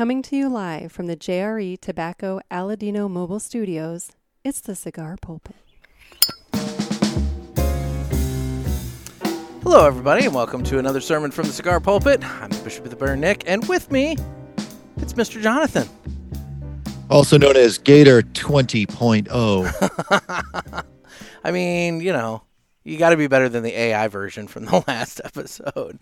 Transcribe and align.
Coming 0.00 0.22
to 0.22 0.34
you 0.34 0.48
live 0.48 0.90
from 0.92 1.08
the 1.08 1.14
JRE 1.14 1.78
Tobacco 1.78 2.40
Aladino 2.50 3.10
Mobile 3.10 3.38
Studios, 3.38 4.12
it's 4.42 4.62
the 4.62 4.74
Cigar 4.74 5.18
Pulpit. 5.20 5.56
Hello, 9.62 9.86
everybody, 9.86 10.24
and 10.24 10.34
welcome 10.34 10.64
to 10.64 10.78
another 10.78 11.02
sermon 11.02 11.30
from 11.30 11.48
the 11.48 11.52
Cigar 11.52 11.80
Pulpit. 11.80 12.24
I'm 12.24 12.48
the 12.48 12.64
Bishop 12.64 12.86
of 12.86 12.90
the 12.90 12.96
Burn, 12.96 13.20
Nick, 13.20 13.44
and 13.46 13.68
with 13.68 13.92
me, 13.92 14.16
it's 14.96 15.12
Mr. 15.12 15.42
Jonathan. 15.42 15.86
Also 17.10 17.36
known 17.36 17.58
as 17.58 17.76
Gator 17.76 18.22
20.0. 18.22 20.84
I 21.44 21.50
mean, 21.50 22.00
you 22.00 22.14
know, 22.14 22.44
you 22.84 22.96
got 22.96 23.10
to 23.10 23.18
be 23.18 23.26
better 23.26 23.50
than 23.50 23.62
the 23.62 23.78
AI 23.78 24.08
version 24.08 24.48
from 24.48 24.64
the 24.64 24.82
last 24.88 25.20
episode. 25.22 25.98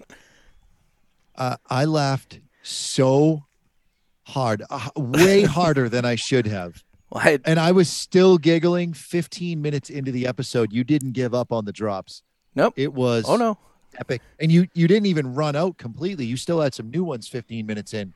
Uh, 1.35 1.57
I 1.69 1.85
laughed 1.85 2.39
so 2.63 3.43
hard, 4.29 4.63
uh, 4.71 4.89
way 4.97 5.43
harder 5.59 5.89
than 5.89 6.05
I 6.05 6.15
should 6.15 6.47
have. 6.47 6.83
Well, 7.11 7.23
I, 7.25 7.39
And 7.45 7.59
I 7.59 7.73
was 7.73 7.89
still 7.89 8.39
giggling 8.39 8.93
15 8.93 9.61
minutes 9.63 9.89
into 9.91 10.13
the 10.13 10.27
episode. 10.27 10.73
You 10.73 10.85
didn't 10.85 11.13
give 11.13 11.35
up 11.35 11.53
on 11.53 11.65
the 11.65 11.73
drops. 11.73 12.23
nope. 12.55 12.75
It 12.77 12.93
was 12.93 13.25
Oh 13.27 13.37
no. 13.37 13.59
epic. 13.99 14.21
And 14.39 14.53
you 14.53 14.69
you 14.75 14.87
didn't 14.87 15.07
even 15.07 15.35
run 15.35 15.57
out 15.57 15.79
completely. 15.79 16.27
You 16.27 16.37
still 16.37 16.61
had 16.61 16.75
some 16.75 16.91
new 16.91 17.05
ones 17.05 17.27
15 17.29 17.65
minutes 17.67 17.95
in. 17.95 18.13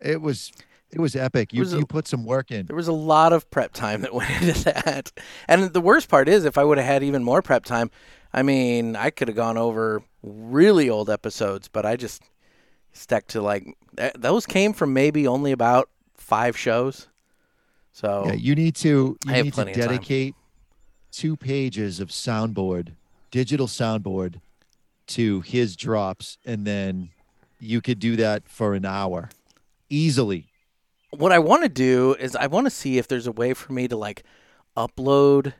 It 0.00 0.20
was 0.20 0.50
it 0.90 0.98
was 1.00 1.14
epic. 1.16 1.52
You 1.54 1.60
was 1.60 1.72
a- 1.72 1.78
you 1.78 1.86
put 1.86 2.06
some 2.08 2.24
work 2.24 2.50
in. 2.50 2.66
There 2.66 2.76
was 2.76 2.88
a 2.88 2.92
lot 2.92 3.32
of 3.32 3.48
prep 3.50 3.72
time 3.72 4.00
that 4.02 4.12
went 4.18 4.30
into 4.42 4.64
that. 4.64 5.12
And 5.48 5.72
the 5.72 5.80
worst 5.80 6.08
part 6.08 6.28
is, 6.28 6.44
if 6.44 6.58
I 6.58 6.64
would 6.64 6.78
have 6.78 6.86
had 6.86 7.02
even 7.02 7.22
more 7.24 7.40
prep 7.42 7.64
time, 7.64 7.90
I 8.32 8.42
mean, 8.42 8.96
I 8.96 9.10
could 9.10 9.28
have 9.28 9.36
gone 9.36 9.56
over 9.56 10.02
really 10.22 10.90
old 10.90 11.08
episodes, 11.08 11.68
but 11.68 11.86
I 11.86 11.96
just 11.96 12.22
stuck 12.92 13.26
to 13.28 13.40
like 13.42 13.76
th- 13.96 14.12
those 14.18 14.46
came 14.46 14.72
from 14.72 14.92
maybe 14.92 15.26
only 15.26 15.52
about 15.52 15.88
five 16.14 16.56
shows. 16.56 17.08
So 17.92 18.24
Yeah, 18.26 18.34
you 18.34 18.54
need 18.54 18.74
to 18.76 19.16
I 19.26 19.30
you 19.30 19.36
have 19.36 19.44
need 19.44 19.50
to 19.52 19.54
plenty 19.56 19.72
of 19.72 19.78
time. 19.78 19.86
dedicate 19.88 20.34
two 21.10 21.36
pages 21.36 22.00
of 22.00 22.08
soundboard, 22.08 22.94
digital 23.30 23.66
soundboard 23.66 24.40
to 25.08 25.40
his 25.42 25.76
drops 25.76 26.38
and 26.46 26.66
then 26.66 27.10
you 27.60 27.80
could 27.80 27.98
do 27.98 28.16
that 28.16 28.48
for 28.48 28.74
an 28.74 28.84
hour 28.86 29.28
easily. 29.90 30.46
what 31.10 31.32
I 31.32 31.38
want 31.38 31.62
to 31.64 31.68
do 31.68 32.14
is 32.14 32.34
I 32.34 32.46
want 32.46 32.66
to 32.66 32.70
see 32.70 32.96
if 32.98 33.06
there's 33.08 33.26
a 33.26 33.32
way 33.32 33.52
for 33.52 33.72
me 33.72 33.86
to 33.88 33.96
like 33.96 34.22
upload. 34.76 35.52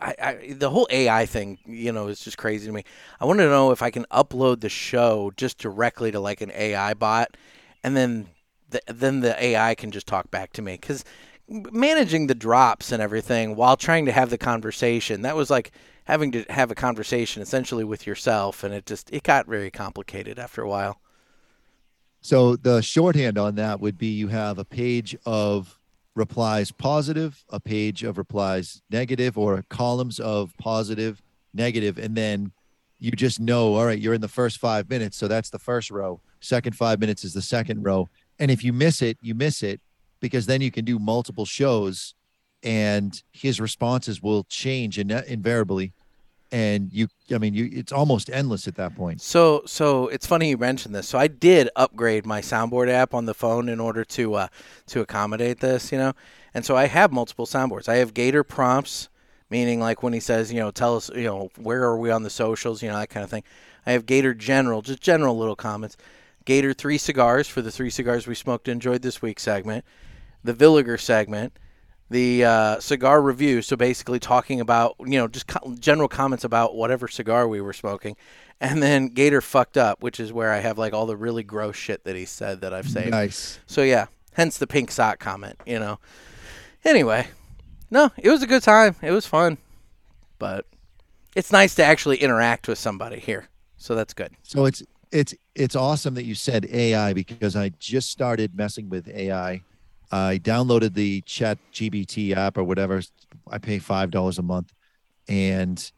I, 0.00 0.14
I 0.20 0.52
the 0.52 0.70
whole 0.70 0.88
AI 0.90 1.26
thing, 1.26 1.58
you 1.66 1.92
know, 1.92 2.08
is 2.08 2.20
just 2.20 2.38
crazy 2.38 2.66
to 2.66 2.72
me. 2.72 2.84
I 3.20 3.24
want 3.24 3.38
to 3.40 3.46
know 3.46 3.70
if 3.70 3.82
I 3.82 3.90
can 3.90 4.06
upload 4.10 4.60
the 4.60 4.68
show 4.68 5.32
just 5.36 5.58
directly 5.58 6.10
to 6.12 6.20
like 6.20 6.40
an 6.40 6.52
AI 6.54 6.94
bot, 6.94 7.36
and 7.84 7.96
then 7.96 8.28
the, 8.70 8.80
then 8.86 9.20
the 9.20 9.42
AI 9.42 9.74
can 9.74 9.90
just 9.90 10.06
talk 10.06 10.30
back 10.30 10.52
to 10.54 10.62
me 10.62 10.74
because 10.74 11.04
managing 11.48 12.26
the 12.28 12.34
drops 12.34 12.92
and 12.92 13.02
everything 13.02 13.56
while 13.56 13.76
trying 13.76 14.06
to 14.06 14.12
have 14.12 14.30
the 14.30 14.38
conversation 14.38 15.22
that 15.22 15.36
was 15.36 15.50
like 15.50 15.72
having 16.04 16.32
to 16.32 16.44
have 16.48 16.70
a 16.70 16.74
conversation 16.74 17.42
essentially 17.42 17.84
with 17.84 18.06
yourself 18.06 18.64
and 18.64 18.72
it 18.72 18.86
just 18.86 19.12
it 19.12 19.22
got 19.22 19.46
very 19.46 19.70
complicated 19.70 20.38
after 20.38 20.62
a 20.62 20.68
while 20.68 21.00
So 22.20 22.56
the 22.56 22.80
shorthand 22.82 23.36
on 23.38 23.56
that 23.56 23.80
would 23.80 23.98
be 23.98 24.06
you 24.08 24.28
have 24.28 24.58
a 24.58 24.64
page 24.64 25.16
of 25.26 25.78
replies 26.14 26.70
positive, 26.70 27.44
a 27.50 27.60
page 27.60 28.04
of 28.04 28.18
replies 28.18 28.82
negative, 28.90 29.38
or 29.38 29.64
columns 29.68 30.20
of 30.20 30.56
positive, 30.58 31.22
negative, 31.54 31.98
and 31.98 32.14
then 32.14 32.52
you 32.98 33.10
just 33.10 33.40
know, 33.40 33.74
all 33.74 33.84
right, 33.84 33.98
you're 33.98 34.14
in 34.14 34.20
the 34.20 34.28
first 34.28 34.58
five 34.58 34.88
minutes, 34.88 35.16
so 35.16 35.26
that's 35.26 35.50
the 35.50 35.58
first 35.58 35.90
row. 35.90 36.20
Second 36.40 36.76
five 36.76 37.00
minutes 37.00 37.24
is 37.24 37.34
the 37.34 37.42
second 37.42 37.82
row. 37.82 38.08
And 38.38 38.48
if 38.48 38.62
you 38.62 38.72
miss 38.72 39.02
it, 39.02 39.18
you 39.20 39.34
miss 39.34 39.62
it 39.64 39.80
because 40.20 40.46
then 40.46 40.60
you 40.60 40.70
can 40.70 40.84
do 40.84 41.00
multiple 41.00 41.44
shows 41.44 42.14
and 42.62 43.20
his 43.32 43.60
responses 43.60 44.22
will 44.22 44.44
change 44.44 45.00
in, 45.00 45.10
invariably. 45.10 45.92
And 46.52 46.92
you, 46.92 47.08
I 47.34 47.38
mean, 47.38 47.54
you, 47.54 47.70
it's 47.72 47.92
almost 47.92 48.28
endless 48.30 48.68
at 48.68 48.74
that 48.76 48.94
point. 48.94 49.22
So, 49.22 49.62
so 49.64 50.08
it's 50.08 50.26
funny 50.26 50.50
you 50.50 50.58
mentioned 50.58 50.94
this. 50.94 51.08
So 51.08 51.18
I 51.18 51.26
did 51.26 51.70
upgrade 51.74 52.26
my 52.26 52.42
soundboard 52.42 52.90
app 52.90 53.14
on 53.14 53.24
the 53.24 53.32
phone 53.32 53.70
in 53.70 53.80
order 53.80 54.04
to 54.04 54.34
uh, 54.34 54.48
to 54.88 55.00
accommodate 55.00 55.60
this, 55.60 55.90
you 55.90 55.96
know. 55.96 56.12
And 56.52 56.62
so 56.62 56.76
I 56.76 56.88
have 56.88 57.10
multiple 57.10 57.46
soundboards. 57.46 57.88
I 57.88 57.96
have 57.96 58.12
Gator 58.12 58.44
prompts, 58.44 59.08
meaning 59.48 59.80
like 59.80 60.02
when 60.02 60.12
he 60.12 60.20
says, 60.20 60.52
you 60.52 60.60
know, 60.60 60.70
tell 60.70 60.94
us, 60.96 61.10
you 61.14 61.24
know, 61.24 61.48
where 61.56 61.84
are 61.84 61.96
we 61.96 62.10
on 62.10 62.22
the 62.22 62.28
socials, 62.28 62.82
you 62.82 62.90
know, 62.90 62.98
that 62.98 63.08
kind 63.08 63.24
of 63.24 63.30
thing. 63.30 63.44
I 63.86 63.92
have 63.92 64.04
Gator 64.04 64.34
general, 64.34 64.82
just 64.82 65.00
general 65.00 65.38
little 65.38 65.56
comments. 65.56 65.96
Gator 66.44 66.74
three 66.74 66.98
cigars 66.98 67.48
for 67.48 67.62
the 67.62 67.70
three 67.70 67.88
cigars 67.88 68.26
we 68.26 68.34
smoked 68.34 68.68
and 68.68 68.74
enjoyed 68.74 69.00
this 69.00 69.22
week 69.22 69.40
segment. 69.40 69.86
The 70.44 70.52
Villiger 70.52 71.00
segment 71.00 71.54
the 72.12 72.44
uh, 72.44 72.80
cigar 72.80 73.20
review. 73.20 73.62
So 73.62 73.76
basically, 73.76 74.20
talking 74.20 74.60
about 74.60 74.94
you 75.00 75.18
know 75.18 75.26
just 75.26 75.48
co- 75.48 75.74
general 75.78 76.08
comments 76.08 76.44
about 76.44 76.76
whatever 76.76 77.08
cigar 77.08 77.48
we 77.48 77.60
were 77.60 77.72
smoking, 77.72 78.16
and 78.60 78.82
then 78.82 79.08
Gator 79.08 79.40
fucked 79.40 79.76
up, 79.76 80.02
which 80.02 80.20
is 80.20 80.32
where 80.32 80.52
I 80.52 80.58
have 80.58 80.78
like 80.78 80.92
all 80.92 81.06
the 81.06 81.16
really 81.16 81.42
gross 81.42 81.76
shit 81.76 82.04
that 82.04 82.14
he 82.14 82.24
said 82.24 82.60
that 82.60 82.72
I've 82.72 82.88
saved. 82.88 83.10
Nice. 83.10 83.58
So 83.66 83.82
yeah, 83.82 84.06
hence 84.34 84.58
the 84.58 84.66
pink 84.66 84.90
sock 84.90 85.18
comment. 85.18 85.58
You 85.66 85.78
know. 85.78 85.98
Anyway, 86.84 87.28
no, 87.90 88.10
it 88.16 88.28
was 88.30 88.42
a 88.42 88.46
good 88.46 88.62
time. 88.62 88.96
It 89.02 89.10
was 89.10 89.26
fun, 89.26 89.58
but 90.38 90.66
it's 91.34 91.52
nice 91.52 91.74
to 91.76 91.84
actually 91.84 92.18
interact 92.18 92.68
with 92.68 92.78
somebody 92.78 93.18
here. 93.18 93.48
So 93.76 93.94
that's 93.94 94.14
good. 94.14 94.32
So 94.42 94.66
it's 94.66 94.82
it's 95.10 95.34
it's 95.54 95.76
awesome 95.76 96.14
that 96.14 96.24
you 96.24 96.34
said 96.34 96.66
AI 96.66 97.12
because 97.12 97.56
I 97.56 97.70
just 97.70 98.10
started 98.10 98.54
messing 98.54 98.88
with 98.88 99.08
AI. 99.08 99.62
I 100.12 100.38
downloaded 100.38 100.92
the 100.94 101.22
Chat 101.22 101.58
GBT 101.72 102.36
app 102.36 102.58
or 102.58 102.64
whatever. 102.64 103.00
I 103.50 103.58
pay 103.58 103.78
five 103.78 104.10
dollars 104.10 104.38
a 104.38 104.42
month, 104.42 104.72
and 105.26 105.90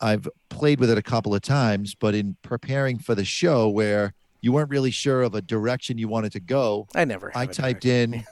I've 0.00 0.26
played 0.48 0.80
with 0.80 0.90
it 0.90 0.96
a 0.96 1.02
couple 1.02 1.34
of 1.34 1.42
times. 1.42 1.94
But 1.94 2.14
in 2.14 2.36
preparing 2.42 2.98
for 2.98 3.14
the 3.14 3.24
show, 3.24 3.68
where 3.68 4.14
you 4.40 4.52
weren't 4.52 4.70
really 4.70 4.90
sure 4.90 5.22
of 5.22 5.34
a 5.34 5.42
direction 5.42 5.98
you 5.98 6.08
wanted 6.08 6.32
to 6.32 6.40
go, 6.40 6.88
I 6.94 7.04
never. 7.04 7.30
I 7.34 7.46
typed 7.46 7.84
in, 7.84 8.24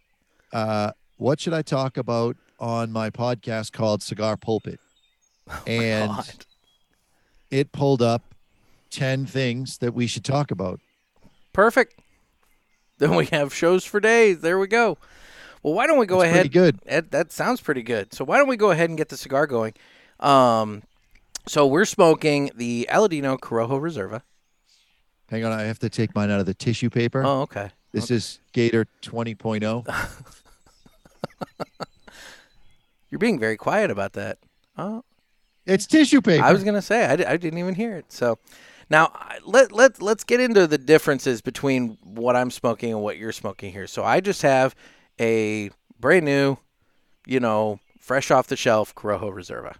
uh, 0.52 0.92
"What 1.16 1.40
should 1.40 1.52
I 1.54 1.62
talk 1.62 1.96
about 1.96 2.36
on 2.60 2.92
my 2.92 3.10
podcast 3.10 3.72
called 3.72 4.02
Cigar 4.02 4.36
Pulpit?" 4.36 4.78
And 5.66 6.10
God. 6.10 6.44
it 7.50 7.72
pulled 7.72 8.00
up 8.02 8.22
10 8.90 9.26
things 9.26 9.78
that 9.78 9.94
we 9.94 10.06
should 10.06 10.24
talk 10.24 10.50
about. 10.50 10.80
Perfect. 11.52 12.01
Then 13.02 13.16
we 13.16 13.26
have 13.26 13.52
shows 13.52 13.84
for 13.84 13.98
days. 13.98 14.42
There 14.42 14.60
we 14.60 14.68
go. 14.68 14.96
Well, 15.64 15.74
why 15.74 15.88
don't 15.88 15.98
we 15.98 16.06
go 16.06 16.20
That's 16.20 16.30
ahead? 16.30 16.42
pretty 16.42 16.52
good. 16.52 16.78
That, 16.84 17.10
that 17.10 17.32
sounds 17.32 17.60
pretty 17.60 17.82
good. 17.82 18.14
So 18.14 18.24
why 18.24 18.38
don't 18.38 18.46
we 18.46 18.56
go 18.56 18.70
ahead 18.70 18.90
and 18.90 18.96
get 18.96 19.08
the 19.08 19.16
cigar 19.16 19.48
going? 19.48 19.74
Um, 20.20 20.84
so 21.48 21.66
we're 21.66 21.84
smoking 21.84 22.52
the 22.54 22.88
Aladino 22.88 23.40
Corojo 23.40 23.80
Reserva. 23.80 24.22
Hang 25.28 25.44
on, 25.44 25.50
I 25.50 25.62
have 25.62 25.80
to 25.80 25.88
take 25.88 26.14
mine 26.14 26.30
out 26.30 26.38
of 26.38 26.46
the 26.46 26.54
tissue 26.54 26.90
paper. 26.90 27.24
Oh, 27.26 27.40
okay. 27.40 27.70
this 27.90 28.08
is 28.08 28.38
Gator 28.52 28.86
oh. 29.08 29.10
20.0. 29.10 30.24
You're 33.10 33.18
being 33.18 33.40
very 33.40 33.56
quiet 33.56 33.90
about 33.90 34.12
that. 34.12 34.38
Oh, 34.78 35.02
It's 35.66 35.88
tissue 35.88 36.20
paper. 36.20 36.44
I 36.44 36.52
was 36.52 36.62
gonna 36.62 36.80
say 36.80 37.04
I, 37.04 37.14
I 37.32 37.36
didn't 37.36 37.58
even 37.58 37.74
hear 37.74 37.96
it. 37.96 38.12
So 38.12 38.38
now 38.90 39.12
let 39.44 39.72
let 39.72 40.00
let's 40.02 40.24
get 40.24 40.40
into 40.40 40.66
the 40.66 40.78
differences 40.78 41.40
between 41.40 41.98
what 42.02 42.36
I'm 42.36 42.50
smoking 42.50 42.92
and 42.92 43.02
what 43.02 43.16
you're 43.18 43.32
smoking 43.32 43.72
here. 43.72 43.86
So 43.86 44.04
I 44.04 44.20
just 44.20 44.42
have 44.42 44.74
a 45.20 45.70
brand 45.98 46.24
new, 46.24 46.56
you 47.26 47.40
know, 47.40 47.80
fresh 47.98 48.30
off 48.30 48.46
the 48.48 48.56
shelf 48.56 48.94
Corojo 48.94 49.32
Reserva. 49.32 49.74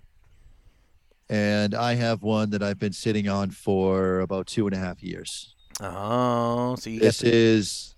and 1.29 1.75
I 1.75 1.95
have 1.95 2.23
one 2.23 2.51
that 2.51 2.63
I've 2.63 2.79
been 2.79 2.93
sitting 2.93 3.29
on 3.29 3.51
for 3.51 4.21
about 4.21 4.47
two 4.47 4.67
and 4.67 4.75
a 4.75 4.79
half 4.79 5.03
years. 5.03 5.55
Oh, 5.81 6.77
so 6.77 6.91
you 6.91 7.01
This 7.01 7.19
the, 7.21 7.31
is 7.33 7.97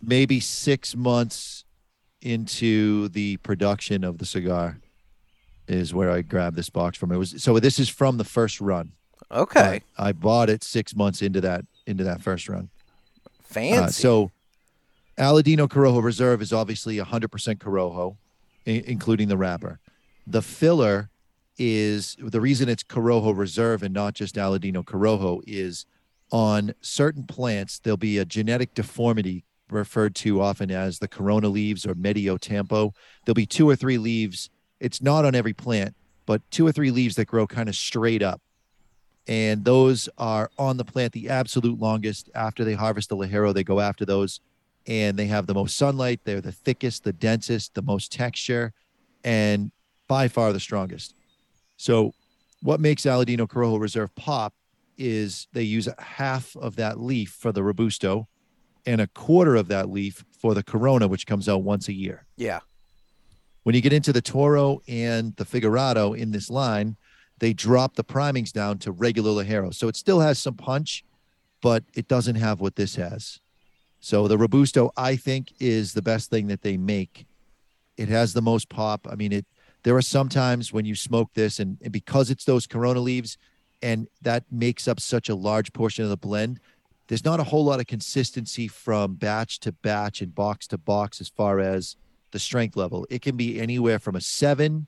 maybe 0.00 0.40
six 0.40 0.96
months 0.96 1.64
into 2.20 3.08
the 3.08 3.36
production 3.38 4.04
of 4.04 4.18
the 4.18 4.26
cigar 4.26 4.78
is 5.68 5.94
where 5.94 6.10
I 6.10 6.22
grabbed 6.22 6.56
this 6.56 6.70
box 6.70 6.98
from. 6.98 7.12
It 7.12 7.16
was 7.16 7.42
so 7.42 7.58
this 7.58 7.78
is 7.78 7.88
from 7.88 8.18
the 8.18 8.24
first 8.24 8.60
run. 8.60 8.92
Okay, 9.30 9.82
I, 9.98 10.08
I 10.08 10.12
bought 10.12 10.50
it 10.50 10.62
six 10.64 10.94
months 10.96 11.22
into 11.22 11.40
that 11.42 11.64
into 11.86 12.04
that 12.04 12.20
first 12.22 12.48
run. 12.48 12.68
fancy. 13.42 13.82
Uh, 13.82 13.88
so 13.88 14.30
Aladino 15.18 15.68
Corojo 15.68 16.02
Reserve 16.02 16.40
is 16.42 16.52
obviously 16.52 16.96
100% 16.96 17.28
Corojo, 17.58 18.16
i- 18.66 18.84
including 18.86 19.28
the 19.28 19.36
wrapper. 19.36 19.78
The 20.26 20.42
filler 20.42 21.10
is 21.58 22.16
the 22.18 22.40
reason 22.40 22.68
it's 22.68 22.82
Corojo 22.82 23.36
Reserve 23.36 23.82
and 23.82 23.92
not 23.92 24.14
just 24.14 24.36
Aladino 24.36 24.82
Corojo 24.84 25.42
is 25.46 25.84
on 26.30 26.72
certain 26.80 27.24
plants, 27.24 27.78
there'll 27.78 27.96
be 27.98 28.16
a 28.18 28.24
genetic 28.24 28.72
deformity 28.74 29.44
referred 29.70 30.14
to 30.14 30.40
often 30.40 30.70
as 30.70 30.98
the 30.98 31.08
corona 31.08 31.48
leaves 31.48 31.84
or 31.84 31.94
medio 31.94 32.36
tiempo. 32.38 32.94
There'll 33.24 33.34
be 33.34 33.44
two 33.46 33.68
or 33.68 33.76
three 33.76 33.98
leaves. 33.98 34.48
It's 34.80 35.02
not 35.02 35.24
on 35.26 35.34
every 35.34 35.52
plant, 35.52 35.94
but 36.26 36.40
two 36.50 36.66
or 36.66 36.72
three 36.72 36.90
leaves 36.90 37.16
that 37.16 37.26
grow 37.26 37.46
kind 37.46 37.68
of 37.68 37.76
straight 37.76 38.22
up. 38.22 38.40
And 39.28 39.64
those 39.64 40.08
are 40.18 40.50
on 40.58 40.76
the 40.76 40.84
plant 40.84 41.12
the 41.12 41.28
absolute 41.28 41.78
longest. 41.78 42.30
After 42.34 42.64
they 42.64 42.74
harvest 42.74 43.08
the 43.08 43.16
Ligero, 43.16 43.54
they 43.54 43.64
go 43.64 43.80
after 43.80 44.04
those, 44.04 44.40
and 44.86 45.16
they 45.16 45.26
have 45.26 45.46
the 45.46 45.54
most 45.54 45.76
sunlight. 45.76 46.20
They're 46.24 46.40
the 46.40 46.52
thickest, 46.52 47.04
the 47.04 47.12
densest, 47.12 47.74
the 47.74 47.82
most 47.82 48.12
texture, 48.12 48.72
and 49.24 49.70
by 50.08 50.28
far 50.28 50.52
the 50.52 50.60
strongest. 50.60 51.14
So, 51.76 52.12
what 52.62 52.80
makes 52.80 53.02
Aladino 53.02 53.48
Corojo 53.48 53.80
Reserve 53.80 54.14
pop 54.14 54.54
is 54.96 55.48
they 55.52 55.62
use 55.62 55.88
half 55.98 56.54
of 56.56 56.76
that 56.76 57.00
leaf 57.00 57.30
for 57.30 57.50
the 57.50 57.62
Robusto 57.62 58.28
and 58.86 59.00
a 59.00 59.06
quarter 59.08 59.56
of 59.56 59.68
that 59.68 59.90
leaf 59.90 60.24
for 60.30 60.54
the 60.54 60.62
Corona, 60.62 61.08
which 61.08 61.26
comes 61.26 61.48
out 61.48 61.62
once 61.62 61.88
a 61.88 61.92
year. 61.92 62.26
Yeah. 62.36 62.60
When 63.62 63.74
you 63.74 63.80
get 63.80 63.92
into 63.92 64.12
the 64.12 64.20
Toro 64.20 64.80
and 64.88 65.34
the 65.36 65.44
Figurado 65.44 66.16
in 66.16 66.32
this 66.32 66.50
line, 66.50 66.96
they 67.38 67.52
drop 67.52 67.96
the 67.96 68.04
primings 68.04 68.52
down 68.52 68.78
to 68.78 68.92
regular 68.92 69.42
Ligero. 69.42 69.74
So 69.74 69.88
it 69.88 69.96
still 69.96 70.20
has 70.20 70.38
some 70.38 70.54
punch, 70.54 71.04
but 71.60 71.84
it 71.94 72.08
doesn't 72.08 72.36
have 72.36 72.60
what 72.60 72.76
this 72.76 72.96
has. 72.96 73.40
So 74.00 74.26
the 74.28 74.38
Robusto, 74.38 74.90
I 74.96 75.16
think, 75.16 75.52
is 75.60 75.92
the 75.94 76.02
best 76.02 76.30
thing 76.30 76.48
that 76.48 76.62
they 76.62 76.76
make. 76.76 77.26
It 77.96 78.08
has 78.08 78.32
the 78.32 78.42
most 78.42 78.68
pop. 78.68 79.06
I 79.10 79.14
mean, 79.14 79.32
it. 79.32 79.46
There 79.84 79.96
are 79.96 80.02
some 80.02 80.28
times 80.28 80.72
when 80.72 80.84
you 80.84 80.94
smoke 80.94 81.30
this, 81.34 81.58
and, 81.58 81.76
and 81.82 81.92
because 81.92 82.30
it's 82.30 82.44
those 82.44 82.68
Corona 82.68 83.00
leaves, 83.00 83.36
and 83.82 84.06
that 84.22 84.44
makes 84.50 84.86
up 84.86 85.00
such 85.00 85.28
a 85.28 85.34
large 85.34 85.72
portion 85.72 86.04
of 86.04 86.10
the 86.10 86.16
blend, 86.16 86.60
there's 87.08 87.24
not 87.24 87.40
a 87.40 87.44
whole 87.44 87.64
lot 87.64 87.80
of 87.80 87.86
consistency 87.86 88.68
from 88.68 89.14
batch 89.14 89.58
to 89.60 89.72
batch 89.72 90.20
and 90.20 90.34
box 90.34 90.66
to 90.68 90.78
box 90.78 91.20
as 91.20 91.28
far 91.28 91.58
as 91.58 91.96
the 92.30 92.38
strength 92.38 92.76
level. 92.76 93.06
It 93.10 93.22
can 93.22 93.36
be 93.36 93.60
anywhere 93.60 93.98
from 93.98 94.16
a 94.16 94.20
seven 94.20 94.86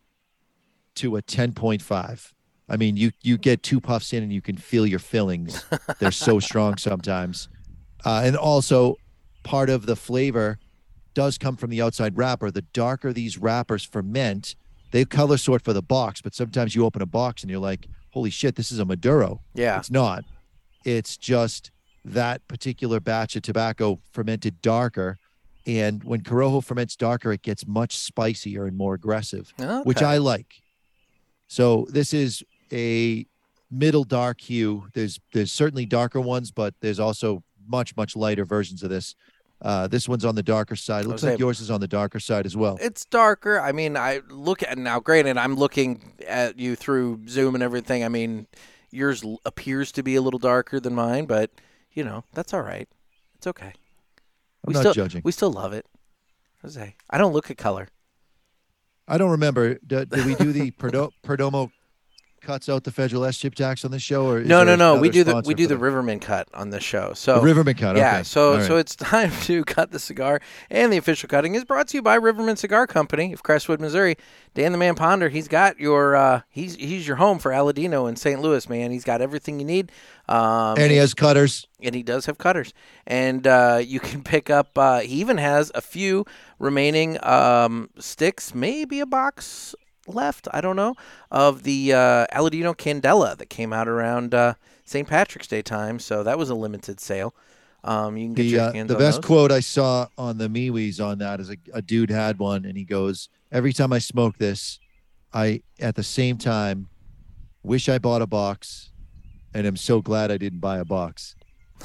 to 0.96 1.16
a 1.16 1.22
10.5. 1.22 2.32
I 2.68 2.76
mean, 2.76 2.96
you 2.96 3.10
you 3.20 3.36
get 3.36 3.62
two 3.62 3.80
puffs 3.80 4.12
in 4.12 4.22
and 4.22 4.32
you 4.32 4.40
can 4.40 4.56
feel 4.56 4.86
your 4.86 4.98
fillings. 4.98 5.64
They're 5.98 6.10
so 6.10 6.40
strong 6.48 6.78
sometimes. 6.78 7.48
Uh, 8.04 8.22
and 8.24 8.36
also, 8.36 8.96
part 9.42 9.68
of 9.68 9.86
the 9.86 9.96
flavor 9.96 10.58
does 11.12 11.38
come 11.38 11.56
from 11.56 11.70
the 11.70 11.82
outside 11.82 12.16
wrapper. 12.16 12.50
The 12.50 12.62
darker 12.62 13.12
these 13.12 13.38
wrappers 13.38 13.84
ferment, 13.84 14.56
they 14.90 15.04
color 15.04 15.36
sort 15.36 15.62
for 15.62 15.72
the 15.72 15.82
box, 15.82 16.22
but 16.22 16.34
sometimes 16.34 16.74
you 16.74 16.84
open 16.84 17.02
a 17.02 17.06
box 17.06 17.42
and 17.42 17.50
you're 17.50 17.60
like, 17.60 17.86
holy 18.10 18.30
shit, 18.30 18.56
this 18.56 18.72
is 18.72 18.78
a 18.78 18.84
Maduro. 18.84 19.42
Yeah. 19.54 19.78
It's 19.78 19.90
not. 19.90 20.24
It's 20.84 21.16
just 21.16 21.70
that 22.04 22.46
particular 22.48 23.00
batch 23.00 23.36
of 23.36 23.42
tobacco 23.42 24.00
fermented 24.12 24.60
darker. 24.60 25.18
And 25.66 26.04
when 26.04 26.20
Corojo 26.20 26.62
ferments 26.62 26.94
darker, 26.96 27.32
it 27.32 27.42
gets 27.42 27.66
much 27.66 27.96
spicier 27.96 28.66
and 28.66 28.76
more 28.76 28.94
aggressive, 28.94 29.52
which 29.84 30.02
I 30.02 30.18
like. 30.18 30.62
So 31.54 31.86
this 31.88 32.12
is 32.12 32.42
a 32.72 33.26
middle 33.70 34.02
dark 34.02 34.40
hue. 34.40 34.88
There's 34.92 35.20
there's 35.32 35.52
certainly 35.52 35.86
darker 35.86 36.20
ones, 36.20 36.50
but 36.50 36.74
there's 36.80 36.98
also 36.98 37.44
much 37.64 37.96
much 37.96 38.16
lighter 38.16 38.44
versions 38.44 38.82
of 38.82 38.90
this. 38.90 39.14
Uh, 39.62 39.86
this 39.86 40.08
one's 40.08 40.24
on 40.24 40.34
the 40.34 40.42
darker 40.42 40.74
side. 40.74 41.04
It 41.04 41.08
looks 41.08 41.22
like 41.22 41.38
yours 41.38 41.60
is 41.60 41.70
on 41.70 41.80
the 41.80 41.86
darker 41.86 42.18
side 42.18 42.44
as 42.44 42.56
well. 42.56 42.76
It's 42.80 43.04
darker. 43.04 43.60
I 43.60 43.70
mean, 43.70 43.96
I 43.96 44.22
look 44.28 44.64
at 44.64 44.76
now. 44.76 44.98
Granted, 44.98 45.36
I'm 45.36 45.54
looking 45.54 46.14
at 46.26 46.58
you 46.58 46.74
through 46.74 47.28
Zoom 47.28 47.54
and 47.54 47.62
everything. 47.62 48.02
I 48.02 48.08
mean, 48.08 48.48
yours 48.90 49.24
appears 49.46 49.92
to 49.92 50.02
be 50.02 50.16
a 50.16 50.22
little 50.22 50.40
darker 50.40 50.80
than 50.80 50.92
mine, 50.92 51.26
but 51.26 51.52
you 51.92 52.02
know 52.02 52.24
that's 52.32 52.52
all 52.52 52.62
right. 52.62 52.88
It's 53.36 53.46
okay. 53.46 53.72
I'm 54.64 54.66
we 54.66 54.74
not 54.74 54.80
still 54.80 54.94
judging. 54.94 55.22
we 55.24 55.30
still 55.30 55.52
love 55.52 55.72
it. 55.72 55.86
Say 56.66 56.96
I 57.10 57.18
don't 57.18 57.32
look 57.32 57.48
at 57.48 57.58
color. 57.58 57.90
I 59.06 59.18
don't 59.18 59.30
remember. 59.32 59.74
Did, 59.86 60.10
did 60.10 60.26
we 60.26 60.34
do 60.34 60.52
the 60.52 60.70
Perdo- 60.78 61.12
Perdomo 61.22 61.70
cuts 62.40 62.68
out 62.68 62.84
the 62.84 62.90
federal 62.90 63.24
S 63.24 63.38
chip 63.38 63.54
tax 63.54 63.84
on 63.86 63.90
this 63.90 64.02
show, 64.02 64.26
or 64.28 64.42
No, 64.44 64.64
no, 64.64 64.76
no. 64.76 64.98
We 65.00 65.08
do 65.08 65.24
the 65.24 65.42
we 65.46 65.54
do 65.54 65.66
the? 65.66 65.76
Rivermen 65.76 66.20
cut 66.20 66.46
on 66.52 66.68
this 66.70 66.82
show. 66.84 67.12
So 67.14 67.40
The 67.40 67.46
Rivermen 67.52 67.76
cut. 67.78 67.96
Yeah, 67.96 68.16
okay. 68.16 68.22
so 68.22 68.56
right. 68.56 68.66
so 68.66 68.76
it's 68.76 68.94
time 68.94 69.30
to 69.42 69.64
cut 69.64 69.90
the 69.92 69.98
cigar, 69.98 70.40
and 70.70 70.92
the 70.92 70.98
official 70.98 71.26
cutting 71.28 71.54
is 71.54 71.64
brought 71.64 71.88
to 71.88 71.96
you 71.96 72.02
by 72.02 72.18
Rivermen 72.18 72.58
Cigar 72.58 72.86
Company 72.86 73.32
of 73.32 73.42
Crestwood, 73.42 73.80
Missouri. 73.80 74.16
Dan 74.54 74.72
the 74.72 74.78
Man 74.78 74.94
Ponder, 74.94 75.30
he's 75.30 75.48
got 75.48 75.80
your 75.80 76.14
uh, 76.16 76.42
he's 76.50 76.76
he's 76.76 77.08
your 77.08 77.16
home 77.16 77.38
for 77.38 77.50
Aladino 77.50 78.08
in 78.08 78.16
St. 78.16 78.40
Louis, 78.40 78.68
man. 78.68 78.90
He's 78.90 79.04
got 79.04 79.20
everything 79.20 79.58
you 79.58 79.64
need. 79.64 79.90
Um, 80.28 80.76
and 80.78 80.90
he 80.90 80.96
has 80.98 81.12
cutters. 81.12 81.66
and 81.82 81.94
he 81.94 82.02
does 82.02 82.26
have 82.26 82.38
cutters, 82.38 82.72
and 83.06 83.46
uh, 83.46 83.80
you 83.84 84.00
can 84.00 84.22
pick 84.22 84.50
up. 84.50 84.76
Uh, 84.76 85.00
he 85.00 85.16
even 85.16 85.38
has 85.38 85.72
a 85.74 85.80
few 85.80 86.24
remaining 86.64 87.22
um, 87.24 87.90
sticks, 87.98 88.54
maybe 88.54 88.98
a 89.00 89.06
box 89.06 89.74
left. 90.08 90.48
I 90.52 90.60
don't 90.60 90.76
know 90.76 90.94
of 91.30 91.62
the 91.62 91.92
uh, 91.92 92.26
Aladino 92.32 92.74
Candela 92.76 93.36
that 93.36 93.50
came 93.50 93.72
out 93.72 93.86
around 93.86 94.34
uh, 94.34 94.54
St. 94.84 95.06
Patrick's 95.06 95.46
Day 95.46 95.62
time. 95.62 95.98
So 95.98 96.22
that 96.24 96.38
was 96.38 96.50
a 96.50 96.54
limited 96.54 97.00
sale. 97.00 97.34
Um, 97.84 98.16
you 98.16 98.26
can 98.26 98.34
get 98.34 98.42
The 98.44 98.48
your 98.48 98.60
uh, 98.62 98.72
hands 98.72 98.88
the 98.88 98.94
on 98.94 99.00
best 99.00 99.20
those. 99.20 99.26
quote 99.26 99.52
I 99.52 99.60
saw 99.60 100.06
on 100.16 100.38
the 100.38 100.48
MeWe's 100.48 101.00
on 101.00 101.18
that 101.18 101.38
is 101.38 101.50
a, 101.50 101.56
a 101.74 101.82
dude 101.82 102.10
had 102.10 102.38
one, 102.38 102.64
and 102.64 102.78
he 102.78 102.84
goes, 102.84 103.28
"Every 103.52 103.74
time 103.74 103.92
I 103.92 103.98
smoke 103.98 104.38
this, 104.38 104.80
I 105.34 105.62
at 105.78 105.94
the 105.94 106.02
same 106.02 106.38
time 106.38 106.88
wish 107.62 107.90
I 107.90 107.98
bought 107.98 108.22
a 108.22 108.26
box, 108.26 108.90
and 109.52 109.66
I'm 109.66 109.76
so 109.76 110.00
glad 110.00 110.30
I 110.30 110.38
didn't 110.38 110.60
buy 110.60 110.78
a 110.78 110.84
box." 110.86 111.36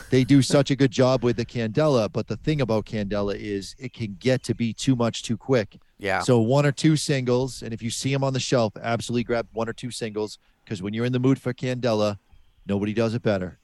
They 0.10 0.24
do 0.24 0.42
such 0.42 0.72
a 0.72 0.76
good 0.76 0.92
job 0.92 1.24
with 1.24 1.38
the 1.38 1.46
Candela, 1.46 2.12
but 2.12 2.28
the 2.28 2.38
thing 2.38 2.62
about 2.62 2.86
Candela 2.86 3.36
is 3.36 3.76
it 3.78 3.94
can 3.94 4.16
get 4.20 4.44
to 4.44 4.56
be 4.56 4.74
too 4.74 4.96
much 4.96 5.24
too 5.24 5.38
quick. 5.38 5.80
Yeah. 5.98 6.22
So 6.22 6.40
one 6.40 6.66
or 6.66 6.72
two 6.72 6.96
singles, 6.96 7.62
and 7.62 7.74
if 7.74 7.82
you 7.82 7.90
see 7.90 8.12
them 8.14 8.24
on 8.24 8.34
the 8.34 8.40
shelf, 8.40 8.74
absolutely 8.82 9.24
grab 9.24 9.48
one 9.54 9.68
or 9.68 9.74
two 9.74 9.92
singles 9.92 10.38
because 10.64 10.82
when 10.82 10.94
you're 10.94 11.06
in 11.06 11.14
the 11.14 11.20
mood 11.20 11.40
for 11.40 11.54
Candela, 11.54 12.20
nobody 12.66 12.94
does 12.94 13.14
it 13.14 13.22
better. 13.22 13.60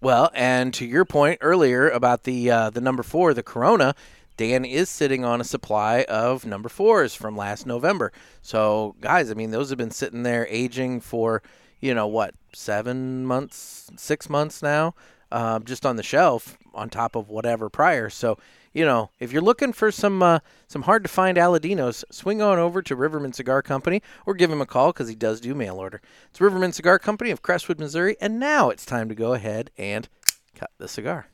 Well, 0.00 0.30
and 0.34 0.74
to 0.74 0.84
your 0.84 1.04
point 1.04 1.38
earlier 1.40 1.88
about 1.88 2.24
the 2.24 2.50
uh, 2.50 2.70
the 2.70 2.80
number 2.80 3.02
four, 3.02 3.32
the 3.32 3.42
Corona, 3.42 3.94
Dan 4.36 4.64
is 4.64 4.88
sitting 4.88 5.24
on 5.24 5.40
a 5.40 5.44
supply 5.44 6.02
of 6.02 6.44
number 6.44 6.68
fours 6.68 7.14
from 7.14 7.36
last 7.36 7.66
November. 7.66 8.12
So, 8.42 8.96
guys, 9.00 9.30
I 9.30 9.34
mean, 9.34 9.50
those 9.50 9.70
have 9.70 9.78
been 9.78 9.92
sitting 9.92 10.24
there 10.24 10.46
aging 10.50 11.00
for, 11.00 11.42
you 11.80 11.94
know, 11.94 12.06
what, 12.08 12.34
seven 12.52 13.24
months, 13.24 13.90
six 13.96 14.28
months 14.28 14.60
now, 14.60 14.94
uh, 15.34 15.58
just 15.58 15.84
on 15.84 15.96
the 15.96 16.02
shelf 16.04 16.56
on 16.74 16.88
top 16.88 17.16
of 17.16 17.28
whatever 17.28 17.68
prior. 17.68 18.08
So, 18.08 18.38
you 18.72 18.84
know, 18.84 19.10
if 19.18 19.32
you're 19.32 19.42
looking 19.42 19.72
for 19.72 19.90
some 19.90 20.22
uh, 20.22 20.38
some 20.68 20.82
hard 20.82 21.02
to 21.02 21.08
find 21.08 21.36
Aladinos, 21.36 22.04
swing 22.10 22.40
on 22.40 22.60
over 22.60 22.80
to 22.82 22.96
Rivermen 22.96 23.34
Cigar 23.34 23.60
Company 23.60 24.00
or 24.26 24.34
give 24.34 24.50
him 24.50 24.60
a 24.60 24.66
call 24.66 24.92
because 24.92 25.08
he 25.08 25.16
does 25.16 25.40
do 25.40 25.52
mail 25.52 25.76
order. 25.76 26.00
It's 26.30 26.38
Rivermen 26.38 26.72
Cigar 26.72 27.00
Company 27.00 27.32
of 27.32 27.42
Crestwood, 27.42 27.80
Missouri, 27.80 28.16
and 28.20 28.38
now 28.38 28.70
it's 28.70 28.86
time 28.86 29.08
to 29.08 29.14
go 29.16 29.34
ahead 29.34 29.72
and 29.76 30.08
cut 30.54 30.70
the 30.78 30.86
cigar. 30.86 31.26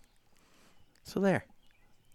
So 1.04 1.20
there, 1.20 1.44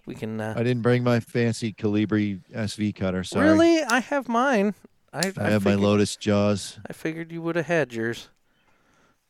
we 0.08 0.16
can. 0.16 0.42
Uh, 0.42 0.56
I 0.58 0.64
didn't 0.64 0.82
bring 0.82 1.04
my 1.04 1.20
fancy 1.20 1.72
Colibri 1.72 2.40
SV 2.52 2.96
cutter. 2.96 3.24
Sorry. 3.24 3.48
really, 3.48 3.84
I 3.84 4.00
have 4.00 4.28
mine. 4.28 4.74
I, 5.14 5.32
I 5.38 5.50
have 5.52 5.64
my 5.64 5.76
Lotus 5.76 6.16
Jaws. 6.16 6.80
I 6.90 6.94
figured 6.94 7.32
you 7.32 7.44
would 7.44 7.56
have 7.56 7.68
had 7.68 7.94
yours. 7.94 8.30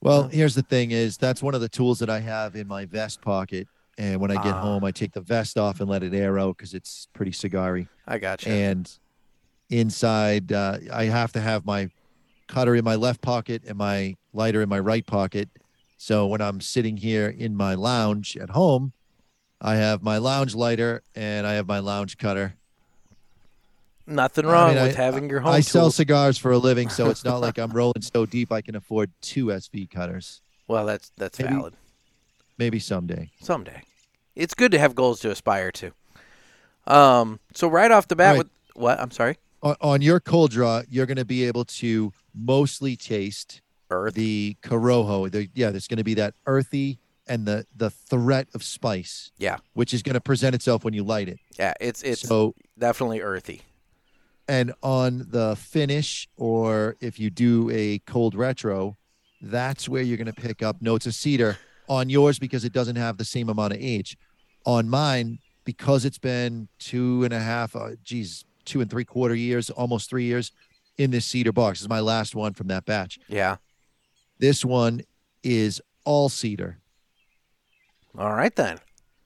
Well, 0.06 0.28
here's 0.28 0.54
the 0.54 0.62
thing: 0.62 0.92
is 0.92 1.18
that's 1.18 1.42
one 1.42 1.56
of 1.56 1.62
the 1.62 1.70
tools 1.70 1.98
that 2.00 2.12
I 2.12 2.20
have 2.20 2.56
in 2.56 2.68
my 2.68 2.86
vest 2.86 3.22
pocket, 3.22 3.68
and 3.98 4.22
when 4.22 4.30
I 4.30 4.36
get 4.36 4.54
Ah. 4.54 4.62
home, 4.62 4.84
I 4.84 4.92
take 4.92 5.14
the 5.14 5.22
vest 5.22 5.58
off 5.58 5.80
and 5.80 5.90
let 5.90 6.04
it 6.04 6.14
air 6.14 6.38
out 6.38 6.58
because 6.58 6.76
it's 6.76 7.08
pretty 7.14 7.32
cigary. 7.32 7.88
I 8.06 8.20
got 8.20 8.46
you. 8.46 8.52
And 8.52 8.92
inside, 9.72 10.52
uh, 10.52 10.78
I 10.94 11.06
have 11.06 11.32
to 11.34 11.42
have 11.42 11.66
my 11.66 11.90
cutter 12.48 12.76
in 12.76 12.84
my 12.84 12.94
left 12.94 13.22
pocket 13.22 13.64
and 13.68 13.78
my 13.80 14.16
lighter 14.32 14.62
in 14.62 14.70
my 14.70 14.80
right 14.80 15.06
pocket. 15.06 15.50
So 15.98 16.28
when 16.28 16.40
I'm 16.40 16.62
sitting 16.62 16.98
here 16.98 17.28
in 17.28 17.56
my 17.56 17.74
lounge 17.74 18.38
at 18.38 18.52
home, 18.52 18.94
I 19.60 19.78
have 19.78 20.04
my 20.04 20.20
lounge 20.20 20.54
lighter 20.54 21.02
and 21.16 21.48
I 21.48 21.54
have 21.54 21.68
my 21.68 21.80
lounge 21.80 22.20
cutter. 22.20 22.58
Nothing 24.08 24.46
I 24.46 24.52
wrong 24.52 24.74
mean, 24.76 24.84
with 24.84 24.98
I- 25.00 25.04
having 25.04 25.30
your 25.30 25.40
home 25.40 25.52
I 25.54 25.62
sell 25.62 25.90
cigars 25.92 26.38
for 26.38 26.52
a 26.52 26.58
living, 26.58 26.90
so 26.90 27.10
it's 27.10 27.24
not 27.26 27.42
like 27.42 27.58
I'm 27.64 27.72
rolling 27.72 28.02
so 28.02 28.26
deep 28.26 28.52
I 28.52 28.62
can 28.62 28.76
afford 28.76 29.12
two 29.22 29.48
SV 29.48 29.90
cutters. 29.90 30.42
well, 30.68 30.86
that's 30.86 31.12
that's 31.18 31.40
Maybe- 31.40 31.54
valid. 31.54 31.74
Maybe 32.58 32.80
someday. 32.80 33.32
Someday, 33.42 33.82
it's 34.36 34.54
good 34.54 34.72
to 34.72 34.80
have 34.80 34.96
goals 34.96 35.20
to 35.22 35.32
aspire 35.32 35.72
to. 35.74 35.92
Um. 36.88 37.40
So 37.54 37.68
right 37.68 37.92
off 37.92 38.08
the 38.08 38.16
bat, 38.16 38.32
Right. 38.34 38.38
with 38.40 38.50
what? 38.76 39.00
I'm 39.00 39.12
sorry. 39.12 39.38
On, 39.64 39.76
on 39.82 40.02
your 40.02 40.20
cold 40.20 40.52
draw, 40.52 40.84
you're 40.90 41.06
going 41.08 41.18
to 41.18 41.26
be 41.26 41.46
able 41.46 41.66
to 41.66 42.14
mostly 42.36 42.96
taste 42.96 43.62
Earth. 43.90 44.14
the 44.14 44.56
corojo. 44.62 45.32
The, 45.32 45.50
yeah, 45.56 45.72
there's 45.72 45.88
going 45.88 45.98
to 45.98 46.04
be 46.04 46.14
that 46.16 46.36
earthy 46.46 47.00
and 47.28 47.46
the 47.48 47.66
the 47.76 47.90
threat 47.90 48.48
of 48.54 48.64
spice. 48.64 49.32
Yeah. 49.40 49.58
which 49.74 49.94
is 49.94 50.04
going 50.04 50.14
to 50.14 50.22
present 50.22 50.54
itself 50.54 50.84
when 50.86 50.94
you 50.94 51.04
light 51.04 51.28
it. 51.28 51.40
Yeah, 51.58 51.74
it's 51.82 52.04
it's 52.04 52.22
so, 52.22 52.54
definitely 52.78 53.22
earthy. 53.22 53.64
And 54.48 54.74
on 54.84 55.26
the 55.30 55.56
finish, 55.56 56.28
or 56.38 56.96
if 57.00 57.20
you 57.20 57.30
do 57.30 57.70
a 57.72 58.00
cold 58.00 58.36
retro, 58.36 58.98
that's 59.42 59.90
where 59.90 60.02
you're 60.02 60.18
going 60.18 60.32
to 60.32 60.42
pick 60.42 60.62
up 60.62 60.82
notes 60.82 61.06
of 61.06 61.16
cedar 61.16 61.58
on 61.88 62.10
yours 62.10 62.40
because 62.40 62.66
it 62.66 62.74
doesn't 62.74 62.96
have 62.96 63.18
the 63.18 63.26
same 63.26 63.50
amount 63.50 63.74
of 63.74 63.80
age. 63.80 64.18
On 64.66 64.90
mine, 64.90 65.40
because 65.64 66.06
it's 66.06 66.18
been 66.18 66.68
two 66.80 67.24
and 67.24 67.34
a 67.34 67.40
half, 67.40 67.76
uh, 67.76 67.92
geez, 68.04 68.46
two 68.66 68.82
and 68.82 68.90
three 68.90 69.06
quarter 69.06 69.36
years, 69.36 69.70
almost 69.70 70.10
three 70.10 70.24
years 70.24 70.52
in 70.98 71.12
this 71.12 71.26
cedar 71.26 71.52
box. 71.52 71.80
This 71.80 71.84
is 71.84 71.90
my 71.90 72.00
last 72.00 72.36
one 72.36 72.54
from 72.54 72.68
that 72.68 72.86
batch. 72.86 73.20
Yeah. 73.28 73.58
This 74.40 74.66
one 74.66 75.02
is 75.44 75.82
all 76.04 76.30
cedar. 76.30 76.80
All 78.18 78.34
right 78.34 78.56
then. 78.56 78.80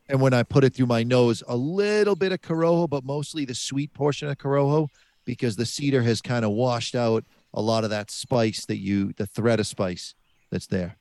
And 0.08 0.20
when 0.20 0.34
I 0.34 0.44
put 0.44 0.64
it 0.64 0.74
through 0.74 0.88
my 0.88 1.04
nose, 1.04 1.44
a 1.48 1.56
little 1.56 2.16
bit 2.16 2.32
of 2.32 2.42
Corojo, 2.42 2.90
but 2.90 3.04
mostly 3.04 3.46
the 3.46 3.54
sweet 3.54 3.94
portion 3.94 4.28
of 4.28 4.38
Corojo 4.38 4.88
because 5.30 5.58
the 5.58 5.66
cedar 5.66 6.02
has 6.02 6.24
kind 6.24 6.44
of 6.44 6.50
washed 6.50 6.96
out 6.96 7.24
a 7.54 7.62
lot 7.62 7.84
of 7.84 7.92
that 7.92 8.10
spice 8.10 8.66
that 8.66 8.78
you, 8.78 9.14
the 9.18 9.28
thread 9.28 9.60
of 9.60 9.68
spice 9.68 10.16
that's 10.50 10.66
there. 10.66 10.98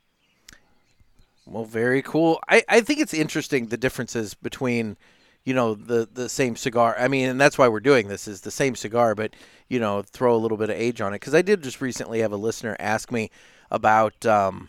Well, 1.46 1.64
very 1.64 2.02
cool. 2.02 2.38
I, 2.46 2.62
I 2.68 2.82
think 2.82 3.00
it's 3.00 3.14
interesting 3.14 3.68
the 3.68 3.78
differences 3.78 4.34
between, 4.34 4.98
you 5.46 5.54
know, 5.54 5.72
the 5.72 6.06
the 6.12 6.28
same 6.28 6.56
cigar. 6.56 6.94
I 6.98 7.08
mean, 7.08 7.30
and 7.30 7.40
that's 7.40 7.56
why 7.56 7.68
we're 7.68 7.80
doing 7.80 8.08
this 8.08 8.28
is 8.28 8.42
the 8.42 8.50
same 8.50 8.76
cigar, 8.76 9.14
but 9.14 9.32
you 9.70 9.80
know, 9.80 10.02
throw 10.02 10.36
a 10.36 10.36
little 10.36 10.58
bit 10.58 10.68
of 10.68 10.76
age 10.76 11.00
on 11.00 11.14
it. 11.14 11.20
Because 11.20 11.34
I 11.34 11.40
did 11.40 11.62
just 11.62 11.80
recently 11.80 12.20
have 12.20 12.32
a 12.32 12.36
listener 12.36 12.76
ask 12.78 13.10
me 13.10 13.30
about, 13.70 14.26
um, 14.26 14.68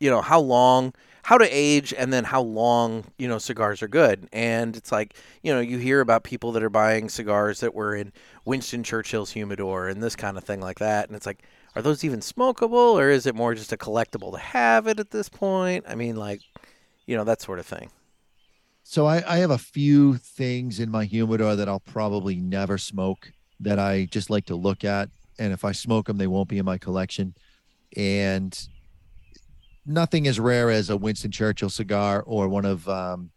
you 0.00 0.10
know, 0.10 0.22
how 0.22 0.40
long, 0.40 0.94
how 1.28 1.36
to 1.36 1.44
age, 1.54 1.92
and 1.92 2.10
then 2.10 2.24
how 2.24 2.40
long, 2.40 3.04
you 3.18 3.28
know, 3.28 3.36
cigars 3.36 3.82
are 3.82 3.88
good. 3.88 4.26
And 4.32 4.74
it's 4.74 4.90
like, 4.90 5.14
you 5.42 5.52
know, 5.52 5.60
you 5.60 5.76
hear 5.76 6.00
about 6.00 6.24
people 6.24 6.52
that 6.52 6.62
are 6.62 6.70
buying 6.70 7.10
cigars 7.10 7.60
that 7.60 7.74
were 7.74 7.94
in 7.94 8.14
Winston 8.46 8.82
Churchill's 8.82 9.32
humidor 9.32 9.88
and 9.88 10.02
this 10.02 10.16
kind 10.16 10.38
of 10.38 10.44
thing 10.44 10.62
like 10.62 10.78
that, 10.78 11.06
and 11.06 11.14
it's 11.14 11.26
like 11.26 11.42
are 11.76 11.82
those 11.82 12.02
even 12.02 12.20
smokable 12.20 12.94
or 12.94 13.10
is 13.10 13.26
it 13.26 13.34
more 13.34 13.54
just 13.54 13.74
a 13.74 13.76
collectible 13.76 14.32
to 14.32 14.38
have 14.38 14.86
it 14.86 14.98
at 14.98 15.10
this 15.10 15.28
point? 15.28 15.84
I 15.86 15.96
mean, 15.96 16.16
like, 16.16 16.40
you 17.04 17.14
know, 17.14 17.24
that 17.24 17.42
sort 17.42 17.58
of 17.58 17.66
thing. 17.66 17.90
So 18.82 19.04
I, 19.04 19.22
I 19.34 19.36
have 19.36 19.50
a 19.50 19.58
few 19.58 20.16
things 20.16 20.80
in 20.80 20.90
my 20.90 21.04
humidor 21.04 21.56
that 21.56 21.68
I'll 21.68 21.78
probably 21.78 22.36
never 22.36 22.78
smoke 22.78 23.32
that 23.60 23.78
I 23.78 24.06
just 24.06 24.30
like 24.30 24.46
to 24.46 24.56
look 24.56 24.82
at. 24.82 25.10
And 25.38 25.52
if 25.52 25.62
I 25.62 25.72
smoke 25.72 26.06
them, 26.06 26.16
they 26.16 26.26
won't 26.26 26.48
be 26.48 26.56
in 26.56 26.64
my 26.64 26.78
collection. 26.78 27.34
And 27.94 28.58
nothing 29.88 30.28
as 30.28 30.38
rare 30.38 30.70
as 30.70 30.90
a 30.90 30.96
Winston 30.96 31.30
Churchill 31.30 31.70
cigar 31.70 32.22
or 32.22 32.48
one 32.48 32.64
of 32.64 32.88
um, 32.88 33.30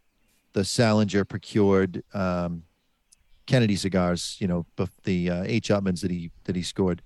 the 0.52 0.64
Salinger 0.64 1.24
procured 1.24 2.04
um, 2.14 2.64
Kennedy 3.46 3.76
cigars, 3.76 4.36
you 4.38 4.46
know, 4.46 4.66
the 5.04 5.30
uh, 5.30 5.42
H. 5.46 5.68
Upmanns 5.68 6.02
that 6.02 6.10
he 6.10 6.30
that 6.44 6.54
he 6.54 6.62
scored 6.62 7.02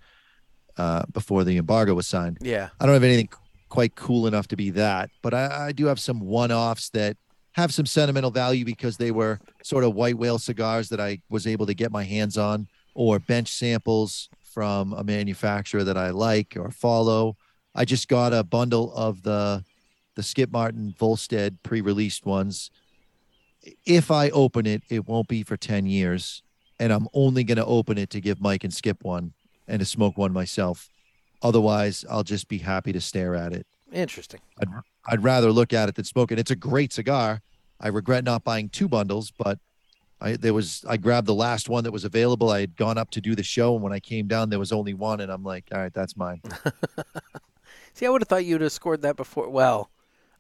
uh, 0.77 1.05
before 1.13 1.45
the 1.45 1.57
embargo 1.57 1.95
was 1.95 2.07
signed. 2.07 2.39
Yeah. 2.43 2.69
I 2.79 2.85
don't 2.85 2.95
have 2.95 3.05
anything 3.05 3.31
quite 3.69 3.95
cool 3.95 4.27
enough 4.27 4.49
to 4.49 4.57
be 4.57 4.71
that, 4.71 5.11
but 5.23 5.33
I, 5.33 5.69
I 5.69 5.73
do 5.73 5.87
have 5.87 5.99
some 5.99 6.21
one 6.21 6.53
offs 6.53 6.91
that 6.91 7.17
have 7.53 7.73
some 7.73 7.87
sentimental 7.87 8.31
value 8.31 8.65
because 8.65 8.99
they 8.99 9.11
were 9.11 9.41
sort 9.63 9.83
of 9.83 9.95
white 9.95 10.19
whale 10.19 10.39
cigars 10.39 10.91
that 10.91 11.01
I 11.01 11.23
was 11.31 11.47
able 11.47 11.65
to 11.67 11.75
get 11.75 11.91
my 11.91 12.05
hands 12.05 12.37
on, 12.37 12.69
or 12.95 13.19
bench 13.19 13.51
samples 13.51 14.29
from 14.43 14.93
a 14.93 15.03
manufacturer 15.03 15.85
that 15.85 15.97
I 15.97 16.11
like 16.11 16.57
or 16.59 16.71
follow. 16.71 17.37
I 17.77 17.85
just 17.85 18.09
got 18.09 18.33
a 18.33 18.43
bundle 18.43 18.93
of 18.95 19.23
the 19.23 19.63
the 20.15 20.23
Skip 20.23 20.51
Martin 20.51 20.95
Volstead 20.99 21.63
pre-released 21.63 22.25
ones. 22.25 22.71
If 23.85 24.11
I 24.11 24.31
open 24.31 24.65
it, 24.65 24.83
it 24.89 25.07
won't 25.07 25.29
be 25.29 25.43
for 25.43 25.59
10 25.59 25.85
years. 25.85 26.43
And 26.81 26.91
I'm 26.91 27.07
only 27.13 27.45
going 27.45 27.59
to 27.59 27.67
open 27.67 27.99
it 27.99 28.09
to 28.11 28.21
give 28.23 28.41
Mike 28.41 28.65
and 28.65 28.73
Skip 28.73 29.05
one 29.05 29.35
and 29.69 29.81
to 29.81 29.85
smoke 29.85 30.17
one 30.17 30.33
myself. 30.33 30.89
Otherwise, 31.43 32.03
I'll 32.09 32.23
just 32.23 32.49
be 32.49 32.59
happy 32.59 32.95
to 32.95 33.01
stare 33.01 33.35
at 33.35 33.53
it. 33.53 33.67
Interesting. 33.93 34.41
I'd, 34.59 34.69
I'd 35.07 35.23
rather 35.23 35.53
look 35.53 35.75
at 35.75 35.91
it 35.91 35.97
than 35.97 36.07
smoke 36.07 36.33
it. 36.33 36.39
It's 36.39 36.51
a 36.51 36.57
great 36.57 36.95
cigar. 36.95 37.43
I 37.79 37.89
regret 37.89 38.25
not 38.25 38.43
buying 38.43 38.71
two 38.71 38.89
bundles, 38.89 39.31
but 39.31 39.59
I 40.19 40.37
there 40.37 40.55
was 40.55 40.83
I 40.89 40.97
grabbed 40.97 41.27
the 41.27 41.35
last 41.35 41.69
one 41.69 41.85
that 41.85 41.93
was 41.93 42.07
available. 42.07 42.49
I 42.49 42.61
had 42.61 42.77
gone 42.77 42.97
up 42.97 43.11
to 43.11 43.21
do 43.21 43.35
the 43.35 43.43
show, 43.43 43.75
and 43.75 43.83
when 43.83 43.93
I 43.93 44.01
came 44.01 44.27
down, 44.29 44.49
there 44.49 44.59
was 44.59 44.73
only 44.73 44.95
one, 44.95 45.21
and 45.21 45.31
I'm 45.31 45.45
like, 45.45 45.65
all 45.73 45.79
right, 45.79 45.93
that's 45.93 46.17
mine. 46.17 46.41
See, 47.97 48.05
I 48.05 48.11
would 48.11 48.21
have 48.21 48.29
thought 48.29 48.45
you'd 48.45 48.61
have 48.61 48.73
scored 48.73 49.01
that 49.03 49.17
before. 49.17 49.49
Well, 49.49 49.89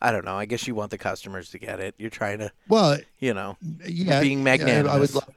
I 0.02 0.12
don't 0.12 0.26
know. 0.26 0.36
I 0.36 0.44
guess 0.44 0.66
you 0.66 0.74
want 0.74 0.90
the 0.90 0.98
customers 0.98 1.48
to 1.52 1.58
get 1.58 1.80
it. 1.80 1.94
You're 1.96 2.10
trying 2.10 2.40
to, 2.40 2.52
well, 2.68 2.98
you 3.18 3.32
know, 3.32 3.56
yeah, 3.82 4.20
being 4.20 4.44
magnanimous. 4.44 4.92
I 4.92 4.98
would, 4.98 5.14
lo- 5.14 5.34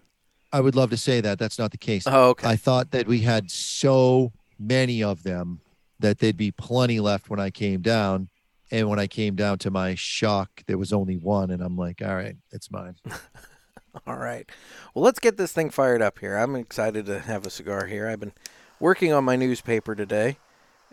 I 0.52 0.60
would 0.60 0.76
love 0.76 0.90
to 0.90 0.98
say 0.98 1.22
that. 1.22 1.40
That's 1.40 1.58
not 1.58 1.72
the 1.72 1.78
case. 1.78 2.04
Oh, 2.06 2.32
okay. 2.32 2.46
I 2.46 2.58
thought 2.58 2.92
that 2.92 3.08
we 3.08 3.20
had 3.20 3.50
so 3.50 4.34
many 4.60 5.02
of 5.02 5.24
them 5.24 5.62
that 6.00 6.20
there'd 6.20 6.36
be 6.36 6.52
plenty 6.52 7.00
left 7.00 7.30
when 7.30 7.40
I 7.40 7.52
came 7.52 7.80
down. 7.80 8.28
And 8.70 8.90
when 8.90 9.00
I 9.00 9.08
came 9.08 9.36
down 9.36 9.58
to 9.60 9.72
my 9.72 9.96
shock, 9.96 10.64
there 10.68 10.78
was 10.78 10.92
only 10.92 11.16
one, 11.16 11.52
and 11.52 11.62
I'm 11.64 11.78
like, 11.78 12.02
all 12.02 12.18
right, 12.18 12.36
it's 12.52 12.70
mine. 12.70 12.96
All 14.06 14.18
right. 14.18 14.48
Well, 14.94 15.04
let's 15.04 15.20
get 15.20 15.38
this 15.38 15.52
thing 15.52 15.72
fired 15.72 16.02
up 16.02 16.20
here. 16.20 16.36
I'm 16.36 16.56
excited 16.56 17.06
to 17.08 17.22
have 17.22 17.48
a 17.48 17.50
cigar 17.50 17.88
here. 17.88 18.08
I've 18.08 18.20
been 18.20 18.34
working 18.80 19.12
on 19.14 19.24
my 19.24 19.38
newspaper 19.38 19.96
today, 19.96 20.38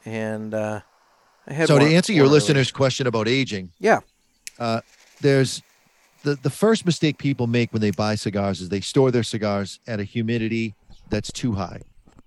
and 0.05 0.55
uh. 0.55 0.81
So 1.67 1.77
one- 1.77 1.87
to 1.89 1.95
answer 1.95 2.13
your 2.13 2.27
listener's 2.27 2.71
question 2.73 3.07
about 3.07 3.29
aging, 3.29 3.71
yeah, 3.79 4.01
uh, 4.59 4.81
there's 5.21 5.63
the 6.23 6.35
the 6.37 6.51
first 6.51 6.85
mistake 6.85 7.19
people 7.19 7.47
make 7.47 7.73
when 7.73 7.81
they 7.81 7.91
buy 7.91 8.15
cigars 8.15 8.61
is 8.61 8.69
they 8.69 8.81
store 8.81 9.11
their 9.11 9.23
cigars 9.23 9.79
at 9.87 10.01
a 10.01 10.05
humidity 10.05 10.75
that's 11.09 11.31
too 11.33 11.53
high. 11.53 11.81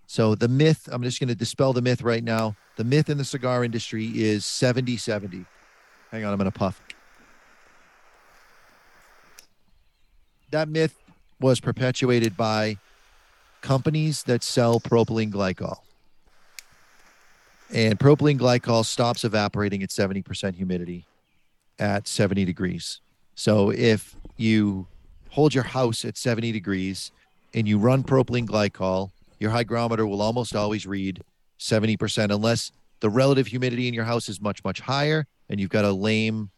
So 0.07 0.33
the 0.35 0.47
myth, 0.47 0.89
I'm 0.91 1.03
just 1.03 1.19
going 1.19 1.27
to 1.27 1.35
dispel 1.35 1.71
the 1.73 1.81
myth 1.81 2.01
right 2.01 2.23
now. 2.23 2.55
The 2.77 2.83
myth 2.83 3.09
in 3.09 3.17
the 3.17 3.25
cigar 3.25 3.63
industry 3.63 4.07
is 4.15 4.45
70 4.45 4.97
70. 4.97 5.45
Hang 6.11 6.25
on, 6.25 6.31
I'm 6.31 6.39
going 6.39 6.49
to 6.51 6.57
puff. 6.57 6.81
That 10.51 10.67
myth 10.67 10.95
was 11.39 11.59
perpetuated 11.59 12.35
by 12.35 12.77
companies 13.61 14.23
that 14.23 14.43
sell 14.43 14.79
propylene 14.79 15.31
glycol. 15.31 15.77
And 17.71 17.99
propylene 17.99 18.39
glycol 18.39 18.83
stops 18.83 19.23
evaporating 19.23 19.83
at 19.83 19.89
70% 19.89 20.55
humidity 20.55 21.05
at 21.77 22.07
70 22.07 22.45
degrees. 22.45 22.99
So 23.35 23.69
if 23.69 24.15
you 24.38 24.88
hold 25.29 25.53
your 25.53 25.63
house 25.63 26.03
at 26.03 26.17
70 26.17 26.51
degrees 26.51 27.11
and 27.53 27.67
you 27.67 27.77
run 27.77 28.03
propylene 28.03 28.47
glycol, 28.47 29.11
your 29.39 29.51
hygrometer 29.51 30.05
will 30.05 30.21
almost 30.21 30.55
always 30.55 30.85
read 30.85 31.21
70% 31.59 32.33
unless 32.33 32.71
the 32.99 33.09
relative 33.09 33.47
humidity 33.47 33.88
in 33.88 33.93
your 33.93 34.03
house 34.03 34.27
is 34.29 34.41
much, 34.41 34.63
much 34.63 34.81
higher 34.81 35.25
and 35.49 35.59
you've 35.59 35.69
got 35.69 35.85
a 35.85 35.91
lame, 35.91 36.49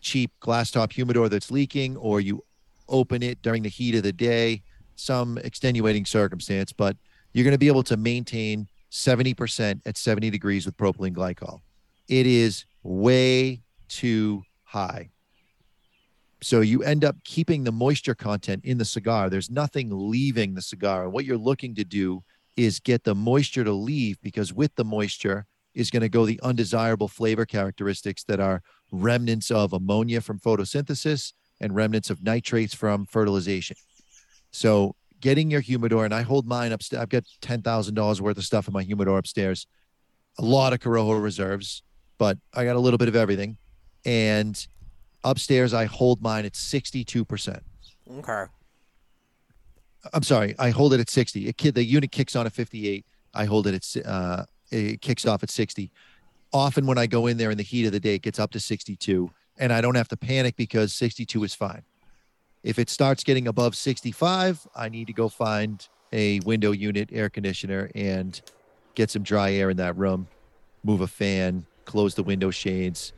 cheap 0.00 0.30
glass 0.40 0.70
top 0.70 0.92
humidor 0.92 1.28
that's 1.28 1.50
leaking 1.50 1.96
or 1.96 2.20
you 2.20 2.42
open 2.88 3.22
it 3.22 3.40
during 3.42 3.62
the 3.62 3.68
heat 3.68 3.94
of 3.94 4.02
the 4.02 4.12
day, 4.12 4.62
some 4.96 5.38
extenuating 5.38 6.04
circumstance, 6.04 6.72
but 6.72 6.96
you're 7.32 7.44
going 7.44 7.52
to 7.52 7.58
be 7.58 7.68
able 7.68 7.84
to 7.84 7.96
maintain 7.96 8.66
70% 8.90 9.80
at 9.86 9.96
70 9.96 10.30
degrees 10.30 10.66
with 10.66 10.76
propylene 10.76 11.14
glycol. 11.14 11.60
It 12.08 12.26
is 12.26 12.64
way 12.82 13.62
too 13.88 14.42
high. 14.64 15.10
So 16.42 16.60
you 16.60 16.82
end 16.82 17.04
up 17.04 17.16
keeping 17.24 17.64
the 17.64 17.72
moisture 17.72 18.14
content 18.14 18.64
in 18.64 18.78
the 18.78 18.84
cigar. 18.84 19.28
There's 19.28 19.50
nothing 19.50 19.90
leaving 19.92 20.54
the 20.54 20.62
cigar. 20.62 21.04
And 21.04 21.12
what 21.12 21.24
you're 21.24 21.36
looking 21.36 21.74
to 21.74 21.84
do 21.84 22.24
is 22.56 22.80
get 22.80 23.04
the 23.04 23.14
moisture 23.14 23.64
to 23.64 23.72
leave 23.72 24.20
because 24.22 24.52
with 24.52 24.74
the 24.74 24.84
moisture 24.84 25.46
is 25.74 25.90
going 25.90 26.02
to 26.02 26.08
go 26.08 26.26
the 26.26 26.40
undesirable 26.42 27.08
flavor 27.08 27.46
characteristics 27.46 28.24
that 28.24 28.40
are 28.40 28.62
remnants 28.90 29.50
of 29.50 29.72
ammonia 29.72 30.20
from 30.20 30.40
photosynthesis 30.40 31.32
and 31.60 31.74
remnants 31.74 32.10
of 32.10 32.22
nitrates 32.22 32.74
from 32.74 33.06
fertilization. 33.06 33.76
So 34.50 34.96
getting 35.20 35.50
your 35.50 35.60
humidor, 35.60 36.04
and 36.04 36.14
I 36.14 36.22
hold 36.22 36.46
mine 36.46 36.72
upstairs. 36.72 37.02
I've 37.02 37.08
got 37.08 37.24
ten 37.40 37.62
thousand 37.62 37.94
dollars 37.94 38.20
worth 38.20 38.38
of 38.38 38.44
stuff 38.44 38.66
in 38.68 38.72
my 38.72 38.82
humidor 38.82 39.18
upstairs. 39.18 39.66
A 40.38 40.42
lot 40.42 40.72
of 40.72 40.80
Corojo 40.80 41.22
reserves, 41.22 41.82
but 42.18 42.38
I 42.54 42.64
got 42.64 42.76
a 42.76 42.80
little 42.80 42.98
bit 42.98 43.08
of 43.08 43.16
everything. 43.16 43.56
And 44.04 44.66
upstairs, 45.24 45.74
I 45.74 45.84
hold 45.84 46.22
mine 46.22 46.44
at 46.46 46.56
sixty-two 46.56 47.24
percent. 47.24 47.62
okay. 48.18 48.44
I'm 50.14 50.22
sorry, 50.22 50.54
I 50.58 50.70
hold 50.70 50.94
it 50.94 51.00
at 51.00 51.10
sixty. 51.10 51.46
It, 51.46 51.58
ki- 51.58 51.70
the 51.70 51.84
unit 51.84 52.10
kicks 52.10 52.34
on 52.34 52.46
at 52.46 52.52
fifty-eight. 52.52 53.04
I 53.34 53.44
hold 53.44 53.66
it 53.66 53.74
at 53.74 54.06
uh, 54.06 54.44
it 54.70 55.02
kicks 55.02 55.26
off 55.26 55.42
at 55.42 55.50
sixty. 55.50 55.90
Often, 56.52 56.86
when 56.86 56.96
I 56.98 57.06
go 57.06 57.26
in 57.26 57.36
there 57.36 57.50
in 57.50 57.58
the 57.58 57.62
heat 57.62 57.84
of 57.86 57.92
the 57.92 58.00
day, 58.00 58.14
it 58.14 58.22
gets 58.22 58.38
up 58.38 58.50
to 58.52 58.60
sixty-two, 58.60 59.30
and 59.58 59.72
I 59.72 59.80
don't 59.82 59.94
have 59.96 60.08
to 60.08 60.16
panic 60.16 60.56
because 60.56 60.94
sixty-two 60.94 61.44
is 61.44 61.54
fine. 61.54 61.82
If 62.62 62.78
it 62.78 62.90
starts 62.90 63.24
getting 63.24 63.48
above 63.48 63.74
65, 63.74 64.68
I 64.74 64.88
need 64.88 65.06
to 65.06 65.12
go 65.12 65.28
find 65.28 65.86
a 66.12 66.40
window 66.40 66.72
unit 66.72 67.08
air 67.12 67.30
conditioner 67.30 67.90
and 67.94 68.40
get 68.94 69.10
some 69.10 69.22
dry 69.22 69.52
air 69.52 69.70
in 69.70 69.76
that 69.78 69.96
room, 69.96 70.28
move 70.84 71.00
a 71.00 71.06
fan, 71.06 71.66
close 71.84 72.14
the 72.14 72.22
window 72.22 72.50
shades, 72.50 73.12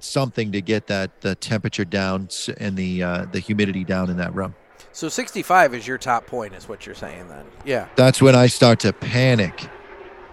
something 0.00 0.52
to 0.52 0.60
get 0.60 0.86
that 0.88 1.22
the 1.22 1.34
temperature 1.36 1.84
down 1.84 2.28
and 2.58 2.76
the 2.76 3.02
uh, 3.02 3.26
the 3.32 3.40
humidity 3.40 3.84
down 3.84 4.10
in 4.10 4.18
that 4.18 4.34
room. 4.34 4.54
So 4.92 5.08
65 5.08 5.74
is 5.74 5.86
your 5.86 5.98
top 5.98 6.26
point, 6.26 6.54
is 6.54 6.68
what 6.68 6.86
you're 6.86 6.94
saying 6.94 7.28
then? 7.28 7.46
Yeah. 7.64 7.88
That's 7.96 8.20
when 8.20 8.36
I 8.36 8.46
start 8.46 8.80
to 8.80 8.92
panic. 8.92 9.68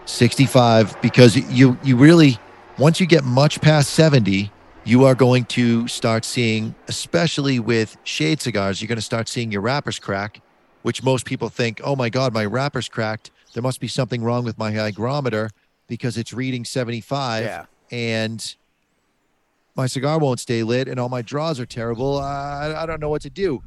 65 0.05 0.99
because 1.01 1.35
you 1.35 1.77
you 1.83 1.95
really 1.95 2.37
once 2.77 2.99
you 2.99 3.05
get 3.05 3.23
much 3.23 3.61
past 3.61 3.91
70 3.91 4.51
you 4.83 5.05
are 5.05 5.13
going 5.13 5.45
to 5.45 5.87
start 5.87 6.25
seeing, 6.25 6.73
especially 6.87 7.59
with 7.59 7.97
shade 8.03 8.41
cigars, 8.41 8.81
you're 8.81 8.87
going 8.87 8.97
to 8.97 9.01
start 9.01 9.29
seeing 9.29 9.51
your 9.51 9.61
wrappers 9.61 9.99
crack, 9.99 10.41
which 10.81 11.03
most 11.03 11.25
people 11.25 11.49
think, 11.49 11.79
oh 11.83 11.95
my 11.95 12.09
God, 12.09 12.33
my 12.33 12.45
wrapper's 12.45 12.89
cracked. 12.89 13.31
There 13.53 13.61
must 13.61 13.79
be 13.79 13.87
something 13.87 14.23
wrong 14.23 14.43
with 14.43 14.57
my 14.57 14.71
hygrometer 14.71 15.51
because 15.87 16.17
it's 16.17 16.33
reading 16.33 16.65
75. 16.65 17.43
Yeah. 17.43 17.65
And 17.91 18.55
my 19.75 19.85
cigar 19.87 20.17
won't 20.17 20.39
stay 20.39 20.63
lit 20.63 20.87
and 20.87 20.99
all 20.99 21.09
my 21.09 21.21
draws 21.21 21.59
are 21.59 21.65
terrible. 21.65 22.19
I, 22.19 22.73
I 22.75 22.85
don't 22.85 22.99
know 22.99 23.09
what 23.09 23.21
to 23.21 23.29
do. 23.29 23.61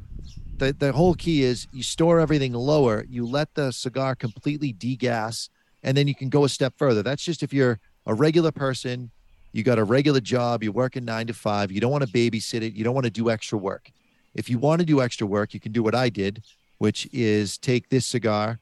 The, 0.57 0.73
the 0.73 0.91
whole 0.91 1.15
key 1.15 1.43
is 1.43 1.67
you 1.71 1.83
store 1.83 2.19
everything 2.19 2.53
lower, 2.53 3.05
you 3.09 3.25
let 3.25 3.55
the 3.55 3.71
cigar 3.71 4.15
completely 4.15 4.71
degas, 4.71 5.49
and 5.83 5.95
then 5.95 6.07
you 6.07 6.15
can 6.15 6.29
go 6.29 6.45
a 6.45 6.49
step 6.49 6.73
further. 6.77 7.03
That's 7.03 7.23
just 7.23 7.43
if 7.43 7.53
you're 7.53 7.79
a 8.05 8.13
regular 8.13 8.51
person, 8.51 9.11
you 9.55 9.63
got 9.63 9.79
a 9.79 9.85
regular 9.85 10.19
job, 10.19 10.63
you're 10.63 10.73
working 10.73 11.05
nine 11.05 11.27
to 11.27 11.33
five, 11.33 11.71
you 11.71 11.79
don't 11.79 11.91
want 11.91 12.05
to 12.05 12.09
babysit 12.11 12.61
it, 12.61 12.73
you 12.73 12.83
don't 12.83 12.93
want 12.93 13.05
to 13.05 13.09
do 13.09 13.29
extra 13.29 13.57
work. 13.57 13.89
If 14.33 14.49
you 14.49 14.59
want 14.59 14.81
to 14.81 14.85
do 14.85 15.01
extra 15.01 15.25
work, 15.25 15.53
you 15.53 15.61
can 15.61 15.71
do 15.71 15.81
what 15.81 15.95
I 15.95 16.09
did, 16.09 16.43
which 16.77 17.07
is 17.13 17.57
take 17.57 17.87
this 17.87 18.05
cigar 18.05 18.59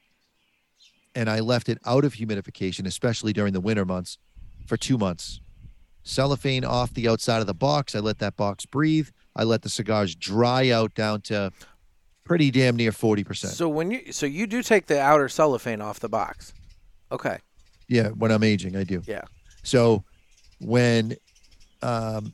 and 1.16 1.32
I 1.32 1.40
left 1.40 1.68
it 1.68 1.80
out 1.84 2.06
of 2.06 2.14
humidification, 2.14 2.86
especially 2.86 3.34
during 3.34 3.54
the 3.54 3.60
winter 3.60 3.86
months, 3.86 4.20
for 4.68 4.78
two 4.78 5.00
months. 5.00 5.42
Cellophane 6.04 6.64
off 6.64 6.94
the 6.94 7.08
outside 7.08 7.40
of 7.40 7.48
the 7.48 7.56
box. 7.56 7.96
I 7.96 8.00
let 8.00 8.20
that 8.20 8.38
box 8.38 8.68
breathe. 8.68 9.10
I 9.36 9.46
let 9.46 9.64
the 9.64 9.70
cigars 9.70 10.14
dry 10.14 10.70
out 10.70 10.94
down 10.94 11.22
to 11.22 11.52
pretty 12.24 12.52
damn 12.52 12.76
near 12.76 12.92
40%. 12.92 13.48
So 13.48 13.68
when 13.68 13.90
you 13.90 14.12
so 14.12 14.28
you 14.28 14.46
do 14.46 14.62
take 14.62 14.86
the 14.86 15.02
outer 15.02 15.28
cellophane 15.28 15.82
off 15.82 16.00
the 16.00 16.10
box. 16.10 16.54
Okay. 17.12 17.40
Yeah, 17.88 18.10
when 18.10 18.32
I'm 18.32 18.44
aging, 18.44 18.76
I 18.76 18.84
do. 18.84 19.02
Yeah. 19.08 19.24
So 19.64 20.04
when 20.64 21.16
um, 21.82 22.34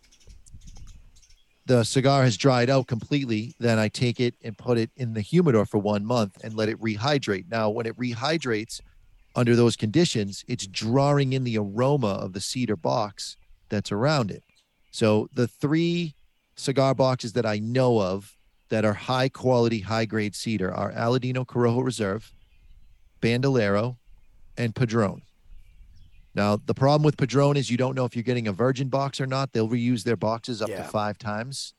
the 1.66 1.84
cigar 1.84 2.24
has 2.24 2.38
dried 2.38 2.70
out 2.70 2.88
completely, 2.88 3.54
then 3.60 3.78
I 3.78 3.90
take 3.90 4.20
it 4.20 4.36
and 4.44 4.58
put 4.58 4.78
it 4.78 4.90
in 4.96 5.14
the 5.14 5.22
humidor 5.22 5.66
for 5.66 5.78
one 5.78 6.06
month 6.06 6.44
and 6.44 6.56
let 6.56 6.70
it 6.70 6.80
rehydrate. 6.82 7.46
Now, 7.50 7.70
when 7.70 7.86
it 7.86 7.98
rehydrates 7.98 8.82
under 9.36 9.56
those 9.56 9.76
conditions, 9.76 10.44
it's 10.48 10.66
drawing 10.66 11.34
in 11.34 11.44
the 11.44 11.58
aroma 11.58 12.08
of 12.08 12.34
the 12.34 12.42
cedar 12.42 12.76
box 12.76 13.38
that's 13.70 13.92
around 13.92 14.32
it. 14.32 14.44
So 14.92 15.30
the 15.34 15.48
three 15.48 16.16
cigar 16.56 16.96
boxes 16.96 17.34
that 17.34 17.46
I 17.46 17.60
know 17.60 18.02
of 18.02 18.36
that 18.70 18.86
are 18.86 18.94
high 18.94 19.30
quality, 19.30 19.82
high 19.82 20.06
grade 20.06 20.36
cedar 20.36 20.74
are 20.74 20.92
Aladino 20.94 21.46
Corojo 21.46 21.84
Reserve, 21.84 22.34
Bandolero, 23.22 23.98
and 24.58 24.76
Padron. 24.76 25.22
Now, 26.40 26.56
the 26.56 26.74
problem 26.74 27.04
with 27.04 27.18
Padron 27.18 27.58
is 27.58 27.70
you 27.70 27.76
don't 27.76 27.96
know 27.96 28.06
if 28.06 28.16
you're 28.16 28.24
getting 28.24 28.48
a 28.48 28.54
virgin 28.54 28.88
box 28.88 29.20
or 29.20 29.28
not. 29.28 29.52
They'll 29.52 29.68
reuse 29.68 30.04
their 30.06 30.16
boxes 30.16 30.62
up 30.62 30.70
Yeah. 30.70 30.84
to 30.84 30.84
five 30.86 31.18
times. 31.18 31.74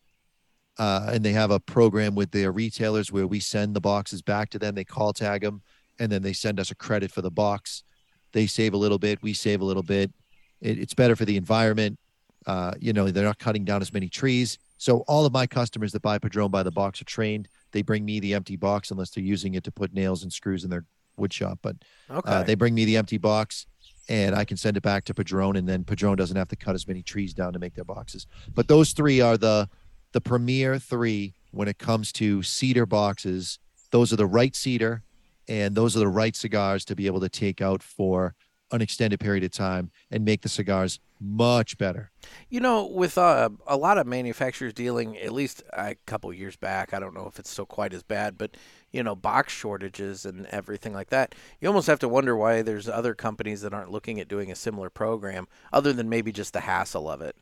Uh, 0.79 1.09
and 1.15 1.25
they 1.25 1.33
have 1.33 1.51
a 1.51 1.59
program 1.59 2.15
with 2.15 2.31
their 2.33 2.53
retailers 2.53 3.11
where 3.11 3.27
we 3.27 3.41
send 3.41 3.75
the 3.75 3.81
boxes 3.81 4.21
back 4.21 4.51
to 4.51 4.59
them. 4.59 4.75
They 4.75 4.85
call 4.85 5.15
tag 5.15 5.41
them, 5.41 5.63
and 5.99 6.13
then 6.13 6.21
they 6.21 6.35
send 6.35 6.61
us 6.61 6.71
a 6.71 6.75
credit 6.75 7.11
for 7.11 7.23
the 7.23 7.31
box. 7.31 7.85
They 8.33 8.47
save 8.47 8.75
a 8.75 8.77
little 8.77 8.99
bit. 8.99 9.23
We 9.23 9.33
save 9.33 9.63
a 9.63 9.65
little 9.65 9.83
bit. 9.83 10.13
It, 10.61 10.79
it's 10.79 10.93
better 10.93 11.17
for 11.17 11.25
the 11.25 11.39
environment. 11.39 11.99
Uh, 12.45 12.73
you 12.79 12.93
know, 12.93 13.11
they're 13.11 13.25
not 13.25 13.39
cutting 13.39 13.65
down 13.65 13.81
as 13.81 13.95
many 13.95 14.11
trees. 14.11 14.59
So 14.77 14.99
all 15.09 15.25
of 15.25 15.33
my 15.33 15.47
customers 15.47 15.93
that 15.93 16.03
buy 16.03 16.19
Padron 16.19 16.51
by 16.51 16.65
the 16.65 16.71
box 16.71 17.01
are 17.01 17.05
trained. 17.07 17.49
They 17.73 17.81
bring 17.81 18.05
me 18.05 18.21
the 18.21 18.35
empty 18.35 18.57
box 18.57 18.91
unless 18.91 19.09
they're 19.09 19.25
using 19.25 19.55
it 19.55 19.65
to 19.65 19.73
put 19.73 19.95
nails 19.95 20.23
and 20.23 20.31
screws 20.31 20.65
in 20.65 20.71
their 20.71 20.85
wood 21.17 21.33
shop. 21.33 21.61
But 21.63 21.77
Okay. 22.11 22.31
uh, 22.31 22.43
they 22.43 22.55
bring 22.55 22.75
me 22.75 22.85
the 22.85 22.99
empty 22.99 23.17
box 23.19 23.67
and 24.11 24.35
I 24.35 24.45
can 24.45 24.57
send 24.57 24.77
it 24.77 24.83
back 24.83 25.05
to 25.05 25.15
Padron, 25.15 25.55
and 25.55 25.69
then 25.69 25.85
Padron 25.85 26.17
doesn't 26.17 26.37
have 26.37 26.49
to 26.49 26.57
cut 26.57 26.75
as 26.75 26.87
many 26.89 27.01
trees 27.01 27.33
down 27.33 27.53
to 27.53 27.61
make 27.61 27.75
their 27.75 27.85
boxes. 27.85 28.27
But 28.53 28.67
those 28.67 28.93
three 28.93 29.21
are 29.21 29.39
the 29.39 29.71
the 30.13 30.21
premier 30.21 30.81
three 30.81 31.35
when 31.53 31.69
it 31.69 31.79
comes 31.79 32.11
to 32.15 32.43
cedar 32.43 32.85
boxes. 32.85 33.61
Those 33.93 34.13
are 34.13 34.17
the 34.17 34.27
right 34.27 34.55
cedar 34.55 35.05
and 35.49 35.75
those 35.75 35.97
are 35.97 36.01
the 36.01 36.09
right 36.09 36.35
cigars 36.35 36.85
to 36.87 36.97
be 36.97 37.07
able 37.07 37.21
to 37.21 37.29
take 37.29 37.61
out 37.61 37.83
for 37.83 38.35
an 38.73 38.81
extended 38.81 39.21
period 39.21 39.45
of 39.45 39.51
time 39.51 39.91
and 40.11 40.25
make 40.25 40.43
the 40.43 40.49
cigars 40.49 41.01
much 41.21 41.77
better. 41.77 42.11
You 42.49 42.61
know, 42.61 42.87
with 42.87 43.19
uh, 43.19 43.51
a 43.67 43.77
lot 43.77 43.99
of 43.99 44.07
manufacturers 44.07 44.73
dealing, 44.73 45.19
at 45.19 45.33
least 45.33 45.63
a 45.73 45.97
couple 46.07 46.33
years 46.33 46.57
back, 46.57 46.95
I 46.95 47.01
don't 47.01 47.15
know 47.15 47.27
if 47.27 47.39
it's 47.39 47.51
still 47.51 47.67
quite 47.67 47.93
as 47.93 48.03
bad, 48.03 48.39
but 48.39 48.57
you 48.93 49.03
know, 49.03 49.15
box 49.15 49.53
shortages 49.53 50.25
and 50.25 50.47
everything 50.47 50.93
like 50.93 51.11
that. 51.11 51.35
You 51.61 51.69
almost 51.69 51.87
have 51.87 51.99
to 52.01 52.09
wonder 52.09 52.37
why 52.37 52.63
there's 52.63 52.89
other 52.89 53.15
companies 53.15 53.61
that 53.63 53.73
aren't 53.73 53.91
looking 53.91 54.19
at 54.21 54.29
doing 54.29 54.51
a 54.51 54.57
similar 54.57 54.91
program, 54.91 55.47
other 55.73 55.93
than 55.93 56.09
maybe 56.09 56.33
just 56.33 56.53
the 56.53 56.61
hassle 56.61 57.09
of 57.09 57.21
it. 57.23 57.37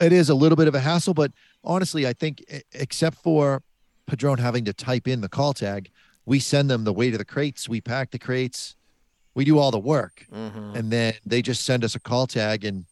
it 0.00 0.12
is 0.12 0.28
a 0.28 0.34
little 0.34 0.56
bit 0.56 0.68
of 0.68 0.74
a 0.74 0.80
hassle, 0.80 1.14
but 1.14 1.32
honestly, 1.64 2.06
I 2.06 2.12
think 2.12 2.44
except 2.72 3.16
for 3.18 3.62
Padron 4.06 4.38
having 4.38 4.64
to 4.66 4.72
type 4.72 5.08
in 5.08 5.20
the 5.20 5.28
call 5.28 5.52
tag, 5.54 5.90
we 6.26 6.38
send 6.38 6.68
them 6.70 6.84
the 6.84 6.92
weight 6.92 7.12
of 7.14 7.18
the 7.18 7.24
crates, 7.24 7.68
we 7.68 7.80
pack 7.80 8.10
the 8.10 8.18
crates, 8.18 8.76
we 9.34 9.44
do 9.44 9.58
all 9.58 9.70
the 9.70 9.78
work, 9.78 10.26
Mm-hmm. 10.32 10.76
and 10.76 10.90
then 10.92 11.14
they 11.24 11.42
just 11.42 11.64
send 11.64 11.82
us 11.84 11.94
a 11.94 12.00
call 12.00 12.26
tag, 12.26 12.64
and 12.64 12.84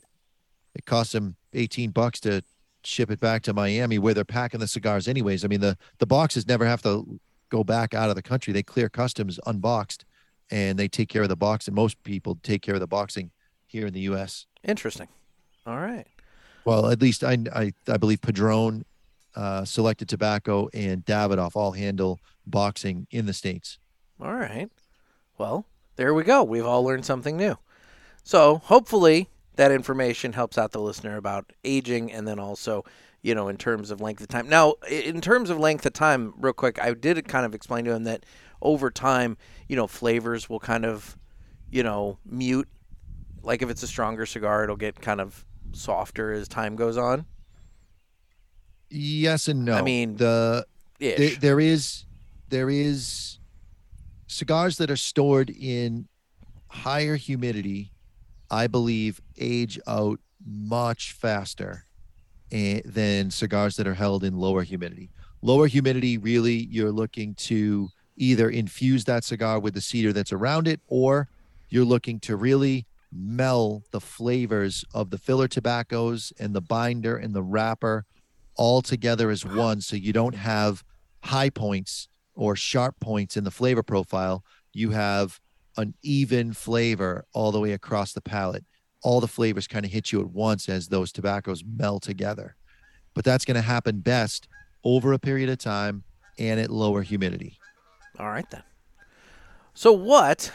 it 0.75 0.87
costs 0.87 1.12
them 1.12 1.37
eighteen 1.53 1.90
bucks 1.90 2.20
to 2.20 2.42
ship 2.87 3.11
it 3.11 3.20
back 3.20 3.42
to 3.42 3.53
Miami, 3.53 3.99
where 3.99 4.14
they're 4.14 4.25
packing 4.25 4.61
the 4.61 4.68
cigars 4.68 5.09
anyways. 5.09 5.44
I 5.44 5.49
mean, 5.49 5.61
the 5.61 5.77
the 5.99 6.07
boxes 6.07 6.47
never 6.47 6.64
have 6.64 6.83
to 6.83 7.20
go 7.51 7.64
back 7.64 7.94
out 7.94 8.11
of 8.11 8.16
the 8.16 8.23
country; 8.23 8.53
they 8.53 8.62
clear 8.62 8.88
customs 8.88 9.38
unboxed, 9.47 10.05
and 10.51 10.79
they 10.79 10.88
take 10.88 11.09
care 11.09 11.23
of 11.23 11.29
the 11.29 11.37
box. 11.37 11.66
And 11.66 11.75
most 11.75 12.03
people 12.05 12.38
take 12.42 12.62
care 12.62 12.75
of 12.75 12.81
the 12.81 12.87
boxing 12.87 13.31
here 13.66 13.87
in 13.87 13.92
the 13.92 14.01
U.S. 14.01 14.47
Interesting. 14.62 15.09
All 15.66 15.79
right. 15.79 16.07
Well, 16.64 16.90
at 16.90 17.01
least 17.01 17.25
I 17.25 17.38
I, 17.55 17.73
I 17.88 17.97
believe 17.97 18.20
Padron, 18.20 18.85
uh, 19.35 19.64
Selected 19.64 20.09
Tobacco, 20.09 20.68
and 20.73 21.05
Davidoff 21.05 21.57
all 21.57 21.73
handle 21.73 22.20
boxing 22.47 23.07
in 23.11 23.27
the 23.27 23.33
states. 23.33 23.79
All 24.20 24.35
right. 24.35 24.70
Well, 25.38 25.66
there 25.97 26.14
we 26.14 26.25
go. 26.25 26.42
We've 26.42 26.66
all 26.66 26.85
learned 26.85 27.05
something 27.05 27.37
new. 27.37 27.59
So 28.23 28.57
hopefully 28.57 29.29
that 29.57 29.71
information 29.71 30.33
helps 30.33 30.59
out 30.59 30.73
the 30.73 30.81
listener 30.81 31.17
about 31.17 31.53
aging 31.64 32.11
and 32.12 32.27
then 32.27 32.38
also, 32.38 32.85
you 33.23 33.35
know, 33.35 33.49
in 33.49 33.57
terms 33.57 33.90
of 33.90 34.01
length 34.01 34.21
of 34.21 34.29
time. 34.29 34.49
Now, 34.49 34.75
in 34.90 35.21
terms 35.21 35.51
of 35.51 35.59
length 35.59 35.87
of 35.87 35.93
time, 35.93 36.35
real 36.37 36.53
quick, 36.53 36.83
I 36.83 36.93
did 36.95 37.27
kind 37.29 37.47
of 37.47 37.55
explain 37.55 37.85
to 37.85 37.93
him 37.93 38.05
that 38.05 38.27
over 38.61 38.90
time, 38.90 39.37
you 39.69 39.77
know, 39.77 39.87
flavors 39.87 40.49
will 40.49 40.61
kind 40.61 40.85
of, 40.85 41.17
you 41.71 41.83
know, 41.83 42.19
mute. 42.25 42.69
Like 43.43 43.62
if 43.62 43.71
it's 43.71 43.83
a 43.83 43.87
stronger 43.87 44.27
cigar, 44.27 44.64
it'll 44.64 44.77
get 44.77 45.01
kind 45.01 45.21
of 45.21 45.45
softer 45.73 46.33
as 46.33 46.49
time 46.49 46.77
goes 46.77 46.97
on. 46.97 47.27
Yes 48.90 49.49
and 49.49 49.64
no. 49.64 49.75
I 49.75 49.83
mean, 49.83 50.17
the 50.17 50.67
there 50.99 51.61
is 51.61 52.05
there 52.49 52.71
is 52.71 53.38
cigars 54.27 54.79
that 54.79 54.90
are 54.90 54.97
stored 54.97 55.51
in 55.51 56.09
higher 56.69 57.17
humidity 57.17 57.93
i 58.55 58.67
believe 58.67 59.21
age 59.38 59.79
out 59.87 60.19
much 60.45 61.12
faster 61.12 61.87
eh, 62.53 62.81
than 62.85 63.31
cigars 63.31 63.77
that 63.77 63.87
are 63.87 63.95
held 63.95 64.25
in 64.25 64.37
lower 64.37 64.62
humidity. 64.62 65.11
Lower 65.43 65.67
humidity 65.67 66.19
really 66.19 66.67
you're 66.71 66.93
looking 66.93 67.35
to 67.35 67.88
either 68.17 68.49
infuse 68.49 69.05
that 69.05 69.25
cigar 69.25 69.59
with 69.59 69.75
the 69.75 69.81
cedar 69.81 70.12
that's 70.12 70.33
around 70.33 70.69
it 70.69 70.81
or 70.87 71.29
you're 71.69 71.85
looking 71.85 72.21
to 72.21 72.37
really 72.37 72.87
meld 73.12 73.85
the 73.90 74.01
flavors 74.01 74.85
of 74.95 75.11
the 75.11 75.19
filler 75.19 75.49
tobaccos 75.49 76.33
and 76.38 76.55
the 76.55 76.61
binder 76.61 77.17
and 77.17 77.35
the 77.35 77.43
wrapper 77.43 78.05
all 78.57 78.83
together 78.83 79.31
as 79.31 79.45
one 79.45 79.81
so 79.81 79.97
you 79.97 80.12
don't 80.12 80.35
have 80.35 80.85
high 81.25 81.51
points 81.51 82.09
or 82.37 82.55
sharp 82.55 82.99
points 83.01 83.37
in 83.37 83.45
the 83.45 83.51
flavor 83.51 83.83
profile. 83.83 84.45
You 84.73 84.90
have 84.90 85.40
an 85.77 85.95
even 86.03 86.53
flavor 86.53 87.25
all 87.33 87.53
the 87.53 87.61
way 87.61 87.73
across 87.73 88.13
the 88.13 88.21
palate 88.21 88.65
all 89.03 89.21
the 89.21 89.29
flavors 89.29 89.67
kind 89.67 89.85
of 89.85 89.93
hit 89.93 90.13
you 90.13 90.21
at 90.21 90.31
once 90.31 90.69
as 90.69 90.89
those 90.89 91.13
tobaccos 91.13 91.63
meld 91.77 92.03
together 92.03 92.57
but 93.15 93.25
that's 93.25 93.45
going 93.45 93.55
to 93.55 93.61
happen 93.61 94.01
best 94.01 94.49
over 94.83 95.13
a 95.13 95.19
period 95.19 95.49
of 95.49 95.59
time 95.59 96.03
and 96.39 96.59
at 96.59 96.71
lower 96.71 97.03
humidity 97.03 97.59
All 98.19 98.29
right 98.29 98.49
then. 98.51 98.63
So 99.75 99.93
what? 99.93 100.53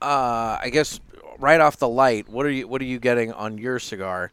Uh, 0.00 0.58
I 0.60 0.70
guess 0.72 1.00
right 1.38 1.60
off 1.60 1.76
the 1.76 1.88
light, 1.88 2.28
what 2.28 2.46
are 2.46 2.50
you 2.50 2.66
what 2.66 2.80
are 2.80 2.86
you 2.86 2.98
getting 2.98 3.32
on 3.32 3.58
your 3.58 3.78
cigar? 3.78 4.32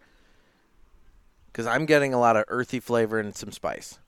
Because 1.47 1.67
I'm 1.67 1.85
getting 1.85 2.13
a 2.13 2.19
lot 2.19 2.37
of 2.37 2.45
earthy 2.47 2.79
flavor 2.79 3.19
and 3.19 3.35
some 3.35 3.51
spice. 3.51 3.99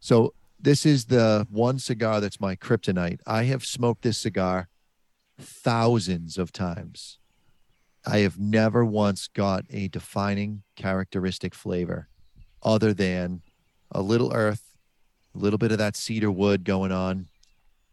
So 0.00 0.32
this 0.58 0.86
is 0.86 1.06
the 1.06 1.46
one 1.50 1.78
cigar 1.78 2.20
that's 2.20 2.40
my 2.40 2.56
kryptonite. 2.56 3.20
I 3.26 3.44
have 3.44 3.64
smoked 3.64 4.02
this 4.02 4.16
cigar 4.16 4.68
thousands 5.38 6.38
of 6.38 6.52
times. 6.52 7.18
I 8.06 8.18
have 8.18 8.38
never 8.38 8.84
once 8.84 9.28
got 9.28 9.64
a 9.70 9.88
defining 9.88 10.62
characteristic 10.76 11.54
flavor 11.54 12.08
other 12.62 12.94
than 12.94 13.42
a 13.90 14.00
little 14.00 14.32
earth, 14.32 14.76
a 15.34 15.38
little 15.38 15.58
bit 15.58 15.72
of 15.72 15.78
that 15.78 15.96
cedar 15.96 16.30
wood 16.30 16.64
going 16.64 16.92
on, 16.92 17.28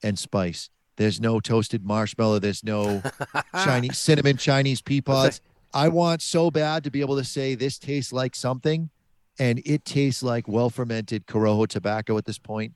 and 0.03 0.19
spice. 0.19 0.69
There's 0.97 1.19
no 1.19 1.39
toasted 1.39 1.83
marshmallow. 1.83 2.39
There's 2.39 2.63
no 2.63 3.01
Chinese 3.55 3.97
cinnamon 3.97 4.37
Chinese 4.37 4.81
pea 4.81 5.01
pods. 5.01 5.41
I 5.73 5.87
want 5.87 6.21
so 6.21 6.51
bad 6.51 6.83
to 6.83 6.91
be 6.91 7.01
able 7.01 7.17
to 7.17 7.23
say 7.23 7.55
this 7.55 7.79
tastes 7.79 8.13
like 8.13 8.35
something, 8.35 8.91
and 9.39 9.59
it 9.65 9.85
tastes 9.85 10.21
like 10.21 10.47
well 10.47 10.69
fermented 10.69 11.25
Corojo 11.25 11.67
tobacco 11.67 12.17
at 12.17 12.25
this 12.25 12.37
point. 12.37 12.73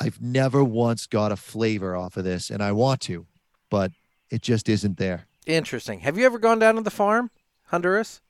I've 0.00 0.20
never 0.20 0.64
once 0.64 1.06
got 1.06 1.30
a 1.30 1.36
flavor 1.36 1.94
off 1.94 2.16
of 2.16 2.24
this, 2.24 2.50
and 2.50 2.62
I 2.62 2.72
want 2.72 3.00
to, 3.02 3.26
but 3.70 3.92
it 4.32 4.42
just 4.42 4.68
isn't 4.68 4.96
there. 4.98 5.26
Interesting. 5.46 6.00
Have 6.00 6.16
you 6.18 6.24
ever 6.26 6.38
gone 6.38 6.58
down 6.58 6.74
to 6.76 6.82
the 6.82 6.90
farm, 6.90 7.30
Honduras? 7.66 8.20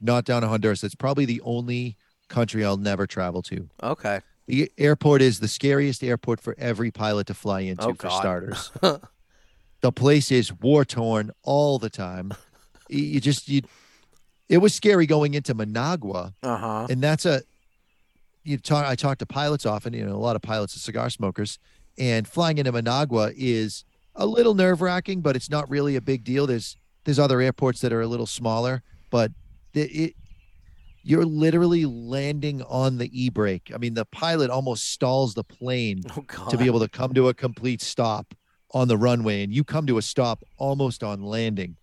not 0.00 0.24
down 0.24 0.42
to 0.42 0.48
Honduras. 0.48 0.80
That's 0.82 0.94
probably 0.94 1.24
the 1.24 1.40
only 1.42 1.96
country 2.28 2.64
I'll 2.64 2.76
never 2.76 3.06
travel 3.06 3.40
to. 3.42 3.68
Okay. 3.82 4.20
The 4.46 4.70
airport 4.76 5.22
is 5.22 5.40
the 5.40 5.48
scariest 5.48 6.02
airport 6.04 6.40
for 6.40 6.54
every 6.58 6.90
pilot 6.90 7.26
to 7.28 7.34
fly 7.34 7.60
into, 7.60 7.84
Oh, 7.86 7.94
for 7.94 8.10
starters. 8.10 8.70
the 9.80 9.92
place 9.92 10.30
is 10.30 10.52
war 10.52 10.84
torn 10.84 11.30
all 11.42 11.78
the 11.78 11.88
time. 11.90 12.32
You- 12.90 13.20
just 13.20 13.48
you. 13.48 13.62
It 14.50 14.58
was 14.58 14.74
scary 14.74 15.06
going 15.06 15.32
into 15.32 15.54
Managua, 15.54 16.34
Uh 16.42 16.56
huh. 16.58 16.86
and 16.90 17.00
that's 17.02 17.24
a. 17.24 17.42
You 18.42 18.58
talk. 18.58 18.84
I 18.84 18.94
talk 18.94 19.16
to 19.18 19.26
pilots 19.26 19.64
often. 19.64 19.94
You 19.94 20.04
know, 20.04 20.14
a 20.16 20.18
lot 20.18 20.36
of 20.36 20.42
pilots 20.42 20.76
are 20.76 20.80
cigar 20.80 21.08
smokers, 21.08 21.58
and 21.96 22.28
flying 22.28 22.58
into 22.58 22.72
Managua 22.72 23.32
is 23.34 23.84
a 24.14 24.26
little 24.26 24.54
nerve 24.54 24.80
wracking, 24.80 25.20
but 25.20 25.36
it's 25.36 25.50
not 25.50 25.68
really 25.68 25.96
a 25.96 26.00
big 26.00 26.24
deal. 26.24 26.46
There's 26.46 26.76
there's 27.04 27.18
other 27.18 27.40
airports 27.40 27.80
that 27.80 27.92
are 27.92 28.00
a 28.00 28.06
little 28.06 28.26
smaller, 28.26 28.82
but 29.10 29.32
the, 29.72 29.82
it 29.82 30.14
you're 31.02 31.24
literally 31.24 31.84
landing 31.84 32.62
on 32.62 32.96
the 32.96 33.10
e 33.12 33.28
brake. 33.28 33.70
I 33.74 33.78
mean, 33.78 33.94
the 33.94 34.06
pilot 34.06 34.50
almost 34.50 34.90
stalls 34.90 35.34
the 35.34 35.44
plane 35.44 36.02
Oh 36.16 36.48
to 36.48 36.56
be 36.56 36.64
able 36.64 36.80
to 36.80 36.88
come 36.88 37.12
to 37.14 37.28
a 37.28 37.34
complete 37.34 37.82
stop 37.82 38.34
on 38.72 38.88
the 38.88 38.96
runway, 38.96 39.42
and 39.44 39.52
you 39.52 39.64
come 39.64 39.86
to 39.86 39.98
a 39.98 40.02
stop 40.02 40.42
almost 40.56 41.02
on 41.02 41.22
landing. 41.22 41.76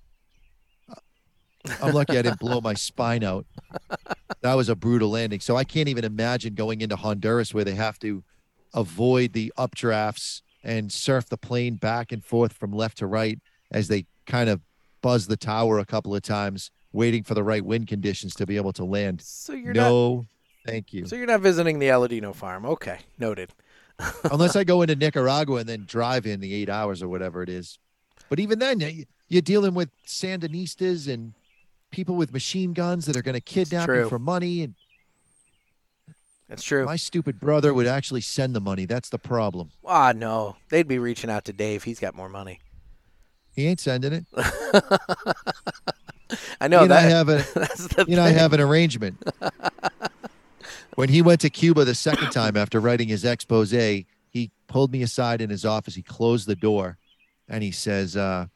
I'm 1.81 1.93
lucky 1.93 2.17
I 2.17 2.23
didn't 2.23 2.39
blow 2.39 2.59
my 2.59 2.73
spine 2.73 3.23
out. 3.23 3.45
That 4.41 4.55
was 4.55 4.69
a 4.69 4.75
brutal 4.75 5.11
landing. 5.11 5.39
So 5.39 5.55
I 5.55 5.63
can't 5.63 5.87
even 5.87 6.03
imagine 6.03 6.55
going 6.55 6.81
into 6.81 6.95
Honduras 6.95 7.53
where 7.53 7.63
they 7.63 7.75
have 7.75 7.99
to 7.99 8.23
avoid 8.73 9.33
the 9.33 9.53
updrafts 9.57 10.41
and 10.63 10.91
surf 10.91 11.27
the 11.27 11.37
plane 11.37 11.75
back 11.75 12.11
and 12.11 12.23
forth 12.23 12.53
from 12.53 12.71
left 12.71 12.97
to 12.99 13.07
right 13.07 13.39
as 13.71 13.87
they 13.87 14.05
kind 14.25 14.49
of 14.49 14.61
buzz 15.01 15.27
the 15.27 15.37
tower 15.37 15.79
a 15.79 15.85
couple 15.85 16.15
of 16.15 16.21
times, 16.21 16.71
waiting 16.93 17.23
for 17.23 17.33
the 17.33 17.43
right 17.43 17.65
wind 17.65 17.87
conditions 17.87 18.35
to 18.35 18.45
be 18.45 18.57
able 18.57 18.73
to 18.73 18.83
land. 18.83 19.21
So 19.21 19.53
you're 19.53 19.73
not. 19.73 19.89
no, 19.89 20.27
thank 20.65 20.93
you. 20.93 21.05
So 21.05 21.15
you're 21.15 21.25
not 21.25 21.41
visiting 21.41 21.79
the 21.79 21.87
Aladino 21.87 22.35
farm. 22.35 22.65
Okay, 22.65 22.99
noted. 23.17 23.51
unless 24.31 24.55
I 24.55 24.63
go 24.63 24.81
into 24.81 24.95
Nicaragua 24.95 25.57
and 25.57 25.69
then 25.69 25.85
drive 25.85 26.25
in 26.25 26.39
the 26.39 26.53
eight 26.53 26.69
hours 26.69 27.01
or 27.01 27.07
whatever 27.07 27.43
it 27.43 27.49
is. 27.49 27.77
But 28.29 28.39
even 28.39 28.59
then, 28.59 29.05
you're 29.27 29.41
dealing 29.41 29.73
with 29.73 29.89
Sandinistas 30.05 31.11
and 31.11 31.33
people 31.91 32.15
with 32.15 32.31
machine 32.31 32.73
guns 32.73 33.05
that 33.05 33.17
are 33.17 33.21
going 33.21 33.35
to 33.35 33.41
kidnap 33.41 33.89
you 33.89 34.07
for 34.07 34.19
money. 34.19 34.63
And 34.63 34.75
That's 36.51 36.63
true. 36.63 36.83
my 36.83 36.97
stupid 36.97 37.39
brother 37.39 37.73
would 37.73 37.87
actually 37.87 38.19
send 38.19 38.53
the 38.53 38.59
money. 38.59 38.83
That's 38.83 39.07
the 39.07 39.17
problem. 39.17 39.71
Ah, 39.85 40.11
no. 40.13 40.57
They'd 40.67 40.85
be 40.85 40.99
reaching 40.99 41.29
out 41.29 41.45
to 41.45 41.53
Dave. 41.53 41.85
He's 41.85 41.97
got 41.97 42.13
more 42.13 42.27
money. 42.27 42.59
He 43.55 43.67
ain't 43.67 43.79
sending 43.79 44.11
it. 44.11 44.25
I 46.59 46.67
know 46.67 46.79
he 46.79 46.83
and 46.83 46.93
I 46.93 47.03
that. 47.03 47.09
have 47.09 47.29
a 47.29 47.45
that's 47.55 47.87
the 47.87 48.03
he 48.03 48.11
and 48.11 48.21
I 48.21 48.31
have 48.31 48.51
an 48.51 48.59
arrangement. 48.59 49.23
when 50.95 51.07
he 51.07 51.21
went 51.21 51.39
to 51.41 51.49
Cuba 51.49 51.85
the 51.85 51.95
second 51.95 52.31
time 52.31 52.57
after 52.57 52.81
writing 52.81 53.07
his 53.07 53.23
expose, 53.23 53.71
he 53.71 54.51
pulled 54.67 54.91
me 54.91 55.03
aside 55.03 55.39
in 55.39 55.49
his 55.49 55.63
office. 55.63 55.95
He 55.95 56.01
closed 56.03 56.47
the 56.47 56.55
door, 56.55 56.97
and 57.47 57.63
he 57.63 57.71
says, 57.71 58.17
uh, 58.17 58.47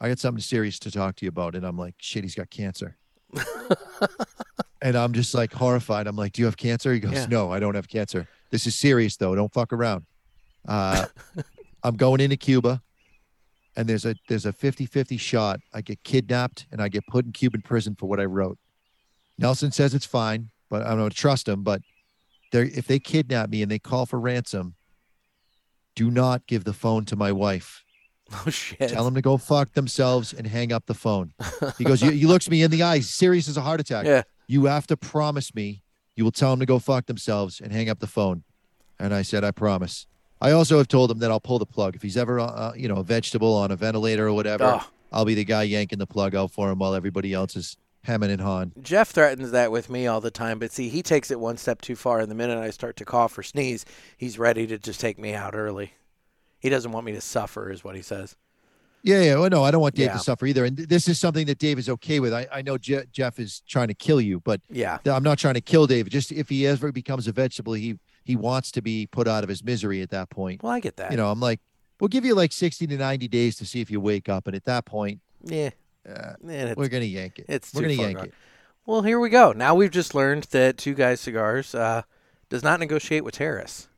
"I 0.00 0.08
got 0.08 0.18
something 0.18 0.42
serious 0.42 0.80
to 0.80 0.90
talk 0.90 1.14
to 1.16 1.24
you 1.24 1.28
about." 1.28 1.54
And 1.54 1.64
I'm 1.64 1.78
like, 1.78 1.94
"Shit, 1.98 2.24
he's 2.24 2.34
got 2.34 2.50
cancer." 2.50 2.96
and 4.82 4.96
I'm 4.96 5.12
just 5.12 5.34
like 5.34 5.52
horrified. 5.52 6.06
I'm 6.06 6.16
like, 6.16 6.32
"Do 6.32 6.42
you 6.42 6.46
have 6.46 6.56
cancer?" 6.56 6.92
He 6.92 7.00
goes, 7.00 7.12
Yeah. 7.12 7.26
"No, 7.26 7.52
I 7.52 7.60
don't 7.60 7.74
have 7.74 7.88
cancer. 7.88 8.28
This 8.50 8.66
is 8.66 8.74
serious 8.74 9.16
though. 9.16 9.34
Don't 9.34 9.52
fuck 9.52 9.72
around." 9.72 10.04
Uh, 10.66 11.06
I'm 11.82 11.96
going 11.96 12.20
into 12.20 12.36
Cuba 12.36 12.82
and 13.76 13.88
there's 13.88 14.04
a 14.04 14.14
there's 14.28 14.46
a 14.46 14.52
50-50 14.52 15.18
shot 15.18 15.60
I 15.72 15.80
get 15.80 16.02
kidnapped 16.02 16.66
and 16.70 16.80
I 16.80 16.88
get 16.88 17.06
put 17.06 17.24
in 17.24 17.32
Cuban 17.32 17.62
prison 17.62 17.94
for 17.94 18.06
what 18.06 18.20
I 18.20 18.24
wrote. 18.24 18.58
Nelson 19.38 19.72
says 19.72 19.94
it's 19.94 20.06
fine, 20.06 20.50
but 20.68 20.82
I 20.82 20.94
don't 20.94 21.14
trust 21.14 21.48
him. 21.48 21.62
But 21.62 21.82
if 22.52 22.86
they 22.86 22.98
kidnap 22.98 23.50
me 23.50 23.62
and 23.62 23.70
they 23.70 23.78
call 23.78 24.06
for 24.06 24.20
ransom, 24.20 24.74
do 25.94 26.10
not 26.10 26.46
give 26.46 26.64
the 26.64 26.72
phone 26.72 27.04
to 27.06 27.16
my 27.16 27.32
wife. 27.32 27.82
Oh 28.46 28.50
shit. 28.50 28.88
Tell 28.90 29.04
them 29.04 29.14
to 29.14 29.22
go 29.22 29.36
fuck 29.36 29.72
themselves 29.72 30.32
and 30.32 30.46
hang 30.46 30.72
up 30.72 30.86
the 30.86 30.94
phone. 30.94 31.32
He 31.78 31.84
goes, 31.84 32.00
he 32.00 32.26
looks 32.26 32.48
me 32.48 32.62
in 32.62 32.70
the 32.70 32.82
eyes, 32.82 33.08
serious 33.08 33.48
as 33.48 33.56
a 33.56 33.60
heart 33.60 33.80
attack. 33.80 34.06
Yeah. 34.06 34.22
You 34.46 34.64
have 34.66 34.86
to 34.88 34.96
promise 34.96 35.54
me 35.54 35.82
you 36.16 36.24
will 36.24 36.32
tell 36.32 36.50
them 36.50 36.60
to 36.60 36.66
go 36.66 36.78
fuck 36.78 37.06
themselves 37.06 37.60
and 37.60 37.72
hang 37.72 37.88
up 37.88 38.00
the 38.00 38.06
phone. 38.06 38.42
And 38.98 39.14
I 39.14 39.22
said, 39.22 39.44
I 39.44 39.50
promise. 39.50 40.06
I 40.40 40.52
also 40.52 40.78
have 40.78 40.88
told 40.88 41.10
him 41.10 41.18
that 41.20 41.30
I'll 41.30 41.40
pull 41.40 41.58
the 41.58 41.66
plug 41.66 41.94
if 41.96 42.02
he's 42.02 42.16
ever, 42.16 42.40
uh, 42.40 42.72
you 42.74 42.88
know, 42.88 42.96
a 42.96 43.04
vegetable 43.04 43.54
on 43.54 43.70
a 43.70 43.76
ventilator 43.76 44.26
or 44.26 44.32
whatever. 44.32 44.64
Oh, 44.64 44.90
I'll 45.12 45.24
be 45.24 45.34
the 45.34 45.44
guy 45.44 45.62
yanking 45.62 45.98
the 45.98 46.06
plug 46.06 46.34
out 46.34 46.50
for 46.50 46.70
him 46.70 46.78
while 46.78 46.94
everybody 46.94 47.32
else 47.32 47.54
is 47.56 47.76
hemming 48.04 48.30
and 48.30 48.40
hawing. 48.40 48.72
Jeff 48.82 49.10
threatens 49.10 49.52
that 49.52 49.70
with 49.70 49.88
me 49.88 50.06
all 50.06 50.20
the 50.20 50.30
time, 50.30 50.58
but 50.58 50.72
see, 50.72 50.88
he 50.88 51.02
takes 51.02 51.30
it 51.30 51.38
one 51.38 51.56
step 51.56 51.80
too 51.80 51.94
far. 51.94 52.20
And 52.20 52.30
the 52.30 52.34
minute 52.34 52.58
I 52.58 52.70
start 52.70 52.96
to 52.96 53.04
cough 53.04 53.38
or 53.38 53.42
sneeze, 53.42 53.84
he's 54.16 54.38
ready 54.38 54.66
to 54.66 54.78
just 54.78 55.00
take 55.00 55.18
me 55.18 55.32
out 55.34 55.54
early. 55.54 55.92
He 56.62 56.68
doesn't 56.70 56.92
want 56.92 57.04
me 57.04 57.12
to 57.12 57.20
suffer, 57.20 57.70
is 57.70 57.84
what 57.84 57.94
he 57.96 58.02
says. 58.02 58.36
Yeah, 59.02 59.20
yeah. 59.22 59.34
Well, 59.34 59.50
no, 59.50 59.64
I 59.64 59.72
don't 59.72 59.80
want 59.80 59.96
Dave 59.96 60.06
Yeah. 60.06 60.12
to 60.12 60.18
suffer 60.20 60.46
either. 60.46 60.64
And 60.64 60.76
th- 60.76 60.88
this 60.88 61.08
is 61.08 61.18
something 61.18 61.44
that 61.46 61.58
Dave 61.58 61.76
is 61.76 61.88
okay 61.88 62.20
with. 62.20 62.32
I, 62.32 62.46
I 62.52 62.62
know 62.62 62.78
Je- 62.78 63.02
Jeff 63.10 63.40
is 63.40 63.60
trying 63.68 63.88
to 63.88 63.94
kill 63.94 64.20
you, 64.20 64.38
but 64.40 64.60
Yeah. 64.70 64.98
I'm 65.06 65.24
not 65.24 65.38
trying 65.38 65.54
to 65.54 65.60
kill 65.60 65.88
Dave. 65.88 66.08
Just 66.08 66.30
if 66.30 66.48
he 66.48 66.66
ever 66.68 66.92
becomes 66.92 67.26
a 67.26 67.32
vegetable, 67.32 67.72
he 67.72 67.98
he 68.24 68.36
wants 68.36 68.70
to 68.70 68.80
be 68.80 69.08
put 69.08 69.26
out 69.26 69.42
of 69.42 69.48
his 69.48 69.64
misery 69.64 70.00
at 70.02 70.10
that 70.10 70.30
point. 70.30 70.62
Well, 70.62 70.70
I 70.72 70.78
get 70.78 70.96
that. 70.98 71.10
You 71.10 71.16
know, 71.16 71.28
I'm 71.32 71.40
like, 71.40 71.58
we'll 71.98 72.06
give 72.06 72.24
you 72.24 72.36
like 72.36 72.52
60 72.52 72.86
to 72.86 72.96
90 72.96 73.26
days 73.26 73.56
to 73.56 73.66
see 73.66 73.80
if 73.80 73.90
you 73.90 74.00
wake 74.00 74.28
up, 74.28 74.46
and 74.46 74.54
at 74.54 74.64
that 74.66 74.84
point, 74.84 75.20
yeah. 75.44 75.70
uh, 76.08 76.34
Man, 76.40 76.74
we're 76.76 76.86
gonna 76.88 77.04
yank 77.04 77.40
it. 77.40 77.46
it's 77.48 77.74
we're 77.74 77.82
gonna 77.82 77.94
yank 77.94 78.18
gone. 78.18 78.26
it. 78.26 78.34
Well, 78.86 79.02
here 79.02 79.18
we 79.18 79.28
go. 79.30 79.50
Now 79.50 79.74
we've 79.74 79.90
just 79.90 80.14
learned 80.14 80.44
that 80.52 80.78
Two 80.78 80.94
Guys 80.94 81.20
Cigars 81.20 81.74
uh, 81.74 82.02
does 82.48 82.62
not 82.62 82.78
negotiate 82.78 83.24
with 83.24 83.34
terrorists. 83.34 83.88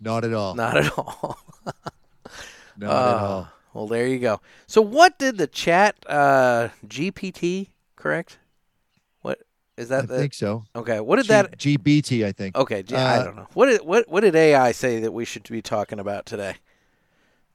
Not 0.00 0.24
at 0.24 0.32
all. 0.34 0.54
Not 0.54 0.76
at 0.76 0.98
all. 0.98 1.38
Not 2.76 2.90
at 2.90 2.90
Uh, 2.90 3.18
all. 3.24 3.48
Well, 3.72 3.86
there 3.88 4.06
you 4.06 4.18
go. 4.18 4.40
So, 4.66 4.82
what 4.82 5.18
did 5.18 5.38
the 5.38 5.46
chat 5.46 5.96
uh, 6.08 6.68
GPT 6.86 7.68
correct? 7.96 8.38
What 9.22 9.40
is 9.76 9.90
I 9.90 9.96
that? 10.02 10.08
the, 10.08 10.18
think 10.18 10.34
so. 10.34 10.64
okay. 10.76 11.00
What 11.00 11.16
did 11.16 11.24
G- 11.24 11.28
that? 11.28 11.58
GBT, 11.58 12.24
I 12.24 12.32
think. 12.32 12.56
Okay, 12.56 12.82
G- 12.82 12.94
I 12.94 13.18
uh, 13.18 13.24
don't 13.24 13.36
know. 13.36 13.48
What 13.54 13.66
did 13.66 13.80
what 13.82 14.08
what 14.08 14.20
did 14.20 14.34
AI 14.36 14.72
say 14.72 15.00
that 15.00 15.12
we 15.12 15.24
should 15.24 15.48
be 15.48 15.62
talking 15.62 15.98
about 15.98 16.26
today? 16.26 16.56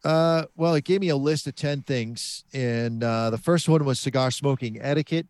Uh, 0.04 0.46
well, 0.56 0.76
it 0.76 0.86
gave 0.86 1.02
me 1.02 1.10
a 1.10 1.18
list 1.18 1.46
of 1.48 1.56
10 1.56 1.82
things. 1.82 2.46
And 2.54 3.04
uh, 3.04 3.30
the 3.32 3.38
first 3.38 3.68
one 3.68 3.84
was 3.84 4.00
cigar 4.00 4.32
smoking 4.32 4.78
etiquette. 4.82 5.28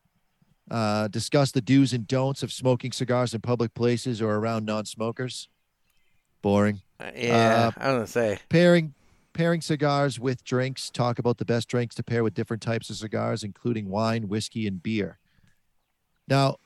Uh, 0.70 1.08
discuss 1.08 1.52
the 1.52 1.62
do's 1.62 1.92
and 1.92 2.08
don'ts 2.08 2.44
of 2.44 2.52
smoking 2.52 2.92
cigars 2.92 3.34
in 3.34 3.42
public 3.42 3.74
places 3.74 4.22
or 4.22 4.36
around 4.36 4.66
non 4.66 4.86
smokers. 4.86 5.50
Boring. 6.44 6.82
Uh, 7.00 7.12
yeah, 7.16 7.68
Uh, 7.68 7.72
I 7.78 7.88
was 7.88 7.96
gonna 7.96 8.08
say. 8.08 8.40
Pairing 8.50 8.94
pairing 9.34 9.62
cigars 9.62 10.20
with 10.20 10.44
drinks. 10.44 10.90
Talk 10.90 11.18
about 11.20 11.38
the 11.38 11.46
best 11.46 11.68
drinks 11.70 11.96
to 11.96 12.04
pair 12.04 12.24
with 12.24 12.34
different 12.34 12.62
types 12.62 12.90
of 12.90 12.98
cigars, 12.98 13.44
including 13.44 13.88
wine, 13.90 14.28
whiskey, 14.28 14.68
and 14.68 14.82
beer. 14.84 15.18
Now, 16.28 16.58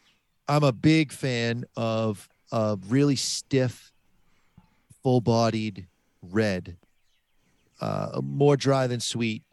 I'm 0.48 0.64
a 0.64 0.72
big 0.72 1.12
fan 1.12 1.66
of 1.78 2.28
a 2.52 2.78
really 2.88 3.16
stiff, 3.16 3.92
full 5.04 5.22
bodied 5.22 5.88
red, 6.22 6.78
uh, 7.80 8.22
more 8.24 8.58
dry 8.58 8.88
than 8.88 9.00
sweet, 9.00 9.44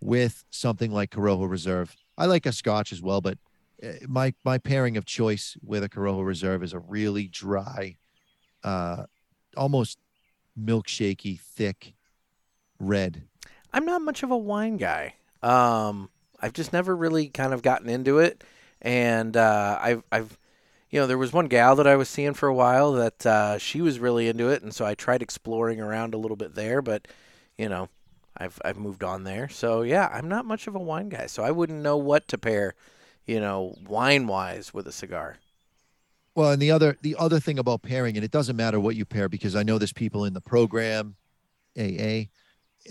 with 0.00 0.44
something 0.50 0.90
like 0.90 1.10
Corojo 1.10 1.48
Reserve. 1.48 1.94
I 2.18 2.26
like 2.26 2.44
a 2.44 2.52
Scotch 2.52 2.92
as 2.92 3.00
well, 3.00 3.20
but 3.20 3.38
uh, 3.82 3.92
my 4.08 4.34
my 4.44 4.58
pairing 4.58 4.96
of 4.96 5.04
choice 5.04 5.56
with 5.62 5.84
a 5.84 5.88
Corojo 5.88 6.24
Reserve 6.26 6.62
is 6.62 6.72
a 6.72 6.78
really 6.78 7.28
dry, 7.28 7.96
uh, 8.64 9.04
almost 9.56 9.98
milkshakey, 10.58 11.38
thick 11.38 11.94
red. 12.78 13.22
I'm 13.72 13.84
not 13.84 14.02
much 14.02 14.22
of 14.22 14.30
a 14.30 14.36
wine 14.36 14.76
guy. 14.76 15.14
Um, 15.42 16.10
I've 16.40 16.52
just 16.52 16.72
never 16.72 16.96
really 16.96 17.28
kind 17.28 17.52
of 17.52 17.62
gotten 17.62 17.88
into 17.88 18.18
it, 18.18 18.44
and 18.80 19.36
uh, 19.36 19.78
I've, 19.80 20.02
I've, 20.12 20.38
you 20.90 21.00
know, 21.00 21.06
there 21.06 21.18
was 21.18 21.32
one 21.32 21.46
gal 21.46 21.76
that 21.76 21.86
I 21.86 21.96
was 21.96 22.08
seeing 22.08 22.34
for 22.34 22.48
a 22.48 22.54
while 22.54 22.92
that 22.92 23.26
uh, 23.26 23.58
she 23.58 23.80
was 23.80 23.98
really 23.98 24.28
into 24.28 24.48
it, 24.48 24.62
and 24.62 24.74
so 24.74 24.84
I 24.84 24.94
tried 24.94 25.22
exploring 25.22 25.80
around 25.80 26.14
a 26.14 26.18
little 26.18 26.36
bit 26.36 26.54
there, 26.54 26.82
but, 26.82 27.08
you 27.58 27.68
know, 27.68 27.88
I've 28.36 28.60
I've 28.64 28.76
moved 28.76 29.04
on 29.04 29.24
there. 29.24 29.48
So 29.48 29.82
yeah, 29.82 30.10
I'm 30.12 30.28
not 30.28 30.44
much 30.44 30.66
of 30.66 30.74
a 30.74 30.80
wine 30.80 31.08
guy, 31.08 31.26
so 31.26 31.42
I 31.44 31.50
wouldn't 31.50 31.82
know 31.82 31.96
what 31.96 32.26
to 32.28 32.38
pair, 32.38 32.74
you 33.26 33.40
know, 33.40 33.76
wine 33.86 34.26
wise 34.26 34.74
with 34.74 34.86
a 34.86 34.92
cigar. 34.92 35.36
Well, 36.34 36.50
and 36.50 36.60
the 36.60 36.70
other 36.70 36.96
the 37.02 37.16
other 37.18 37.38
thing 37.38 37.58
about 37.58 37.82
pairing, 37.82 38.16
and 38.16 38.24
it 38.24 38.30
doesn't 38.30 38.56
matter 38.56 38.80
what 38.80 38.96
you 38.96 39.04
pair 39.04 39.28
because 39.28 39.54
I 39.54 39.62
know 39.62 39.78
there's 39.78 39.92
people 39.92 40.24
in 40.24 40.34
the 40.34 40.40
program, 40.40 41.14
AA, 41.78 42.26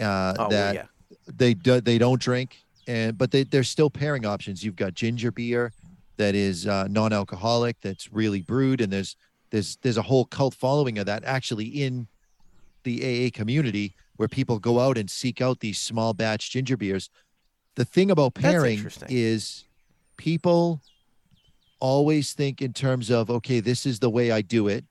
uh, 0.01 0.33
Oh 0.39 0.49
that 0.49 0.75
yeah, 0.75 0.85
they 1.27 1.53
do, 1.53 1.81
they 1.81 1.97
don't 1.97 2.21
drink, 2.21 2.63
and 2.87 3.17
but 3.17 3.31
they 3.31 3.43
they're 3.43 3.63
still 3.63 3.89
pairing 3.89 4.25
options. 4.25 4.63
You've 4.63 4.77
got 4.77 4.93
ginger 4.93 5.31
beer 5.31 5.73
that 6.17 6.35
is 6.35 6.67
uh, 6.67 6.87
non-alcoholic, 6.89 7.81
that's 7.81 8.13
really 8.13 8.41
brewed, 8.41 8.79
and 8.79 8.93
there's 8.93 9.17
there's 9.49 9.77
there's 9.77 9.97
a 9.97 10.01
whole 10.01 10.25
cult 10.25 10.53
following 10.53 10.97
of 10.97 11.05
that 11.07 11.23
actually 11.25 11.65
in 11.65 12.07
the 12.83 13.27
AA 13.27 13.29
community 13.37 13.95
where 14.17 14.27
people 14.27 14.59
go 14.59 14.79
out 14.79 14.97
and 14.97 15.09
seek 15.09 15.41
out 15.41 15.59
these 15.59 15.79
small 15.79 16.13
batch 16.13 16.51
ginger 16.51 16.77
beers. 16.77 17.09
The 17.75 17.85
thing 17.85 18.11
about 18.11 18.35
pairing 18.35 18.85
is 19.09 19.65
people 20.17 20.81
always 21.83 22.31
think 22.31 22.61
in 22.61 22.71
terms 22.71 23.11
of 23.11 23.29
okay, 23.29 23.59
this 23.59 23.85
is 23.85 23.99
the 23.99 24.09
way 24.09 24.31
I 24.31 24.41
do 24.41 24.69
it. 24.69 24.85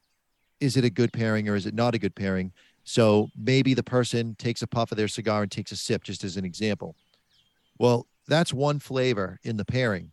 Is 0.60 0.76
it 0.76 0.84
a 0.84 0.90
good 0.90 1.12
pairing 1.12 1.48
or 1.48 1.56
is 1.56 1.64
it 1.64 1.74
not 1.74 1.94
a 1.94 1.98
good 1.98 2.14
pairing? 2.14 2.52
So 2.84 3.30
maybe 3.34 3.72
the 3.72 3.82
person 3.82 4.36
takes 4.38 4.60
a 4.60 4.66
puff 4.66 4.92
of 4.92 4.98
their 4.98 5.08
cigar 5.08 5.42
and 5.42 5.50
takes 5.50 5.72
a 5.72 5.76
sip, 5.76 6.04
just 6.04 6.22
as 6.22 6.36
an 6.36 6.44
example. 6.44 6.94
Well, 7.78 8.06
that's 8.28 8.52
one 8.52 8.78
flavor 8.78 9.40
in 9.42 9.56
the 9.56 9.64
pairing. 9.64 10.12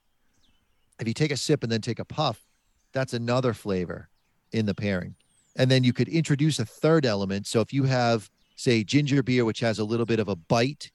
If 0.99 1.07
you 1.07 1.13
take 1.13 1.31
a 1.31 1.37
sip 1.37 1.63
and 1.63 1.71
then 1.71 1.81
take 1.81 1.99
a 1.99 2.05
puff, 2.05 2.45
that's 2.93 3.13
another 3.13 3.53
flavor 3.53 4.09
in 4.53 4.65
the 4.65 4.73
pairing. 4.73 5.15
And 5.57 5.69
then 5.69 5.83
you 5.83 5.91
could 5.91 6.07
introduce 6.07 6.59
a 6.59 6.65
third 6.65 7.05
element. 7.05 7.45
So 7.45 7.59
if 7.59 7.73
you 7.73 7.83
have, 7.83 8.29
say, 8.55 8.83
ginger 8.83 9.21
beer, 9.21 9.43
which 9.43 9.59
has 9.59 9.79
a 9.79 9.83
little 9.83 10.05
bit 10.05 10.19
of 10.19 10.29
a 10.29 10.35
bite 10.35 10.91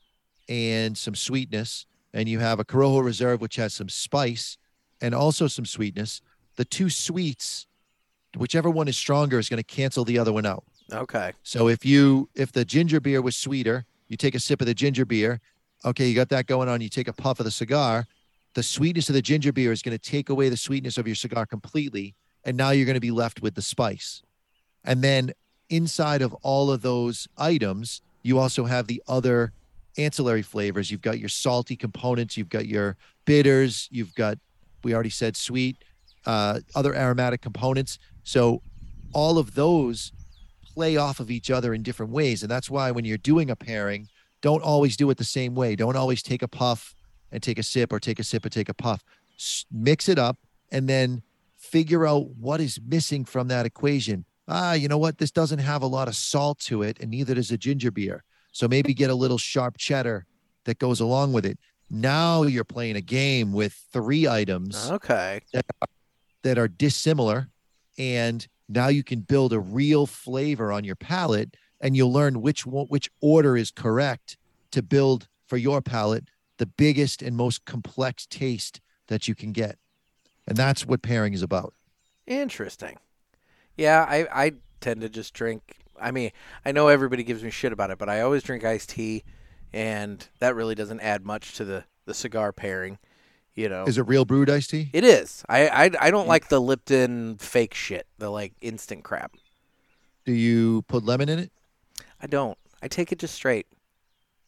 and 0.49 0.97
some 0.97 1.15
sweetness, 1.15 1.87
and 2.15 2.29
you 2.29 2.39
have 2.39 2.59
a 2.59 2.65
Corojo 2.65 3.05
Reserve, 3.05 3.41
which 3.41 3.57
has 3.57 3.75
some 3.75 3.89
spice 3.89 4.57
and 5.05 5.15
also 5.15 5.47
some 5.47 5.67
sweetness, 5.67 6.23
the 6.57 6.65
two 6.65 6.89
sweets, 6.89 7.67
whichever 8.37 8.71
one 8.71 8.89
is 8.89 8.97
stronger, 8.97 9.39
is 9.39 9.51
going 9.51 9.59
to 9.59 9.63
cancel 9.63 10.03
the 10.03 10.19
other 10.19 10.33
one 10.33 10.47
out. 10.47 10.65
Okay. 10.91 11.33
So 11.43 11.69
if 11.69 11.85
you 11.85 12.31
if 12.35 12.53
the 12.53 12.65
ginger 12.65 13.01
beer 13.01 13.21
was 13.21 13.37
sweeter, 13.37 13.85
you 14.09 14.17
take 14.17 14.35
a 14.35 14.41
sip 14.41 14.63
of 14.63 14.67
the 14.67 14.75
ginger 14.75 15.05
beer. 15.05 15.41
Okay, 15.85 16.09
you 16.09 16.15
got 16.15 16.31
that 16.31 16.47
going 16.47 16.71
on. 16.71 16.81
You 16.81 16.89
take 16.89 17.09
a 17.09 17.13
puff 17.13 17.39
of 17.39 17.45
the 17.45 17.51
cigar. 17.51 18.07
The 18.55 18.63
sweetness 18.63 19.11
of 19.11 19.15
the 19.15 19.21
ginger 19.21 19.53
beer 19.53 19.73
is 19.73 19.83
going 19.83 19.97
to 19.97 20.11
take 20.11 20.31
away 20.31 20.49
the 20.49 20.57
sweetness 20.57 20.97
of 20.97 21.07
your 21.07 21.17
cigar 21.17 21.45
completely, 21.45 22.15
and 22.45 22.57
now 22.57 22.71
you're 22.71 22.87
going 22.87 22.95
to 22.95 23.01
be 23.01 23.11
left 23.11 23.43
with 23.43 23.55
the 23.55 23.63
spice. 23.63 24.23
And 24.85 25.03
then 25.03 25.33
inside 25.69 26.23
of 26.23 26.33
all 26.43 26.71
of 26.71 26.81
those 26.81 27.29
items, 27.37 28.01
you 28.23 28.39
also 28.39 28.65
have 28.65 28.87
the 28.87 29.03
other 29.07 29.53
ancillary 29.99 30.43
flavors. 30.43 30.91
You've 30.91 31.03
got 31.03 31.19
your 31.19 31.29
salty 31.29 31.77
components, 31.77 32.39
you've 32.39 32.49
got 32.49 32.67
your 32.67 32.97
bitters, 33.27 33.89
you've 33.91 34.15
got 34.15 34.39
we 34.85 34.95
already 34.95 35.11
said 35.11 35.37
sweet, 35.37 35.77
uh, 36.27 36.61
other 36.75 36.95
aromatic 36.95 37.41
components. 37.41 37.99
So 38.23 38.63
all 39.13 39.39
of 39.39 39.55
those 39.55 40.13
play 40.75 40.97
off 40.97 41.21
of 41.21 41.31
each 41.31 41.51
other 41.51 41.73
in 41.73 41.83
different 41.83 42.13
ways. 42.13 42.43
And 42.43 42.51
that's 42.51 42.71
why 42.71 42.91
when 42.91 43.05
you're 43.05 43.19
doing 43.19 43.51
a 43.51 43.57
pairing, 43.57 44.09
don't 44.41 44.63
always 44.63 44.97
do 44.97 45.09
it 45.11 45.17
the 45.17 45.25
same 45.25 45.55
way. 45.55 45.77
Don't 45.77 45.97
always 45.97 46.23
take 46.23 46.43
a 46.43 46.49
puff 46.49 46.95
and 47.31 47.43
take 47.43 47.59
a 47.59 47.63
sip 47.63 47.93
or 47.93 48.01
take 48.01 48.19
a 48.19 48.25
sip 48.25 48.45
and 48.45 48.53
take 48.53 48.69
a 48.69 48.75
puff. 48.75 49.03
S- 49.39 49.65
mix 49.71 50.09
it 50.09 50.19
up 50.19 50.39
and 50.71 50.89
then 50.89 51.23
figure 51.57 52.07
out 52.07 52.31
what 52.37 52.61
is 52.61 52.81
missing 52.85 53.25
from 53.25 53.49
that 53.49 53.67
equation. 53.67 54.25
Ah, 54.47 54.75
you 54.75 54.89
know 54.89 54.99
what? 54.99 55.19
This 55.19 55.31
doesn't 55.31 55.61
have 55.61 55.83
a 55.83 55.87
lot 55.87 56.09
of 56.09 56.15
salt 56.15 56.59
to 56.61 56.83
it, 56.83 56.99
and 57.01 57.11
neither 57.11 57.35
does 57.35 57.51
a 57.51 57.57
ginger 57.57 57.91
beer. 57.91 58.25
So 58.53 58.69
maybe 58.69 58.93
get 58.93 59.11
a 59.11 59.15
little 59.15 59.39
sharp 59.39 59.79
cheddar 59.79 60.27
that 60.65 60.79
goes 60.79 61.01
along 61.01 61.33
with 61.33 61.47
it. 61.47 61.59
Now 61.95 62.43
you're 62.43 62.65
playing 62.65 62.97
a 62.97 63.01
game 63.01 63.53
with 63.53 63.73
three 63.93 64.27
items 64.27 64.91
Okay. 64.91 65.41
that 66.43 66.59
are 66.59 66.69
dissimilar 66.69 67.49
and 67.97 68.47
now 68.69 68.89
you 68.89 69.05
can 69.05 69.21
build 69.21 69.53
a 69.53 69.61
real 69.61 70.05
flavor 70.07 70.73
on 70.73 70.83
your 70.83 70.97
palate 70.97 71.57
and 71.81 71.97
you'll 71.97 72.13
learn 72.13 72.41
which 72.41 72.67
which 72.67 73.09
order 73.21 73.57
is 73.57 73.71
correct 73.71 74.37
to 74.73 74.83
build 74.83 75.29
for 75.47 75.57
your 75.57 75.81
palate 75.81 76.25
the 76.59 76.67
biggest 76.67 77.23
and 77.23 77.37
most 77.37 77.65
complex 77.65 78.27
taste 78.27 78.81
that 79.07 79.29
you 79.29 79.35
can 79.35 79.53
get 79.53 79.79
and 80.49 80.57
that's 80.57 80.85
what 80.85 81.01
pairing 81.03 81.33
is 81.33 81.43
about 81.43 81.73
Interesting. 82.27 82.97
Yeah, 83.77 84.05
I 84.09 84.27
I 84.45 84.53
tend 84.81 85.03
to 85.03 85.09
just 85.11 85.35
drink. 85.35 85.77
I 86.01 86.11
mean, 86.11 86.31
I 86.65 86.73
know 86.73 86.89
everybody 86.89 87.23
gives 87.23 87.43
me 87.45 87.51
shit 87.51 87.71
about 87.73 87.91
it, 87.91 87.99
but 87.99 88.09
I 88.09 88.23
always 88.23 88.43
drink 88.43 88.65
iced 88.65 88.89
tea, 88.91 89.25
and 89.75 90.29
that 90.39 90.55
really 90.55 90.77
doesn't 90.77 91.01
add 91.01 91.27
much 91.27 91.55
to 91.57 91.65
the 91.65 91.85
the 92.07 92.15
cigar 92.15 92.53
pairing. 92.53 92.99
You 93.55 93.69
know, 93.69 93.85
is 93.85 93.99
it 93.99 94.07
real 94.07 94.25
brewed 94.25 94.51
iced 94.51 94.71
tea 94.71 94.91
it 94.93 95.05
is. 95.05 95.45
I 95.49 95.69
I, 95.69 95.91
I 96.01 96.11
don't 96.11 96.27
mm. 96.27 96.29
like 96.29 96.49
the 96.49 96.61
Lipton 96.61 97.37
fake 97.39 97.75
shit, 97.75 98.07
the 98.19 98.31
like 98.31 98.53
instant 98.61 99.05
crap. 99.05 99.37
do 100.25 100.33
you 100.33 100.83
put 100.83 101.05
lemon 101.05 101.29
in 101.29 101.39
it 101.39 101.51
I 102.21 102.27
don't. 102.27 102.57
I 102.83 102.89
take 102.89 103.13
it 103.13 103.19
just 103.19 103.35
straight. 103.35 103.67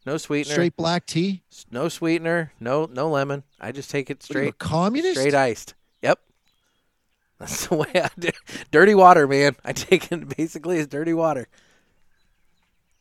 No 0.07 0.17
sweetener. 0.17 0.55
straight 0.55 0.77
black 0.77 1.07
tea 1.07 1.43
No 1.71 1.89
sweetener. 1.89 2.53
No 2.59 2.89
no 2.91 3.11
lemon. 3.11 3.43
I 3.61 3.73
just 3.73 3.91
take 3.91 4.11
it 4.11 4.25
What 4.29 4.37
are 4.37 4.43
you, 4.43 4.49
a 4.49 4.53
straight. 4.53 4.59
communist 4.59 5.19
Straight 5.19 5.35
iced. 5.35 5.75
Yep. 6.03 6.21
That's 7.39 7.67
the 7.69 7.77
way 7.77 7.91
I 7.95 8.11
do. 8.19 8.31
Dirty 8.71 8.95
water, 8.95 9.27
man. 9.29 9.57
I 9.65 9.73
take 9.73 10.11
it 10.11 10.37
basically 10.37 10.79
as 10.79 10.87
dirty 10.87 11.13
water. 11.15 11.49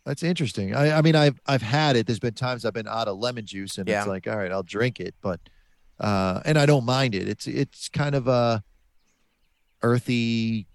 That's 0.06 0.22
interesting. 0.24 0.76
I, 0.76 0.98
I 1.00 1.02
mean, 1.02 1.16
I've 1.16 1.40
I've 1.48 1.62
had 1.64 1.96
it. 1.96 2.06
There's 2.06 2.20
been 2.20 2.34
times 2.36 2.64
I've 2.64 2.74
been 2.74 2.88
out 2.88 3.08
of 3.08 3.18
lemon 3.18 3.46
juice, 3.46 3.78
and 3.80 3.88
Yeah. 3.90 4.00
it's 4.02 4.08
like, 4.08 4.28
all 4.28 4.38
right, 4.38 4.52
I'll 4.52 4.62
drink 4.64 5.00
it, 5.00 5.16
but 5.22 5.40
uh, 6.00 6.42
and 6.46 6.58
I 6.60 6.66
don't 6.66 6.86
mind 6.86 7.16
it. 7.16 7.28
It's 7.28 7.48
it's 7.48 7.90
kind 7.90 8.14
of 8.16 8.28
a 8.28 8.64
earthy. 9.82 10.68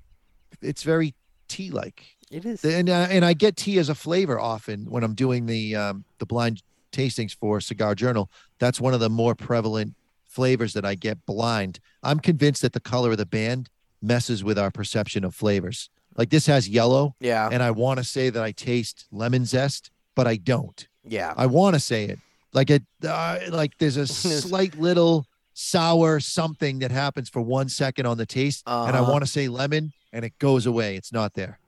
It's 0.60 0.82
very 0.82 1.14
tea 1.48 1.70
like, 1.70 2.04
It 2.30 2.44
is. 2.44 2.64
and 2.64 2.88
uh, 2.90 3.06
and 3.10 3.24
I 3.24 3.32
get 3.32 3.56
tea 3.56 3.78
as 3.78 3.88
a 3.88 3.94
flavor 3.94 4.38
often 4.38 4.90
when 4.90 5.04
I'm 5.04 5.14
doing 5.14 5.46
the 5.46 5.76
um, 5.76 6.04
the 6.18 6.26
blind 6.26 6.62
tastings 6.92 7.34
for 7.34 7.60
Cigar 7.60 7.94
Journal. 7.94 8.30
That's 8.58 8.80
one 8.80 8.94
of 8.94 9.00
the 9.00 9.08
more 9.10 9.34
prevalent 9.34 9.94
flavors 10.26 10.74
that 10.74 10.84
I 10.84 10.94
get 10.94 11.24
blind. 11.26 11.80
I'm 12.02 12.20
convinced 12.20 12.62
that 12.62 12.72
the 12.72 12.80
color 12.80 13.12
of 13.12 13.18
the 13.18 13.26
band 13.26 13.68
messes 14.02 14.42
with 14.44 14.58
our 14.58 14.70
perception 14.70 15.24
of 15.24 15.34
flavors. 15.34 15.88
Like 16.20 16.28
this 16.28 16.44
has 16.48 16.68
yellow, 16.68 17.14
Yeah. 17.18 17.48
and 17.50 17.62
I 17.62 17.70
want 17.70 17.96
to 17.96 18.04
say 18.04 18.28
that 18.28 18.42
I 18.42 18.52
taste 18.52 19.06
lemon 19.10 19.46
zest, 19.46 19.90
but 20.14 20.26
I 20.26 20.36
don't. 20.36 20.86
Yeah. 21.02 21.32
I 21.34 21.46
want 21.46 21.72
to 21.76 21.80
say 21.80 22.04
it 22.04 22.18
like 22.52 22.68
it, 22.68 22.82
uh, 23.08 23.38
like 23.48 23.78
there's 23.78 23.96
a 23.96 24.06
slight 24.46 24.76
little 24.78 25.24
sour 25.54 26.20
something 26.20 26.80
that 26.80 26.90
happens 26.90 27.30
for 27.30 27.40
one 27.40 27.70
second 27.70 28.04
on 28.04 28.18
the 28.18 28.26
taste, 28.26 28.64
and 28.66 28.94
I 28.94 28.98
Uh-huh. 29.00 29.10
want 29.12 29.24
to 29.24 29.30
say 29.30 29.48
lemon, 29.48 29.94
and 30.12 30.22
it 30.26 30.38
goes 30.38 30.66
away. 30.66 30.94
It's 30.96 31.10
not 31.10 31.32
there. 31.32 31.58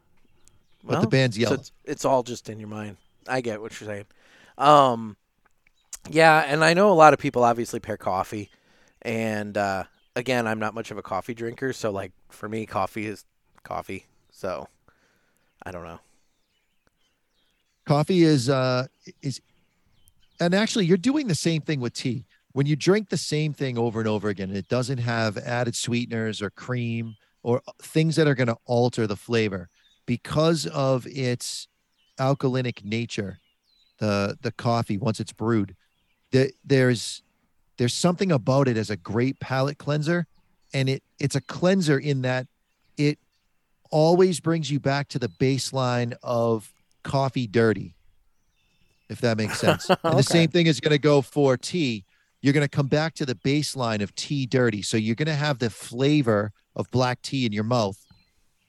But 0.84 0.96
the 0.96 0.98
Well, 1.00 1.06
band's 1.06 1.36
so 1.36 1.40
yellow. 1.40 1.54
it's, 1.54 1.72
it's 1.84 2.04
all 2.04 2.22
just 2.22 2.50
in 2.50 2.58
your 2.60 2.68
mind. 2.68 2.98
I 3.26 3.40
get 3.40 3.62
what 3.62 3.80
you're 3.80 3.88
saying. 3.88 4.04
Um, 4.58 5.16
yeah, 6.10 6.40
and 6.46 6.62
I 6.62 6.74
know 6.74 6.90
a 6.90 6.98
lot 7.04 7.14
of 7.14 7.18
people 7.18 7.42
obviously 7.42 7.80
pair 7.80 7.96
coffee, 7.96 8.50
and 9.00 9.56
uh, 9.56 9.84
again, 10.14 10.46
I'm 10.46 10.58
not 10.58 10.74
much 10.74 10.90
of 10.90 10.98
a 10.98 11.02
coffee 11.02 11.32
drinker, 11.32 11.72
so 11.72 11.90
like 11.90 12.12
for 12.28 12.50
me, 12.50 12.66
coffee 12.66 13.06
is 13.06 13.24
coffee. 13.62 14.04
So 14.42 14.66
I 15.64 15.70
don't 15.70 15.84
know. 15.84 16.00
Coffee 17.86 18.24
is 18.24 18.50
uh 18.50 18.88
is, 19.22 19.40
and 20.40 20.52
actually, 20.52 20.84
you're 20.84 20.96
doing 20.96 21.28
the 21.28 21.36
same 21.36 21.62
thing 21.62 21.78
with 21.78 21.92
tea. 21.92 22.24
When 22.50 22.66
you 22.66 22.74
drink 22.74 23.08
the 23.08 23.16
same 23.16 23.52
thing 23.52 23.78
over 23.78 24.00
and 24.00 24.08
over 24.08 24.28
again, 24.30 24.50
it 24.50 24.66
doesn't 24.66 24.98
have 24.98 25.38
added 25.38 25.76
sweeteners 25.76 26.42
or 26.42 26.50
cream 26.50 27.14
or 27.44 27.62
things 27.82 28.16
that 28.16 28.26
are 28.26 28.34
going 28.34 28.48
to 28.48 28.56
alter 28.66 29.06
the 29.06 29.14
flavor 29.14 29.68
because 30.06 30.66
of 30.66 31.06
its 31.06 31.68
alkalinic 32.18 32.84
nature. 32.84 33.38
The 33.98 34.36
the 34.42 34.50
coffee 34.50 34.98
once 34.98 35.20
it's 35.20 35.32
brewed, 35.32 35.76
the, 36.32 36.50
there's 36.64 37.22
there's 37.76 37.94
something 37.94 38.32
about 38.32 38.66
it 38.66 38.76
as 38.76 38.90
a 38.90 38.96
great 38.96 39.38
palate 39.38 39.78
cleanser, 39.78 40.26
and 40.74 40.88
it 40.88 41.04
it's 41.20 41.36
a 41.36 41.40
cleanser 41.40 41.96
in 41.96 42.22
that 42.22 42.48
it 42.98 43.20
always 43.92 44.40
brings 44.40 44.70
you 44.70 44.80
back 44.80 45.06
to 45.08 45.18
the 45.20 45.28
baseline 45.28 46.14
of 46.22 46.72
coffee 47.04 47.46
dirty, 47.46 47.94
if 49.08 49.20
that 49.20 49.36
makes 49.36 49.58
sense. 49.58 49.88
And 50.04 50.14
Okay. 50.14 50.16
the 50.16 50.22
same 50.24 50.48
thing 50.50 50.66
is 50.66 50.80
going 50.80 50.90
to 50.92 50.98
go 50.98 51.22
for 51.22 51.56
tea. 51.56 52.04
You're 52.40 52.52
going 52.54 52.64
to 52.64 52.76
come 52.76 52.88
back 52.88 53.14
to 53.14 53.26
the 53.26 53.36
baseline 53.36 54.02
of 54.02 54.12
tea 54.16 54.46
dirty. 54.46 54.82
So 54.82 54.96
you're 54.96 55.14
going 55.14 55.26
to 55.26 55.34
have 55.34 55.60
the 55.60 55.70
flavor 55.70 56.52
of 56.74 56.90
black 56.90 57.22
tea 57.22 57.46
in 57.46 57.52
your 57.52 57.62
mouth. 57.64 58.04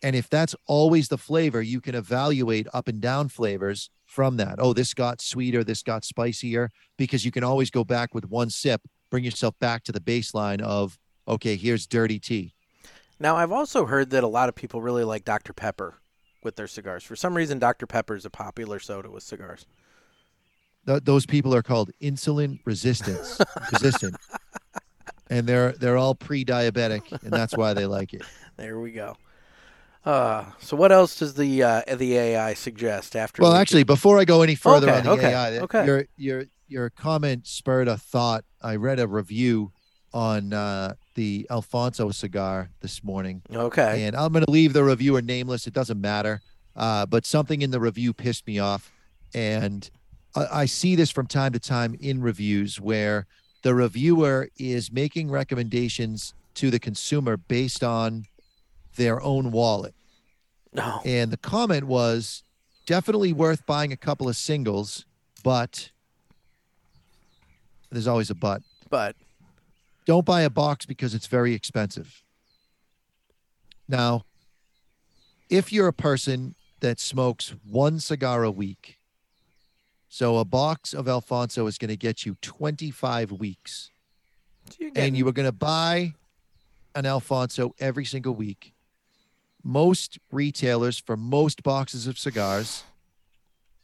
And 0.04 0.16
if 0.16 0.30
that's 0.30 0.54
always 0.68 1.08
the 1.08 1.18
flavor, 1.18 1.62
you 1.62 1.80
can 1.80 1.96
evaluate 1.96 2.68
up 2.74 2.88
and 2.88 3.02
down 3.02 3.30
flavors 3.30 3.90
from 4.06 4.38
that. 4.38 4.56
Oh, 4.60 4.74
this 4.74 4.94
got 4.94 5.22
sweeter, 5.22 5.64
this 5.64 5.82
got 5.82 6.04
spicier, 6.04 6.70
because 6.98 7.24
you 7.26 7.32
can 7.32 7.44
always 7.44 7.72
go 7.72 7.84
back 7.86 8.14
with 8.14 8.26
one 8.26 8.50
sip, 8.50 8.82
bring 9.10 9.24
yourself 9.24 9.58
back 9.60 9.84
to 9.86 9.92
the 9.94 10.02
baseline 10.02 10.62
of, 10.62 11.00
okay, 11.28 11.56
here's 11.56 11.88
dirty 11.88 12.20
tea. 12.20 12.54
Now, 13.20 13.36
I've 13.38 13.52
also 13.52 13.86
heard 13.86 14.10
that 14.12 14.24
a 14.24 14.28
lot 14.28 14.50
of 14.50 14.56
people 14.56 14.82
really 14.82 15.04
like 15.04 15.24
Dr. 15.24 15.54
Pepper 15.54 15.96
with 16.44 16.56
their 16.56 16.68
cigars. 16.68 17.04
For 17.04 17.16
some 17.16 17.36
reason, 17.36 17.60
Dr. 17.60 17.88
Pepper 17.88 18.16
is 18.16 18.26
a 18.26 18.30
popular 18.30 18.80
soda 18.80 19.10
with 19.10 19.24
cigars. 19.24 19.66
Th- 20.86 21.02
those 21.04 21.26
people 21.26 21.56
are 21.56 21.64
called 21.64 21.92
insulin 22.02 22.60
resistance 22.66 23.40
resistant 23.72 24.18
and 25.30 25.48
they're 25.48 25.72
they're 25.72 25.96
all 25.96 26.14
pre-diabetic 26.14 27.10
and 27.24 27.32
that's 27.32 27.56
why 27.56 27.74
they 27.74 27.86
like 27.86 28.14
it 28.14 28.24
There 28.58 28.78
we 28.82 28.92
go. 28.92 29.16
Uh, 30.04 30.44
so 30.60 30.76
what 30.76 30.92
else 30.92 31.18
does 31.18 31.36
the 31.36 31.64
uh, 31.64 31.82
the 31.96 32.18
AI 32.18 32.54
suggest 32.54 33.16
after? 33.16 33.42
well 33.42 33.54
we 33.54 33.58
actually 33.60 33.84
before 33.84 34.20
i 34.20 34.26
go 34.26 34.42
any 34.42 34.56
further 34.56 34.90
Okay, 34.90 34.98
on 34.98 35.04
the 35.06 35.12
okay, 35.12 35.34
ai 35.34 35.50
that- 35.52 35.62
okay. 35.64 35.86
your 35.86 36.06
your 36.18 36.44
your 36.68 36.90
comment 36.90 37.48
spurred 37.48 37.88
a 37.88 37.98
thought 37.98 38.44
i 38.62 38.76
read 38.76 39.00
a 39.00 39.08
review 39.08 39.72
on 40.14 40.52
uh, 40.52 40.96
the 41.16 41.48
alfonso 41.50 42.10
cigar 42.12 42.70
this 42.82 43.04
morning 43.04 43.42
okay, 43.54 44.04
and 44.04 44.16
i'm 44.16 44.32
going 44.32 44.44
to 44.44 44.52
leave 44.52 44.74
the 44.74 44.84
reviewer 44.84 45.22
nameless 45.22 45.68
it 45.68 45.74
doesn't 45.74 46.02
matter 46.02 46.42
uh, 46.76 47.06
but 47.06 47.26
something 47.26 47.62
in 47.62 47.70
the 47.70 47.80
review 47.80 48.14
pissed 48.14 48.48
me 48.48 48.58
off 48.58 48.92
and 49.34 49.92
I, 50.36 50.62
I 50.62 50.66
see 50.66 50.96
this 50.96 51.12
from 51.12 51.28
time 51.28 51.54
to 51.54 51.60
time 51.60 51.96
in 52.00 52.22
reviews 52.22 52.80
where 52.80 53.28
the 53.62 53.74
reviewer 53.74 54.50
is 54.58 54.92
making 54.92 55.30
recommendations 55.32 56.34
to 56.56 56.70
the 56.70 56.80
consumer 56.80 57.38
based 57.38 57.84
on 57.84 58.26
their 58.96 59.22
own 59.22 59.52
wallet. 59.52 59.96
No. 60.74 61.02
And 61.06 61.32
the 61.32 61.38
comment 61.38 61.86
was 61.86 62.44
definitely 62.86 63.34
worth 63.34 63.66
buying 63.66 63.92
a 63.92 63.98
couple 63.98 64.28
of 64.28 64.36
singles, 64.36 65.06
but 65.44 65.90
there's 67.92 68.08
always 68.08 68.30
a 68.30 68.36
but. 68.36 68.62
But 68.90 69.16
Don't 70.06 70.26
buy 70.26 70.42
a 70.42 70.50
box 70.50 70.86
because 70.86 71.14
it's 71.14 71.28
very 71.28 71.54
expensive. 71.54 72.24
Now, 73.88 74.26
if 75.50 75.72
you're 75.72 75.88
a 75.88 75.94
person 75.94 76.56
that 76.80 77.00
smokes 77.00 77.54
one 77.64 78.00
cigar 78.00 78.44
a 78.44 78.52
week, 78.52 79.00
so 80.10 80.38
a 80.38 80.46
box 80.46 80.94
of 80.94 81.08
Alfonso 81.08 81.68
is 81.68 81.78
going 81.78 81.90
to 81.90 81.98
get 81.98 82.26
you 82.26 82.36
25 82.42 83.32
weeks, 83.32 83.92
you're 84.78 84.92
and 84.96 85.18
you 85.18 85.26
were 85.26 85.32
going 85.32 85.48
to 85.48 85.52
buy 85.52 86.14
an 86.96 87.06
Alfonso 87.06 87.74
every 87.80 88.06
single 88.06 88.34
week. 88.34 88.74
Most 89.64 90.20
retailers 90.32 91.00
for 91.00 91.16
most 91.16 91.64
boxes 91.64 92.06
of 92.06 92.20
cigars 92.20 92.84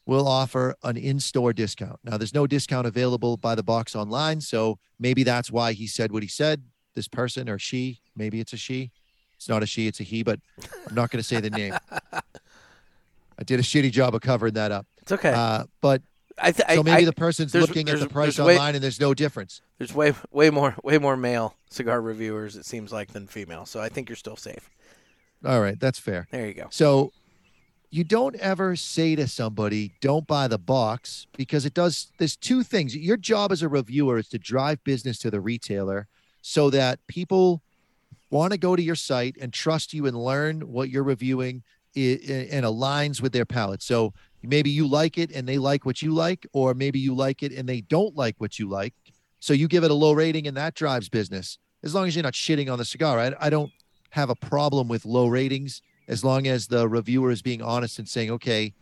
will 0.05 0.27
offer 0.27 0.75
an 0.83 0.97
in-store 0.97 1.53
discount. 1.53 1.99
Now 2.03 2.17
there's 2.17 2.33
no 2.33 2.47
discount 2.47 2.87
available 2.87 3.37
by 3.37 3.55
the 3.55 3.63
box 3.63 3.95
online, 3.95 4.41
so 4.41 4.79
maybe 4.99 5.23
that's 5.23 5.51
why 5.51 5.73
he 5.73 5.87
said 5.87 6.11
what 6.11 6.23
he 6.23 6.29
said. 6.29 6.63
This 6.95 7.07
person 7.07 7.47
or 7.49 7.59
she, 7.59 8.01
maybe 8.15 8.39
it's 8.39 8.53
a 8.53 8.57
she. 8.57 8.91
It's 9.35 9.47
not 9.47 9.63
a 9.63 9.65
she, 9.65 9.87
it's 9.87 9.99
a 9.99 10.03
he, 10.03 10.23
but 10.23 10.39
I'm 10.89 10.95
not 10.95 11.11
going 11.11 11.21
to 11.21 11.23
say 11.27 11.39
the 11.39 11.49
name. 11.49 11.73
I 13.39 13.43
did 13.45 13.59
a 13.59 13.63
shitty 13.63 13.91
job 13.91 14.13
of 14.15 14.21
covering 14.21 14.53
that 14.55 14.71
up. 14.71 14.85
it's 15.01 15.11
okay. 15.13 15.31
Uh, 15.31 15.63
but 15.81 16.01
I, 16.41 16.51
th- 16.51 16.67
so 16.69 16.83
maybe 16.83 17.03
I- 17.03 17.05
the 17.05 17.13
person's 17.13 17.53
looking 17.55 17.87
at 17.89 17.99
the 17.99 18.09
price 18.09 18.37
way- 18.37 18.55
online 18.57 18.75
and 18.75 18.83
there's 18.83 18.99
no 18.99 19.13
difference. 19.13 19.61
there's 19.77 19.93
way 19.93 20.13
way 20.31 20.49
more 20.49 20.75
way 20.83 20.97
more 20.97 21.15
male 21.15 21.55
cigar 21.69 22.01
reviewers 22.01 22.55
it 22.57 22.65
seems 22.65 22.91
like 22.91 23.13
than 23.13 23.27
female. 23.27 23.65
So 23.65 23.79
I 23.79 23.87
think 23.89 24.09
you're 24.09 24.15
still 24.15 24.35
safe. 24.35 24.69
All 25.45 25.61
right, 25.61 25.79
that's 25.79 25.99
fair. 25.99 26.27
There 26.31 26.45
you 26.47 26.53
go. 26.53 26.67
So 26.69 27.11
you 27.91 28.03
don't 28.03 28.35
ever 28.35 28.75
say 28.75 29.15
to 29.15 29.27
somebody, 29.27 29.93
don't 29.99 30.27
buy 30.27 30.47
the 30.47 30.59
box 30.59 31.25
because 31.35 31.65
it 31.65 31.73
does, 31.73 32.11
there's 32.19 32.35
two 32.35 32.61
things. 32.61 32.95
Your 32.95 33.17
job 33.17 33.51
as 33.51 33.63
a 33.63 33.69
reviewer 33.69 34.19
is 34.19 34.27
to 34.29 34.37
drive 34.37 34.83
business 34.83 35.17
to 35.19 35.31
the 35.31 35.41
retailer 35.41 36.07
so 36.41 36.69
that 36.69 36.99
people 37.07 37.63
want 38.29 38.53
to 38.53 38.59
go 38.59 38.75
to 38.75 38.81
your 38.81 38.95
site 38.95 39.35
and 39.41 39.51
trust 39.51 39.93
you 39.93 40.05
and 40.05 40.15
learn 40.15 40.61
what 40.61 40.89
you're 40.89 41.03
reviewing 41.03 41.63
and 41.95 42.63
aligns 42.63 43.21
with 43.21 43.33
their 43.33 43.45
palate. 43.45 43.81
So 43.81 44.13
maybe 44.43 44.69
you 44.69 44.87
like 44.87 45.17
it 45.17 45.31
and 45.31 45.47
they 45.47 45.57
like 45.57 45.83
what 45.83 46.03
you 46.03 46.13
like, 46.13 46.45
or 46.53 46.75
maybe 46.75 46.99
you 46.99 47.15
like 47.15 47.41
it 47.41 47.51
and 47.51 47.67
they 47.67 47.81
don't 47.81 48.15
like 48.15 48.35
what 48.37 48.59
you 48.59 48.69
like. 48.69 48.93
So 49.39 49.53
you 49.53 49.67
give 49.67 49.83
it 49.83 49.89
a 49.89 49.95
low 49.95 50.13
rating 50.13 50.45
and 50.47 50.55
that 50.57 50.75
drives 50.75 51.09
business. 51.09 51.57
As 51.81 51.95
long 51.95 52.07
as 52.07 52.15
you're 52.15 52.23
not 52.23 52.33
shitting 52.33 52.71
on 52.71 52.77
the 52.77 52.85
cigar. 52.85 53.19
I, 53.19 53.33
I 53.39 53.49
don't 53.49 53.71
have 54.11 54.29
a 54.29 54.35
problem 54.35 54.87
with 54.87 55.05
low 55.05 55.27
ratings 55.27 55.81
as 56.09 56.23
long 56.23 56.47
as 56.47 56.67
the 56.67 56.89
reviewer 56.89 57.29
is 57.31 57.41
being 57.41 57.61
honest 57.61 57.99
and 57.99 58.09
saying, 58.09 58.31
okay, 58.31 58.73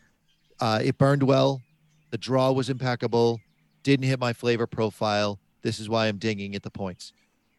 uh, 0.61 0.79
it 0.83 0.97
burned 0.97 1.21
well, 1.21 1.61
the 2.09 2.17
draw 2.17 2.51
was 2.51 2.69
impeccable, 2.69 3.39
didn't 3.83 4.05
hit 4.05 4.19
my 4.19 4.31
flavor 4.33 4.65
profile. 4.65 5.37
This 5.61 5.79
is 5.79 5.89
why 5.89 6.07
I'm 6.07 6.17
dinging 6.17 6.55
at 6.55 6.63
the 6.63 6.71
points. 6.71 7.11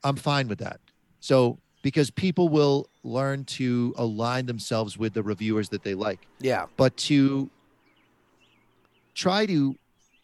I'm 0.03 0.17
fine 0.17 0.49
with 0.49 0.59
that. 0.61 0.81
So 1.21 1.59
because 1.83 2.11
people 2.11 2.49
will 2.49 2.89
learn 3.05 3.45
to 3.45 3.95
align 3.99 4.47
themselves 4.47 4.97
with 4.97 5.13
the 5.13 5.23
reviewers 5.23 5.69
that 5.69 5.83
they 5.85 5.95
like, 5.95 6.27
Yeah. 6.41 6.65
but 6.79 6.97
to 7.09 7.51
try 9.15 9.45
to 9.47 9.77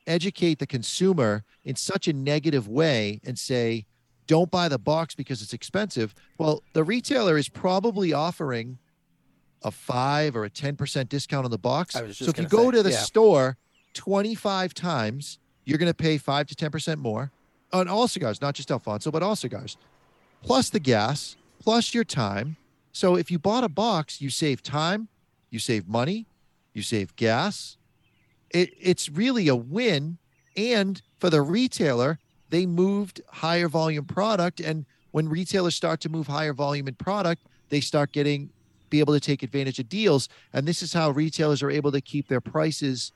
educate 0.07 0.59
the 0.59 0.67
consumer 0.67 1.45
in 1.65 1.77
such 1.77 2.09
a 2.09 2.13
negative 2.13 2.67
way 2.67 3.21
and 3.25 3.39
say, 3.39 3.85
don't 4.27 4.51
buy 4.51 4.69
the 4.69 4.79
box 4.79 5.15
because 5.15 5.43
it's 5.43 5.53
expensive. 5.53 6.15
Well, 6.39 6.63
the 6.73 6.83
retailer 6.85 7.37
is 7.37 7.49
probably 7.49 8.13
offering 8.13 8.79
a 9.65 9.71
five 9.71 10.37
or 10.37 10.45
a 10.45 10.51
10% 10.51 11.09
discount 11.09 11.45
on 11.45 11.51
the 11.51 11.59
box. 11.59 11.95
So 11.95 12.05
if 12.05 12.39
you 12.39 12.47
go 12.47 12.71
say, 12.71 12.77
to 12.77 12.83
the 12.83 12.91
yeah. 12.91 12.99
store 12.99 13.57
25 13.95 14.75
times, 14.75 15.39
you're 15.65 15.79
going 15.79 15.91
to 15.91 15.95
pay 15.95 16.19
five 16.19 16.47
to 16.49 16.55
10% 16.55 16.99
more 16.99 17.33
on 17.73 17.89
all 17.89 18.07
cigars, 18.07 18.41
not 18.41 18.55
just 18.55 18.71
Alfonso, 18.71 19.11
but 19.11 19.23
all 19.23 19.35
cigars, 19.35 19.77
plus 20.43 20.71
the 20.71 20.79
gas, 20.79 21.37
plus 21.59 21.95
your 21.95 22.05
time. 22.05 22.57
So 22.93 23.17
if 23.17 23.31
you 23.31 23.39
bought 23.39 23.65
a 23.65 23.69
box, 23.69 24.21
you 24.21 24.31
save 24.31 24.63
time, 24.63 25.09
you 25.51 25.59
save 25.59 25.89
money, 25.89 26.27
you 26.73 26.83
save 26.83 27.17
gas. 27.17 27.77
It, 28.51 28.73
it's 28.81 29.09
really 29.09 29.49
a 29.49 29.57
win. 29.57 30.19
And 30.57 31.03
for 31.19 31.31
the 31.31 31.43
retailer, 31.43 32.21
they 32.51 32.67
moved 32.67 33.21
higher 33.29 33.69
volume 33.69 34.05
product. 34.05 34.61
And 34.61 34.85
when 35.11 35.29
retailers 35.29 35.75
start 35.75 36.01
to 36.03 36.09
move 36.09 36.29
higher 36.29 36.53
volume 36.53 36.87
in 36.87 36.95
product, 36.95 37.43
they 37.71 37.81
start 37.81 38.13
getting 38.13 38.51
be 38.95 39.01
able 39.01 39.13
to 39.13 39.21
take 39.21 39.43
advantage 39.43 39.81
of 39.81 39.89
deals. 39.89 40.29
And 40.53 40.69
this 40.69 40.81
is 40.81 40.93
how 40.93 41.11
retailers 41.11 41.65
are 41.65 41.71
able 41.71 41.91
to 41.91 42.01
keep 42.01 42.29
their 42.29 42.41
prices 42.41 43.11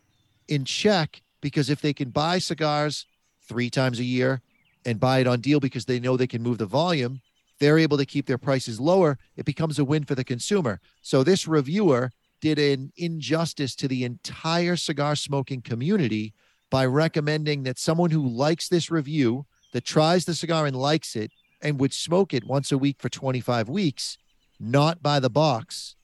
in 0.48 0.64
check 0.64 1.22
because 1.40 1.70
if 1.70 1.80
they 1.80 1.92
can 1.92 2.10
buy 2.10 2.38
cigars 2.38 3.06
three 3.48 3.70
times 3.70 4.00
a 4.00 4.04
year 4.04 4.40
and 4.84 4.98
buy 4.98 5.20
it 5.20 5.28
on 5.28 5.40
deal 5.40 5.60
because 5.60 5.84
they 5.84 6.00
know 6.00 6.16
they 6.16 6.26
can 6.26 6.42
move 6.42 6.58
the 6.58 6.66
volume, 6.66 7.20
they're 7.60 7.78
able 7.78 7.96
to 7.96 8.04
keep 8.04 8.26
their 8.26 8.38
prices 8.38 8.80
lower. 8.80 9.18
It 9.36 9.44
becomes 9.44 9.78
a 9.78 9.84
win 9.84 10.04
for 10.04 10.16
the 10.16 10.24
consumer. 10.24 10.80
So 11.00 11.22
this 11.22 11.46
reviewer 11.46 12.10
did 12.40 12.58
an 12.58 12.92
injustice 12.96 13.76
to 13.76 13.86
the 13.86 14.02
entire 14.02 14.74
cigar 14.74 15.14
smoking 15.14 15.62
community 15.62 16.34
by 16.70 16.86
recommending 16.86 17.62
that 17.62 17.78
someone 17.78 18.10
who 18.10 18.26
likes 18.26 18.68
this 18.68 18.90
review, 18.90 19.46
that 19.72 19.84
tries 19.84 20.24
the 20.24 20.34
cigar 20.34 20.66
and 20.66 20.74
likes 20.74 21.14
it, 21.14 21.30
and 21.62 21.78
would 21.78 21.92
smoke 21.92 22.34
it 22.34 22.44
once 22.44 22.72
a 22.72 22.78
week 22.78 22.96
for 22.98 23.08
25 23.08 23.68
weeks, 23.68 24.18
not 24.60 25.02
by 25.02 25.20
the 25.20 25.30
box. 25.30 25.96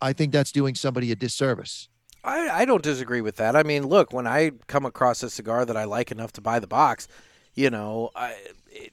I 0.00 0.12
think 0.12 0.32
that's 0.32 0.52
doing 0.52 0.74
somebody 0.74 1.12
a 1.12 1.16
disservice. 1.16 1.88
I, 2.24 2.48
I 2.62 2.64
don't 2.64 2.82
disagree 2.82 3.20
with 3.20 3.36
that. 3.36 3.56
I 3.56 3.62
mean, 3.62 3.86
look, 3.86 4.12
when 4.12 4.26
I 4.26 4.52
come 4.66 4.84
across 4.84 5.22
a 5.22 5.30
cigar 5.30 5.64
that 5.64 5.76
I 5.76 5.84
like 5.84 6.12
enough 6.12 6.32
to 6.34 6.40
buy 6.40 6.58
the 6.60 6.66
box, 6.66 7.08
you 7.54 7.70
know, 7.70 8.10
I, 8.14 8.36
it, 8.70 8.92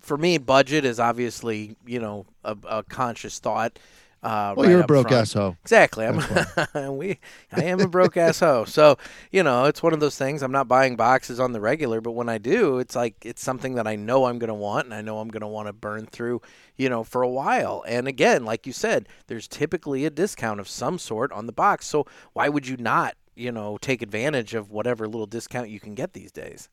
for 0.00 0.16
me, 0.16 0.38
budget 0.38 0.84
is 0.84 1.00
obviously, 1.00 1.76
you 1.86 2.00
know, 2.00 2.26
a, 2.44 2.56
a 2.68 2.82
conscious 2.84 3.38
thought. 3.38 3.78
Uh, 4.22 4.54
Well, 4.56 4.64
right 4.66 4.70
you're 4.70 4.80
a 4.82 4.86
broke 4.86 5.08
front. 5.08 5.22
ass 5.22 5.32
hoe. 5.32 5.56
Exactly. 5.62 6.06
I'm 6.06 6.96
we 6.96 7.18
I 7.52 7.64
am 7.64 7.80
a 7.80 7.88
broke 7.88 8.16
ass 8.16 8.38
hoe. 8.40 8.64
So, 8.64 8.96
you 9.32 9.42
know, 9.42 9.64
it's 9.64 9.82
one 9.82 9.92
of 9.92 9.98
those 10.00 10.16
things. 10.16 10.42
I'm 10.42 10.52
not 10.52 10.68
buying 10.68 10.94
boxes 10.94 11.40
on 11.40 11.52
the 11.52 11.60
regular, 11.60 12.00
but 12.00 12.12
when 12.12 12.28
I 12.28 12.38
do, 12.38 12.78
it's 12.78 12.94
like 12.94 13.16
it's 13.24 13.42
something 13.42 13.74
that 13.74 13.86
I 13.88 13.96
know 13.96 14.26
I'm 14.26 14.38
gonna 14.38 14.54
want 14.54 14.84
and 14.84 14.94
I 14.94 15.00
know 15.00 15.18
I'm 15.18 15.28
gonna 15.28 15.48
want 15.48 15.66
to 15.66 15.72
burn 15.72 16.06
through, 16.06 16.40
you 16.76 16.88
know, 16.88 17.02
for 17.02 17.22
a 17.22 17.28
while. 17.28 17.84
And 17.88 18.06
again, 18.06 18.44
like 18.44 18.64
you 18.66 18.72
said, 18.72 19.08
there's 19.26 19.48
typically 19.48 20.04
a 20.04 20.10
discount 20.10 20.60
of 20.60 20.68
some 20.68 20.98
sort 20.98 21.32
on 21.32 21.46
the 21.46 21.52
box. 21.52 21.86
So 21.86 22.06
why 22.32 22.48
would 22.48 22.68
you 22.68 22.76
not, 22.76 23.16
you 23.34 23.50
know, 23.50 23.76
take 23.78 24.02
advantage 24.02 24.54
of 24.54 24.70
whatever 24.70 25.08
little 25.08 25.26
discount 25.26 25.68
you 25.68 25.80
can 25.80 25.94
get 25.96 26.12
these 26.12 26.30
days? 26.30 26.68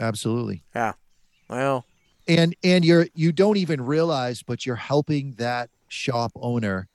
Absolutely. 0.00 0.62
Yeah. 0.74 0.94
Well, 1.50 1.84
and 2.26 2.56
and 2.64 2.82
you're 2.84 3.08
you 3.14 3.30
don't 3.32 3.56
even 3.56 3.84
realize 3.84 4.42
but 4.42 4.64
you're 4.64 4.76
helping 4.76 5.34
that 5.34 5.68
shop 5.92 6.32
owner 6.36 6.88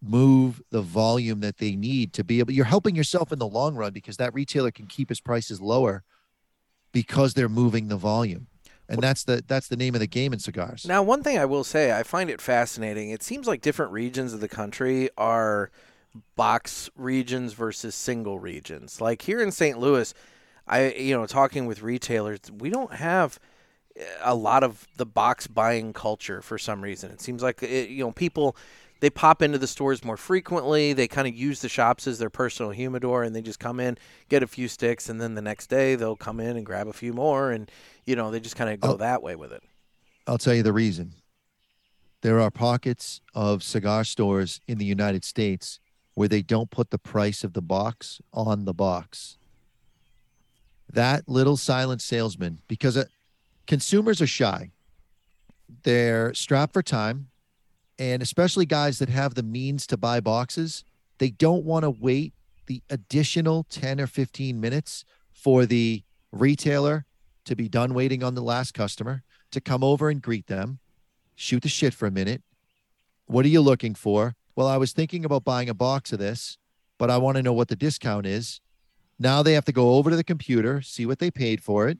move 0.00 0.62
the 0.70 0.80
volume 0.80 1.40
that 1.40 1.58
they 1.58 1.74
need 1.74 2.12
to 2.12 2.22
be 2.22 2.38
able 2.38 2.52
you're 2.52 2.64
helping 2.64 2.94
yourself 2.94 3.32
in 3.32 3.38
the 3.38 3.46
long 3.46 3.74
run 3.74 3.92
because 3.92 4.16
that 4.16 4.32
retailer 4.32 4.70
can 4.70 4.86
keep 4.86 5.08
his 5.08 5.20
prices 5.20 5.60
lower 5.60 6.04
because 6.92 7.34
they're 7.34 7.48
moving 7.48 7.88
the 7.88 7.96
volume 7.96 8.46
and 8.88 9.02
that's 9.02 9.24
the 9.24 9.42
that's 9.46 9.68
the 9.68 9.76
name 9.76 9.94
of 9.94 10.00
the 10.00 10.06
game 10.06 10.32
in 10.32 10.38
cigars 10.38 10.86
Now, 10.86 11.02
one 11.02 11.22
thing 11.22 11.38
I 11.38 11.44
will 11.44 11.64
say, 11.64 11.92
I 11.92 12.02
find 12.02 12.30
it 12.30 12.40
fascinating. 12.40 13.10
It 13.10 13.22
seems 13.22 13.46
like 13.46 13.60
different 13.60 13.92
regions 13.92 14.32
of 14.32 14.40
the 14.40 14.48
country 14.48 15.10
are 15.18 15.70
box 16.36 16.88
regions 16.96 17.52
versus 17.52 17.94
single 17.94 18.38
regions. 18.38 19.00
Like 19.00 19.22
here 19.22 19.40
in 19.40 19.50
St. 19.50 19.78
Louis, 19.78 20.14
I 20.66 20.92
you 20.92 21.16
know, 21.16 21.26
talking 21.26 21.66
with 21.66 21.82
retailers, 21.82 22.40
we 22.50 22.70
don't 22.70 22.94
have 22.94 23.38
a 24.22 24.34
lot 24.34 24.62
of 24.62 24.86
the 24.96 25.06
box 25.06 25.46
buying 25.46 25.92
culture 25.92 26.40
for 26.42 26.58
some 26.58 26.82
reason. 26.82 27.10
It 27.10 27.20
seems 27.20 27.42
like 27.42 27.62
it, 27.62 27.88
you 27.90 28.04
know, 28.04 28.12
people 28.12 28.56
they 29.00 29.10
pop 29.10 29.42
into 29.42 29.58
the 29.58 29.66
stores 29.68 30.04
more 30.04 30.16
frequently. 30.16 30.92
They 30.92 31.06
kind 31.06 31.28
of 31.28 31.34
use 31.34 31.60
the 31.60 31.68
shops 31.68 32.06
as 32.08 32.18
their 32.18 32.30
personal 32.30 32.72
humidor, 32.72 33.22
and 33.22 33.34
they 33.34 33.40
just 33.42 33.60
come 33.60 33.78
in, 33.78 33.96
get 34.28 34.42
a 34.42 34.46
few 34.48 34.66
sticks, 34.66 35.08
and 35.08 35.20
then 35.20 35.34
the 35.34 35.42
next 35.42 35.68
day 35.68 35.94
they'll 35.94 36.16
come 36.16 36.40
in 36.40 36.56
and 36.56 36.66
grab 36.66 36.88
a 36.88 36.92
few 36.92 37.12
more, 37.12 37.52
and 37.52 37.70
you 38.06 38.16
know 38.16 38.30
they 38.30 38.40
just 38.40 38.56
kind 38.56 38.70
of 38.70 38.80
go 38.80 38.94
Oh. 38.94 38.96
that 38.96 39.22
way 39.22 39.36
with 39.36 39.52
it. 39.52 39.62
i'll 40.26 40.38
tell 40.38 40.54
you 40.54 40.62
the 40.64 40.72
reason 40.72 41.14
there 42.22 42.40
are 42.40 42.50
pockets 42.50 43.20
of 43.34 43.62
cigar 43.62 44.02
stores 44.04 44.60
in 44.66 44.78
the 44.78 44.84
united 44.84 45.24
states 45.24 45.78
where 46.14 46.26
they 46.28 46.42
don't 46.42 46.70
put 46.70 46.90
the 46.90 46.98
price 46.98 47.44
of 47.44 47.52
the 47.52 47.62
box 47.62 48.20
on 48.32 48.64
the 48.64 48.74
box 48.74 49.38
that 50.92 51.28
little 51.28 51.56
silent 51.56 52.00
salesman 52.02 52.58
because 52.66 52.96
uh, 52.96 53.04
consumers 53.68 54.20
are 54.20 54.26
shy 54.26 54.72
they're 55.84 56.34
strapped 56.34 56.72
for 56.72 56.82
time 56.82 57.28
and 58.00 58.22
especially 58.22 58.66
guys 58.66 58.98
that 58.98 59.08
have 59.08 59.34
the 59.34 59.42
means 59.44 59.86
to 59.86 59.96
buy 59.96 60.18
boxes 60.18 60.82
they 61.18 61.30
don't 61.30 61.64
want 61.64 61.84
to 61.84 61.90
wait 61.90 62.32
the 62.66 62.82
additional 62.90 63.64
10 63.64 64.00
or 64.00 64.06
15 64.06 64.60
minutes 64.60 65.04
for 65.32 65.66
the 65.66 66.02
retailer 66.30 67.06
to 67.44 67.56
be 67.56 67.68
done 67.68 67.94
waiting 67.94 68.22
on 68.22 68.34
the 68.34 68.42
last 68.42 68.74
customer, 68.74 69.24
to 69.50 69.60
come 69.60 69.82
over 69.82 70.10
and 70.10 70.22
greet 70.22 70.46
them, 70.46 70.78
shoot 71.34 71.62
the 71.62 71.68
shit 71.68 71.94
for 71.94 72.06
a 72.06 72.10
minute. 72.10 72.42
What 73.26 73.44
are 73.44 73.48
you 73.48 73.60
looking 73.60 73.94
for? 73.94 74.36
Well, 74.54 74.66
I 74.66 74.76
was 74.76 74.92
thinking 74.92 75.24
about 75.24 75.44
buying 75.44 75.68
a 75.68 75.74
box 75.74 76.12
of 76.12 76.18
this, 76.18 76.58
but 76.98 77.10
I 77.10 77.16
want 77.16 77.36
to 77.36 77.42
know 77.42 77.52
what 77.52 77.68
the 77.68 77.76
discount 77.76 78.26
is. 78.26 78.60
Now 79.18 79.42
they 79.42 79.54
have 79.54 79.64
to 79.64 79.72
go 79.72 79.94
over 79.94 80.10
to 80.10 80.16
the 80.16 80.24
computer, 80.24 80.82
see 80.82 81.06
what 81.06 81.18
they 81.18 81.30
paid 81.30 81.62
for 81.62 81.88
it, 81.88 81.98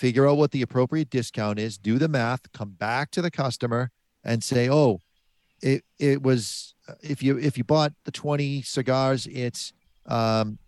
figure 0.00 0.26
out 0.26 0.38
what 0.38 0.50
the 0.50 0.62
appropriate 0.62 1.10
discount 1.10 1.58
is, 1.58 1.76
do 1.76 1.98
the 1.98 2.08
math, 2.08 2.50
come 2.54 2.70
back 2.70 3.10
to 3.10 3.20
the 3.20 3.30
customer 3.30 3.90
and 4.24 4.42
say, 4.42 4.66
"Oh, 4.70 5.00
it 5.60 5.84
it 5.98 6.22
was 6.22 6.74
if 7.02 7.22
you 7.22 7.38
if 7.38 7.58
you 7.58 7.64
bought 7.64 7.92
the 8.04 8.10
20 8.10 8.62
cigars, 8.62 9.26
it's 9.26 9.74
um 10.06 10.58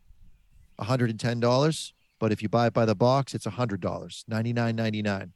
$110, 0.78 1.92
but 2.18 2.30
if 2.30 2.42
you 2.42 2.48
buy 2.50 2.66
it 2.66 2.74
by 2.74 2.84
the 2.84 2.94
box, 2.94 3.34
it's 3.34 3.46
$100, 3.46 3.80
$99.99." 3.80 5.30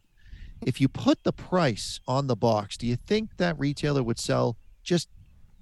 If 0.61 0.79
you 0.81 0.89
put 0.89 1.25
the 1.25 1.33
price 1.33 1.99
on 2.07 2.27
the 2.27 2.37
box, 2.37 2.77
do 2.77 2.87
you 2.87 2.97
think 2.97 3.39
that 3.39 3.59
retailer 3.59 4.03
would 4.03 4.19
sell 4.19 4.59
just 4.83 5.09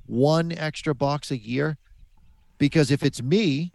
one 0.07 0.51
extra 0.51 0.95
box 0.95 1.31
a 1.31 1.39
year? 1.39 1.79
Because 2.59 2.91
if 2.91 3.05
it's 3.05 3.23
me, 3.23 3.73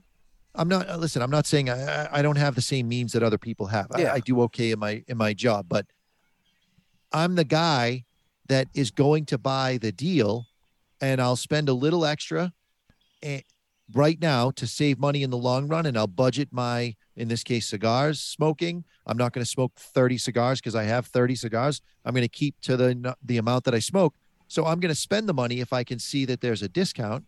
I'm 0.60 0.68
not 0.68 1.00
listen. 1.00 1.22
I'm 1.22 1.32
not 1.32 1.48
saying 1.48 1.70
I, 1.70 2.10
I 2.12 2.22
don't 2.22 2.36
have 2.36 2.54
the 2.54 2.62
same 2.62 2.90
means 2.90 3.14
that 3.14 3.24
other 3.24 3.38
people 3.38 3.68
have. 3.68 3.88
Yeah. 3.98 4.12
I, 4.12 4.16
I 4.16 4.20
do 4.20 4.42
okay 4.42 4.72
in 4.72 4.80
my 4.80 5.04
in 5.08 5.18
my 5.18 5.34
job, 5.34 5.68
but 5.70 5.86
I'm 7.14 7.36
the 7.36 7.46
guy 7.46 8.04
that 8.50 8.68
is 8.74 8.92
going 8.92 9.26
to 9.28 9.38
buy 9.38 9.78
the 9.78 9.94
deal, 9.94 10.48
and 11.00 11.22
I'll 11.22 11.38
spend 11.38 11.70
a 11.70 11.74
little 11.74 12.06
extra, 12.06 12.52
eh, 13.24 13.42
right 13.94 14.20
now 14.22 14.52
to 14.52 14.68
save 14.68 15.00
money 15.00 15.24
in 15.24 15.30
the 15.30 15.38
long 15.38 15.70
run, 15.70 15.86
and 15.86 15.98
I'll 15.98 16.08
budget 16.08 16.50
my 16.52 16.96
in 17.16 17.30
this 17.30 17.44
case 17.44 17.70
cigars 17.70 18.20
smoking. 18.20 18.84
I'm 19.08 19.18
not 19.18 19.32
going 19.32 19.44
to 19.44 19.50
smoke 19.50 19.74
30 19.78 20.18
cigars 20.18 20.60
because 20.60 20.76
I 20.76 20.84
have 20.84 21.06
30 21.06 21.36
cigars. 21.36 21.82
I'm 22.04 22.14
going 22.14 22.26
to 22.26 22.28
keep 22.28 22.60
to 22.64 22.76
the 22.76 23.16
the 23.24 23.38
amount 23.38 23.64
that 23.64 23.74
I 23.74 23.80
smoke. 23.80 24.14
So 24.50 24.66
I'm 24.66 24.82
going 24.82 24.94
to 24.94 25.00
spend 25.00 25.30
the 25.30 25.34
money 25.34 25.62
if 25.62 25.72
I 25.72 25.86
can 25.86 26.00
see 26.00 26.26
that 26.26 26.42
there's 26.42 26.62
a 26.62 26.68
discount. 26.68 27.24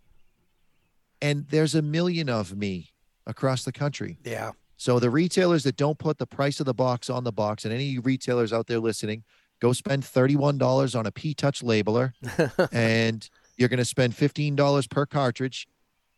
And 1.24 1.48
there's 1.50 1.76
a 1.76 1.84
million 1.84 2.30
of 2.30 2.58
me 2.58 2.92
across 3.28 3.64
the 3.64 3.72
country. 3.72 4.18
Yeah. 4.24 4.52
So 4.78 5.00
the 5.00 5.12
retailers 5.12 5.64
that 5.64 5.76
don't 5.76 6.00
put 6.00 6.18
the 6.18 6.26
price 6.26 6.60
of 6.60 6.66
the 6.66 6.74
box 6.74 7.10
on 7.10 7.24
the 7.24 7.32
box, 7.32 7.66
and 7.66 7.74
any 7.74 8.00
retailers 8.00 8.52
out 8.52 8.66
there 8.68 8.80
listening, 8.80 9.24
go 9.60 9.74
spend 9.74 10.04
$31 10.04 10.98
on 10.98 11.06
a 11.06 11.12
P 11.12 11.34
Touch 11.36 11.62
labeler, 11.62 12.14
and 12.72 13.30
you're 13.58 13.70
going 13.70 13.78
to 13.78 13.86
spend 13.86 14.14
$15 14.14 14.90
per 14.90 15.06
cartridge. 15.06 15.68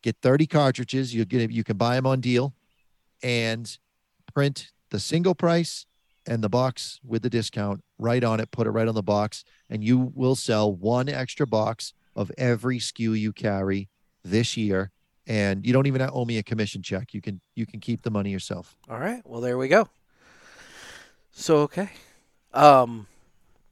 Get 0.02 0.16
30 0.22 0.48
cartridges. 0.48 1.14
You 1.14 1.26
get 1.26 1.52
you 1.52 1.64
can 1.64 1.78
buy 1.78 1.96
them 1.96 2.08
on 2.08 2.22
deal, 2.22 2.54
and 3.22 3.78
print 4.34 4.72
the 4.92 5.00
single 5.00 5.36
price 5.36 5.86
and 6.26 6.42
the 6.42 6.50
box 6.50 7.02
with 7.04 7.22
the 7.22 7.30
discount 7.30 7.84
right 7.98 8.24
on 8.24 8.40
it. 8.40 8.52
Put 8.52 8.68
it 8.68 8.72
right 8.72 8.88
on 8.88 8.96
the 8.96 9.04
box, 9.04 9.44
and 9.70 9.84
you 9.84 10.14
will 10.16 10.36
sell 10.36 10.74
one 10.74 11.10
extra 11.10 11.46
box 11.46 11.94
of 12.16 12.32
every 12.38 12.80
SKU 12.80 13.20
you 13.20 13.34
carry 13.34 13.90
this 14.24 14.56
year 14.56 14.92
and 15.28 15.66
you 15.66 15.74
don't 15.74 15.88
even 15.88 16.08
owe 16.12 16.26
me 16.26 16.38
a 16.38 16.44
commission 16.44 16.82
check. 16.82 17.14
You 17.14 17.22
can 17.22 17.42
you 17.56 17.66
can 17.66 17.80
keep 17.80 18.02
the 18.02 18.12
money 18.12 18.32
yourself. 18.32 18.76
All 18.90 19.00
right. 19.00 19.22
Well, 19.26 19.42
there 19.42 19.58
we 19.58 19.68
go. 19.68 19.88
So 21.32 21.58
okay. 21.60 21.90
Um. 22.54 23.08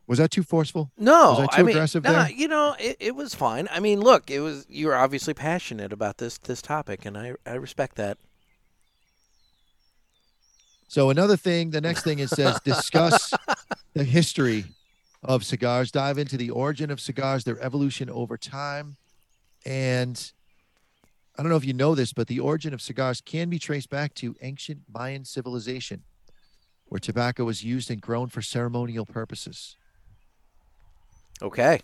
Was 0.07 0.17
that 0.17 0.31
too 0.31 0.43
forceful? 0.43 0.91
No, 0.97 1.35
Was 1.39 1.47
I 1.53 1.57
too 1.57 1.63
mean, 1.63 1.75
aggressive 1.75 2.03
nah, 2.03 2.23
there? 2.23 2.31
You 2.31 2.49
know, 2.49 2.75
it, 2.77 2.97
it 2.99 3.15
was 3.15 3.33
fine. 3.33 3.69
I 3.71 3.79
mean, 3.79 4.01
look, 4.01 4.29
it 4.29 4.41
was 4.41 4.65
you 4.67 4.87
were 4.87 4.95
obviously 4.95 5.33
passionate 5.33 5.93
about 5.93 6.17
this 6.17 6.37
this 6.37 6.61
topic, 6.61 7.05
and 7.05 7.17
I 7.17 7.35
I 7.45 7.53
respect 7.53 7.95
that. 7.95 8.17
So 10.87 11.09
another 11.09 11.37
thing, 11.37 11.69
the 11.69 11.79
next 11.79 12.03
thing 12.03 12.19
it 12.19 12.29
says 12.29 12.59
discuss 12.65 13.33
the 13.93 14.03
history 14.03 14.65
of 15.23 15.45
cigars, 15.45 15.91
dive 15.91 16.17
into 16.17 16.35
the 16.35 16.49
origin 16.49 16.91
of 16.91 16.99
cigars, 16.99 17.45
their 17.45 17.61
evolution 17.61 18.09
over 18.09 18.37
time, 18.37 18.97
and 19.65 20.33
I 21.41 21.43
don't 21.43 21.49
know 21.49 21.57
if 21.57 21.65
you 21.65 21.73
know 21.73 21.95
this, 21.95 22.13
but 22.13 22.27
the 22.27 22.39
origin 22.39 22.71
of 22.71 22.83
cigars 22.83 23.19
can 23.19 23.49
be 23.49 23.57
traced 23.57 23.89
back 23.89 24.13
to 24.13 24.35
ancient 24.43 24.81
Mayan 24.93 25.25
civilization, 25.25 26.03
where 26.85 26.99
tobacco 26.99 27.45
was 27.45 27.63
used 27.63 27.89
and 27.89 27.99
grown 27.99 28.27
for 28.27 28.43
ceremonial 28.43 29.07
purposes. 29.07 29.75
Okay. 31.41 31.79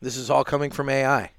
This 0.00 0.16
is 0.16 0.30
all 0.30 0.42
coming 0.42 0.70
from 0.70 0.88
AI. 0.88 1.32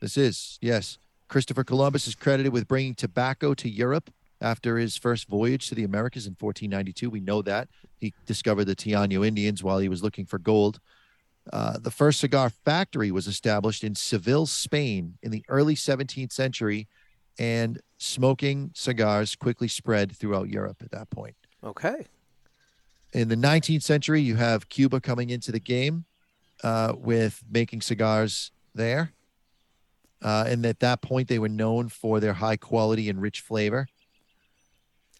This 0.00 0.16
is, 0.16 0.58
yes. 0.60 0.98
Christopher 1.28 1.62
Columbus 1.62 2.08
is 2.08 2.16
credited 2.16 2.52
with 2.52 2.66
bringing 2.66 2.96
tobacco 2.96 3.54
to 3.54 3.68
Europe 3.68 4.10
after 4.40 4.76
his 4.76 4.96
first 4.96 5.28
voyage 5.28 5.68
to 5.68 5.76
the 5.76 5.84
Americas 5.84 6.26
in 6.26 6.32
1492. 6.32 7.10
We 7.10 7.20
know 7.20 7.42
that. 7.42 7.68
He 7.96 8.12
discovered 8.26 8.64
the 8.64 8.74
Taino 8.74 9.24
Indians 9.24 9.62
while 9.62 9.78
he 9.78 9.88
was 9.88 10.02
looking 10.02 10.26
for 10.26 10.40
gold. 10.40 10.80
Uh, 11.52 11.78
the 11.78 11.90
first 11.90 12.20
cigar 12.20 12.50
factory 12.50 13.10
was 13.10 13.26
established 13.26 13.84
in 13.84 13.94
Seville, 13.94 14.46
Spain 14.46 15.18
in 15.22 15.30
the 15.30 15.44
early 15.48 15.74
17th 15.74 16.32
century, 16.32 16.88
and 17.38 17.80
smoking 17.98 18.70
cigars 18.74 19.34
quickly 19.34 19.68
spread 19.68 20.14
throughout 20.16 20.48
Europe 20.48 20.78
at 20.82 20.90
that 20.90 21.10
point. 21.10 21.34
Okay. 21.62 22.06
In 23.12 23.28
the 23.28 23.36
19th 23.36 23.82
century, 23.82 24.20
you 24.20 24.36
have 24.36 24.68
Cuba 24.68 25.00
coming 25.00 25.30
into 25.30 25.50
the 25.50 25.60
game 25.60 26.04
uh, 26.62 26.94
with 26.96 27.42
making 27.50 27.80
cigars 27.80 28.50
there. 28.74 29.12
Uh, 30.20 30.44
and 30.48 30.66
at 30.66 30.80
that 30.80 31.00
point, 31.00 31.28
they 31.28 31.38
were 31.38 31.48
known 31.48 31.88
for 31.88 32.20
their 32.20 32.34
high 32.34 32.56
quality 32.56 33.08
and 33.08 33.22
rich 33.22 33.40
flavor. 33.40 33.88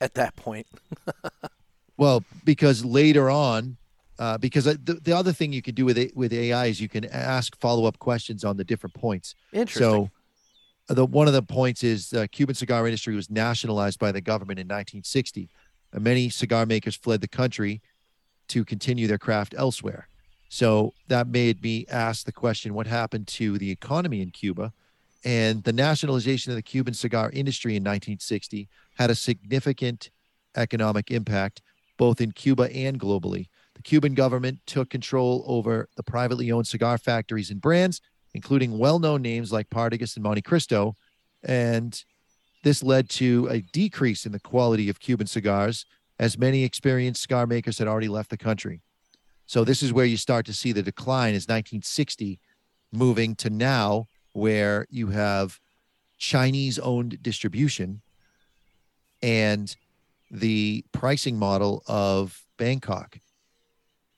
At 0.00 0.14
that 0.14 0.36
point. 0.36 0.66
Well, 1.98 2.22
because 2.44 2.84
later 2.84 3.28
on, 3.28 3.76
uh, 4.18 4.36
because 4.38 4.64
the, 4.64 4.98
the 5.02 5.12
other 5.12 5.32
thing 5.32 5.52
you 5.52 5.62
can 5.62 5.74
do 5.74 5.84
with 5.84 5.96
it, 5.96 6.16
with 6.16 6.32
AI 6.32 6.66
is 6.66 6.80
you 6.80 6.88
can 6.88 7.04
ask 7.06 7.58
follow 7.60 7.86
up 7.86 7.98
questions 7.98 8.44
on 8.44 8.56
the 8.56 8.64
different 8.64 8.94
points. 8.94 9.34
Interesting. 9.52 10.10
So, 10.88 10.94
the 10.94 11.04
one 11.04 11.26
of 11.26 11.34
the 11.34 11.42
points 11.42 11.84
is 11.84 12.10
the 12.10 12.26
Cuban 12.28 12.54
cigar 12.54 12.86
industry 12.86 13.14
was 13.14 13.30
nationalized 13.30 13.98
by 13.98 14.10
the 14.10 14.22
government 14.22 14.58
in 14.58 14.66
1960. 14.66 15.50
And 15.92 16.02
many 16.02 16.30
cigar 16.30 16.66
makers 16.66 16.96
fled 16.96 17.20
the 17.20 17.28
country 17.28 17.82
to 18.48 18.64
continue 18.64 19.06
their 19.06 19.18
craft 19.18 19.54
elsewhere. 19.56 20.08
So 20.48 20.94
that 21.08 21.28
made 21.28 21.62
me 21.62 21.84
ask 21.90 22.24
the 22.24 22.32
question: 22.32 22.74
What 22.74 22.86
happened 22.86 23.28
to 23.28 23.58
the 23.58 23.70
economy 23.70 24.22
in 24.22 24.30
Cuba? 24.30 24.72
And 25.24 25.64
the 25.64 25.72
nationalization 25.72 26.52
of 26.52 26.56
the 26.56 26.62
Cuban 26.62 26.94
cigar 26.94 27.30
industry 27.32 27.72
in 27.72 27.82
1960 27.82 28.68
had 28.96 29.10
a 29.10 29.14
significant 29.14 30.10
economic 30.56 31.10
impact, 31.10 31.60
both 31.96 32.20
in 32.20 32.32
Cuba 32.32 32.74
and 32.74 32.98
globally. 32.98 33.48
The 33.78 33.82
Cuban 33.82 34.14
government 34.14 34.58
took 34.66 34.90
control 34.90 35.44
over 35.46 35.88
the 35.96 36.02
privately 36.02 36.50
owned 36.50 36.66
cigar 36.66 36.98
factories 36.98 37.52
and 37.52 37.60
brands, 37.60 38.00
including 38.34 38.76
well 38.76 38.98
known 38.98 39.22
names 39.22 39.52
like 39.52 39.70
Partagas 39.70 40.16
and 40.16 40.24
Montecristo. 40.24 40.94
And 41.44 42.04
this 42.64 42.82
led 42.82 43.08
to 43.10 43.46
a 43.48 43.60
decrease 43.60 44.26
in 44.26 44.32
the 44.32 44.40
quality 44.40 44.88
of 44.88 44.98
Cuban 44.98 45.28
cigars, 45.28 45.86
as 46.18 46.36
many 46.36 46.64
experienced 46.64 47.22
cigar 47.22 47.46
makers 47.46 47.78
had 47.78 47.86
already 47.86 48.08
left 48.08 48.30
the 48.30 48.36
country. 48.36 48.80
So, 49.46 49.62
this 49.62 49.80
is 49.80 49.92
where 49.92 50.04
you 50.04 50.16
start 50.16 50.44
to 50.46 50.52
see 50.52 50.72
the 50.72 50.82
decline 50.82 51.34
is 51.34 51.44
1960, 51.44 52.40
moving 52.90 53.36
to 53.36 53.48
now, 53.48 54.08
where 54.32 54.88
you 54.90 55.06
have 55.08 55.60
Chinese 56.18 56.80
owned 56.80 57.22
distribution 57.22 58.02
and 59.22 59.76
the 60.32 60.84
pricing 60.90 61.38
model 61.38 61.84
of 61.86 62.44
Bangkok. 62.56 63.18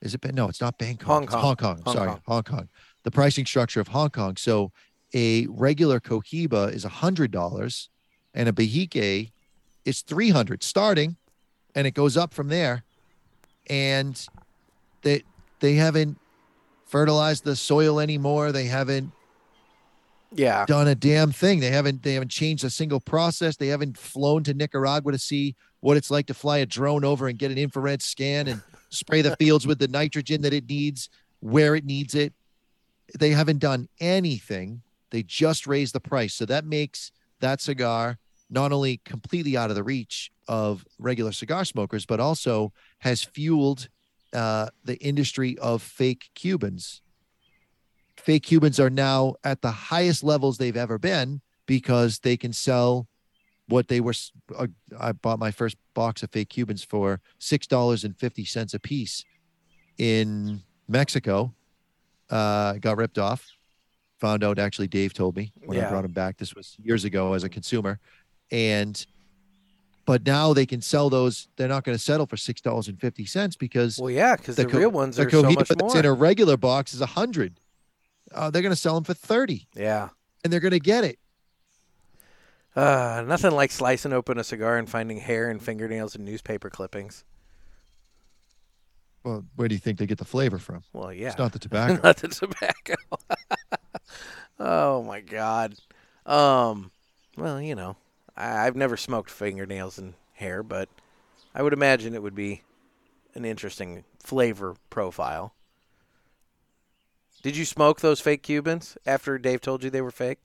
Is 0.01 0.15
it? 0.15 0.33
No, 0.33 0.47
it's 0.47 0.61
not 0.61 0.77
Bangkok. 0.77 1.07
Hong 1.07 1.23
It's 1.23 1.31
Kong. 1.31 1.41
Hong 1.41 1.55
Kong. 1.55 1.81
Hong 1.85 1.95
Sorry, 1.95 2.07
Kong. 2.07 2.21
Hong 2.27 2.43
Kong. 2.43 2.69
The 3.03 3.11
pricing 3.11 3.45
structure 3.45 3.79
of 3.79 3.89
Hong 3.89 4.09
Kong. 4.09 4.35
So 4.37 4.71
a 5.13 5.45
regular 5.47 5.99
Cohiba 5.99 6.73
is 6.73 6.85
a 6.85 6.89
hundred 6.89 7.31
dollars, 7.31 7.89
and 8.33 8.49
a 8.49 8.51
Behike 8.51 9.31
is 9.85 10.01
three 10.01 10.29
hundred 10.29 10.63
starting, 10.63 11.17
and 11.75 11.85
it 11.85 11.93
goes 11.93 12.17
up 12.17 12.33
from 12.33 12.47
there. 12.47 12.83
And 13.69 14.27
they 15.03 15.23
they 15.59 15.75
haven't 15.75 16.17
fertilized 16.85 17.43
the 17.43 17.55
soil 17.55 17.99
anymore. 17.99 18.51
They 18.51 18.65
haven't 18.65 19.11
yeah. 20.33 20.65
done 20.65 20.87
a 20.87 20.95
damn 20.95 21.31
thing. 21.31 21.59
They 21.59 21.69
haven't 21.69 22.03
they 22.03 22.13
haven't 22.13 22.31
changed 22.31 22.63
a 22.63 22.69
single 22.69 22.99
process. 22.99 23.57
They 23.57 23.67
haven't 23.67 23.97
flown 23.97 24.43
to 24.45 24.53
Nicaragua 24.53 25.11
to 25.11 25.19
see 25.19 25.55
what 25.79 25.97
it's 25.97 26.11
like 26.11 26.27
to 26.27 26.33
fly 26.33 26.57
a 26.57 26.65
drone 26.65 27.03
over 27.03 27.27
and 27.27 27.37
get 27.37 27.51
an 27.51 27.57
infrared 27.57 28.01
scan 28.01 28.47
and 28.47 28.61
spray 28.91 29.21
the 29.21 29.35
fields 29.37 29.65
with 29.65 29.79
the 29.79 29.87
nitrogen 29.87 30.41
that 30.41 30.53
it 30.53 30.67
needs 30.69 31.09
where 31.39 31.75
it 31.75 31.85
needs 31.85 32.13
it. 32.13 32.33
They 33.17 33.31
haven't 33.31 33.59
done 33.59 33.89
anything. 33.99 34.83
They 35.09 35.23
just 35.23 35.65
raised 35.65 35.93
the 35.93 35.99
price. 35.99 36.33
So 36.33 36.45
that 36.45 36.65
makes 36.65 37.11
that 37.39 37.59
cigar 37.59 38.19
not 38.49 38.71
only 38.71 38.97
completely 39.03 39.57
out 39.57 39.69
of 39.69 39.75
the 39.75 39.83
reach 39.83 40.31
of 40.47 40.85
regular 40.99 41.31
cigar 41.31 41.65
smokers, 41.65 42.05
but 42.05 42.19
also 42.19 42.73
has 42.99 43.23
fueled 43.23 43.89
uh, 44.33 44.67
the 44.83 44.97
industry 44.97 45.57
of 45.57 45.81
fake 45.81 46.29
Cubans 46.35 47.01
fake 48.21 48.43
Cubans 48.43 48.79
are 48.79 48.89
now 48.89 49.35
at 49.43 49.61
the 49.61 49.71
highest 49.71 50.23
levels 50.23 50.57
they've 50.57 50.77
ever 50.77 50.97
been 50.97 51.41
because 51.65 52.19
they 52.19 52.37
can 52.37 52.53
sell 52.53 53.07
what 53.71 53.87
they 53.87 53.99
were. 54.01 54.13
Uh, 54.55 54.67
I 54.99 55.13
bought 55.13 55.39
my 55.39 55.51
first 55.51 55.77
box 55.93 56.21
of 56.23 56.29
fake 56.31 56.49
Cubans 56.49 56.83
for 56.83 57.19
six 57.39 57.65
dollars 57.67 58.03
and 58.03 58.15
fifty 58.17 58.45
cents 58.45 58.73
a 58.73 58.79
piece 58.79 59.23
in 59.97 60.61
Mexico. 60.87 61.53
Uh, 62.29 62.73
got 62.73 62.97
ripped 62.97 63.17
off. 63.17 63.49
Found 64.19 64.43
out 64.43 64.59
actually, 64.59 64.87
Dave 64.87 65.13
told 65.13 65.35
me 65.35 65.51
when 65.65 65.83
I 65.83 65.89
brought 65.89 66.03
them 66.03 66.11
back. 66.11 66.37
This 66.37 66.53
was 66.53 66.75
years 66.81 67.03
ago 67.05 67.33
as 67.33 67.43
a 67.43 67.49
consumer, 67.49 67.99
and 68.51 69.03
but 70.05 70.25
now 70.25 70.53
they 70.53 70.65
can 70.65 70.81
sell 70.81 71.09
those. 71.09 71.47
They're 71.55 71.67
not 71.67 71.83
going 71.83 71.97
to 71.97 72.03
settle 72.03 72.25
for 72.27 72.37
six 72.37 72.61
dollars 72.61 72.87
and 72.87 72.99
fifty 72.99 73.25
cents 73.25 73.55
because 73.55 73.97
Well, 73.97 74.11
yeah, 74.11 74.35
because 74.35 74.55
the, 74.57 74.63
the 74.63 74.69
co- 74.69 74.77
real 74.77 74.91
ones 74.91 75.15
the 75.15 75.25
are 75.25 75.29
so 75.29 75.43
much 75.43 75.69
that's 75.69 75.95
in 75.95 76.05
a 76.05 76.13
regular 76.13 76.55
box 76.57 76.93
is 76.93 77.01
a 77.01 77.05
hundred. 77.07 77.59
Uh, 78.33 78.49
they're 78.51 78.61
going 78.61 78.73
to 78.73 78.79
sell 78.79 78.93
them 78.95 79.03
for 79.03 79.13
thirty, 79.15 79.67
Yeah. 79.75 80.09
and 80.43 80.53
they're 80.53 80.59
going 80.59 80.71
to 80.71 80.79
get 80.79 81.03
it. 81.03 81.17
Uh, 82.75 83.23
nothing 83.27 83.51
like 83.51 83.71
slicing 83.71 84.13
open 84.13 84.37
a 84.37 84.43
cigar 84.43 84.77
and 84.77 84.89
finding 84.89 85.17
hair 85.17 85.49
and 85.49 85.61
fingernails 85.61 86.15
and 86.15 86.23
newspaper 86.23 86.69
clippings. 86.69 87.23
Well, 89.23 89.45
where 89.55 89.67
do 89.67 89.75
you 89.75 89.79
think 89.79 89.99
they 89.99 90.05
get 90.07 90.17
the 90.17 90.25
flavor 90.25 90.57
from? 90.57 90.83
Well, 90.93 91.13
yeah. 91.13 91.29
It's 91.29 91.37
not 91.37 91.51
the 91.53 91.59
tobacco. 91.59 91.99
not 92.01 92.17
the 92.17 92.29
tobacco. 92.29 92.95
oh 94.59 95.03
my 95.03 95.19
god. 95.19 95.75
Um, 96.25 96.91
well, 97.37 97.61
you 97.61 97.75
know, 97.75 97.97
I, 98.35 98.65
I've 98.65 98.75
never 98.75 98.97
smoked 98.97 99.29
fingernails 99.29 99.97
and 99.97 100.13
hair, 100.33 100.63
but 100.63 100.89
I 101.53 101.61
would 101.61 101.73
imagine 101.73 102.15
it 102.15 102.23
would 102.23 102.35
be 102.35 102.61
an 103.35 103.45
interesting 103.45 104.05
flavor 104.19 104.75
profile. 104.89 105.53
Did 107.41 107.57
you 107.57 107.65
smoke 107.65 108.01
those 108.01 108.21
fake 108.21 108.43
Cubans 108.43 108.97
after 109.05 109.37
Dave 109.37 109.61
told 109.61 109.83
you 109.83 109.89
they 109.89 110.01
were 110.01 110.11
fake? 110.11 110.39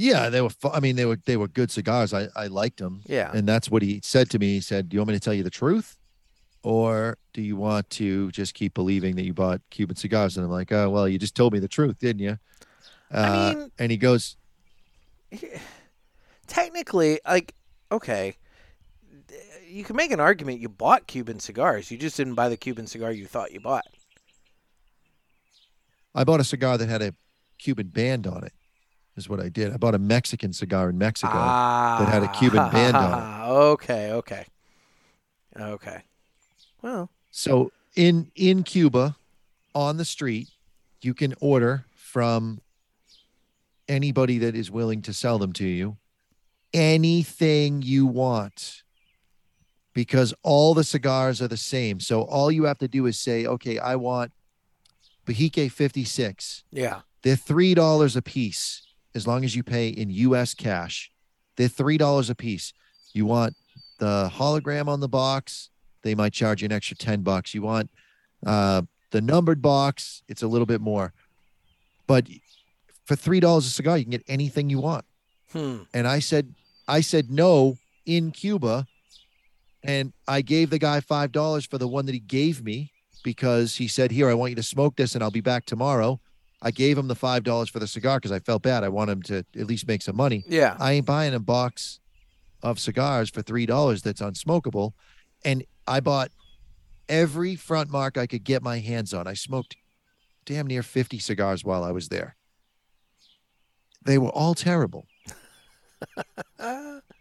Yeah, 0.00 0.28
they 0.30 0.40
were. 0.40 0.50
fu- 0.50 0.70
I 0.70 0.78
mean, 0.78 0.94
they 0.94 1.04
were 1.04 1.18
they 1.26 1.36
were 1.36 1.48
good 1.48 1.70
cigars. 1.72 2.14
I 2.14 2.28
I 2.36 2.46
liked 2.46 2.78
them. 2.78 3.02
Yeah. 3.06 3.30
and 3.34 3.46
that's 3.48 3.68
what 3.70 3.82
he 3.82 4.00
said 4.04 4.30
to 4.30 4.38
me. 4.38 4.54
He 4.54 4.60
said, 4.60 4.88
"Do 4.88 4.94
you 4.94 5.00
want 5.00 5.08
me 5.08 5.14
to 5.14 5.20
tell 5.20 5.34
you 5.34 5.42
the 5.42 5.50
truth, 5.50 5.98
or 6.62 7.18
do 7.32 7.42
you 7.42 7.56
want 7.56 7.90
to 7.90 8.30
just 8.30 8.54
keep 8.54 8.74
believing 8.74 9.16
that 9.16 9.24
you 9.24 9.34
bought 9.34 9.60
Cuban 9.70 9.96
cigars?" 9.96 10.36
And 10.36 10.46
I'm 10.46 10.52
like, 10.52 10.70
"Oh, 10.70 10.88
well, 10.88 11.08
you 11.08 11.18
just 11.18 11.34
told 11.34 11.52
me 11.52 11.58
the 11.58 11.66
truth, 11.68 11.98
didn't 11.98 12.20
you?" 12.22 12.38
Uh, 13.10 13.54
mean- 13.56 13.72
and 13.78 13.90
he 13.90 13.96
goes, 13.96 14.36
Technically, 16.46 17.20
like, 17.26 17.54
okay, 17.90 18.36
you 19.68 19.84
can 19.84 19.96
make 19.96 20.10
an 20.12 20.20
argument 20.20 20.60
you 20.60 20.68
bought 20.68 21.06
Cuban 21.06 21.40
cigars. 21.40 21.90
You 21.90 21.98
just 21.98 22.16
didn't 22.16 22.34
buy 22.34 22.48
the 22.48 22.56
Cuban 22.56 22.86
cigar 22.86 23.12
you 23.12 23.26
thought 23.26 23.52
you 23.52 23.60
bought. 23.60 23.84
"I 26.14 26.24
bought 26.24 26.40
a 26.40 26.44
cigar 26.44 26.78
that 26.78 26.88
had 26.88 27.02
a 27.02 27.14
Cuban 27.58 27.88
band 27.88 28.26
on 28.26 28.44
it." 28.44 28.52
Is 29.18 29.28
what 29.28 29.40
I 29.40 29.48
did. 29.48 29.72
I 29.72 29.76
bought 29.76 29.96
a 29.96 29.98
Mexican 29.98 30.52
cigar 30.52 30.88
in 30.88 30.96
Mexico. 30.96 31.32
ah, 31.36 32.06
had 32.08 32.22
a 32.22 32.28
Cuban 32.28 32.70
band 32.70 32.96
on 32.96 33.18
it. 33.18 33.38
Okay, 33.48 34.12
okay, 34.12 34.46
okay. 35.58 36.02
Well, 36.82 37.10
So 37.32 37.72
in 37.96 38.30
in 38.36 38.62
Cuba, 38.62 39.16
on 39.74 39.96
the 39.96 40.04
street, 40.04 40.48
you 41.02 41.14
can 41.14 41.34
order 41.40 41.84
from 41.96 42.60
anybody 43.88 44.38
that 44.38 44.54
is 44.54 44.70
willing 44.70 45.02
to 45.02 45.12
sell 45.12 45.38
them 45.38 45.52
to 45.54 45.64
you 45.66 45.96
anything 46.74 47.80
you 47.82 48.06
want 48.06 48.82
because 49.94 50.34
all 50.42 50.74
the 50.74 50.84
cigars 50.84 51.40
are 51.42 51.48
the 51.48 51.56
same. 51.56 51.98
So 51.98 52.22
all 52.22 52.52
you 52.52 52.64
have 52.64 52.78
to 52.78 52.88
do 52.88 53.06
is 53.06 53.18
say, 53.18 53.46
"Okay, 53.46 53.78
I 53.78 53.96
want 53.96 54.32
Behike 55.26 55.72
56." 55.72 56.64
yeah, 56.70 57.00
They're 57.22 57.34
three 57.36 57.74
dollars 57.74 58.14
a 58.14 58.22
piece 58.22 58.82
as 59.14 59.26
long 59.26 59.44
as 59.44 59.56
you 59.56 59.62
pay 59.62 59.88
in 59.88 60.10
U.S. 60.10 60.54
cash. 60.54 61.10
They're 61.56 61.68
three 61.68 61.98
dollars 61.98 62.30
a 62.30 62.34
piece. 62.34 62.72
You 63.12 63.26
want 63.26 63.54
the 63.98 64.30
hologram 64.32 64.86
on 64.88 65.00
the 65.00 65.08
box? 65.08 65.70
They 66.02 66.14
might 66.14 66.32
charge 66.32 66.62
you 66.62 66.66
an 66.66 66.72
extra 66.72 66.96
ten 66.96 67.22
bucks. 67.22 67.54
You 67.54 67.62
want 67.62 67.90
uh, 68.46 68.82
the 69.10 69.20
numbered 69.20 69.60
box? 69.60 70.22
It's 70.28 70.42
a 70.42 70.48
little 70.48 70.66
bit 70.66 70.80
more. 70.80 71.12
But 72.06 72.28
for 73.04 73.16
three 73.16 73.40
dollars 73.40 73.66
a 73.66 73.70
cigar, 73.70 73.98
you 73.98 74.04
can 74.04 74.12
get 74.12 74.24
anything 74.28 74.70
you 74.70 74.80
want. 74.80 75.04
hmm. 75.52 75.78
And 75.92 76.06
I 76.06 76.20
said, 76.20 76.54
I 76.86 77.00
said 77.00 77.30
no 77.30 77.76
in 78.06 78.30
Cuba, 78.30 78.86
and 79.82 80.12
I 80.26 80.40
gave 80.42 80.70
the 80.70 80.78
guy 80.78 81.00
five 81.00 81.32
dollars 81.32 81.66
for 81.66 81.78
the 81.78 81.88
one 81.88 82.06
that 82.06 82.12
he 82.12 82.20
gave 82.20 82.62
me 82.62 82.92
because 83.24 83.76
he 83.76 83.88
said, 83.88 84.10
"Here, 84.12 84.30
I 84.30 84.34
want 84.34 84.50
you 84.50 84.56
to 84.56 84.62
smoke 84.62 84.96
this, 84.96 85.14
and 85.14 85.24
I'll 85.24 85.30
be 85.30 85.40
back 85.40 85.66
tomorrow." 85.66 86.20
I 86.60 86.70
gave 86.70 86.98
him 86.98 87.08
the 87.08 87.14
five 87.14 87.44
dollars 87.44 87.68
for 87.68 87.78
the 87.78 87.86
cigar 87.86 88.18
because 88.18 88.32
I 88.32 88.40
felt 88.40 88.62
bad. 88.62 88.82
I 88.84 88.88
want 88.88 89.10
him 89.10 89.22
to 89.24 89.38
at 89.56 89.66
least 89.66 89.86
make 89.86 90.02
some 90.02 90.16
money. 90.16 90.44
Yeah, 90.48 90.76
I 90.80 90.92
ain't 90.92 91.06
buying 91.06 91.34
a 91.34 91.38
box 91.40 92.00
of 92.62 92.80
cigars 92.80 93.30
for 93.30 93.42
three 93.42 93.66
dollars 93.66 94.02
that's 94.02 94.20
unsmokable, 94.20 94.92
and 95.44 95.64
I 95.86 96.00
bought 96.00 96.30
every 97.08 97.54
front 97.56 97.90
mark 97.90 98.18
I 98.18 98.26
could 98.26 98.42
get 98.44 98.62
my 98.62 98.78
hands 98.80 99.14
on. 99.14 99.26
I 99.28 99.34
smoked 99.34 99.76
damn 100.44 100.66
near 100.66 100.82
fifty 100.82 101.18
cigars 101.20 101.64
while 101.64 101.84
I 101.84 101.92
was 101.92 102.08
there. 102.08 102.34
They 104.04 104.18
were 104.18 104.30
all 104.30 104.54
terrible 104.54 105.06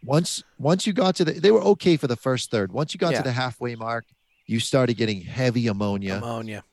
once 0.04 0.44
once 0.58 0.86
you 0.88 0.94
got 0.94 1.16
to 1.16 1.26
the 1.26 1.34
they 1.34 1.52
were 1.52 1.62
okay 1.62 1.98
for 1.98 2.08
the 2.08 2.16
first 2.16 2.50
third 2.52 2.72
once 2.72 2.94
you 2.94 2.98
got 3.00 3.12
Yeah. 3.12 3.18
to 3.20 3.24
the 3.24 3.32
halfway 3.32 3.76
mark 3.76 4.06
you 4.46 4.60
started 4.60 4.96
getting 4.98 5.22
heavy 5.22 5.68
ammonia 5.68 6.16
ammonia. 6.18 6.64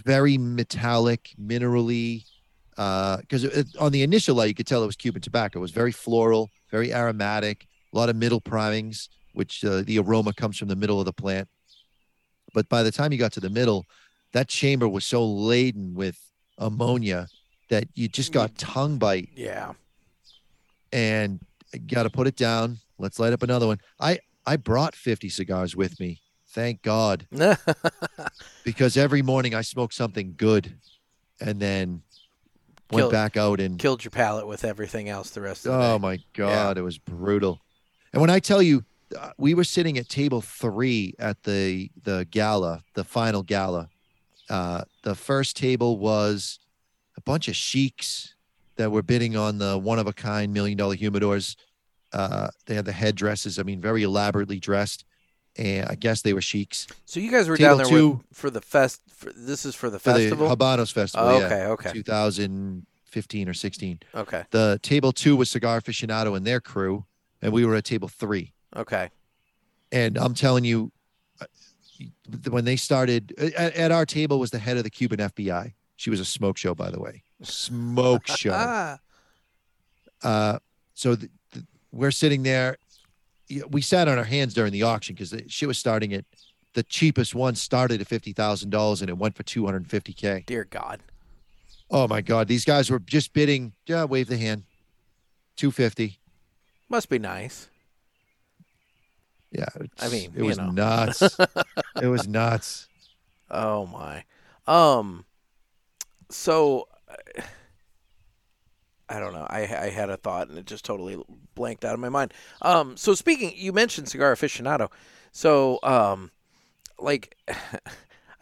Very 0.00 0.38
metallic 0.38 1.34
minerally 1.40 2.24
uh, 2.76 3.18
because 3.18 3.44
on 3.78 3.92
the 3.92 4.02
initial 4.02 4.34
light 4.34 4.48
you 4.48 4.54
could 4.54 4.66
tell 4.66 4.82
it 4.82 4.86
was 4.86 4.96
cuban 4.96 5.22
tobacco 5.22 5.58
it 5.58 5.62
was 5.62 5.70
very 5.70 5.92
floral 5.92 6.50
very 6.70 6.92
aromatic 6.92 7.66
a 7.92 7.96
lot 7.96 8.08
of 8.08 8.16
middle 8.16 8.40
primings 8.40 9.08
which 9.32 9.64
uh, 9.64 9.82
the 9.82 9.98
aroma 9.98 10.32
comes 10.32 10.58
from 10.58 10.68
the 10.68 10.76
middle 10.76 10.98
of 10.98 11.04
the 11.04 11.12
plant 11.12 11.48
but 12.52 12.68
by 12.68 12.82
the 12.82 12.90
time 12.90 13.12
you 13.12 13.18
got 13.18 13.32
to 13.32 13.40
the 13.40 13.50
middle 13.50 13.84
that 14.32 14.48
chamber 14.48 14.88
was 14.88 15.04
so 15.04 15.24
laden 15.24 15.94
with 15.94 16.18
ammonia 16.58 17.28
that 17.68 17.88
you 17.94 18.08
just 18.08 18.32
got 18.32 18.50
mm. 18.50 18.54
tongue 18.58 18.98
bite 18.98 19.28
Yeah, 19.34 19.72
and 20.92 21.40
uh, 21.74 21.78
got 21.86 22.04
to 22.04 22.10
put 22.10 22.26
it 22.26 22.36
down. 22.36 22.78
Let's 22.98 23.18
light 23.18 23.32
up 23.32 23.42
another 23.42 23.66
one. 23.66 23.78
I 24.00 24.20
I 24.46 24.56
brought 24.56 24.94
50 24.94 25.28
cigars 25.28 25.74
with 25.74 25.98
me. 25.98 26.20
Thank 26.54 26.82
God, 26.82 27.26
because 28.64 28.96
every 28.96 29.22
morning 29.22 29.56
I 29.56 29.62
smoked 29.62 29.92
something 29.94 30.34
good, 30.36 30.72
and 31.40 31.58
then 31.58 32.02
went 32.92 33.04
Kill- 33.04 33.10
back 33.10 33.36
out 33.36 33.58
and 33.58 33.76
killed 33.76 34.04
your 34.04 34.12
palate 34.12 34.46
with 34.46 34.64
everything 34.64 35.08
else 35.08 35.30
the 35.30 35.40
rest 35.40 35.66
of 35.66 35.72
the 35.72 35.78
day. 35.78 35.84
oh 35.84 35.98
day. 35.98 36.02
my 36.02 36.18
God, 36.32 36.78
it 36.78 36.82
was 36.82 36.96
brutal. 36.96 37.60
And 38.12 38.20
when 38.20 38.30
I 38.30 38.38
tell 38.38 38.62
you, 38.62 38.84
uh, 39.18 39.30
we 39.36 39.52
were 39.54 39.64
sitting 39.64 39.98
at 39.98 40.08
table 40.08 40.40
three 40.40 41.14
at 41.18 41.42
the 41.42 41.90
the 42.04 42.26
gala, 42.30 42.84
the 42.94 43.02
final 43.02 43.42
gala. 43.42 43.88
Uh, 44.48 44.82
the 45.02 45.16
first 45.16 45.56
table 45.56 45.98
was 45.98 46.60
a 47.16 47.20
bunch 47.20 47.48
of 47.48 47.56
sheiks 47.56 48.34
that 48.76 48.92
were 48.92 49.02
bidding 49.02 49.36
on 49.36 49.58
the 49.58 49.76
one 49.76 49.98
of 49.98 50.06
a 50.06 50.12
kind 50.12 50.52
million 50.52 50.78
dollar 50.78 50.94
humidors. 50.94 51.56
Uh, 52.12 52.48
they 52.66 52.76
had 52.76 52.84
the 52.84 52.92
headdresses. 52.92 53.58
I 53.58 53.64
mean, 53.64 53.80
very 53.80 54.04
elaborately 54.04 54.60
dressed, 54.60 55.04
and 55.56 55.88
I 55.88 55.94
guess 55.94 56.22
they 56.22 56.32
were 56.32 56.40
sheiks 56.40 56.86
So 57.04 57.20
you 57.20 57.30
guys 57.30 57.48
were 57.48 57.56
down 57.56 57.76
there 57.78 57.86
two. 57.86 58.08
with, 58.10 58.20
for 58.32 58.50
the 58.50 58.60
fest. 58.60 59.00
For, 59.14 59.32
this 59.32 59.64
is 59.64 59.74
for 59.74 59.88
the 59.90 59.98
for 59.98 60.12
festival. 60.14 60.48
the 60.48 60.56
Habanos 60.56 60.92
Festival. 60.92 61.28
Oh, 61.28 61.38
yeah, 61.38 61.46
okay, 61.46 61.64
okay, 61.66 61.92
2015 61.92 63.48
or 63.48 63.54
16. 63.54 64.00
okay, 64.14 64.44
The 64.50 64.80
table 64.82 65.12
two 65.12 65.36
was 65.36 65.50
Cigar 65.50 65.80
Aficionado 65.80 66.36
and 66.36 66.44
their 66.46 66.60
crew, 66.60 67.04
and 67.40 67.52
we 67.52 67.64
were 67.64 67.74
at 67.76 67.84
table 67.84 68.08
three. 68.08 68.52
okay. 68.76 69.10
And 69.92 70.16
I'm 70.18 70.34
telling 70.34 70.64
you, 70.64 70.90
uh, 71.40 71.46
when 72.50 72.64
they 72.64 72.74
started 72.74 73.32
at, 73.38 73.74
at 73.76 73.92
our 73.92 74.04
table 74.04 74.40
was 74.40 74.50
the 74.50 74.58
head 74.58 74.76
of 74.76 74.82
the 74.82 74.90
Cuban 74.90 75.20
FBI. 75.20 75.72
She 75.94 76.10
was 76.10 76.18
a 76.18 76.24
smoke 76.24 76.56
show, 76.56 76.74
by 76.74 76.90
the 76.90 76.98
way. 76.98 77.22
Smoke 77.42 78.26
show. 78.42 78.50
Ah, 78.52 78.98
Uh, 80.24 80.58
so 80.94 81.14
th- 81.14 81.30
th- 81.52 81.64
we're 81.92 82.10
sitting 82.10 82.42
there. 82.42 82.76
We 83.68 83.80
sat 83.80 84.08
on 84.08 84.18
our 84.18 84.24
hands 84.24 84.54
during 84.54 84.72
the 84.72 84.82
auction 84.82 85.14
because 85.14 85.30
the 85.30 85.44
shit 85.48 85.68
was 85.68 85.78
starting 85.78 86.12
at 86.14 86.24
the 86.74 86.82
cheapest 86.82 87.34
one 87.34 87.54
started 87.54 88.00
at 88.00 88.06
fifty 88.06 88.32
thousand 88.32 88.70
dollars 88.70 89.00
and 89.00 89.08
it 89.10 89.18
went 89.18 89.36
for 89.36 89.42
two 89.42 89.64
hundred 89.64 89.78
and 89.78 89.90
fifty 89.90 90.12
k. 90.12 90.44
dear 90.46 90.64
God. 90.64 91.00
Oh 91.90 92.08
my 92.08 92.20
god, 92.20 92.48
these 92.48 92.64
guys 92.64 92.90
were 92.90 92.98
just 92.98 93.32
bidding. 93.32 93.72
Yeah, 93.86 94.04
wave 94.04 94.28
the 94.28 94.38
hand. 94.38 94.64
Two 95.56 95.70
fifty. 95.70 96.18
Must 96.88 97.08
be 97.08 97.18
nice. 97.18 97.68
Yeah, 99.50 99.68
I 100.00 100.08
mean, 100.08 100.32
it 100.34 100.42
was 100.42 100.58
know. 100.58 100.70
nuts. 100.70 101.22
it 102.02 102.06
was 102.06 102.26
nuts. 102.26 102.88
Oh 103.50 103.86
my. 103.86 104.24
Um. 104.66 105.24
So, 106.30 106.88
uh, 107.08 107.42
I 109.08 109.20
don't 109.20 109.32
know. 109.32 109.46
I 109.48 109.60
I 109.60 109.90
had 109.90 110.10
a 110.10 110.16
thought 110.16 110.48
and 110.48 110.58
it 110.58 110.66
just 110.66 110.84
totally 110.84 111.22
blanked 111.54 111.84
out 111.84 111.94
of 111.94 112.00
my 112.00 112.08
mind. 112.08 112.32
Um. 112.62 112.96
So 112.96 113.14
speaking, 113.14 113.52
you 113.56 113.72
mentioned 113.72 114.08
cigar 114.08 114.34
aficionado. 114.34 114.90
So 115.32 115.78
um, 115.82 116.30
like, 116.98 117.36
I 117.48 117.56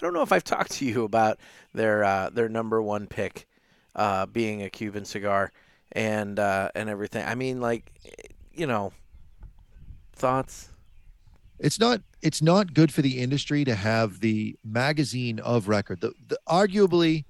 don't 0.01 0.15
know 0.15 0.23
if 0.23 0.33
I've 0.33 0.45
talked 0.45 0.73
to 0.73 0.85
you 0.85 1.05
about 1.05 1.39
their 1.75 2.05
uh, 2.05 2.31
their 2.31 2.49
number 2.49 2.83
one 2.83 3.07
pick, 3.07 3.47
uh, 3.95 4.27
being 4.27 4.63
a 4.63 4.71
Cuban 4.71 5.05
cigar 5.05 5.53
and 5.93 6.39
uh, 6.39 6.71
and 6.75 6.89
everything. 6.89 7.25
I 7.27 7.35
mean, 7.35 7.61
like, 7.61 7.93
you 8.53 8.67
know, 8.67 8.93
thoughts. 10.15 10.69
It's 11.59 11.79
not 11.79 12.03
it's 12.23 12.43
not 12.43 12.75
good 12.75 12.93
for 12.93 13.03
the 13.03 13.19
industry 13.21 13.65
to 13.65 13.75
have 13.75 14.21
the 14.21 14.57
magazine 14.65 15.39
of 15.41 15.69
record. 15.69 16.01
The, 16.01 16.13
the 16.29 16.39
arguably, 16.49 17.25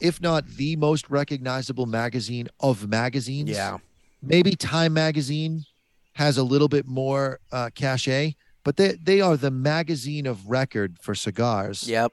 if 0.00 0.20
not 0.20 0.46
the 0.48 0.76
most 0.76 1.10
recognizable 1.10 1.86
magazine 1.86 2.48
of 2.60 2.88
magazines. 2.88 3.50
Yeah. 3.50 3.78
Maybe 4.22 4.54
Time 4.56 4.92
Magazine 4.92 5.64
has 6.14 6.36
a 6.36 6.42
little 6.42 6.68
bit 6.68 6.86
more 6.86 7.38
uh, 7.52 7.70
cachet, 7.74 8.34
but 8.64 8.76
they 8.76 8.92
they 9.02 9.20
are 9.20 9.36
the 9.36 9.50
magazine 9.50 10.26
of 10.26 10.48
record 10.48 10.96
for 11.00 11.14
cigars. 11.14 11.88
Yep. 11.88 12.12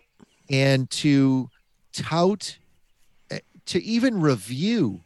And 0.49 0.89
to 0.91 1.49
tout, 1.91 2.57
eh, 3.31 3.39
to 3.65 3.83
even 3.83 4.21
review 4.21 5.01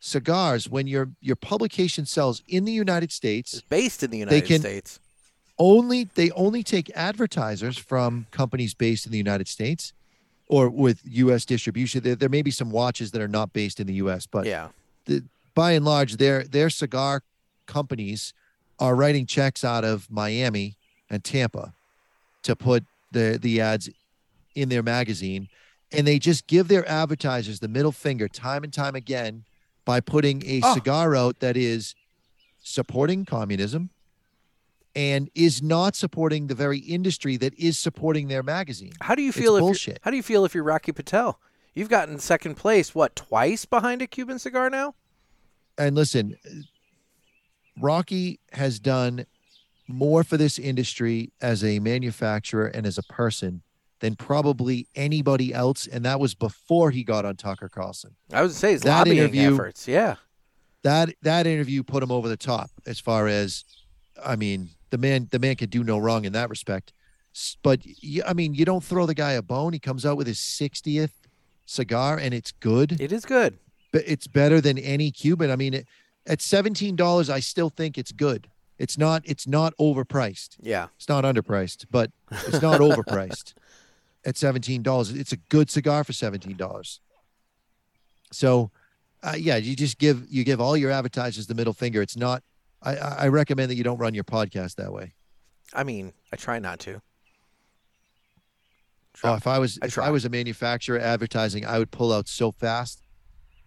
cigars 0.00 0.68
when 0.68 0.86
your 0.86 1.10
your 1.20 1.36
publication 1.36 2.04
sells 2.06 2.42
in 2.46 2.64
the 2.64 2.72
United 2.72 3.10
States 3.10 3.54
It's 3.54 3.62
based 3.62 4.02
in 4.02 4.10
the 4.10 4.18
United 4.18 4.44
can- 4.46 4.60
States. 4.60 5.00
only 5.58 6.04
they 6.14 6.30
only 6.32 6.62
take 6.62 6.90
advertisers 6.94 7.78
from 7.78 8.26
companies 8.30 8.74
based 8.74 9.06
in 9.06 9.12
the 9.12 9.18
United 9.18 9.48
States 9.48 9.92
or 10.46 10.68
with 10.68 11.00
US 11.04 11.44
distribution 11.44 12.02
there, 12.02 12.14
there 12.14 12.28
may 12.28 12.42
be 12.42 12.50
some 12.50 12.70
watches 12.70 13.10
that 13.12 13.20
are 13.22 13.28
not 13.28 13.52
based 13.52 13.80
in 13.80 13.86
the 13.86 13.94
US 13.94 14.26
but 14.26 14.46
Yeah. 14.46 14.68
by 15.54 15.72
and 15.72 15.84
large 15.84 16.16
their 16.16 16.44
their 16.44 16.70
cigar 16.70 17.22
companies 17.66 18.32
are 18.78 18.94
writing 18.94 19.24
checks 19.26 19.64
out 19.64 19.84
of 19.84 20.10
Miami 20.10 20.76
and 21.08 21.22
Tampa 21.24 21.72
to 22.42 22.54
put 22.56 22.84
the 23.12 23.38
the 23.40 23.60
ads 23.60 23.88
in 24.54 24.68
their 24.68 24.82
magazine 24.82 25.48
and 25.92 26.06
they 26.06 26.18
just 26.18 26.46
give 26.46 26.68
their 26.68 26.86
advertisers 26.88 27.60
the 27.60 27.68
middle 27.68 27.92
finger 27.92 28.28
time 28.28 28.64
and 28.64 28.72
time 28.72 28.94
again 28.94 29.44
by 29.84 30.00
putting 30.00 30.42
a 30.44 30.60
Oh. 30.62 30.74
cigar 30.74 31.14
out 31.14 31.40
that 31.40 31.56
is 31.56 31.94
supporting 32.62 33.24
communism 33.24 33.90
and 34.96 35.28
is 35.34 35.62
not 35.62 35.96
supporting 35.96 36.46
the 36.46 36.54
very 36.54 36.78
industry 36.78 37.36
that 37.38 37.52
is 37.58 37.78
supporting 37.78 38.28
their 38.28 38.42
magazine. 38.42 38.92
How 39.00 39.14
do 39.14 39.22
you 39.22 39.30
It's 39.30 39.38
feel 39.38 39.56
if 39.56 39.60
you're, 39.60 39.68
bullshit. 39.68 39.98
how 40.02 40.10
do 40.10 40.16
you 40.16 40.22
feel 40.22 40.44
if 40.44 40.54
you're 40.54 40.64
Rocky 40.64 40.92
Patel? 40.92 41.40
You've 41.74 41.88
gotten 41.88 42.18
second 42.20 42.54
place 42.54 42.94
what 42.94 43.16
twice 43.16 43.64
behind 43.64 44.00
a 44.02 44.06
Cuban 44.06 44.38
cigar 44.38 44.70
now? 44.70 44.94
and 45.76 45.96
listen, 45.96 46.36
Rocky 47.80 48.38
has 48.52 48.78
done 48.78 49.26
more 49.88 50.22
for 50.22 50.36
this 50.36 50.58
industry 50.58 51.32
as 51.40 51.64
a 51.64 51.78
manufacturer 51.80 52.66
and 52.66 52.86
as 52.86 52.96
a 52.96 53.02
person 53.02 53.62
than 54.00 54.14
probably 54.16 54.86
anybody 54.94 55.52
else. 55.52 55.86
And 55.86 56.04
that 56.04 56.20
was 56.20 56.34
before 56.34 56.90
he 56.92 57.02
got 57.04 57.24
on 57.24 57.36
Tucker 57.36 57.68
Carlson. 57.68 58.14
I 58.32 58.42
was 58.42 58.56
say 58.56 58.72
his 58.72 58.82
That 58.82 58.98
lobbying 58.98 59.18
interview- 59.18 59.52
efforts. 59.54 59.88
Yeah. 59.88 60.16
That 60.82 61.14
that 61.22 61.46
interview 61.46 61.82
put 61.82 62.02
him 62.02 62.12
over 62.12 62.28
the 62.28 62.36
top 62.36 62.70
as 62.86 63.00
far 63.00 63.26
as 63.26 63.64
I 64.24 64.36
mean, 64.36 64.70
the 64.94 64.98
man 64.98 65.28
the 65.32 65.40
man 65.40 65.56
could 65.56 65.70
do 65.70 65.82
no 65.82 65.98
wrong 65.98 66.24
in 66.24 66.32
that 66.34 66.48
respect. 66.48 66.92
But 67.64 67.80
I 68.24 68.32
mean, 68.32 68.54
you 68.54 68.64
don't 68.64 68.84
throw 68.84 69.06
the 69.06 69.14
guy 69.14 69.32
a 69.32 69.42
bone. 69.42 69.72
He 69.72 69.80
comes 69.80 70.06
out 70.06 70.16
with 70.16 70.28
his 70.28 70.38
60th 70.38 71.10
cigar 71.66 72.16
and 72.16 72.32
it's 72.32 72.52
good. 72.52 73.00
It 73.00 73.10
is 73.10 73.24
good. 73.24 73.58
but 73.92 74.04
it's 74.06 74.28
better 74.28 74.60
than 74.60 74.78
any 74.78 75.10
Cuban. 75.10 75.50
I 75.50 75.56
mean, 75.56 75.74
it, 75.74 75.86
at 76.26 76.40
seventeen 76.40 76.94
dollars, 76.94 77.28
I 77.28 77.40
still 77.40 77.70
think 77.70 77.98
it's 77.98 78.12
good. 78.12 78.48
It's 78.78 78.96
not. 78.96 79.22
It's 79.24 79.46
not 79.48 79.74
overpriced. 79.80 80.56
Yeah. 80.62 80.86
It's 80.96 81.08
not 81.08 81.24
underpriced, 81.24 81.86
but 81.90 82.12
it's 82.46 82.62
not 82.62 82.80
overpriced. 82.88 83.54
At 84.24 84.36
seventeen 84.36 84.82
dollars, 84.82 85.10
it's 85.10 85.32
a 85.32 85.36
good 85.36 85.70
cigar 85.70 86.04
for 86.04 86.12
seventeen 86.12 86.56
dollars. 86.56 87.00
So, 88.32 88.70
uh, 89.22 89.34
yeah, 89.36 89.56
you 89.56 89.74
just 89.76 89.98
give 89.98 90.26
you 90.30 90.44
give 90.44 90.60
all 90.60 90.76
your 90.76 90.90
advertisers 90.92 91.46
the 91.48 91.54
middle 91.54 91.72
finger. 91.74 92.00
It's 92.00 92.16
not. 92.16 92.42
I, 92.84 92.96
I 92.96 93.14
I 93.20 93.28
recommend 93.28 93.70
that 93.70 93.76
you 93.76 93.84
don't 93.84 93.98
run 93.98 94.14
your 94.14 94.24
podcast 94.24 94.76
that 94.76 94.92
way. 94.92 95.14
I 95.72 95.82
mean, 95.82 96.12
I 96.32 96.36
try 96.36 96.58
not 96.58 96.78
to. 96.80 97.00
Oh, 99.22 99.34
if 99.34 99.46
I 99.46 99.58
was 99.58 99.78
I 99.82 99.86
if. 99.86 99.98
I 99.98 100.10
was 100.10 100.24
a 100.24 100.28
manufacturer 100.28 100.98
advertising, 100.98 101.64
I 101.64 101.78
would 101.78 101.90
pull 101.90 102.12
out 102.12 102.28
so 102.28 102.52
fast. 102.52 103.00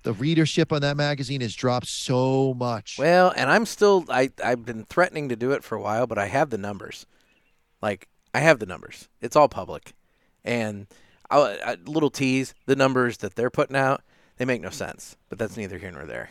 The 0.03 0.13
readership 0.13 0.71
on 0.71 0.81
that 0.81 0.95
magazine 0.95 1.41
has 1.41 1.53
dropped 1.53 1.87
so 1.87 2.53
much. 2.53 2.97
Well, 2.97 3.33
and 3.35 3.49
I'm 3.49 3.65
still 3.65 4.05
I 4.09 4.31
I've 4.43 4.65
been 4.65 4.85
threatening 4.85 5.29
to 5.29 5.35
do 5.35 5.51
it 5.51 5.63
for 5.63 5.75
a 5.75 5.81
while, 5.81 6.07
but 6.07 6.17
I 6.17 6.27
have 6.27 6.49
the 6.49 6.57
numbers. 6.57 7.05
Like 7.81 8.07
I 8.33 8.39
have 8.39 8.59
the 8.59 8.65
numbers. 8.65 9.09
It's 9.21 9.35
all 9.35 9.49
public. 9.49 9.93
And 10.43 10.87
I, 11.29 11.57
a 11.65 11.89
little 11.89 12.09
tease, 12.09 12.53
the 12.67 12.75
numbers 12.75 13.17
that 13.17 13.35
they're 13.35 13.49
putting 13.49 13.75
out, 13.75 14.01
they 14.37 14.45
make 14.45 14.61
no 14.61 14.69
sense. 14.69 15.17
But 15.27 15.39
that's 15.39 15.57
neither 15.57 15.77
here 15.77 15.91
nor 15.91 16.05
there. 16.05 16.29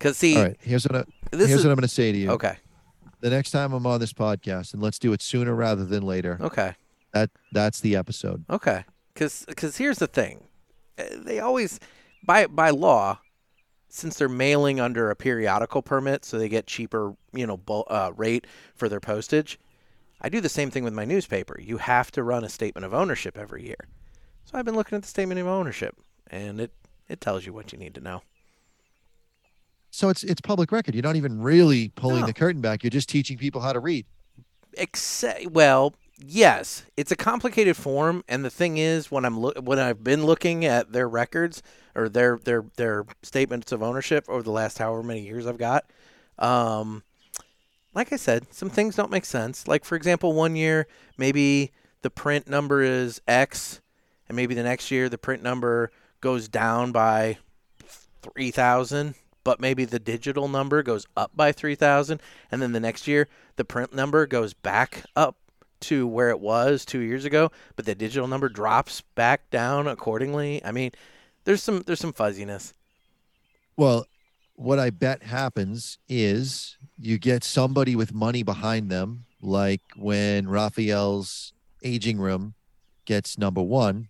Cuz 0.00 0.16
see, 0.16 0.36
All 0.36 0.42
right, 0.44 0.56
here's 0.60 0.84
what 0.84 0.96
I, 0.96 1.04
here's 1.36 1.50
is 1.50 1.64
what 1.64 1.70
I'm 1.70 1.76
going 1.76 1.82
to 1.82 1.88
say 1.88 2.10
to 2.10 2.18
you. 2.18 2.30
Okay. 2.30 2.56
The 3.20 3.30
next 3.30 3.50
time 3.50 3.72
I'm 3.72 3.86
on 3.86 4.00
this 4.00 4.14
podcast, 4.14 4.72
and 4.72 4.82
let's 4.82 4.98
do 4.98 5.12
it 5.12 5.20
sooner 5.20 5.54
rather 5.54 5.84
than 5.84 6.02
later. 6.02 6.38
Okay. 6.40 6.74
That 7.12 7.30
that's 7.52 7.80
the 7.80 7.94
episode. 7.96 8.44
Okay. 8.48 8.84
Cuz 9.14 9.44
cuz 9.56 9.76
here's 9.76 9.98
the 9.98 10.06
thing. 10.06 10.44
Uh, 10.98 11.04
They 11.18 11.38
always 11.38 11.78
by 12.24 12.46
by 12.46 12.70
law 12.70 13.20
since 13.88 14.16
they're 14.16 14.28
mailing 14.28 14.80
under 14.80 15.10
a 15.10 15.16
periodical 15.16 15.82
permit 15.82 16.24
so 16.24 16.38
they 16.38 16.48
get 16.48 16.66
cheaper, 16.66 17.14
you 17.32 17.46
know, 17.46 17.60
uh, 17.88 18.12
rate 18.16 18.46
for 18.74 18.88
their 18.88 19.00
postage. 19.00 19.58
I 20.20 20.28
do 20.28 20.40
the 20.40 20.48
same 20.48 20.70
thing 20.70 20.84
with 20.84 20.92
my 20.94 21.04
newspaper. 21.04 21.58
You 21.60 21.78
have 21.78 22.10
to 22.12 22.22
run 22.22 22.44
a 22.44 22.48
statement 22.48 22.84
of 22.84 22.94
ownership 22.94 23.36
every 23.36 23.66
year. 23.66 23.88
So 24.44 24.56
I've 24.56 24.64
been 24.64 24.76
looking 24.76 24.96
at 24.96 25.02
the 25.02 25.08
statement 25.08 25.40
of 25.40 25.46
ownership 25.46 25.96
and 26.28 26.60
it 26.60 26.72
it 27.08 27.20
tells 27.20 27.44
you 27.44 27.52
what 27.52 27.72
you 27.72 27.78
need 27.78 27.94
to 27.96 28.00
know. 28.00 28.22
So 29.90 30.08
it's 30.08 30.22
it's 30.24 30.40
public 30.40 30.70
record. 30.72 30.94
You're 30.94 31.02
not 31.02 31.16
even 31.16 31.40
really 31.42 31.88
pulling 31.90 32.20
No. 32.20 32.26
the 32.26 32.32
curtain 32.32 32.60
back. 32.60 32.82
You're 32.84 32.90
just 32.90 33.08
teaching 33.08 33.36
people 33.36 33.60
how 33.60 33.72
to 33.72 33.80
read. 33.80 34.06
Except, 34.74 35.46
well, 35.50 35.94
yes, 36.16 36.84
it's 36.96 37.10
a 37.10 37.16
complicated 37.16 37.76
form, 37.76 38.22
and 38.28 38.44
the 38.44 38.50
thing 38.50 38.76
is, 38.78 39.10
when 39.10 39.24
I'm 39.24 39.38
loo- 39.40 39.54
when 39.60 39.78
I've 39.80 40.04
been 40.04 40.24
looking 40.24 40.64
at 40.64 40.92
their 40.92 41.08
records 41.08 41.60
or 41.96 42.08
their 42.08 42.38
their 42.38 42.64
their 42.76 43.04
statements 43.22 43.72
of 43.72 43.82
ownership 43.82 44.24
over 44.28 44.42
the 44.42 44.52
last 44.52 44.78
however 44.78 45.02
many 45.02 45.20
years 45.22 45.44
I've 45.46 45.58
got, 45.58 45.86
um, 46.38 47.02
like 47.94 48.12
I 48.12 48.16
said, 48.16 48.54
some 48.54 48.70
things 48.70 48.94
don't 48.94 49.10
make 49.10 49.24
sense. 49.24 49.66
Like 49.66 49.84
for 49.84 49.96
example, 49.96 50.32
one 50.34 50.54
year 50.54 50.86
maybe 51.18 51.72
the 52.02 52.10
print 52.10 52.46
number 52.48 52.80
is 52.80 53.20
X, 53.26 53.80
and 54.28 54.36
maybe 54.36 54.54
the 54.54 54.62
next 54.62 54.92
year 54.92 55.08
the 55.08 55.18
print 55.18 55.42
number 55.42 55.90
goes 56.20 56.46
down 56.48 56.92
by 56.92 57.38
three 58.22 58.52
thousand, 58.52 59.16
but 59.44 59.60
maybe 59.60 59.84
the 59.84 59.98
digital 59.98 60.48
number 60.48 60.82
goes 60.82 61.06
up 61.16 61.30
by 61.34 61.52
three 61.52 61.74
thousand, 61.74 62.20
and 62.50 62.60
then 62.60 62.72
the 62.72 62.80
next 62.80 63.06
year 63.06 63.28
the 63.56 63.64
print 63.64 63.94
number 63.94 64.26
goes 64.26 64.54
back 64.54 65.04
up 65.16 65.36
to 65.80 66.06
where 66.06 66.30
it 66.30 66.40
was 66.40 66.84
two 66.84 67.00
years 67.00 67.24
ago, 67.24 67.50
but 67.76 67.86
the 67.86 67.94
digital 67.94 68.28
number 68.28 68.48
drops 68.48 69.00
back 69.14 69.48
down 69.50 69.86
accordingly. 69.86 70.62
I 70.64 70.72
mean, 70.72 70.92
there's 71.44 71.62
some 71.62 71.82
there's 71.86 72.00
some 72.00 72.12
fuzziness. 72.12 72.74
Well, 73.76 74.06
what 74.54 74.78
I 74.78 74.90
bet 74.90 75.22
happens 75.22 75.98
is 76.08 76.76
you 76.98 77.18
get 77.18 77.44
somebody 77.44 77.96
with 77.96 78.12
money 78.12 78.42
behind 78.42 78.90
them, 78.90 79.24
like 79.40 79.80
when 79.96 80.48
Rafael's 80.48 81.54
aging 81.82 82.18
room 82.18 82.54
gets 83.06 83.38
number 83.38 83.62
one, 83.62 84.08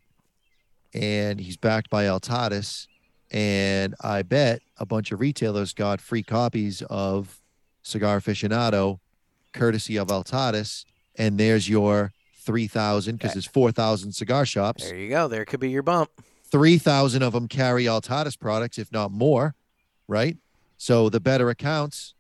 and 0.93 1.41
he's 1.41 1.57
backed 1.57 1.89
by 1.89 2.05
Altadis, 2.05 2.89
and 3.31 3.95
I 4.01 4.23
bet 4.23 4.63
a 4.79 4.87
bunch 4.87 5.13
of 5.13 5.21
retailers 5.21 5.73
got 5.73 6.01
free 6.01 6.23
copies 6.23 6.83
of 6.91 7.41
Cigar 7.83 8.21
Aficionado, 8.21 8.99
courtesy 9.53 9.97
of 9.97 10.09
Altadis, 10.09 10.85
and 11.17 11.39
there's 11.39 11.69
your 11.69 12.13
three 12.39 12.67
thousand 12.67 13.17
because 13.17 13.35
there's 13.35 13.47
four 13.47 13.73
thousand 13.73 14.13
cigar 14.13 14.45
shops. 14.47 14.85
There 14.85 14.97
you 14.97 15.09
go. 15.09 15.29
There 15.29 15.45
could 15.45 15.61
be 15.61 15.71
your 15.71 15.83
bump. 15.83 16.11
3,000 16.51 17.23
of 17.23 17.33
them 17.33 17.47
carry 17.47 17.85
Altadis 17.85 18.37
products, 18.37 18.77
if 18.77 18.91
not 18.91 19.13
more, 19.13 19.55
right? 20.09 20.37
So 20.79 21.09
the 21.09 21.21
better 21.21 21.49
accounts 21.49 22.15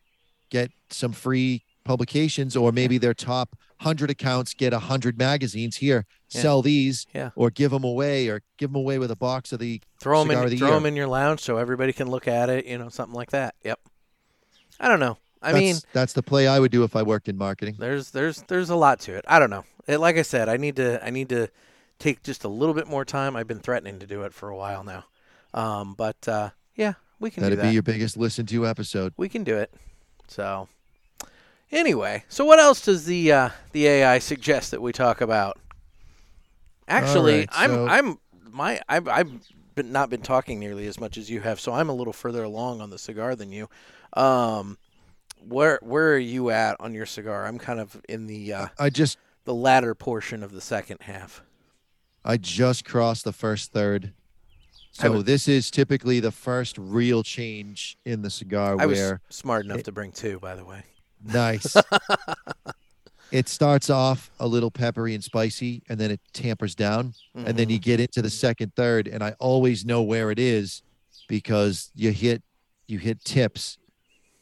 get 0.50 0.70
some 0.88 1.12
free 1.12 1.64
publications, 1.82 2.56
or 2.56 2.70
maybe 2.70 2.96
their 2.98 3.14
top 3.14 3.56
100 3.80 4.10
accounts 4.10 4.54
get 4.54 4.72
100 4.72 5.18
magazines. 5.18 5.76
Here, 5.76 6.06
Yeah. 6.30 6.40
sell 6.42 6.62
these, 6.62 7.06
Yeah. 7.14 7.30
or 7.34 7.50
give 7.50 7.70
them 7.70 7.84
away, 7.84 8.28
or 8.28 8.42
give 8.56 8.70
them 8.72 8.76
away 8.76 8.98
with 8.98 9.10
a 9.10 9.16
box 9.16 9.52
of 9.52 9.58
the 9.58 9.80
Throw 10.00 10.22
them 10.24 10.30
in 10.30 10.48
the 10.50 10.56
throw 10.56 10.68
year. 10.68 10.76
'em 10.76 10.86
in 10.86 10.96
your 10.96 11.06
lounge 11.08 11.40
so 11.40 11.56
everybody 11.56 11.92
can 11.92 12.08
look 12.10 12.28
at 12.28 12.48
it. 12.48 12.66
You 12.66 12.78
know, 12.78 12.88
something 12.88 13.14
like 13.14 13.30
that. 13.30 13.54
Yep. 13.64 13.80
I 14.78 14.88
don't 14.88 15.00
know. 15.00 15.18
I 15.42 15.52
that's, 15.52 15.60
mean, 15.60 15.76
that's 15.94 16.12
the 16.12 16.22
play 16.22 16.46
I 16.46 16.58
would 16.58 16.70
do 16.70 16.84
if 16.84 16.94
I 16.94 17.02
worked 17.02 17.28
in 17.28 17.36
marketing. 17.38 17.76
there's 17.78 18.10
there's 18.10 18.42
there's 18.48 18.68
a 18.70 18.76
lot 18.76 19.00
to 19.00 19.14
it. 19.14 19.24
I 19.26 19.38
don't 19.38 19.50
know. 19.50 19.64
It, 19.86 19.98
like 19.98 20.16
I 20.16 20.22
said, 20.22 20.48
I 20.48 20.56
need 20.58 20.76
to 20.76 21.04
I 21.04 21.10
need 21.10 21.28
to 21.30 21.48
take 21.98 22.22
just 22.22 22.44
a 22.44 22.48
little 22.48 22.74
bit 22.74 22.86
more 22.86 23.04
time. 23.04 23.36
I've 23.36 23.48
been 23.48 23.60
threatening 23.60 23.98
to 24.00 24.06
do 24.06 24.22
it 24.22 24.32
for 24.34 24.48
a 24.50 24.56
while 24.56 24.84
now. 24.84 25.04
Um, 25.54 25.94
but 25.94 26.28
uh, 26.28 26.50
yeah, 26.76 26.94
we 27.18 27.30
can 27.30 27.42
do 27.42 27.44
That'd 27.46 27.58
that. 27.60 27.68
be 27.68 27.72
your 27.74 27.82
biggest 27.82 28.16
listen 28.18 28.44
to 28.46 28.66
episode. 28.66 29.14
we 29.16 29.28
can 29.30 29.42
do 29.42 29.56
it. 29.56 29.72
So 30.28 30.68
anyway, 31.72 32.24
so 32.28 32.44
what 32.44 32.58
else 32.58 32.80
does 32.84 33.04
the 33.06 33.32
uh, 33.32 33.50
the 33.72 33.86
AI 33.86 34.18
suggest 34.18 34.70
that 34.72 34.82
we 34.82 34.92
talk 34.92 35.20
about? 35.20 35.58
Actually, 36.88 37.40
right, 37.40 37.48
I'm 37.52 37.70
so- 37.70 37.86
I'm 37.88 38.18
my 38.50 38.80
I've 38.88 39.08
I've 39.08 39.30
been, 39.74 39.92
not 39.92 40.10
been 40.10 40.22
talking 40.22 40.58
nearly 40.58 40.86
as 40.86 40.98
much 40.98 41.16
as 41.16 41.30
you 41.30 41.40
have, 41.40 41.60
so 41.60 41.72
I'm 41.72 41.88
a 41.88 41.94
little 41.94 42.12
further 42.12 42.42
along 42.42 42.80
on 42.80 42.90
the 42.90 42.98
cigar 42.98 43.36
than 43.36 43.52
you. 43.52 43.68
Um, 44.14 44.76
where 45.46 45.78
where 45.82 46.12
are 46.14 46.18
you 46.18 46.50
at 46.50 46.76
on 46.80 46.92
your 46.92 47.06
cigar? 47.06 47.46
I'm 47.46 47.58
kind 47.58 47.80
of 47.80 48.00
in 48.08 48.26
the 48.26 48.52
uh, 48.52 48.66
I 48.78 48.90
just 48.90 49.18
the 49.44 49.54
latter 49.54 49.94
portion 49.94 50.42
of 50.42 50.52
the 50.52 50.60
second 50.60 50.98
half. 51.02 51.42
I 52.24 52.36
just 52.36 52.84
crossed 52.84 53.24
the 53.24 53.32
first 53.32 53.72
third. 53.72 54.12
So 54.92 55.12
would- 55.12 55.26
this 55.26 55.46
is 55.48 55.70
typically 55.70 56.18
the 56.20 56.32
first 56.32 56.76
real 56.76 57.22
change 57.22 57.96
in 58.04 58.22
the 58.22 58.28
cigar 58.30 58.76
I 58.78 58.86
was 58.86 59.14
smart 59.30 59.64
enough 59.64 59.78
it- 59.78 59.84
to 59.84 59.92
bring 59.92 60.10
two, 60.12 60.38
by 60.40 60.56
the 60.56 60.64
way. 60.64 60.82
Nice. 61.24 61.76
it 63.32 63.48
starts 63.48 63.90
off 63.90 64.30
a 64.40 64.46
little 64.46 64.70
peppery 64.70 65.14
and 65.14 65.22
spicy 65.22 65.82
and 65.88 65.98
then 65.98 66.10
it 66.10 66.20
tampers 66.32 66.74
down 66.74 67.14
and 67.34 67.56
then 67.56 67.68
you 67.70 67.78
Mhm. 67.78 67.82
get 67.82 68.00
into 68.00 68.22
the 68.22 68.30
second 68.30 68.74
third 68.74 69.06
and 69.06 69.22
I 69.22 69.32
always 69.38 69.84
know 69.84 70.02
where 70.02 70.30
it 70.30 70.38
is 70.38 70.82
because 71.28 71.90
you 71.94 72.10
hit 72.10 72.42
you 72.88 72.98
hit 72.98 73.24
tips 73.24 73.78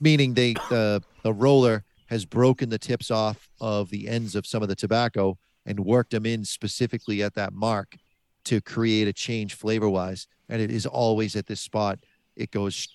meaning 0.01 0.35
they 0.35 0.55
the 0.71 1.03
the 1.23 1.33
roller 1.35 1.85
has 2.07 2.25
broken 2.25 2.71
the 2.71 2.79
tips 2.79 3.11
off 3.11 3.51
of 3.61 3.91
the 3.91 4.09
ends 4.09 4.35
of 4.35 4.47
some 4.47 4.63
of 4.63 4.69
the 4.71 4.75
tobacco 4.77 5.37
and 5.67 5.81
worked 5.81 6.13
them 6.13 6.25
in 6.25 6.45
specifically 6.47 7.23
at 7.23 7.35
that 7.35 7.53
mark 7.53 7.97
to 8.45 8.63
create 8.63 9.07
a 9.07 9.13
change 9.13 9.53
flavor 9.53 9.89
wise 9.91 10.27
and 10.49 10.63
it 10.63 10.71
is 10.71 10.87
always 10.87 11.37
at 11.37 11.47
this 11.47 11.61
spot 11.61 11.99
it 12.37 12.51
goes 12.51 12.89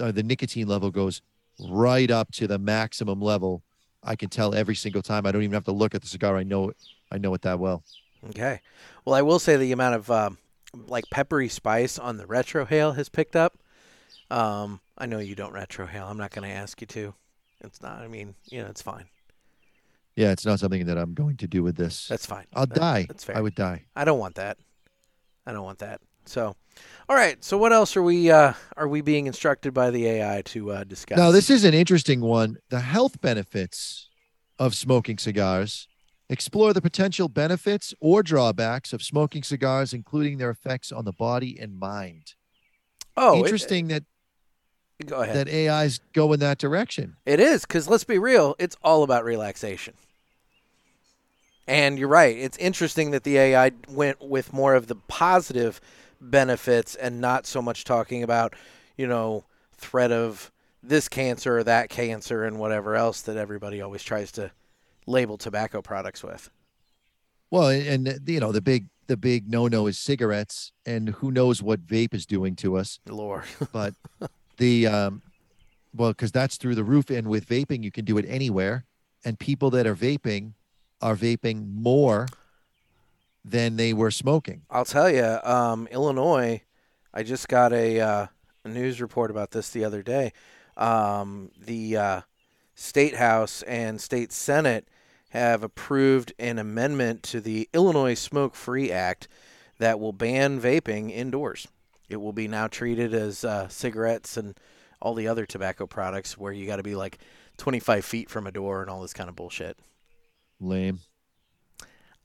uh, 0.00 0.10
the 0.10 0.22
nicotine 0.22 0.66
level 0.66 0.90
goes 0.90 1.20
right 1.60 2.10
up 2.10 2.30
to 2.32 2.46
the 2.46 2.58
maximum 2.58 3.20
level 3.20 3.62
i 4.02 4.16
can 4.16 4.28
tell 4.28 4.54
every 4.54 4.74
single 4.74 5.02
time 5.02 5.24
i 5.26 5.32
don't 5.32 5.42
even 5.42 5.54
have 5.54 5.64
to 5.64 5.72
look 5.72 5.94
at 5.94 6.02
the 6.02 6.08
cigar 6.08 6.36
i 6.36 6.42
know 6.42 6.68
it 6.70 6.76
i 7.12 7.18
know 7.18 7.32
it 7.34 7.42
that 7.42 7.58
well 7.58 7.82
Okay. 8.30 8.62
Well, 9.04 9.14
I 9.14 9.20
will 9.20 9.38
say 9.38 9.58
the 9.58 9.72
amount 9.72 9.96
of 9.96 10.10
um, 10.10 10.38
like 10.86 11.04
peppery 11.10 11.50
spice 11.50 11.98
on 11.98 12.16
the 12.16 12.24
retrohale 12.24 12.96
has 12.96 13.10
picked 13.10 13.36
up. 13.36 13.58
Um, 14.30 14.80
I 14.96 15.04
know 15.04 15.18
you 15.18 15.34
don't 15.34 15.52
retrohale. 15.52 16.08
I'm 16.08 16.16
not 16.16 16.30
going 16.30 16.48
to 16.48 16.54
ask 16.54 16.80
you 16.80 16.86
to. 16.86 17.12
It's 17.60 17.82
not. 17.82 17.98
I 17.98 18.08
mean, 18.08 18.34
you 18.46 18.62
know, 18.62 18.68
it's 18.68 18.80
fine. 18.80 19.04
yeah 20.16 20.30
it's 20.32 20.46
not 20.46 20.58
something 20.58 20.86
that 20.86 20.96
i'm 20.96 21.12
going 21.12 21.36
to 21.36 21.46
do 21.46 21.62
with 21.62 21.76
this 21.76 22.08
That's 22.08 22.24
fine. 22.24 22.46
i'll 22.54 22.64
That- 22.66 22.78
die 22.78 23.04
That's 23.08 23.24
fair. 23.24 23.36
i 23.36 23.42
would 23.42 23.54
die 23.54 23.84
I 23.94 24.06
don't 24.06 24.18
want 24.18 24.36
that. 24.36 24.56
I 25.46 25.52
don't 25.52 25.64
want 25.64 25.80
that. 25.80 26.00
So, 26.24 26.56
all 27.08 27.16
right. 27.16 27.42
So, 27.44 27.58
what 27.58 27.72
else 27.72 27.96
are 27.96 28.02
we 28.02 28.30
uh, 28.30 28.54
are 28.76 28.88
we 28.88 29.00
being 29.00 29.26
instructed 29.26 29.74
by 29.74 29.90
the 29.90 30.06
AI 30.06 30.42
to 30.46 30.70
uh, 30.72 30.84
discuss? 30.84 31.18
Now, 31.18 31.30
this 31.30 31.50
is 31.50 31.64
an 31.64 31.74
interesting 31.74 32.20
one. 32.20 32.56
The 32.70 32.80
health 32.80 33.20
benefits 33.20 34.08
of 34.58 34.74
smoking 34.74 35.18
cigars. 35.18 35.88
Explore 36.30 36.72
the 36.72 36.80
potential 36.80 37.28
benefits 37.28 37.92
or 38.00 38.22
drawbacks 38.22 38.94
of 38.94 39.02
smoking 39.02 39.42
cigars, 39.42 39.92
including 39.92 40.38
their 40.38 40.48
effects 40.48 40.90
on 40.90 41.04
the 41.04 41.12
body 41.12 41.58
and 41.60 41.78
mind. 41.78 42.34
oh, 43.16 43.36
it- 43.36 43.40
interesting 43.40 43.88
that 43.88 44.04
go 45.04 45.20
ahead. 45.20 45.46
that 45.46 45.52
AIs 45.52 46.00
go 46.14 46.32
in 46.32 46.40
that 46.40 46.56
direction. 46.56 47.16
It 47.26 47.40
is 47.40 47.62
because 47.62 47.88
let's 47.88 48.04
be 48.04 48.18
real, 48.18 48.56
it's 48.58 48.76
all 48.82 49.02
about 49.02 49.24
relaxation. 49.24 49.94
And 51.66 51.98
you're 51.98 52.08
right. 52.08 52.36
It's 52.36 52.58
interesting 52.58 53.10
that 53.12 53.24
the 53.24 53.38
AI 53.38 53.72
went 53.88 54.22
with 54.22 54.52
more 54.52 54.74
of 54.74 54.86
the 54.86 54.96
positive 54.96 55.80
benefits 56.30 56.94
and 56.94 57.20
not 57.20 57.46
so 57.46 57.60
much 57.62 57.84
talking 57.84 58.22
about, 58.22 58.54
you 58.96 59.06
know, 59.06 59.44
threat 59.76 60.12
of 60.12 60.50
this 60.82 61.08
cancer 61.08 61.58
or 61.58 61.64
that 61.64 61.88
cancer 61.88 62.44
and 62.44 62.58
whatever 62.58 62.94
else 62.96 63.22
that 63.22 63.36
everybody 63.36 63.80
always 63.80 64.02
tries 64.02 64.30
to 64.32 64.50
label 65.06 65.38
tobacco 65.38 65.82
products 65.82 66.22
with. 66.22 66.50
Well, 67.50 67.68
and 67.68 68.08
and, 68.08 68.28
you 68.28 68.40
know 68.40 68.52
the 68.52 68.60
big 68.60 68.88
the 69.06 69.16
big 69.16 69.48
no 69.48 69.68
no 69.68 69.86
is 69.86 69.98
cigarettes, 69.98 70.72
and 70.86 71.10
who 71.10 71.30
knows 71.30 71.62
what 71.62 71.86
vape 71.86 72.14
is 72.14 72.26
doing 72.26 72.56
to 72.56 72.76
us. 72.76 72.98
Lord. 73.08 73.44
But 73.72 73.94
the 74.56 74.86
um, 74.86 75.22
well, 75.94 76.10
because 76.10 76.32
that's 76.32 76.56
through 76.56 76.74
the 76.74 76.84
roof, 76.84 77.10
and 77.10 77.28
with 77.28 77.46
vaping 77.46 77.84
you 77.84 77.90
can 77.90 78.04
do 78.04 78.18
it 78.18 78.24
anywhere, 78.28 78.84
and 79.24 79.38
people 79.38 79.70
that 79.70 79.86
are 79.86 79.94
vaping 79.94 80.52
are 81.00 81.14
vaping 81.14 81.72
more 81.74 82.26
than 83.44 83.76
they 83.76 83.92
were 83.92 84.10
smoking. 84.10 84.62
I'll 84.70 84.84
tell 84.84 85.10
you, 85.10 85.38
um, 85.44 85.86
Illinois. 85.90 86.62
I 87.12 87.22
just 87.22 87.48
got 87.48 87.72
a, 87.72 88.00
uh, 88.00 88.26
a 88.64 88.68
news 88.68 89.00
report 89.00 89.30
about 89.30 89.50
this 89.50 89.70
the 89.70 89.84
other 89.84 90.02
day. 90.02 90.32
Um, 90.76 91.50
the 91.56 91.96
uh, 91.96 92.20
state 92.74 93.16
house 93.16 93.62
and 93.62 94.00
state 94.00 94.32
senate 94.32 94.88
have 95.30 95.62
approved 95.62 96.32
an 96.38 96.58
amendment 96.58 97.22
to 97.24 97.40
the 97.40 97.68
Illinois 97.72 98.14
Smoke 98.14 98.54
Free 98.54 98.90
Act 98.90 99.28
that 99.78 100.00
will 100.00 100.12
ban 100.12 100.60
vaping 100.60 101.10
indoors. 101.10 101.68
It 102.08 102.16
will 102.16 102.32
be 102.32 102.48
now 102.48 102.68
treated 102.68 103.12
as 103.14 103.44
uh, 103.44 103.68
cigarettes 103.68 104.36
and 104.36 104.58
all 105.00 105.14
the 105.14 105.28
other 105.28 105.44
tobacco 105.44 105.86
products, 105.86 106.38
where 106.38 106.52
you 106.52 106.66
got 106.66 106.76
to 106.76 106.82
be 106.82 106.94
like 106.94 107.18
25 107.58 108.04
feet 108.04 108.30
from 108.30 108.46
a 108.46 108.52
door 108.52 108.80
and 108.80 108.90
all 108.90 109.02
this 109.02 109.12
kind 109.12 109.28
of 109.28 109.36
bullshit. 109.36 109.78
Lame. 110.60 111.00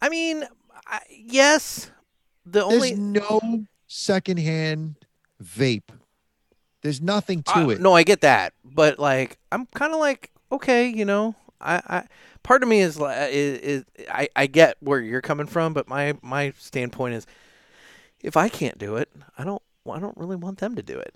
I 0.01 0.09
mean, 0.09 0.45
I, 0.87 0.99
yes. 1.09 1.91
The 2.45 2.61
There's 2.61 2.73
only 2.73 2.93
no 2.93 3.65
secondhand 3.87 4.95
vape. 5.43 5.89
There's 6.81 7.01
nothing 7.01 7.43
to 7.43 7.51
I- 7.55 7.71
it. 7.73 7.81
No, 7.81 7.93
I 7.93 8.03
get 8.03 8.21
that, 8.21 8.53
but 8.63 8.99
like 8.99 9.37
I'm 9.51 9.65
kind 9.67 9.93
of 9.93 9.99
like 9.99 10.31
okay, 10.51 10.87
you 10.87 11.05
know, 11.05 11.35
I, 11.61 11.75
I 11.87 12.03
part 12.43 12.63
of 12.63 12.69
me 12.69 12.79
is 12.79 12.99
like 12.99 13.31
is, 13.31 13.59
is 13.59 13.85
I 14.09 14.29
I 14.35 14.47
get 14.47 14.77
where 14.79 14.99
you're 14.99 15.21
coming 15.21 15.47
from, 15.47 15.73
but 15.73 15.87
my 15.87 16.15
my 16.21 16.53
standpoint 16.57 17.15
is 17.15 17.27
if 18.21 18.37
I 18.37 18.49
can't 18.49 18.77
do 18.77 18.95
it, 18.95 19.09
I 19.37 19.43
don't 19.43 19.61
I 19.89 19.99
don't 19.99 20.17
really 20.17 20.35
want 20.35 20.59
them 20.59 20.75
to 20.75 20.83
do 20.83 20.97
it. 20.97 21.13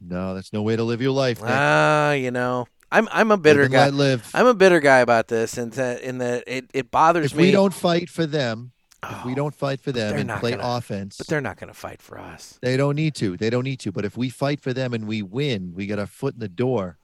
No, 0.00 0.34
that's 0.34 0.52
no 0.52 0.62
way 0.62 0.76
to 0.76 0.82
live 0.82 1.00
your 1.00 1.12
life. 1.12 1.40
Ah, 1.42 2.12
you 2.12 2.30
know, 2.30 2.66
I'm 2.92 3.08
I'm 3.10 3.30
a 3.30 3.36
bitter 3.38 3.68
guy. 3.68 3.88
live. 3.88 4.30
I'm 4.34 4.46
a 4.46 4.54
bitter 4.54 4.78
guy 4.80 4.98
about 5.00 5.28
this, 5.28 5.56
and 5.58 5.72
that 5.72 6.02
in 6.02 6.18
that 6.18 6.44
it 6.46 6.70
it 6.74 6.90
bothers 6.90 7.34
me. 7.34 7.36
if 7.36 7.36
me. 7.38 7.44
we 7.48 7.50
don't 7.52 7.72
fight 7.74 8.08
for 8.10 8.26
them, 8.26 8.72
if 9.02 9.24
we 9.24 9.32
Oh, 9.32 9.34
don't 9.34 9.54
fight 9.54 9.80
for 9.80 9.92
them 9.92 10.16
and 10.16 10.30
play 10.40 10.50
gonna- 10.52 10.76
offense, 10.76 11.16
but 11.16 11.26
they're 11.26 11.40
not 11.40 11.56
going 11.58 11.68
to 11.72 11.78
fight 11.78 12.02
for 12.02 12.18
us. 12.18 12.58
they 12.62 12.76
don't 12.76 12.94
need 12.94 13.14
to. 13.16 13.36
They 13.36 13.48
don't 13.50 13.64
need 13.64 13.80
to. 13.80 13.92
But 13.92 14.04
if 14.04 14.16
we 14.16 14.28
fight 14.28 14.60
for 14.60 14.72
them 14.74 14.92
and 14.92 15.06
we 15.08 15.22
win, 15.22 15.72
we 15.74 15.86
get 15.86 15.98
our 15.98 16.06
foot 16.06 16.34
in 16.34 16.40
the 16.40 16.48
door, 16.48 16.98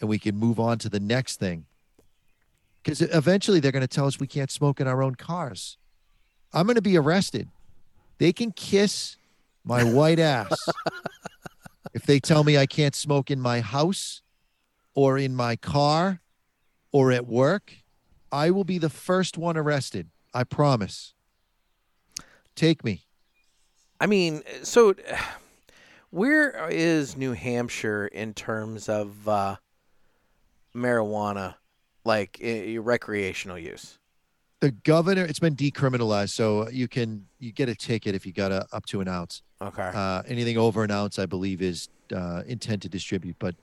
and 0.00 0.08
we 0.10 0.18
can 0.18 0.36
move 0.36 0.60
on 0.60 0.78
to 0.80 0.88
the 0.90 1.00
next 1.00 1.40
thing. 1.40 1.64
Because 2.82 3.00
eventually 3.02 3.60
they're 3.60 3.72
going 3.72 3.80
to 3.82 3.88
tell 3.88 4.06
us 4.06 4.20
we 4.20 4.26
can't 4.26 4.50
smoke 4.50 4.80
in 4.80 4.86
our 4.86 5.02
own 5.02 5.14
cars. 5.14 5.76
I'm 6.52 6.66
going 6.66 6.76
to 6.76 6.82
be 6.82 6.96
arrested. 6.96 7.48
They 8.18 8.32
can 8.32 8.52
kiss 8.52 9.16
my 9.64 9.84
white 9.84 10.18
ass 10.18 10.52
if 11.94 12.04
they 12.04 12.20
tell 12.20 12.44
me 12.44 12.56
I 12.58 12.66
can't 12.66 12.94
smoke 12.94 13.30
in 13.30 13.40
my 13.40 13.60
house 13.60 14.22
or 14.94 15.18
in 15.18 15.34
my 15.34 15.56
car 15.56 16.20
or 16.92 17.12
at 17.12 17.26
work. 17.26 17.74
I 18.32 18.50
will 18.50 18.64
be 18.64 18.78
the 18.78 18.90
first 18.90 19.36
one 19.38 19.56
arrested. 19.56 20.08
I 20.34 20.44
promise. 20.44 21.14
Take 22.54 22.84
me. 22.84 23.02
I 24.00 24.06
mean, 24.06 24.42
so 24.62 24.94
where 26.10 26.68
is 26.70 27.16
New 27.16 27.32
Hampshire 27.32 28.06
in 28.06 28.34
terms 28.34 28.88
of 28.88 29.28
uh, 29.28 29.56
marijuana, 30.74 31.54
like 32.04 32.38
i- 32.42 32.76
recreational 32.78 33.58
use? 33.58 33.96
the 34.60 34.72
governor 34.72 35.24
it's 35.24 35.38
been 35.38 35.56
decriminalized 35.56 36.32
so 36.32 36.68
you 36.68 36.86
can 36.86 37.24
you 37.38 37.50
get 37.50 37.70
a 37.70 37.74
ticket 37.74 38.14
if 38.14 38.26
you 38.26 38.32
got 38.34 38.52
a 38.52 38.66
up 38.74 38.84
to 38.84 39.00
an 39.00 39.08
ounce 39.08 39.40
Okay. 39.62 39.90
uh, 39.94 40.22
anything 40.26 40.58
over 40.58 40.84
an 40.84 40.90
ounce 40.90 41.18
i 41.18 41.24
believe 41.24 41.62
is 41.62 41.88
uh, 42.14 42.42
intent 42.46 42.82
to 42.82 42.88
distribute 42.90 43.34
but 43.38 43.54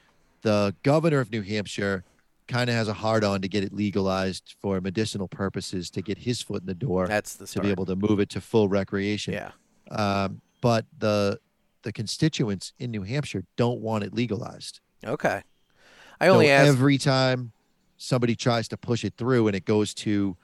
the 0.47 0.75
governor 0.83 1.19
of 1.19 1.31
new 1.31 1.41
hampshire 1.41 2.03
kind 2.47 2.69
of 2.69 2.75
has 2.75 2.87
a 2.87 2.93
hard 2.93 3.25
on 3.25 3.41
to 3.41 3.49
get 3.49 3.63
it 3.63 3.73
legalized 3.73 4.55
for 4.61 4.79
medicinal 4.79 5.27
purposes 5.27 5.89
to 5.89 6.01
get 6.01 6.17
his 6.17 6.41
foot 6.41 6.61
in 6.61 6.67
the 6.67 6.73
door 6.73 7.07
That's 7.07 7.35
the 7.35 7.45
to 7.47 7.59
be 7.59 7.69
able 7.69 7.85
to 7.85 7.95
move 7.97 8.21
it 8.21 8.29
to 8.29 8.41
full 8.41 8.69
recreation 8.69 9.33
yeah. 9.33 9.51
um, 9.91 10.41
but 10.61 10.85
the 10.97 11.39
the 11.83 11.91
constituents 11.91 12.71
in 12.79 12.91
new 12.91 13.03
hampshire 13.03 13.43
don't 13.57 13.81
want 13.81 14.03
it 14.05 14.13
legalized 14.13 14.79
Okay. 15.05 15.43
I 16.19 16.27
so 16.27 16.33
only 16.33 16.49
every 16.49 16.97
time 16.97 17.51
somebody 17.97 18.35
tries 18.35 18.67
to 18.69 18.77
push 18.77 19.03
it 19.03 19.13
through 19.17 19.47
and 19.47 19.55
it 19.55 19.65
goes 19.65 19.93
to 19.93 20.35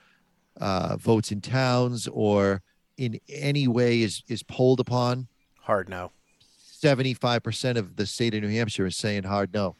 uh, 0.60 0.97
votes 0.97 1.32
in 1.32 1.41
towns 1.41 2.08
or 2.08 2.62
in 2.97 3.20
any 3.28 3.68
way 3.68 4.01
is 4.01 4.24
is 4.28 4.43
polled 4.43 4.80
upon, 4.80 5.28
hard 5.62 5.89
no. 5.89 6.12
seventy 6.60 7.14
five 7.14 7.41
percent 7.41 7.78
of 7.78 7.95
the 7.95 8.06
state 8.06 8.36
of 8.36 8.43
New 8.43 8.49
Hampshire 8.49 8.86
is 8.86 8.95
saying 8.95 9.24
hard 9.24 9.54
no. 9.54 9.76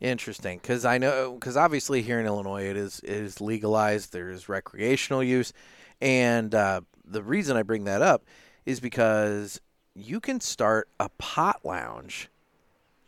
Interesting, 0.00 0.58
because 0.58 0.84
I 0.84 0.98
know 0.98 1.34
because 1.34 1.56
obviously 1.56 2.02
here 2.02 2.20
in 2.20 2.26
Illinois 2.26 2.64
it 2.64 2.76
is 2.76 3.00
it 3.00 3.10
is 3.10 3.40
legalized. 3.40 4.12
There 4.12 4.28
is 4.28 4.48
recreational 4.48 5.22
use, 5.22 5.54
and 6.02 6.54
uh, 6.54 6.82
the 7.04 7.22
reason 7.22 7.56
I 7.56 7.62
bring 7.62 7.84
that 7.84 8.02
up 8.02 8.24
is 8.66 8.78
because 8.78 9.58
you 9.94 10.20
can 10.20 10.40
start 10.40 10.88
a 11.00 11.08
pot 11.16 11.60
lounge 11.64 12.28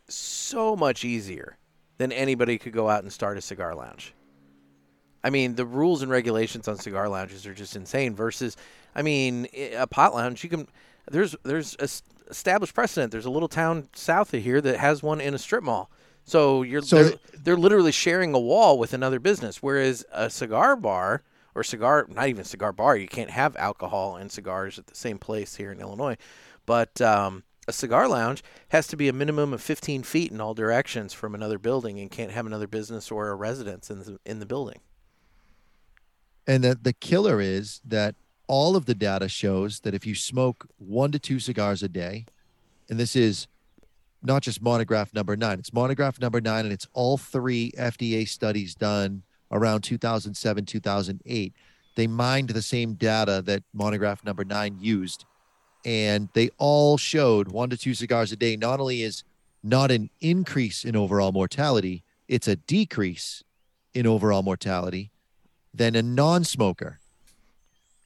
so 0.07 0.75
much 0.75 1.05
easier 1.05 1.57
than 1.99 2.11
anybody 2.11 2.57
could 2.57 2.73
go 2.73 2.89
out 2.89 3.03
and 3.03 3.13
start 3.13 3.37
a 3.37 3.41
cigar 3.41 3.75
lounge. 3.75 4.15
I 5.23 5.29
mean, 5.29 5.55
the 5.55 5.65
rules 5.65 6.01
and 6.01 6.09
regulations 6.09 6.67
on 6.67 6.77
cigar 6.77 7.07
lounges 7.07 7.45
are 7.45 7.53
just 7.53 7.75
insane. 7.75 8.15
Versus, 8.15 8.57
I 8.95 9.03
mean, 9.03 9.47
a 9.75 9.85
pot 9.85 10.15
lounge 10.15 10.43
you 10.43 10.49
can 10.49 10.67
there's 11.11 11.35
there's 11.43 11.75
a 11.79 11.87
established 12.31 12.73
precedent. 12.73 13.11
There's 13.11 13.25
a 13.25 13.29
little 13.29 13.47
town 13.47 13.89
south 13.93 14.33
of 14.33 14.43
here 14.43 14.61
that 14.61 14.79
has 14.79 15.03
one 15.03 15.21
in 15.21 15.33
a 15.33 15.37
strip 15.37 15.63
mall. 15.63 15.91
So 16.29 16.61
you're 16.61 16.81
So 16.83 17.03
they're, 17.03 17.13
they're 17.43 17.57
literally 17.57 17.91
sharing 17.91 18.33
a 18.35 18.39
wall 18.39 18.77
with 18.77 18.93
another 18.93 19.19
business. 19.19 19.63
Whereas 19.63 20.05
a 20.11 20.29
cigar 20.29 20.75
bar 20.75 21.23
or 21.55 21.63
cigar, 21.63 22.05
not 22.07 22.27
even 22.27 22.43
cigar 22.43 22.71
bar, 22.71 22.95
you 22.95 23.07
can't 23.07 23.31
have 23.31 23.55
alcohol 23.57 24.15
and 24.15 24.31
cigars 24.31 24.77
at 24.77 24.87
the 24.87 24.95
same 24.95 25.17
place 25.17 25.55
here 25.55 25.71
in 25.71 25.79
Illinois. 25.79 26.17
But 26.67 27.01
um, 27.01 27.43
a 27.67 27.73
cigar 27.73 28.07
lounge 28.07 28.43
has 28.69 28.85
to 28.87 28.95
be 28.95 29.07
a 29.07 29.13
minimum 29.13 29.53
of 29.53 29.61
15 29.61 30.03
feet 30.03 30.31
in 30.31 30.39
all 30.39 30.53
directions 30.53 31.13
from 31.13 31.33
another 31.33 31.57
building 31.57 31.99
and 31.99 32.11
can't 32.11 32.31
have 32.31 32.45
another 32.45 32.67
business 32.67 33.09
or 33.09 33.29
a 33.29 33.35
residence 33.35 33.89
in 33.89 33.99
the, 33.99 34.19
in 34.23 34.39
the 34.39 34.45
building. 34.45 34.79
And 36.45 36.63
the, 36.63 36.77
the 36.79 36.93
killer 36.93 37.41
is 37.41 37.81
that 37.83 38.13
all 38.47 38.75
of 38.75 38.85
the 38.85 38.95
data 38.95 39.29
shows 39.29 39.79
that 39.79 39.95
if 39.95 40.05
you 40.05 40.13
smoke 40.13 40.67
one 40.77 41.11
to 41.11 41.19
two 41.19 41.39
cigars 41.39 41.81
a 41.81 41.89
day, 41.89 42.25
and 42.87 42.99
this 42.99 43.15
is 43.15 43.47
not 44.21 44.41
just 44.41 44.61
monograph 44.61 45.13
number 45.13 45.35
nine, 45.35 45.59
it's 45.59 45.73
monograph 45.73 46.19
number 46.19 46.41
nine, 46.41 46.65
and 46.65 46.73
it's 46.73 46.87
all 46.93 47.17
three 47.17 47.71
FDA 47.77 48.27
studies 48.27 48.75
done 48.75 49.23
around 49.51 49.81
2007, 49.81 50.65
2008. 50.65 51.53
They 51.95 52.07
mined 52.07 52.49
the 52.49 52.61
same 52.61 52.93
data 52.93 53.41
that 53.45 53.63
monograph 53.73 54.23
number 54.23 54.43
nine 54.45 54.77
used, 54.79 55.25
and 55.85 56.29
they 56.33 56.49
all 56.57 56.97
showed 56.97 57.49
one 57.49 57.69
to 57.69 57.77
two 57.77 57.93
cigars 57.93 58.31
a 58.31 58.35
day 58.35 58.55
not 58.55 58.79
only 58.79 59.01
is 59.01 59.23
not 59.63 59.91
an 59.91 60.09
increase 60.21 60.85
in 60.85 60.95
overall 60.95 61.31
mortality, 61.31 62.03
it's 62.27 62.47
a 62.47 62.55
decrease 62.55 63.43
in 63.93 64.05
overall 64.05 64.43
mortality 64.43 65.11
than 65.73 65.95
a 65.95 66.01
non-smoker. 66.01 66.99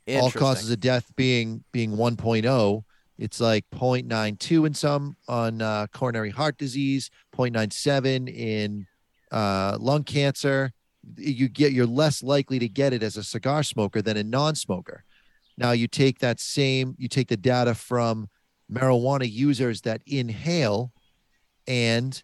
All 0.08 0.32
causes 0.32 0.70
of 0.72 0.80
death 0.80 1.14
being 1.16 1.64
being 1.72 1.92
1.0. 1.92 2.84
It's 3.18 3.40
like 3.40 3.66
0.92 3.72 4.68
in 4.68 4.74
some 4.74 5.16
on 5.28 5.62
uh, 5.62 5.88
coronary 5.94 6.32
heart 6.32 6.58
disease, 6.58 7.10
0.97 7.36 8.34
in 8.34 8.88
uh, 9.32 9.78
lung 9.80 10.04
cancer. 10.04 10.72
You 11.18 11.50
get 11.50 11.74
you're 11.74 11.86
less 11.86 12.24
likely 12.24 12.60
to 12.60 12.68
get 12.68 12.94
it 12.94 13.04
as 13.04 13.18
a 13.18 13.24
cigar 13.24 13.64
smoker 13.64 14.02
than 14.02 14.18
a 14.18 14.24
non-smoker. 14.24 15.04
Now 15.58 15.72
you 15.72 15.88
take 15.88 16.20
that 16.20 16.40
same 16.40 16.96
you 16.98 17.08
take 17.08 17.28
the 17.28 17.38
data 17.38 17.76
from 17.76 18.30
marijuana 18.72 19.30
users 19.30 19.82
that 19.82 20.02
inhale, 20.08 20.94
and 21.68 22.22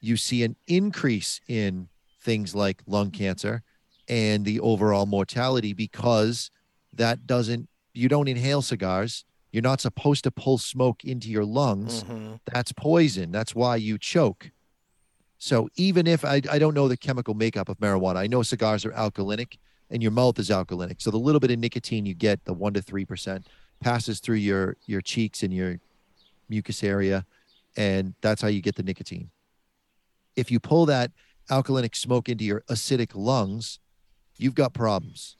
you 0.00 0.16
see 0.16 0.44
an 0.44 0.56
increase 0.66 1.40
in 1.48 1.88
things 2.20 2.54
like 2.54 2.82
lung 2.86 3.10
cancer 3.10 3.62
and 4.08 4.44
the 4.44 4.60
overall 4.60 5.06
mortality 5.06 5.72
because 5.72 6.50
that 6.92 7.26
doesn't 7.26 7.68
you 7.94 8.08
don't 8.08 8.28
inhale 8.28 8.60
cigars 8.62 9.24
you're 9.52 9.62
not 9.62 9.80
supposed 9.80 10.24
to 10.24 10.30
pull 10.30 10.58
smoke 10.58 11.04
into 11.04 11.28
your 11.28 11.44
lungs. 11.44 12.04
Mhm. 12.04 12.40
that's 12.52 12.72
poison. 12.72 13.30
That's 13.30 13.54
why 13.54 13.76
you 13.76 13.98
choke. 13.98 14.50
So 15.38 15.68
even 15.76 16.06
if 16.06 16.24
I, 16.24 16.42
I 16.50 16.58
don't 16.58 16.74
know 16.74 16.88
the 16.88 16.96
chemical 16.96 17.34
makeup 17.34 17.68
of 17.68 17.78
marijuana 17.78 18.16
i 18.16 18.26
know 18.26 18.42
cigars 18.42 18.84
are 18.84 18.92
alkalinic 18.92 19.56
and 19.88 20.02
your 20.02 20.12
mouth 20.12 20.38
is 20.38 20.50
alkalinic 20.50 21.00
so 21.00 21.10
the 21.10 21.18
little 21.18 21.40
bit 21.40 21.50
of 21.50 21.58
nicotine 21.58 22.04
you 22.06 22.14
get 22.14 22.44
the 22.44 22.52
1 22.52 22.74
to 22.74 22.82
3% 22.82 23.46
passes 23.80 24.20
through 24.20 24.36
your 24.36 24.76
your 24.86 25.00
cheeks 25.00 25.42
and 25.42 25.52
your 25.54 25.78
mucus 26.48 26.82
area 26.82 27.24
and 27.76 28.14
that's 28.20 28.42
how 28.42 28.48
you 28.48 28.60
get 28.60 28.74
the 28.74 28.82
nicotine. 28.82 29.30
If 30.36 30.50
you 30.50 30.60
pull 30.60 30.86
that 30.86 31.12
alkalinic 31.50 31.94
smoke 31.96 32.28
into 32.28 32.44
your 32.44 32.62
acidic 32.68 33.12
lungs 33.14 33.78
you've 34.36 34.54
got 34.54 34.72
problems 34.74 35.36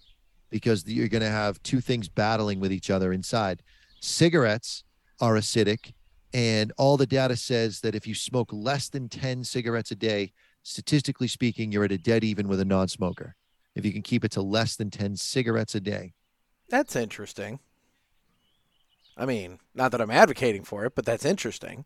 because 0.51 0.87
you're 0.87 1.09
going 1.09 1.23
to 1.23 1.31
have 1.31 1.63
two 1.63 1.81
things 1.81 2.09
battling 2.09 2.59
with 2.61 2.73
each 2.73 2.91
other 2.91 3.13
inside. 3.13 3.63
Cigarettes 4.01 4.85
are 5.21 5.35
acidic, 5.35 5.93
and 6.33 6.73
all 6.79 6.97
the 6.97 7.07
data 7.07 7.37
says 7.37 7.81
that 7.81 7.95
if 7.95 8.07
you 8.07 8.15
smoke 8.15 8.51
less 8.53 8.89
than 8.89 9.09
10 9.09 9.45
cigarettes 9.45 9.91
a 9.91 9.97
day, 9.97 10.33
statistically 10.63 11.29
speaking, 11.29 11.71
you're 11.71 11.85
at 11.85 11.93
a 11.93 11.99
dead 11.99 12.25
even 12.25 12.49
with 12.49 12.61
a 12.61 12.65
non 12.65 12.89
smoker. 12.89 13.37
If 13.75 13.85
you 13.85 13.93
can 13.93 14.03
keep 14.03 14.25
it 14.25 14.33
to 14.33 14.43
less 14.43 14.77
than 14.77 14.91
10 14.91 15.17
cigarettes 15.17 15.75
a 15.75 15.81
day. 15.81 16.15
That's 16.69 16.97
interesting. 16.97 17.61
I 19.17 19.27
mean, 19.27 19.59
not 19.75 19.93
that 19.93 20.01
I'm 20.01 20.11
advocating 20.11 20.65
for 20.65 20.87
it, 20.87 20.95
but 20.95 21.05
that's 21.05 21.25
interesting. 21.25 21.85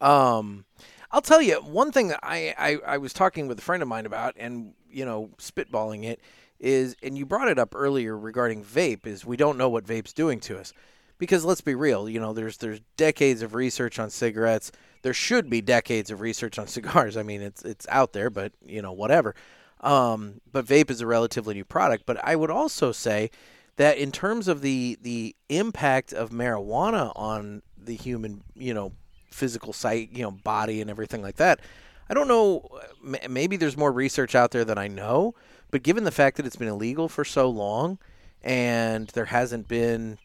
Um, 0.00 0.64
I'll 1.10 1.20
tell 1.20 1.42
you 1.42 1.56
one 1.56 1.92
thing 1.92 2.08
that 2.08 2.20
I, 2.22 2.54
I, 2.56 2.94
I 2.94 2.98
was 2.98 3.12
talking 3.12 3.46
with 3.46 3.58
a 3.58 3.62
friend 3.62 3.82
of 3.82 3.88
mine 3.88 4.06
about, 4.06 4.34
and 4.38 4.72
you 4.88 5.04
know, 5.04 5.30
spitballing 5.38 6.04
it 6.04 6.20
is, 6.60 6.94
and 7.02 7.16
you 7.16 7.26
brought 7.26 7.48
it 7.48 7.58
up 7.58 7.74
earlier 7.74 8.16
regarding 8.16 8.62
vape. 8.62 9.06
Is 9.06 9.24
we 9.24 9.36
don't 9.36 9.58
know 9.58 9.68
what 9.68 9.84
vape's 9.84 10.12
doing 10.12 10.38
to 10.40 10.58
us, 10.58 10.72
because 11.18 11.44
let's 11.44 11.60
be 11.62 11.74
real. 11.74 12.08
You 12.08 12.20
know, 12.20 12.32
there's 12.32 12.58
there's 12.58 12.80
decades 12.96 13.42
of 13.42 13.54
research 13.54 13.98
on 13.98 14.10
cigarettes. 14.10 14.70
There 15.02 15.14
should 15.14 15.48
be 15.48 15.60
decades 15.62 16.10
of 16.10 16.20
research 16.20 16.58
on 16.58 16.66
cigars. 16.68 17.16
I 17.16 17.22
mean, 17.22 17.42
it's 17.42 17.62
it's 17.62 17.86
out 17.88 18.12
there, 18.12 18.30
but 18.30 18.52
you 18.64 18.82
know, 18.82 18.92
whatever. 18.92 19.34
Um, 19.80 20.42
but 20.52 20.66
vape 20.66 20.90
is 20.90 21.00
a 21.00 21.06
relatively 21.06 21.54
new 21.54 21.64
product. 21.64 22.04
But 22.06 22.22
I 22.22 22.36
would 22.36 22.50
also 22.50 22.92
say 22.92 23.30
that 23.76 23.96
in 23.96 24.12
terms 24.12 24.46
of 24.46 24.60
the 24.60 24.98
the 25.00 25.34
impact 25.48 26.12
of 26.12 26.30
marijuana 26.30 27.12
on 27.16 27.62
the 27.78 27.96
human, 27.96 28.42
you 28.54 28.74
know, 28.74 28.92
physical 29.30 29.72
site, 29.72 30.10
you 30.12 30.22
know, 30.22 30.30
body 30.30 30.80
and 30.80 30.90
everything 30.90 31.22
like 31.22 31.36
that, 31.36 31.60
I 32.10 32.14
don't 32.14 32.28
know. 32.28 32.68
Maybe 33.28 33.56
there's 33.56 33.76
more 33.76 33.92
research 33.92 34.34
out 34.34 34.50
there 34.50 34.64
than 34.64 34.76
I 34.76 34.88
know. 34.88 35.34
But 35.70 35.82
given 35.82 36.04
the 36.04 36.10
fact 36.10 36.36
that 36.36 36.46
it's 36.46 36.56
been 36.56 36.68
illegal 36.68 37.08
for 37.08 37.24
so 37.24 37.48
long, 37.48 37.98
and 38.42 39.08
there 39.08 39.26
hasn't 39.26 39.68
been 39.68 40.18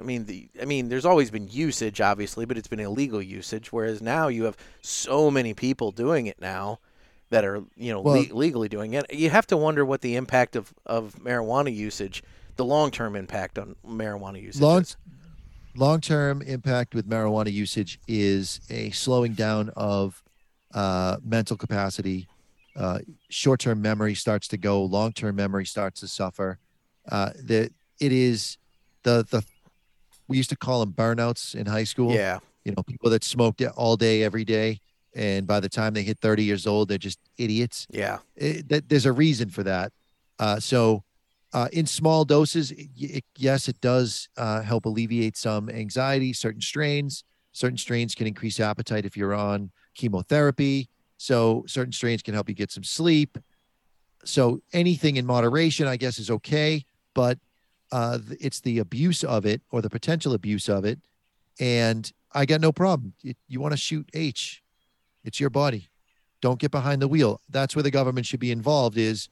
I 0.00 0.04
mean, 0.04 0.26
the 0.26 0.48
I 0.60 0.64
mean, 0.64 0.88
there's 0.88 1.04
always 1.04 1.30
been 1.30 1.48
usage, 1.48 2.00
obviously, 2.00 2.44
but 2.44 2.56
it's 2.56 2.68
been 2.68 2.80
illegal 2.80 3.20
usage. 3.20 3.72
Whereas 3.72 4.00
now 4.00 4.28
you 4.28 4.44
have 4.44 4.56
so 4.80 5.30
many 5.30 5.54
people 5.54 5.90
doing 5.90 6.26
it 6.26 6.40
now 6.40 6.78
that 7.30 7.44
are 7.44 7.62
you 7.76 7.92
know 7.92 8.00
Well- 8.00 8.24
le- 8.28 8.34
legally 8.34 8.68
doing 8.68 8.94
it. 8.94 9.12
You 9.12 9.30
have 9.30 9.46
to 9.48 9.56
wonder 9.56 9.84
what 9.84 10.00
the 10.02 10.14
impact 10.14 10.56
of 10.56 10.72
of 10.86 11.16
marijuana 11.16 11.74
usage, 11.74 12.22
the 12.56 12.64
long 12.64 12.90
term 12.90 13.16
impact 13.16 13.58
on 13.58 13.74
marijuana 13.86 14.40
usage. 14.40 14.62
Long 14.62 14.82
is. 14.82 14.96
long 15.74 16.00
term 16.00 16.42
impact 16.42 16.94
with 16.94 17.08
marijuana 17.08 17.52
usage 17.52 17.98
is 18.06 18.60
a 18.70 18.90
slowing 18.90 19.32
down 19.32 19.70
of 19.70 20.22
uh, 20.74 21.16
mental 21.24 21.56
capacity. 21.56 22.28
Uh, 22.78 23.00
Short 23.28 23.60
term 23.60 23.82
memory 23.82 24.14
starts 24.14 24.46
to 24.48 24.56
go. 24.56 24.82
Long 24.84 25.12
term 25.12 25.34
memory 25.36 25.66
starts 25.66 26.00
to 26.00 26.08
suffer. 26.08 26.58
Uh, 27.10 27.30
the 27.34 27.70
it 28.00 28.12
is 28.12 28.56
the 29.02 29.26
the 29.30 29.42
we 30.28 30.36
used 30.36 30.50
to 30.50 30.56
call 30.56 30.80
them 30.80 30.92
burnouts 30.92 31.54
in 31.54 31.66
high 31.66 31.84
school. 31.84 32.14
Yeah, 32.14 32.38
You 32.64 32.72
know, 32.72 32.82
people 32.82 33.10
that 33.10 33.24
smoked 33.24 33.60
it 33.60 33.72
all 33.76 33.96
day 33.96 34.22
every 34.22 34.44
day, 34.44 34.80
and 35.14 35.46
by 35.46 35.58
the 35.60 35.68
time 35.68 35.94
they 35.94 36.02
hit 36.04 36.18
30 36.20 36.44
years 36.44 36.66
old, 36.66 36.88
they're 36.88 36.98
just 36.98 37.18
idiots 37.38 37.86
yeah, 37.90 38.18
it, 38.36 38.68
that 38.68 38.88
there's 38.88 39.06
a 39.06 39.12
reason 39.12 39.48
for 39.50 39.62
that. 39.64 39.92
Uh, 40.38 40.60
so, 40.60 41.02
uh, 41.54 41.68
in 41.72 41.86
small 41.86 42.24
doses, 42.26 42.70
it, 42.72 42.88
it- 42.96 43.24
yes, 43.36 43.68
it 43.68 43.80
does 43.80 44.28
uh, 44.36 44.60
help 44.62 44.84
alleviate 44.84 45.36
some 45.36 45.68
anxiety. 45.70 46.32
Certain 46.32 46.60
strains, 46.60 47.24
certain 47.52 47.78
strains 47.78 48.14
can 48.14 48.26
increase 48.26 48.60
appetite 48.60 49.04
if 49.06 49.16
you're 49.16 49.34
on 49.34 49.70
chemotherapy. 49.94 50.88
So, 51.18 51.64
certain 51.66 51.92
strains 51.92 52.22
can 52.22 52.32
help 52.32 52.48
you 52.48 52.54
get 52.54 52.70
some 52.70 52.84
sleep. 52.84 53.36
So, 54.24 54.62
anything 54.72 55.16
in 55.16 55.26
moderation, 55.26 55.86
I 55.86 55.96
guess, 55.96 56.18
is 56.18 56.30
okay. 56.30 56.84
But 57.14 57.38
uh, 57.92 58.18
it's 58.40 58.60
the 58.60 58.78
abuse 58.78 59.22
of 59.22 59.44
it 59.44 59.60
or 59.70 59.82
the 59.82 59.90
potential 59.90 60.32
abuse 60.32 60.68
of 60.68 60.84
it, 60.86 60.98
and 61.60 62.10
I 62.32 62.46
got 62.46 62.60
no 62.60 62.72
problem. 62.72 63.12
You, 63.20 63.34
you 63.46 63.60
want 63.60 63.72
to 63.72 63.78
shoot 63.78 64.08
H, 64.14 64.62
it's 65.24 65.38
your 65.38 65.50
body 65.50 65.88
don't 66.40 66.58
get 66.58 66.70
behind 66.70 67.02
the 67.02 67.08
wheel 67.08 67.40
that's 67.48 67.74
where 67.74 67.82
the 67.82 67.90
government 67.90 68.26
should 68.26 68.40
be 68.40 68.50
involved 68.50 68.96
is 68.96 69.28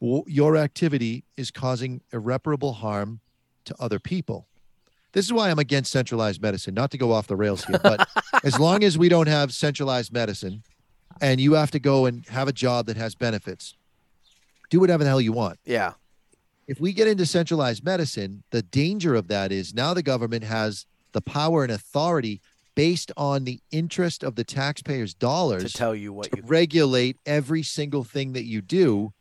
w- 0.00 0.24
your 0.26 0.56
activity 0.56 1.24
is 1.36 1.50
causing 1.50 2.00
irreparable 2.12 2.74
harm 2.74 3.20
to 3.64 3.74
other 3.80 3.98
people 3.98 4.46
this 5.12 5.24
is 5.24 5.32
why 5.32 5.50
i'm 5.50 5.58
against 5.58 5.90
centralized 5.90 6.40
medicine 6.42 6.74
not 6.74 6.90
to 6.90 6.98
go 6.98 7.12
off 7.12 7.26
the 7.26 7.36
rails 7.36 7.64
here 7.64 7.78
but 7.82 8.08
as 8.44 8.58
long 8.58 8.84
as 8.84 8.98
we 8.98 9.08
don't 9.08 9.28
have 9.28 9.52
centralized 9.52 10.12
medicine 10.12 10.62
and 11.20 11.40
you 11.40 11.54
have 11.54 11.70
to 11.70 11.78
go 11.78 12.06
and 12.06 12.26
have 12.28 12.48
a 12.48 12.52
job 12.52 12.86
that 12.86 12.96
has 12.96 13.14
benefits 13.14 13.74
do 14.70 14.80
whatever 14.80 15.04
the 15.04 15.10
hell 15.10 15.20
you 15.20 15.32
want 15.32 15.58
yeah, 15.64 15.92
if 16.70 16.80
we 16.80 16.92
get 16.92 17.08
into 17.08 17.26
centralized 17.26 17.84
medicine, 17.84 18.44
the 18.50 18.62
danger 18.62 19.16
of 19.16 19.26
that 19.26 19.50
is 19.50 19.74
now 19.74 19.92
the 19.92 20.04
government 20.04 20.44
has 20.44 20.86
the 21.10 21.20
power 21.20 21.64
and 21.64 21.72
authority 21.72 22.40
based 22.76 23.10
on 23.16 23.42
the 23.42 23.58
interest 23.72 24.22
of 24.22 24.36
the 24.36 24.44
taxpayers' 24.44 25.12
dollars 25.12 25.64
to 25.64 25.72
tell 25.76 25.96
you 25.96 26.12
what 26.12 26.30
to 26.30 26.36
you. 26.36 26.44
regulate 26.46 27.16
every 27.26 27.64
single 27.64 28.04
thing 28.04 28.34
that 28.34 28.44
you 28.44 28.60
do. 28.60 29.12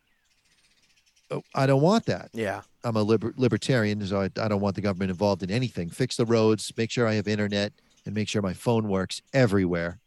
Oh, 1.32 1.41
I 1.56 1.66
don't 1.66 1.82
want 1.82 2.06
that. 2.06 2.30
Yeah, 2.34 2.62
I'm 2.84 2.95
a 2.95 3.02
liber- 3.02 3.34
libertarian, 3.36 4.06
so 4.06 4.22
I, 4.22 4.26
I 4.39 4.47
don't 4.47 4.62
want 4.62 4.76
the 4.76 4.82
government 4.82 5.10
involved 5.10 5.41
in 5.41 5.50
anything. 5.50 5.89
Fix 5.89 6.18
the 6.18 6.26
roads, 6.26 6.72
make 6.78 6.91
sure 6.91 7.08
I 7.08 7.16
have 7.16 7.28
internet, 7.28 7.74
and 8.06 8.14
make 8.14 8.28
sure 8.28 8.43
my 8.43 8.54
phone 8.54 8.89
works 8.89 9.24
everywhere. 9.34 9.97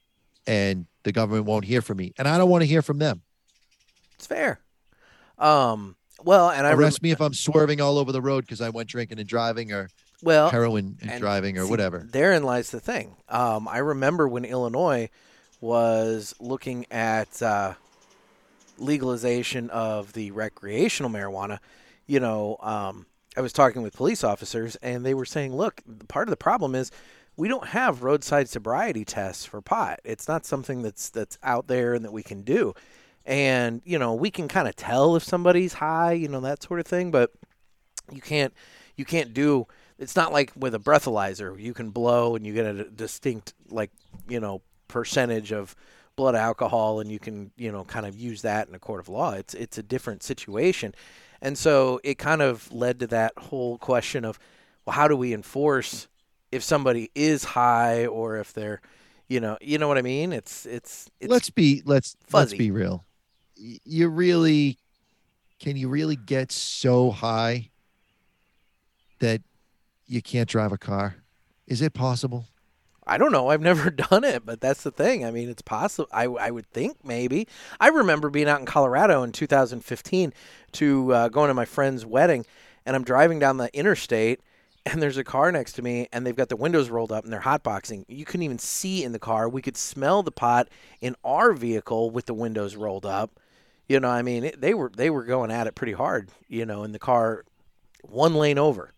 And 0.47 0.87
the 1.05 1.13
government 1.13 1.47
won't 1.47 1.65
hear 1.65 1.83
from 1.83 1.99
me, 1.99 2.13
and 2.19 2.29
I 2.29 2.39
don't 2.39 2.51
want 2.51 2.63
to 2.63 2.67
hear 2.67 2.83
from 2.83 2.99
them. 2.99 3.23
it's 4.15 4.27
fair. 4.27 4.61
Um. 5.39 5.97
Well, 6.25 6.51
and 6.51 6.67
I 6.67 6.71
rem- 6.71 6.81
Arrest 6.81 7.03
me 7.03 7.11
if 7.11 7.21
I'm 7.21 7.35
swerving 7.35 7.81
all 7.81 7.99
over 7.99 8.13
the 8.13 8.21
road 8.23 8.45
because 8.45 8.61
I 8.61 8.69
went 8.69 8.89
drinking 8.89 9.19
and 9.19 9.29
driving, 9.29 9.73
or 9.73 9.89
well 10.23 10.51
heroin 10.51 10.97
and, 11.01 11.11
and 11.11 11.21
driving, 11.21 11.59
or 11.59 11.65
see, 11.65 11.71
whatever. 11.71 11.99
Therein 11.99 12.45
lies 12.45 12.71
the 12.71 12.79
thing. 12.81 13.17
Um, 13.29 13.67
I 13.67 13.79
remember 13.79 14.29
when 14.29 14.45
Illinois 14.45 15.09
was 15.61 16.35
looking 16.39 16.87
at 16.93 17.43
uh, 17.43 17.75
legalization 18.79 19.71
of 19.71 20.13
the 20.13 20.31
recreational 20.31 21.11
marijuana, 21.11 21.59
you 22.07 22.21
know, 22.21 22.57
um, 22.61 23.07
I 23.37 23.41
was 23.41 23.53
talking 23.53 23.83
with 23.83 23.95
police 23.95 24.23
officers, 24.23 24.77
and 24.77 25.05
they 25.07 25.15
were 25.15 25.25
saying, 25.25 25.55
look, 25.55 25.81
part 26.09 26.29
of 26.29 26.31
the 26.31 26.37
problem 26.37 26.75
is 26.75 26.91
we 27.37 27.49
don't 27.49 27.69
have 27.69 28.03
roadside 28.03 28.49
sobriety 28.49 29.05
tests 29.05 29.45
for 29.45 29.61
pot. 29.61 30.01
It's 30.05 30.29
not 30.29 30.45
something 30.45 30.83
that's 30.83 31.11
that's 31.11 31.39
out 31.43 31.67
there 31.67 31.95
and 31.95 32.05
that 32.05 32.13
we 32.13 32.23
can 32.23 32.43
do. 32.43 32.75
And 33.25 33.83
you 33.85 33.99
know, 33.99 34.15
we 34.15 34.31
can 34.31 34.49
kind 34.49 34.69
of 34.69 34.77
tell 34.77 35.17
if 35.17 35.23
somebody's 35.23 35.75
high, 35.75 36.13
you 36.13 36.29
know, 36.29 36.41
that 36.41 36.63
sort 36.63 36.81
of 36.81 36.87
thing, 36.87 37.11
but 37.11 37.31
you 38.11 38.21
can't 38.21 38.53
you 38.97 39.05
can't 39.05 39.33
do 39.33 39.67
it's 39.99 40.17
not 40.17 40.33
like 40.33 40.53
with 40.57 40.75
a 40.75 40.79
breathalyzer 40.79 41.59
you 41.59 41.73
can 41.73 41.91
blow 41.91 42.35
and 42.35 42.47
you 42.47 42.53
get 42.53 42.67
a 42.67 42.85
distinct 42.85 43.55
like 43.69 43.91
you 44.29 44.41
know 44.41 44.61
percentage 44.89 45.53
of 45.53 45.75
blood 46.17 46.35
alcohol 46.35 47.01
and 47.01 47.11
you 47.11 47.19
can 47.19 47.51
you 47.57 47.73
know 47.73 47.85
kind 47.85 48.07
of 48.07 48.17
use 48.17 48.43
that 48.43 48.69
in 48.69 48.75
a 48.75 48.79
court 48.79 49.01
of 49.01 49.09
law 49.09 49.33
it's 49.33 49.55
it's 49.55 49.79
a 49.79 49.83
different 49.83 50.23
situation 50.23 50.95
and 51.41 51.57
so 51.57 52.01
it 52.05 52.19
kind 52.19 52.43
of 52.43 52.71
led 52.73 53.01
to 53.01 53.07
that 53.07 53.33
whole 53.39 53.79
question 53.79 54.25
of 54.25 54.39
well 54.85 54.95
how 54.95 55.09
do 55.09 55.17
we 55.17 55.33
enforce 55.33 56.09
if 56.53 56.63
somebody 56.63 57.11
is 57.15 57.43
high 57.43 58.07
or 58.07 58.37
if 58.37 58.53
they're 58.53 58.81
you 59.29 59.41
know 59.41 59.57
you 59.61 59.79
know 59.79 59.89
what 59.89 59.99
i 59.99 60.03
mean 60.03 60.33
it's 60.33 60.67
it's, 60.67 61.11
it's 61.21 61.31
let's 61.31 61.51
be 61.51 61.83
let's 61.85 62.17
let's 62.33 62.53
fuzzy. 62.53 62.59
be 62.59 62.71
real 62.71 63.05
you 63.57 64.09
really 64.09 64.79
can 65.59 65.77
you 65.77 65.89
really 65.89 66.17
get 66.17 66.53
so 66.53 67.11
high 67.11 67.71
that 69.21 69.41
you 70.07 70.21
can't 70.21 70.49
drive 70.49 70.73
a 70.73 70.79
car 70.79 71.17
is 71.67 71.81
it 71.81 71.95
possible 71.95 72.47
I 73.05 73.19
don't 73.19 73.33
know. 73.33 73.49
I've 73.49 73.61
never 73.61 73.91
done 74.11 74.25
it, 74.25 74.47
but 74.47 74.61
that's 74.61 74.83
the 74.83 74.91
thing. 74.91 75.25
I 75.25 75.31
mean, 75.31 75.49
it's 75.49 75.63
possible. 75.63 76.09
I, 76.13 76.25
I 76.25 76.51
would 76.51 76.67
think 76.71 77.05
maybe. 77.05 77.49
I 77.81 77.89
remember 77.89 78.31
being 78.31 78.49
out 78.49 78.61
in 78.61 78.67
Colorado 78.67 79.23
in 79.23 79.33
2015 79.33 80.33
to 80.73 81.13
uh, 81.13 81.29
going 81.29 81.49
to 81.49 81.55
my 81.55 81.65
friend's 81.65 82.07
wedding, 82.07 82.47
and 82.87 82.95
I'm 82.95 83.05
driving 83.05 83.39
down 83.39 83.57
the 83.57 83.75
interstate, 83.77 84.41
and 84.87 85.01
there's 85.01 85.17
a 85.17 85.25
car 85.25 85.53
next 85.53 85.75
to 85.75 85.83
me, 85.83 86.09
and 86.13 86.27
they've 86.27 86.37
got 86.37 86.49
the 86.49 86.57
windows 86.57 86.91
rolled 86.91 87.13
up, 87.13 87.25
and 87.25 87.33
they're 87.33 87.41
hotboxing. 87.41 88.05
You 88.09 88.25
couldn't 88.25 88.43
even 88.43 88.59
see 88.59 89.05
in 89.05 89.13
the 89.13 89.19
car. 89.19 89.49
We 89.49 89.63
could 89.63 89.77
smell 89.77 90.23
the 90.23 90.33
pot 90.33 90.69
in 91.01 91.15
our 91.25 91.53
vehicle 91.53 92.11
with 92.11 92.27
the 92.27 92.35
windows 92.35 92.75
rolled 92.75 93.07
up. 93.07 93.39
You 93.89 94.01
know, 94.01 94.09
I 94.09 94.23
mean, 94.23 94.45
it, 94.45 94.61
they 94.61 94.75
were 94.75 94.91
they 94.95 95.11
were 95.11 95.25
going 95.25 95.51
at 95.51 95.67
it 95.67 95.75
pretty 95.75 95.93
hard. 95.93 96.31
You 96.49 96.67
know, 96.67 96.83
in 96.85 96.93
the 96.93 96.99
car, 96.99 97.45
one 98.03 98.35
lane 98.35 98.59
over. 98.59 98.93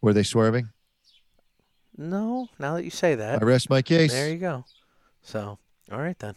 were 0.00 0.12
they 0.12 0.22
swerving 0.22 0.68
No, 1.96 2.48
now 2.58 2.74
that 2.74 2.84
you 2.84 2.90
say 2.90 3.14
that, 3.14 3.42
i 3.42 3.44
rest 3.44 3.70
my 3.70 3.82
case 3.82 4.12
there 4.12 4.30
you 4.30 4.38
go. 4.38 4.64
So, 5.22 5.58
all 5.90 6.00
right 6.00 6.18
then. 6.18 6.34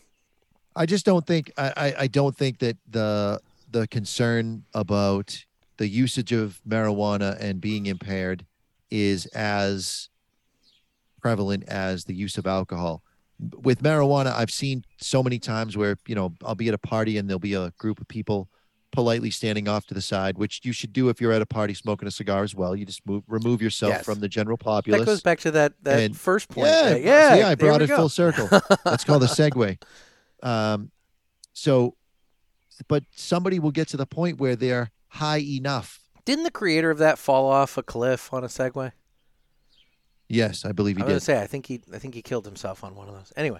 I 0.76 0.86
just 0.86 1.06
don't 1.06 1.26
think 1.26 1.52
I, 1.58 1.74
I, 1.76 1.96
I 2.02 2.08
don't 2.08 2.36
think 2.36 2.60
that 2.60 2.78
the 2.90 3.40
the 3.70 3.88
concern 3.88 4.64
about 4.74 5.46
the 5.78 5.88
usage 5.88 6.32
of 6.32 6.60
marijuana 6.68 7.38
and 7.40 7.60
being 7.62 7.86
impaired 7.86 8.46
is 8.90 9.26
as 9.28 10.10
prevalent 11.22 11.64
as 11.68 12.06
the 12.06 12.14
use 12.14 12.38
of 12.38 12.46
alcohol. 12.48 13.04
With 13.40 13.82
marijuana, 13.84 14.34
I've 14.34 14.52
seen 14.52 14.86
so 15.02 15.22
many 15.22 15.40
times 15.40 15.76
where, 15.76 15.98
you 16.08 16.16
know, 16.16 16.34
I'll 16.46 16.56
be 16.56 16.68
at 16.70 16.74
a 16.74 16.78
party 16.80 17.18
and 17.18 17.30
there'll 17.30 17.40
be 17.40 17.54
a 17.56 17.72
group 17.78 18.00
of 18.00 18.08
people 18.08 18.48
politely 18.92 19.30
standing 19.30 19.68
off 19.68 19.86
to 19.88 19.94
the 19.94 20.02
side, 20.02 20.38
which 20.38 20.62
you 20.64 20.72
should 20.72 20.94
do 20.94 21.10
if 21.10 21.20
you're 21.20 21.34
at 21.34 21.42
a 21.42 21.46
party 21.46 21.74
smoking 21.74 22.08
a 22.08 22.12
cigar 22.12 22.44
as 22.44 22.56
well. 22.56 22.74
You 22.78 22.86
just 22.86 23.06
move 23.06 23.24
remove 23.28 23.62
yourself 23.62 23.92
Yes. 23.92 24.06
from 24.06 24.22
the 24.22 24.30
general 24.30 24.58
populace. 24.58 25.02
That 25.02 25.06
goes 25.06 25.22
back 25.22 25.40
to 25.42 25.52
that, 25.52 25.74
that 25.84 26.00
And- 26.00 26.16
first 26.18 26.48
point. 26.48 26.68
Yeah, 26.68 26.96
yeah, 26.96 27.36
see, 27.36 27.42
I 27.42 27.56
brought 27.56 27.82
it 27.82 27.88
go. 27.90 27.98
full 27.98 28.10
circle. 28.10 28.48
That's 28.86 29.04
called 29.04 29.24
a 29.24 29.28
segue. 29.28 29.82
Um, 30.44 30.92
so, 31.54 31.96
but 32.88 33.04
somebody 33.16 33.58
will 33.58 33.72
get 33.72 33.88
to 33.88 33.98
the 33.98 34.06
point 34.06 34.38
where 34.40 34.56
they're 34.56 34.92
high 35.10 35.40
enough. 35.40 36.00
Didn't 36.26 36.44
the 36.44 36.52
creator 36.52 36.90
of 36.92 36.98
that 36.98 37.18
fall 37.20 37.48
off 37.50 37.78
a 37.78 37.84
cliff 37.84 38.34
on 38.34 38.44
a 38.44 38.48
Segway? 38.48 38.92
Yes, 40.28 40.66
I 40.66 40.72
believe 40.72 40.98
he 40.98 41.04
I 41.04 41.06
was 41.06 41.16
did. 41.16 41.22
say 41.22 41.42
I 41.42 41.48
think 41.48 41.68
he 41.68 41.82
I 41.94 42.00
think 42.00 42.16
he 42.16 42.22
killed 42.22 42.46
himself 42.46 42.84
on 42.84 42.96
one 42.96 43.08
of 43.08 43.14
those. 43.14 43.32
Anyway, 43.38 43.60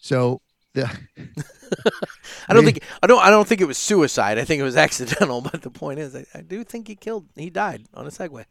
So, 0.00 0.40
the, 0.72 0.84
I 2.48 2.54
don't 2.54 2.64
think 2.64 2.82
I 3.02 3.06
don't 3.06 3.22
I 3.22 3.28
don't 3.30 3.46
think 3.46 3.60
it 3.60 3.66
was 3.66 3.76
suicide. 3.78 4.38
I 4.38 4.44
think 4.44 4.60
it 4.60 4.64
was 4.64 4.76
accidental. 4.76 5.40
But 5.52 5.62
the 5.62 5.70
point 5.70 5.98
is, 5.98 6.16
I, 6.16 6.24
I 6.34 6.40
do 6.40 6.64
think 6.64 6.88
he 6.88 6.96
killed 6.96 7.26
he 7.36 7.50
died 7.50 7.84
on 7.94 8.06
a 8.06 8.10
Segway. 8.10 8.44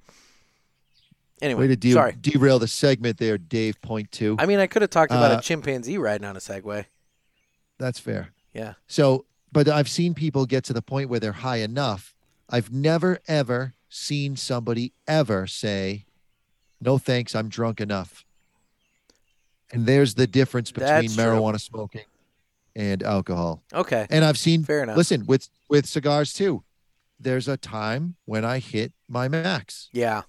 Anyway, 1.41 1.61
way 1.61 1.67
to 1.67 1.75
de- 1.77 1.93
sorry. 1.93 2.15
derail 2.19 2.59
the 2.59 2.67
segment 2.67 3.17
there, 3.17 3.37
Dave. 3.37 3.81
Point 3.81 4.11
two. 4.11 4.35
I 4.37 4.45
mean, 4.45 4.59
I 4.59 4.67
could 4.67 4.81
have 4.81 4.91
talked 4.91 5.11
about 5.11 5.31
Uh, 5.31 5.37
a 5.37 5.41
chimpanzee 5.41 5.97
riding 5.97 6.25
on 6.27 6.35
a 6.35 6.39
Segway. 6.39 6.85
That's 7.77 7.97
fair. 7.97 8.33
Yeah. 8.53 8.73
So, 8.87 9.25
but 9.51 9.67
I've 9.67 9.89
seen 9.89 10.13
people 10.13 10.45
get 10.45 10.63
to 10.65 10.73
the 10.73 10.81
point 10.81 11.09
where 11.09 11.19
they're 11.19 11.31
high 11.31 11.57
enough. 11.57 12.13
I've 12.49 12.71
never 12.71 13.19
ever 13.27 13.73
seen 13.89 14.35
somebody 14.35 14.93
ever 15.07 15.47
say, 15.47 16.05
"No 16.81 16.97
thanks, 16.97 17.35
I'm 17.35 17.49
drunk 17.49 17.79
enough." 17.81 18.25
And 19.71 19.85
there's 19.85 20.15
the 20.15 20.27
difference 20.27 20.71
between 20.71 20.87
That's 20.89 21.15
true. 21.15 21.23
marijuana 21.23 21.59
smoking 21.61 22.05
and 22.75 23.03
alcohol. 23.03 23.61
Okay. 23.73 24.07
And 24.09 24.25
I've 24.25 24.37
seen 24.37 24.63
Fair 24.63 24.83
enough. 24.83 24.97
listen 24.97 25.25
with 25.25 25.47
with 25.69 25.85
cigars 25.85 26.33
too. 26.33 26.63
There's 27.19 27.47
a 27.47 27.57
time 27.57 28.15
when 28.25 28.45
I 28.45 28.59
hit 28.59 28.93
my 29.07 29.27
max. 29.27 29.89
Yeah. 29.91 30.23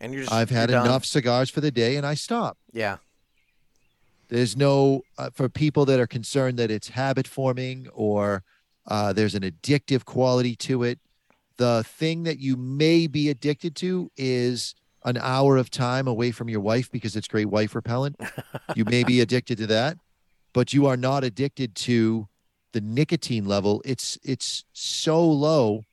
And 0.00 0.12
you're 0.12 0.22
just 0.24 0.32
I've 0.32 0.50
had 0.50 0.70
you're 0.70 0.78
done. 0.80 0.86
enough 0.86 1.04
cigars 1.04 1.50
for 1.50 1.60
the 1.60 1.70
day 1.70 1.96
and 1.96 2.04
I 2.06 2.14
stop. 2.14 2.58
Yeah. 2.72 2.96
There's 4.30 4.56
no 4.56 5.02
uh, 5.18 5.30
for 5.34 5.48
people 5.48 5.84
that 5.86 5.98
are 5.98 6.06
concerned 6.06 6.58
that 6.58 6.70
it's 6.70 6.88
habit 6.88 7.26
forming 7.26 7.88
or 7.92 8.44
uh, 8.86 9.12
there's 9.12 9.34
an 9.34 9.42
addictive 9.42 10.04
quality 10.04 10.54
to 10.56 10.84
it. 10.84 11.00
The 11.56 11.84
thing 11.84 12.22
that 12.22 12.38
you 12.38 12.56
may 12.56 13.08
be 13.08 13.28
addicted 13.28 13.76
to 13.76 14.10
is 14.16 14.74
an 15.04 15.18
hour 15.20 15.56
of 15.56 15.68
time 15.68 16.06
away 16.06 16.30
from 16.30 16.48
your 16.48 16.60
wife 16.60 16.90
because 16.90 17.16
it's 17.16 17.26
great 17.26 17.46
wife 17.46 17.74
repellent. 17.74 18.16
you 18.76 18.84
may 18.84 19.02
be 19.02 19.20
addicted 19.20 19.58
to 19.58 19.66
that, 19.66 19.98
but 20.52 20.72
you 20.72 20.86
are 20.86 20.96
not 20.96 21.24
addicted 21.24 21.74
to 21.74 22.28
the 22.72 22.80
nicotine 22.80 23.46
level. 23.46 23.82
It's 23.84 24.16
it's 24.22 24.64
so 24.72 25.26
low 25.26 25.84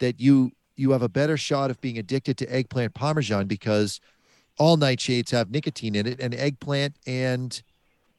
that 0.00 0.20
you 0.20 0.52
you 0.76 0.90
have 0.90 1.02
a 1.02 1.08
better 1.08 1.38
shot 1.38 1.70
of 1.70 1.80
being 1.80 1.96
addicted 1.96 2.36
to 2.38 2.54
eggplant 2.54 2.92
parmesan 2.94 3.46
because 3.46 4.00
all 4.58 4.76
nightshades 4.76 5.30
have 5.30 5.50
nicotine 5.50 5.94
in 5.94 6.06
it 6.06 6.20
and 6.20 6.34
eggplant 6.34 6.96
and 7.06 7.62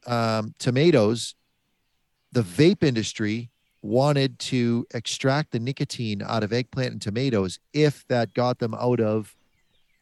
um, 0.08 0.54
tomatoes 0.58 1.36
the 2.32 2.42
vape 2.42 2.84
industry 2.84 3.50
wanted 3.82 4.38
to 4.40 4.86
extract 4.94 5.52
the 5.52 5.60
nicotine 5.60 6.22
out 6.22 6.44
of 6.44 6.52
eggplant 6.52 6.92
and 6.92 7.02
tomatoes 7.02 7.60
if 7.74 8.06
that 8.08 8.34
got 8.34 8.60
them 8.60 8.74
out 8.74 9.00
of 9.00 9.36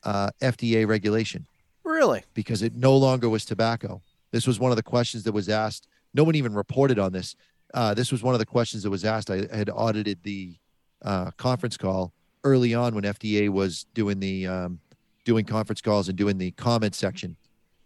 uh, 0.03 0.29
fda 0.41 0.87
regulation. 0.87 1.45
Really? 1.83 2.23
because 2.33 2.61
it 2.61 2.75
no 2.75 2.95
longer 2.97 3.29
was 3.29 3.45
tobacco. 3.45 4.01
This 4.31 4.47
was 4.47 4.59
one 4.59 4.71
of 4.71 4.75
the 4.75 4.83
questions 4.83 5.23
that 5.23 5.31
was 5.31 5.49
asked. 5.49 5.87
No 6.13 6.23
one 6.23 6.35
even 6.35 6.53
reported 6.53 6.99
on 6.99 7.13
this. 7.13 7.35
Uh, 7.73 7.93
this 7.93 8.11
was 8.11 8.23
one 8.23 8.33
of 8.33 8.39
the 8.39 8.45
questions 8.45 8.83
that 8.83 8.89
was 8.89 9.05
asked. 9.05 9.29
I 9.29 9.47
had 9.55 9.69
audited 9.69 10.19
the 10.23 10.55
uh, 11.03 11.31
conference 11.37 11.77
call 11.77 12.11
early 12.43 12.73
on 12.73 12.93
when 12.93 13.03
fda 13.03 13.49
was 13.49 13.85
doing 13.93 14.19
the 14.19 14.47
um, 14.47 14.79
doing 15.23 15.45
conference 15.45 15.81
calls 15.81 16.09
and 16.09 16.17
doing 16.17 16.37
the 16.37 16.51
comment 16.51 16.93
section 16.95 17.35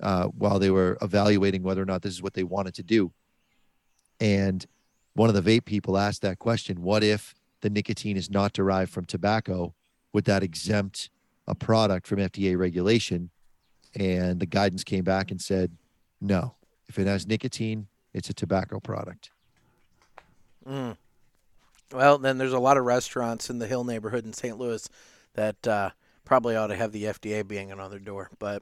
uh, 0.02 0.26
while 0.28 0.60
they 0.60 0.72
were 0.72 0.98
evaluating 1.02 1.64
whether 1.64 1.82
or 1.82 1.86
not 1.86 2.02
this 2.02 2.14
is 2.14 2.22
what 2.22 2.34
they 2.34 2.44
wanted 2.44 2.74
to 2.74 2.84
do 2.84 3.12
and 4.20 4.66
one 5.14 5.30
of 5.30 5.36
the 5.36 5.60
vape 5.60 5.66
people 5.66 5.98
asked 5.98 6.22
that 6.22 6.40
question 6.40 6.82
what 6.82 7.04
if 7.04 7.36
the 7.62 7.70
nicotine 7.70 8.18
is 8.18 8.30
not 8.30 8.54
derived 8.54 8.92
from 8.92 9.06
tobacco 9.06 9.74
would 10.14 10.26
that 10.26 10.44
exempt 10.44 11.10
a 11.48 11.56
product 11.56 12.08
from 12.08 12.20
fda 12.20 12.58
regulation 12.58 13.30
and 13.96 14.40
the 14.40 14.46
guidance 14.46 14.84
came 14.84 15.04
back 15.04 15.32
and 15.32 15.42
said 15.42 15.72
no 16.22 16.56
if 16.88 17.00
it 17.00 17.08
has 17.08 17.28
nicotine 17.28 17.88
it's 18.14 18.30
a 18.30 18.34
tobacco 18.34 18.80
product 18.80 19.32
Mm. 20.70 20.98
Well, 21.92 22.18
then 22.20 22.38
there's 22.38 22.54
a 22.54 22.60
lot 22.60 22.78
of 22.78 22.86
restaurants 22.86 23.50
in 23.50 23.60
the 23.60 23.68
Hill 23.68 23.84
neighborhood 23.84 24.26
in 24.26 24.34
St. 24.34 24.58
Louis 24.58 24.88
that 25.34 25.68
uh, 25.68 25.90
probably 26.26 26.56
ought 26.56 26.68
to 26.68 26.76
have 26.76 26.92
the 26.92 27.06
FDA 27.06 27.48
banging 27.48 27.80
on 27.80 27.90
their 27.90 28.00
door. 28.00 28.30
But 28.38 28.62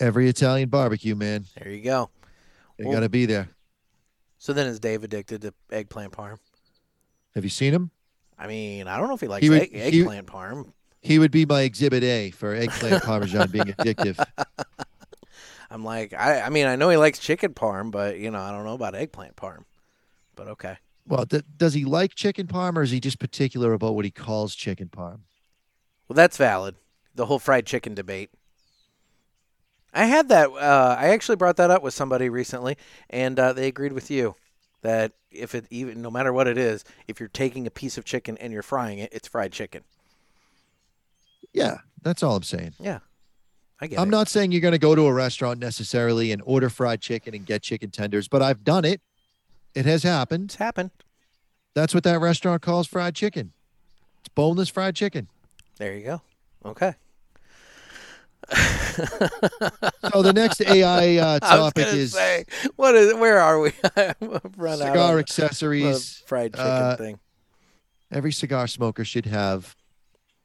every 0.00 0.28
italian 0.28 0.68
barbecue 0.68 1.14
man 1.14 1.44
there 1.58 1.70
you 1.72 1.82
go. 1.82 2.10
You 2.78 2.86
Well- 2.86 2.94
got 2.94 3.00
to 3.00 3.08
be 3.08 3.26
there 3.26 3.48
So 4.38 4.52
then 4.54 4.66
is 4.66 4.80
Dave 4.80 5.04
addicted 5.04 5.42
to 5.42 5.52
eggplant 5.70 6.12
parm? 6.12 6.38
have 7.34 7.44
you 7.44 7.50
seen 7.50 7.72
him 7.72 7.90
I 8.38 8.46
mean, 8.46 8.88
I 8.88 8.96
don't 8.96 9.08
know 9.08 9.14
if 9.14 9.20
he 9.20 9.28
likes 9.28 9.42
He 9.42 9.50
would- 9.50 9.62
egg, 9.62 9.72
he- 9.74 10.00
eggplant 10.00 10.26
parm. 10.26 10.72
he 11.02 11.18
would 11.18 11.30
be 11.30 11.44
my 11.44 11.60
exhibit 11.62 12.02
a 12.02 12.30
for 12.30 12.54
eggplant 12.54 13.02
parmesan 13.04 13.50
being 13.50 13.66
addictive 13.66 14.22
I'm 15.72 15.84
like, 15.84 16.12
I, 16.14 16.40
I 16.40 16.48
mean, 16.48 16.66
I 16.66 16.74
know 16.74 16.88
he 16.90 16.96
likes 16.96 17.20
chicken 17.20 17.54
parm, 17.54 17.92
but 17.92 18.18
you 18.18 18.32
know, 18.32 18.40
I 18.40 18.50
don't 18.50 18.64
know 18.64 18.74
about 18.74 18.96
eggplant 18.96 19.36
parm. 19.36 19.64
But 20.34 20.48
okay. 20.48 20.78
well 21.06 21.24
d- 21.26 21.42
does 21.56 21.74
he 21.74 21.84
like 21.84 22.14
chicken 22.16 22.46
parm 22.48 22.76
or 22.76 22.82
is 22.82 22.90
he 22.90 22.98
just 22.98 23.18
particular 23.20 23.72
about 23.72 23.94
what 23.94 24.04
he 24.04 24.10
calls 24.10 24.54
chicken 24.56 24.88
parm 24.88 25.20
Well, 26.08 26.14
that's 26.14 26.36
valid. 26.36 26.74
The 27.14 27.26
whole 27.26 27.38
fried 27.38 27.66
chicken 27.66 27.94
debate. 27.94 28.30
I 29.92 30.06
had 30.06 30.28
that. 30.28 30.50
Uh, 30.50 30.96
I 30.98 31.08
actually 31.08 31.36
brought 31.36 31.56
that 31.56 31.70
up 31.70 31.82
with 31.82 31.94
somebody 31.94 32.28
recently, 32.28 32.76
and 33.08 33.38
uh, 33.38 33.52
they 33.52 33.66
agreed 33.66 33.92
with 33.92 34.10
you 34.10 34.36
that 34.82 35.12
if 35.30 35.54
it 35.54 35.66
even 35.70 36.00
no 36.02 36.10
matter 36.10 36.32
what 36.32 36.46
it 36.46 36.56
is, 36.58 36.84
if 37.08 37.20
you're 37.20 37.28
taking 37.28 37.66
a 37.66 37.70
piece 37.70 37.98
of 37.98 38.04
chicken 38.04 38.36
and 38.38 38.52
you're 38.52 38.62
frying 38.62 38.98
it, 38.98 39.12
it's 39.12 39.28
fried 39.28 39.52
chicken. 39.52 39.82
Yeah, 41.52 41.78
that's 42.02 42.22
all 42.22 42.36
I'm 42.36 42.42
saying. 42.42 42.74
Yeah, 42.78 43.00
I 43.80 43.88
get 43.88 43.98
I'm 43.98 44.08
it. 44.08 44.12
not 44.12 44.28
saying 44.28 44.52
you're 44.52 44.60
going 44.60 44.72
to 44.72 44.78
go 44.78 44.94
to 44.94 45.06
a 45.06 45.12
restaurant 45.12 45.58
necessarily 45.58 46.32
and 46.32 46.40
order 46.44 46.70
fried 46.70 47.00
chicken 47.00 47.34
and 47.34 47.44
get 47.44 47.62
chicken 47.62 47.90
tenders, 47.90 48.28
but 48.28 48.42
I've 48.42 48.64
done 48.64 48.84
it. 48.84 49.00
It 49.74 49.86
has 49.86 50.02
happened. 50.02 50.46
It's 50.46 50.56
happened. 50.56 50.90
That's 51.74 51.94
what 51.94 52.04
that 52.04 52.20
restaurant 52.20 52.62
calls 52.62 52.86
fried 52.86 53.14
chicken. 53.14 53.52
It's 54.20 54.28
boneless 54.28 54.68
fried 54.68 54.96
chicken. 54.96 55.28
There 55.78 55.94
you 55.94 56.04
go. 56.04 56.22
Okay. 56.64 56.94
So 60.12 60.22
the 60.22 60.32
next 60.34 60.60
AI 60.62 61.16
uh, 61.16 61.38
topic 61.40 61.86
is 61.88 62.12
say, 62.12 62.44
what 62.76 62.94
is? 62.94 63.14
Where 63.14 63.38
are 63.38 63.60
we? 63.60 63.72
Run 64.56 64.82
out 64.82 64.88
cigar 64.88 65.14
of 65.14 65.20
accessories. 65.20 66.22
fried 66.26 66.54
chicken 66.54 66.66
uh, 66.66 66.96
thing. 66.96 67.20
Every 68.10 68.32
cigar 68.32 68.66
smoker 68.66 69.04
should 69.04 69.26
have 69.26 69.76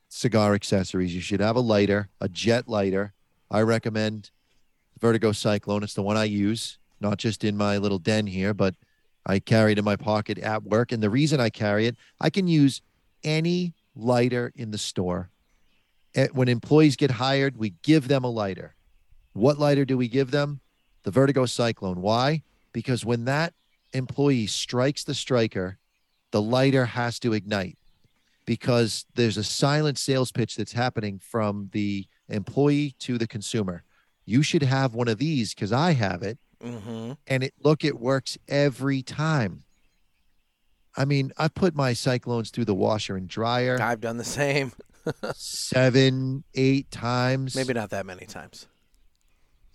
cigar 0.10 0.54
accessories. 0.54 1.16
You 1.16 1.22
should 1.22 1.40
have 1.40 1.56
a 1.56 1.62
lighter, 1.62 2.10
a 2.22 2.30
jet 2.30 2.68
lighter. 2.68 3.14
I 3.50 3.62
recommend 3.62 4.32
Vertigo 5.00 5.32
Cyclone. 5.32 5.84
It's 5.84 5.94
the 5.94 6.04
one 6.04 6.18
I 6.18 6.26
use, 6.26 6.78
not 7.02 7.18
just 7.18 7.44
in 7.44 7.58
my 7.58 7.78
little 7.78 8.00
den 8.00 8.28
here, 8.28 8.54
but 8.54 8.76
I 9.26 9.40
carry 9.40 9.72
it 9.72 9.80
in 9.80 9.86
my 9.86 9.96
pocket 9.96 10.38
at 10.38 10.64
work. 10.64 10.92
And 10.92 11.02
the 11.02 11.10
reason 11.10 11.40
I 11.40 11.50
carry 11.50 11.88
it, 11.88 11.96
I 12.22 12.30
can 12.30 12.48
use 12.48 12.82
any 13.24 13.74
lighter 13.96 14.52
in 14.56 14.72
the 14.72 14.78
store. 14.78 15.32
When 16.32 16.48
employees 16.48 16.96
get 16.96 17.12
hired, 17.12 17.58
we 17.58 17.74
give 17.84 18.08
them 18.08 18.24
a 18.24 18.30
lighter. 18.30 18.76
What 19.34 19.60
lighter 19.60 19.84
do 19.86 19.98
we 19.98 20.08
give 20.08 20.32
them? 20.32 20.62
The 21.04 21.12
Vertigo 21.12 21.46
Cyclone. 21.46 22.02
Why? 22.02 22.44
Because 22.72 23.04
when 23.06 23.26
that 23.26 23.54
employee 23.94 24.48
strikes 24.48 25.04
the 25.04 25.14
striker, 25.14 25.78
the 26.32 26.42
lighter 26.42 26.86
has 26.86 27.20
to 27.20 27.34
ignite 27.34 27.78
because 28.46 29.06
there's 29.16 29.38
a 29.38 29.44
silent 29.44 29.98
sales 29.98 30.32
pitch 30.32 30.56
that's 30.56 30.74
happening 30.74 31.20
from 31.20 31.70
the 31.74 32.06
employee 32.30 32.96
to 33.00 33.18
the 33.18 33.28
consumer. 33.28 33.84
You 34.26 34.42
should 34.42 34.64
have 34.64 34.94
one 34.94 35.08
of 35.08 35.18
these 35.18 35.54
because 35.54 35.72
I 35.72 35.92
have 35.94 36.24
it 36.24 36.38
Mm-hmm. 36.64 37.12
and 37.28 37.44
it 37.44 37.54
look 37.62 37.84
it 37.84 38.00
works 38.00 38.38
every 38.48 39.04
time. 39.04 39.64
I 40.96 41.04
mean, 41.06 41.32
I 41.38 41.50
put 41.50 41.76
my 41.76 41.92
cyclones 41.94 42.50
through 42.50 42.66
the 42.66 42.74
washer 42.74 43.18
and 43.18 43.28
dryer 43.28 43.80
I've 43.80 44.00
done 44.02 44.18
the 44.18 44.24
same. 44.24 44.72
seven, 45.34 46.44
eight 46.54 46.92
times. 46.92 47.56
Maybe 47.56 47.74
not 47.74 47.90
that 47.92 48.06
many 48.06 48.26
times. 48.26 48.68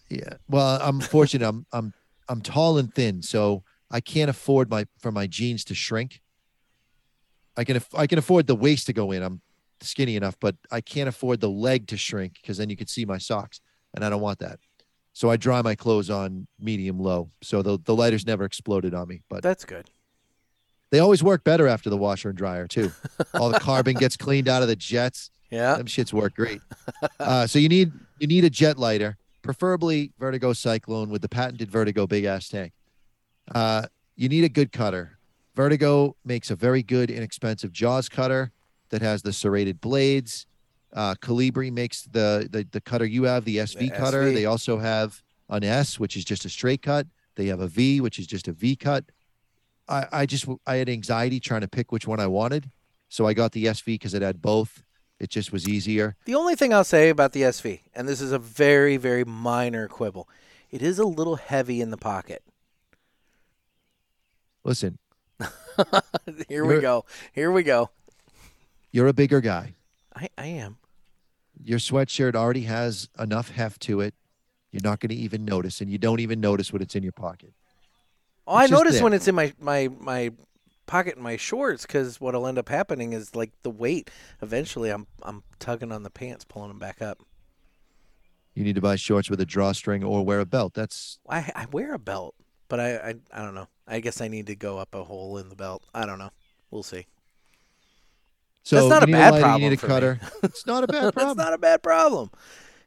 Yeah. 0.09 0.35
Well, 0.49 0.79
I'm 0.83 1.01
fortunate. 1.01 1.47
I'm 1.47 1.67
I'm 1.73 1.93
I'm 2.29 2.41
tall 2.41 2.79
and 2.79 2.93
thin, 2.93 3.23
so 3.23 3.63
I 3.91 4.01
can't 4.01 4.31
afford 4.31 4.71
my 4.71 4.87
for 4.99 5.13
my 5.13 5.27
jeans 5.27 5.65
to 5.65 5.75
shrink. 5.75 6.21
I 7.57 7.65
can 7.65 7.81
I 7.97 8.07
can 8.07 8.19
afford 8.19 8.47
the 8.47 8.57
waist 8.57 8.87
to 8.87 8.93
go 8.93 9.13
in. 9.13 9.23
I'm 9.23 9.41
skinny 9.81 10.17
enough, 10.17 10.37
but 10.41 10.57
I 10.71 10.81
can't 10.81 11.09
afford 11.09 11.41
the 11.41 11.51
leg 11.51 11.87
to 11.89 11.97
shrink 11.97 12.35
because 12.41 12.59
then 12.59 12.71
you 12.71 12.77
could 12.77 12.91
see 12.91 13.05
my 13.05 13.19
socks, 13.19 13.61
and 13.95 14.05
I 14.05 14.11
don't 14.11 14.21
want 14.21 14.41
that. 14.41 14.59
So 15.13 15.31
I 15.31 15.37
dry 15.37 15.61
my 15.63 15.75
clothes 15.75 16.11
on 16.11 16.47
medium 16.59 16.99
low, 16.99 17.31
so 17.43 17.63
the 17.63 17.79
the 17.85 17.95
lighters 17.95 18.27
never 18.27 18.45
exploded 18.45 18.95
on 18.95 19.09
me. 19.09 19.23
But 19.29 19.43
That's 19.43 19.65
good. 19.65 19.91
They 20.91 20.99
always 20.99 21.23
work 21.23 21.45
better 21.45 21.69
after 21.69 21.89
the 21.91 21.97
washer 21.97 22.31
and 22.31 22.39
dryer 22.39 22.67
too. 22.67 22.91
All 23.35 23.49
the 23.51 23.61
carbon 23.61 23.95
gets 23.95 24.17
cleaned 24.17 24.49
out 24.49 24.63
of 24.63 24.69
the 24.69 24.77
jets. 24.77 25.31
Yeah. 25.51 25.77
Them 25.77 25.87
shits 25.87 26.13
work 26.13 26.35
great. 26.35 26.61
Uh, 27.19 27.47
so 27.47 27.59
you 27.59 27.69
need 27.69 27.93
you 28.19 28.27
need 28.27 28.45
a 28.45 28.51
jet 28.51 28.79
lighter, 28.79 29.17
preferably 29.43 30.13
Vertigo 30.19 30.53
Cyclone 30.53 31.11
with 31.11 31.23
the 31.23 31.29
patented 31.29 31.71
Vertigo 31.71 32.07
big 32.07 32.25
ass 32.25 32.49
tank. 32.49 32.73
Uh, 33.55 33.87
you 34.17 34.29
need 34.29 34.45
a 34.45 34.49
good 34.49 34.73
cutter. 34.73 35.19
Vertigo 35.55 36.17
makes 36.25 36.51
a 36.51 36.57
very 36.57 36.83
good, 36.83 37.11
inexpensive 37.11 37.73
Jaws 37.73 38.09
cutter 38.09 38.53
that 38.91 39.03
has 39.03 39.23
the 39.23 39.33
serrated 39.33 39.81
blades. 39.81 40.47
Uh, 40.93 41.15
Colibri 41.17 41.73
makes 41.73 42.03
the, 42.03 42.49
the 42.51 42.67
the 42.71 42.81
cutter 42.81 43.05
you 43.05 43.25
have, 43.25 43.45
the 43.45 43.59
SV 43.59 43.79
The 43.79 43.91
cutter. 43.91 44.25
SV. 44.25 44.35
They 44.35 44.45
also 44.47 44.79
have 44.79 45.23
an 45.49 45.65
S, 45.65 45.99
which 46.01 46.17
is 46.17 46.25
just 46.25 46.45
a 46.45 46.49
straight 46.49 46.83
cut. 46.83 47.07
They 47.37 47.47
have 47.47 47.61
a 47.61 47.67
V, 47.69 48.01
which 48.01 48.19
is 48.19 48.27
just 48.27 48.49
a 48.49 48.53
V 48.53 48.77
cut. 48.77 49.05
I, 49.89 50.07
I 50.13 50.27
just 50.27 50.47
I 50.67 50.77
had 50.77 50.89
anxiety 50.89 51.41
trying 51.41 51.63
to 51.63 51.69
pick 51.69 51.93
which 51.93 52.07
one 52.07 52.21
I 52.21 52.27
wanted, 52.27 52.71
so 53.09 53.27
I 53.27 53.35
got 53.35 53.53
the 53.53 53.65
SV 53.67 53.85
because 53.87 54.15
it 54.15 54.23
had 54.23 54.41
both. 54.41 54.83
It 55.19 55.29
just 55.29 55.53
was 55.53 55.69
easier. 55.69 56.17
The 56.25 56.35
only 56.35 56.55
thing 56.55 56.73
I'll 56.73 56.85
say 56.85 57.11
about 57.11 57.33
the 57.33 57.43
SV, 57.43 57.81
and 57.95 58.09
this 58.09 58.23
is 58.23 58.33
a 58.33 58.39
very, 58.39 58.97
very 58.97 59.25
minor 59.25 59.87
quibble, 59.87 60.29
it 60.71 60.81
is 60.81 60.99
a 60.99 61.05
little 61.05 61.37
heavy 61.37 61.81
in 61.83 61.91
the 61.91 61.99
pocket. 61.99 62.43
Listen, 64.65 64.99
Here 66.49 66.65
we 66.65 66.81
go. 66.81 67.05
Here 67.33 67.51
we 67.51 67.63
go. 67.63 67.91
you're 68.91 69.07
a 69.07 69.13
bigger 69.13 69.41
guy. 69.41 69.75
I, 70.15 70.29
I 70.37 70.47
am. 70.47 70.79
Your 71.63 71.79
sweatshirt 71.79 72.35
already 72.35 72.63
has 72.63 73.09
enough 73.19 73.51
heft 73.51 73.81
to 73.83 74.01
it. 74.01 74.15
You're 74.71 74.83
not 74.83 75.01
going 75.01 75.11
to 75.11 75.17
even 75.17 75.45
notice, 75.45 75.81
and 75.81 75.91
you 75.91 75.99
don't 75.99 76.21
even 76.21 76.41
notice 76.41 76.73
what 76.73 76.81
it's 76.83 76.95
in 76.95 77.03
your 77.03 77.13
pocket. 77.13 77.53
Oh, 78.51 78.57
I 78.57 78.65
It's 78.65 78.73
notice 78.73 78.95
there. 78.95 79.05
when 79.05 79.13
it's 79.13 79.29
in 79.29 79.35
my 79.37 79.53
my 79.61 79.89
my 80.01 80.33
pocket 80.87 81.17
in 81.17 81.23
my 81.23 81.37
shorts 81.37 81.87
because 81.87 82.21
what'll 82.21 82.49
end 82.49 82.59
up 82.59 82.69
happening 82.69 83.13
is 83.13 83.37
like 83.37 83.53
the 83.63 83.71
weight. 83.71 84.11
Eventually, 84.43 84.91
I'm 84.91 85.07
I'm 85.23 85.45
tugging 85.61 85.93
on 85.93 86.03
the 86.03 86.11
pants, 86.11 86.45
pulling 86.45 86.69
them 86.69 86.79
back 86.81 87.01
up. 87.01 87.21
You 88.55 88.65
need 88.65 88.75
to 88.75 88.81
buy 88.81 88.97
shorts 88.97 89.31
with 89.31 89.41
a 89.41 89.47
drawstring 89.47 90.03
or 90.03 90.25
wear 90.25 90.41
a 90.41 90.45
belt. 90.47 90.75
That's 90.75 91.21
I 91.29 91.51
I 91.55 91.67
wear 91.71 91.95
a 91.95 91.99
belt, 91.99 92.35
but 92.69 92.81
I 92.81 92.97
I, 92.97 93.15
I 93.33 93.45
don't 93.45 93.55
know. 93.55 93.69
I 93.87 94.01
guess 94.01 94.21
I 94.21 94.27
need 94.27 94.49
to 94.49 94.57
go 94.57 94.79
up 94.79 94.95
a 94.97 95.05
hole 95.05 95.39
in 95.39 95.49
the 95.49 95.57
belt. 95.57 95.85
I 95.95 96.05
don't 96.05 96.19
know. 96.19 96.31
We'll 96.73 96.83
see. 96.83 97.07
so. 98.65 98.77
That's 98.77 98.89
not 98.89 99.09
a 99.09 99.13
bad 99.13 99.31
lighter, 99.33 99.43
problem 99.45 99.63
You 99.63 99.71
need 99.71 99.83
a 99.83 99.87
cutter. 99.87 100.21
It's 100.43 100.67
not 100.67 100.83
a 100.83 100.87
bad 100.93 101.05
That's 101.05 101.15
problem. 101.15 101.37
not 101.39 101.53
a 101.53 101.59
bad 101.59 101.83
problem. 101.85 102.31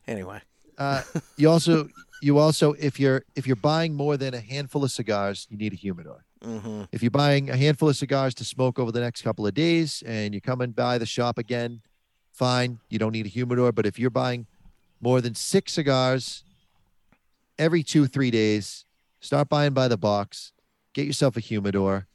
Anyway, 0.08 0.42
uh, 0.78 1.02
you 1.38 1.50
also, 1.50 1.88
you 2.24 2.38
also, 2.38 2.74
if 2.74 3.00
you're 3.00 3.24
if 3.36 3.46
you're 3.46 3.56
buying 3.56 3.94
more 3.94 4.16
than 4.18 4.34
a 4.34 4.40
handful 4.40 4.84
of 4.84 4.92
cigars, 4.92 5.46
you 5.50 5.58
need 5.58 5.74
a 5.74 5.76
humidor. 5.76 6.24
hmm 6.44 6.84
If 6.92 7.02
you're 7.04 7.12
buying 7.12 7.50
a 7.50 7.58
handful 7.58 7.90
of 7.90 7.98
cigars 7.98 8.34
to 8.36 8.46
smoke 8.46 8.80
over 8.80 8.92
the 8.92 9.00
next 9.02 9.22
couple 9.22 9.46
of 9.46 9.54
days 9.54 10.02
and 10.06 10.34
you 10.34 10.42
come 10.42 10.62
and 10.62 10.76
buy 10.76 10.98
the 10.98 11.06
shop 11.06 11.38
again, 11.38 11.82
fine. 12.32 12.80
You 12.90 13.00
don't 13.00 13.12
need 13.12 13.26
a 13.26 13.30
humidor. 13.30 13.72
But 13.72 13.86
if 13.86 14.00
you're 14.00 14.10
buying 14.10 14.48
more 15.02 15.20
than 15.22 15.36
six 15.36 15.74
cigars 15.74 16.44
every 17.60 17.84
two, 17.84 18.08
three 18.08 18.32
days, 18.32 18.86
start 19.20 19.50
buying 19.50 19.74
by 19.74 19.88
the 19.88 19.98
box. 19.98 20.54
Get 20.94 21.06
yourself 21.06 21.36
a 21.38 21.40
humidor. 21.40 22.08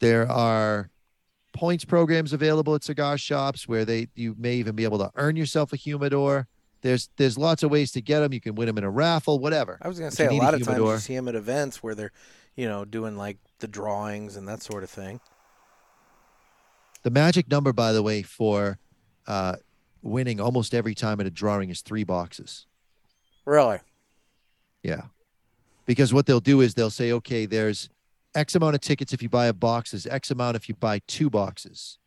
There 0.00 0.30
are 0.30 0.90
points 1.52 1.84
programs 1.84 2.32
available 2.32 2.74
at 2.74 2.84
cigar 2.84 3.16
shops 3.16 3.66
where 3.66 3.84
they 3.84 4.08
you 4.14 4.34
may 4.38 4.56
even 4.56 4.74
be 4.74 4.84
able 4.84 4.98
to 4.98 5.10
earn 5.14 5.36
yourself 5.36 5.72
a 5.72 5.76
humidor. 5.76 6.48
There's 6.82 7.08
there's 7.16 7.36
lots 7.38 7.62
of 7.62 7.70
ways 7.70 7.92
to 7.92 8.00
get 8.00 8.20
them. 8.20 8.32
You 8.32 8.40
can 8.40 8.54
win 8.54 8.66
them 8.66 8.78
in 8.78 8.84
a 8.84 8.90
raffle, 8.90 9.38
whatever. 9.38 9.78
I 9.82 9.88
was 9.88 9.98
gonna 9.98 10.10
say 10.10 10.26
a 10.26 10.32
lot 10.32 10.54
of 10.54 10.62
times 10.62 10.78
you 10.78 10.98
see 10.98 11.16
them 11.16 11.28
at 11.28 11.34
events 11.34 11.82
where 11.82 11.94
they're, 11.94 12.12
you 12.54 12.68
know, 12.68 12.84
doing 12.84 13.16
like 13.16 13.38
the 13.58 13.68
drawings 13.68 14.36
and 14.36 14.46
that 14.48 14.62
sort 14.62 14.82
of 14.82 14.90
thing. 14.90 15.20
The 17.02 17.10
magic 17.10 17.50
number, 17.50 17.72
by 17.72 17.92
the 17.92 18.02
way, 18.02 18.22
for 18.22 18.78
uh, 19.26 19.56
winning 20.02 20.40
almost 20.40 20.74
every 20.74 20.94
time 20.94 21.20
at 21.20 21.26
a 21.26 21.30
drawing 21.30 21.70
is 21.70 21.80
three 21.82 22.04
boxes. 22.04 22.66
Really? 23.44 23.78
Yeah. 24.82 25.02
Because 25.84 26.12
what 26.12 26.26
they'll 26.26 26.40
do 26.40 26.60
is 26.60 26.74
they'll 26.74 26.90
say, 26.90 27.12
okay, 27.12 27.46
there's 27.46 27.88
X 28.34 28.54
amount 28.54 28.74
of 28.74 28.80
tickets 28.80 29.12
if 29.12 29.22
you 29.22 29.28
buy 29.28 29.46
a 29.46 29.52
box, 29.52 29.92
there's 29.92 30.06
X 30.06 30.30
amount 30.30 30.56
if 30.56 30.68
you 30.68 30.74
buy 30.74 31.00
two 31.06 31.30
boxes. 31.30 31.98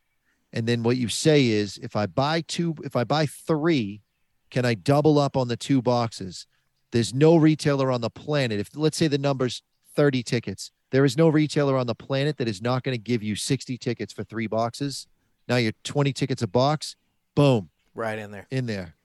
And 0.52 0.68
then 0.68 0.84
what 0.84 0.98
you 0.98 1.08
say 1.08 1.48
is, 1.48 1.78
if 1.78 1.96
I 1.96 2.06
buy 2.06 2.42
two, 2.42 2.76
if 2.84 2.96
I 2.96 3.04
buy 3.04 3.26
three, 3.26 4.02
can 4.50 4.66
I 4.66 4.74
double 4.74 5.20
up 5.20 5.36
on 5.38 5.48
the 5.48 5.58
two 5.58 5.82
boxes? 5.82 6.48
There's 6.92 7.14
no 7.14 7.36
retailer 7.38 7.92
on 7.92 8.02
the 8.02 8.10
planet. 8.10 8.60
If 8.60 8.76
let's 8.76 8.98
say 8.98 9.08
the 9.08 9.18
number's 9.18 9.62
30 9.96 10.24
tickets, 10.24 10.72
there 10.92 11.06
is 11.06 11.16
no 11.18 11.30
retailer 11.30 11.78
on 11.78 11.86
the 11.88 11.96
planet 11.96 12.38
that 12.38 12.48
is 12.48 12.62
not 12.62 12.84
going 12.84 12.96
to 12.98 13.02
give 13.02 13.22
you 13.22 13.36
60 13.36 13.78
tickets 13.78 14.12
for 14.12 14.24
three 14.24 14.48
boxes. 14.48 15.06
Now 15.48 15.58
you're 15.58 15.74
20 15.84 16.14
tickets 16.14 16.42
a 16.42 16.48
box. 16.48 16.96
Boom, 17.36 17.70
Right 17.94 18.18
in 18.18 18.32
there. 18.32 18.48
in 18.50 18.66
there, 18.66 18.96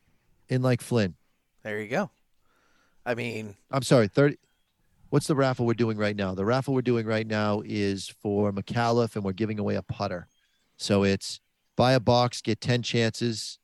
in 0.49 0.63
like 0.63 0.81
Flynn. 0.81 1.15
There 1.63 1.81
you 1.81 1.89
go. 1.89 2.11
I 3.07 3.15
mean, 3.15 3.55
I'm 3.71 3.83
sorry, 3.83 4.09
30. 4.09 4.39
What's 5.11 5.27
the 5.27 5.35
raffle 5.37 5.67
we're 5.67 5.75
doing 5.75 5.97
right 5.99 6.17
now? 6.17 6.35
The 6.35 6.45
raffle 6.45 6.75
we're 6.75 6.83
doing 6.83 7.07
right 7.07 7.27
now 7.27 7.63
is 7.65 8.09
for 8.23 8.51
McAuliffe, 8.51 9.15
and 9.15 9.25
we're 9.25 9.33
giving 9.33 9.59
away 9.59 9.75
a 9.77 9.83
putter. 9.83 10.27
So 10.77 11.05
it's 11.05 11.39
buy 11.77 11.93
a 11.93 12.01
box, 12.01 12.41
get 12.41 12.61
10 12.61 12.83
chances. 12.83 13.59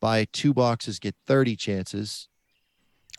Buy 0.00 0.26
two 0.32 0.52
boxes, 0.54 0.98
get 0.98 1.14
30 1.26 1.56
chances. 1.56 2.28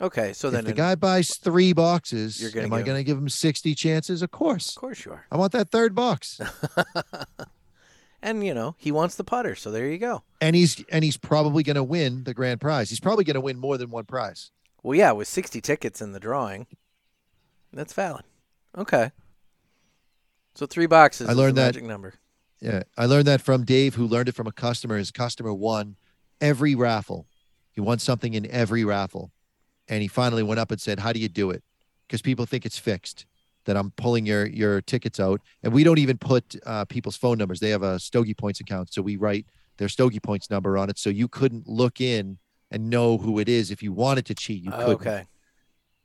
okay. 0.01 0.33
So 0.33 0.47
if 0.47 0.53
then, 0.55 0.65
the 0.65 0.73
guy 0.73 0.95
buys 0.95 1.37
three 1.37 1.73
boxes, 1.73 2.41
You're 2.41 2.51
gonna 2.51 2.65
am 2.65 2.73
I 2.73 2.81
going 2.81 2.97
to 2.97 3.03
give 3.03 3.17
him 3.17 3.29
60 3.29 3.75
chances? 3.75 4.21
Of 4.21 4.31
course. 4.31 4.69
of 4.69 4.75
course 4.75 5.05
you 5.05 5.11
are. 5.11 5.25
I 5.31 5.37
want 5.37 5.51
that 5.53 5.69
third 5.69 5.93
box. 5.95 6.41
And 8.23 8.45
you 8.45 8.53
know, 8.53 8.75
he 8.77 8.91
wants 8.91 9.15
the 9.15 9.23
putter, 9.23 9.55
so 9.55 9.71
there 9.71 9.87
you 9.87 9.97
go. 9.97 10.21
and 10.39 10.55
he's 10.55 10.83
and 10.91 11.03
he's 11.03 11.17
probably 11.17 11.63
going 11.63 11.75
to 11.75 11.83
win 11.83 12.23
the 12.23 12.35
grand 12.35 12.61
prize. 12.61 12.89
He's 12.89 12.99
probably 12.99 13.23
going 13.23 13.33
to 13.33 13.41
win 13.41 13.57
more 13.57 13.79
than 13.79 13.89
one 13.89 14.05
prize. 14.05 14.51
Well, 14.83 14.95
yeah, 14.95 15.11
with 15.11 15.27
60 15.27 15.59
tickets 15.59 16.01
in 16.01 16.11
the 16.11 16.19
drawing, 16.19 16.67
that's 17.73 17.93
valid. 17.93 18.23
Okay. 18.77 19.09
So 20.53 20.67
three 20.67 20.85
boxes. 20.85 21.29
I 21.29 21.31
is 21.31 21.37
learned 21.39 21.57
the 21.57 21.61
that- 21.61 21.67
magic 21.69 21.83
number. 21.85 22.13
Yeah, 22.59 22.83
I 22.95 23.07
learned 23.07 23.25
that 23.25 23.41
from 23.41 23.65
Dave, 23.65 23.95
who 23.95 24.05
learned 24.05 24.29
it 24.29 24.35
from 24.35 24.45
a 24.45 24.51
customer. 24.51 24.99
His 24.99 25.09
customer 25.09 25.51
won 25.51 25.95
every 26.41 26.75
raffle. 26.75 27.27
He 27.71 27.79
won 27.79 27.99
something 27.99 28.33
in 28.33 28.45
every 28.51 28.83
raffle, 28.83 29.31
and 29.87 30.01
he 30.01 30.07
finally 30.07 30.43
went 30.43 30.59
up 30.59 30.71
and 30.71 30.81
said, 30.81 30.99
"How 30.99 31.13
do 31.13 31.19
you 31.19 31.29
do 31.29 31.51
it?" 31.51 31.63
Because 32.07 32.21
people 32.21 32.45
think 32.45 32.65
it's 32.65 32.77
fixed 32.77 33.25
that 33.65 33.77
I'm 33.77 33.91
pulling 33.91 34.25
your 34.25 34.45
your 34.47 34.81
tickets 34.81 35.19
out, 35.19 35.41
and 35.63 35.71
we 35.71 35.83
don't 35.83 35.99
even 35.99 36.17
put 36.17 36.55
uh, 36.65 36.85
people's 36.85 37.15
phone 37.15 37.37
numbers. 37.37 37.59
They 37.59 37.69
have 37.69 37.83
a 37.83 37.99
Stogie 37.99 38.33
Points 38.33 38.59
account, 38.59 38.93
so 38.93 39.01
we 39.01 39.15
write 39.15 39.45
their 39.77 39.87
Stogie 39.87 40.19
Points 40.19 40.49
number 40.49 40.77
on 40.77 40.89
it, 40.89 40.97
so 40.97 41.09
you 41.09 41.27
couldn't 41.27 41.67
look 41.67 42.01
in 42.01 42.37
and 42.71 42.89
know 42.89 43.17
who 43.17 43.39
it 43.39 43.47
is. 43.47 43.71
If 43.71 43.81
you 43.83 43.93
wanted 43.93 44.25
to 44.27 44.35
cheat, 44.35 44.63
you 44.63 44.71
couldn't. 44.71 44.89
Okay. 44.95 45.25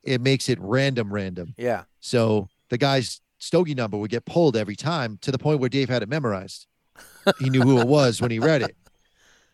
It 0.03 0.21
makes 0.21 0.49
it 0.49 0.59
random, 0.61 1.13
random. 1.13 1.55
Yeah. 1.57 1.85
So 2.01 2.49
the 2.69 2.79
guy's 2.79 3.21
stogie 3.39 3.75
number 3.75 3.97
would 3.97 4.11
get 4.11 4.25
pulled 4.25 4.57
every 4.57 4.77
time 4.77 5.19
to 5.23 5.33
the 5.33 5.39
point 5.39 5.61
where 5.61 5.69
Dave 5.69 5.89
had 5.89 6.03
it 6.03 6.09
memorized. 6.09 6.67
he 7.39 7.51
knew 7.51 7.63
who 7.63 7.81
it 7.81 7.87
was 7.89 8.21
when 8.21 8.31
he 8.31 8.39
read 8.39 8.63
it. 8.63 8.77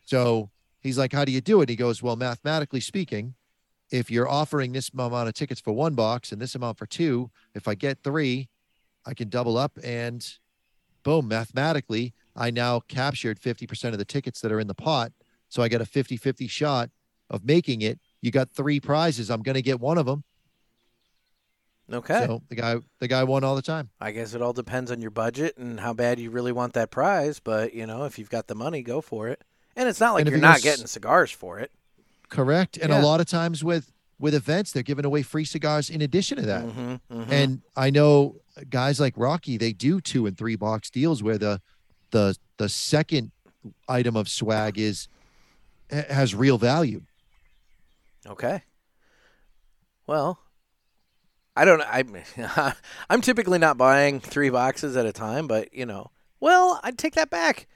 So 0.05 0.51
he's 0.83 0.99
like, 0.99 1.13
How 1.13 1.25
do 1.25 1.33
you 1.33 1.41
do 1.41 1.63
it? 1.63 1.69
He 1.69 1.77
goes, 1.77 2.03
Well, 2.03 2.17
mathematically 2.17 2.81
speaking, 2.81 3.35
if 3.91 4.11
you're 4.11 4.29
offering 4.29 4.73
this 4.73 4.91
amount 4.91 5.29
of 5.29 5.35
tickets 5.35 5.61
for 5.61 5.73
one 5.73 5.95
box 5.95 6.33
and 6.33 6.41
this 6.41 6.55
amount 6.55 6.79
for 6.79 6.87
two, 6.87 7.31
if 7.55 7.69
I 7.69 7.75
get 7.75 8.03
three, 8.03 8.49
I 9.05 9.15
can 9.15 9.29
double 9.29 9.59
up 9.59 9.79
and 9.85 10.27
boom, 11.03 11.29
mathematically, 11.29 12.15
I 12.35 12.51
now 12.51 12.81
captured 12.81 13.41
50% 13.41 13.93
of 13.93 13.99
the 13.99 14.05
tickets 14.05 14.41
that 14.41 14.53
are 14.53 14.61
in 14.61 14.67
the 14.67 14.75
pot. 14.75 15.13
So 15.49 15.63
I 15.63 15.69
got 15.69 15.81
a 15.81 15.87
50 15.87 16.17
50 16.17 16.47
shot 16.47 16.91
of 17.29 17.45
making 17.45 17.83
it. 17.83 18.01
You 18.21 18.31
got 18.31 18.51
three 18.51 18.81
prizes. 18.81 19.31
I'm 19.31 19.43
going 19.43 19.55
to 19.55 19.63
get 19.63 19.81
one 19.81 19.99
of 19.99 20.07
them. 20.07 20.25
Okay. 21.93 22.25
So 22.27 22.43
the 22.49 22.55
guy, 22.55 22.77
the 23.01 23.09
guy 23.09 23.25
won 23.25 23.45
all 23.45 23.55
the 23.55 23.63
time. 23.63 23.91
I 24.01 24.13
guess 24.13 24.35
it 24.35 24.41
all 24.41 24.55
depends 24.55 24.91
on 24.91 25.03
your 25.03 25.11
budget 25.11 25.59
and 25.59 25.81
how 25.81 25.93
bad 25.93 26.19
you 26.19 26.31
really 26.31 26.53
want 26.53 26.73
that 26.75 26.91
prize. 26.91 27.41
But 27.41 27.75
you 27.75 27.87
know, 27.87 28.05
if 28.05 28.19
you've 28.19 28.31
got 28.31 28.47
the 28.47 28.55
money, 28.55 28.83
go 28.83 29.01
for 29.01 29.29
it. 29.29 29.43
And 29.77 29.89
it's 29.89 30.01
not 30.01 30.15
like 30.15 30.28
you're 30.28 30.39
not 30.39 30.61
getting 30.62 30.86
cigars 30.86 31.31
for 31.31 31.59
it. 31.59 31.70
Correct. 32.28 32.77
And 32.77 32.90
Yeah. 32.90 33.01
a 33.01 33.03
lot 33.03 33.20
of 33.20 33.27
times 33.27 33.62
with 33.65 33.93
with 34.19 34.35
events, 34.35 34.70
they're 34.70 34.85
giving 34.85 35.05
away 35.05 35.23
free 35.23 35.44
cigars 35.44 35.90
in 35.90 36.01
addition 36.01 36.36
to 36.36 36.47
that. 36.47 36.65
Mhm, 36.65 37.01
mhm. 37.11 37.28
And 37.31 37.62
I 37.77 37.90
know 37.90 38.36
guys 38.70 39.01
like 39.01 39.15
Rocky, 39.16 39.57
they 39.57 39.73
do 39.73 40.01
two 40.01 40.27
and 40.27 40.39
three 40.39 40.55
box 40.55 40.90
deals 40.90 41.23
where 41.24 41.39
the 41.39 41.61
the 42.12 42.36
the 42.59 42.69
second 42.69 43.32
item 43.89 44.16
of 44.16 44.28
swag 44.28 44.78
is 44.78 45.09
has 45.90 46.35
real 46.36 46.57
value. 46.59 47.03
Okay. 48.27 48.62
Well, 50.07 50.39
I 51.57 51.65
don't. 51.65 51.81
I 51.82 52.05
I'm 53.11 53.20
typically 53.20 53.59
not 53.59 53.77
buying 53.77 54.20
three 54.20 54.51
boxes 54.51 54.97
at 54.97 55.05
a 55.07 55.12
time, 55.12 55.47
but 55.47 55.73
you 55.74 55.85
know, 55.86 56.11
well, 56.40 56.81
I'd 56.82 56.97
take 56.99 57.15
that 57.15 57.31
back. 57.31 57.66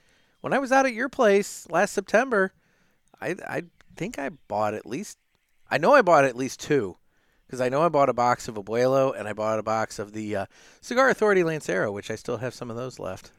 When 0.47 0.53
I 0.53 0.61
was 0.61 0.71
out 0.71 0.87
at 0.87 0.95
your 0.95 1.09
place 1.09 1.69
last 1.71 1.93
September, 1.93 2.53
I 3.21 3.35
I 3.49 3.63
think 3.97 4.17
I 4.17 4.29
bought 4.29 4.75
at 4.75 4.87
least. 4.87 5.19
I 5.69 5.77
know 5.77 5.93
I 5.93 6.03
bought 6.03 6.25
at 6.25 6.37
least 6.37 6.61
two, 6.61 6.99
because 7.45 7.61
I 7.61 7.69
know 7.69 7.83
I 7.83 7.89
bought 7.89 8.09
a 8.09 8.15
box 8.15 8.47
of 8.47 8.55
Abuelo 8.55 9.13
and 9.19 9.27
I 9.27 9.33
bought 9.33 9.59
a 9.59 9.65
box 9.65 9.99
of 9.99 10.13
the 10.13 10.37
uh, 10.37 10.47
Cigar 10.81 11.11
Authority 11.11 11.43
Lancero, 11.43 11.91
which 11.91 12.13
I 12.13 12.15
still 12.15 12.37
have 12.37 12.55
some 12.55 12.71
of 12.71 12.77
those 12.77 13.01
left. 13.01 13.33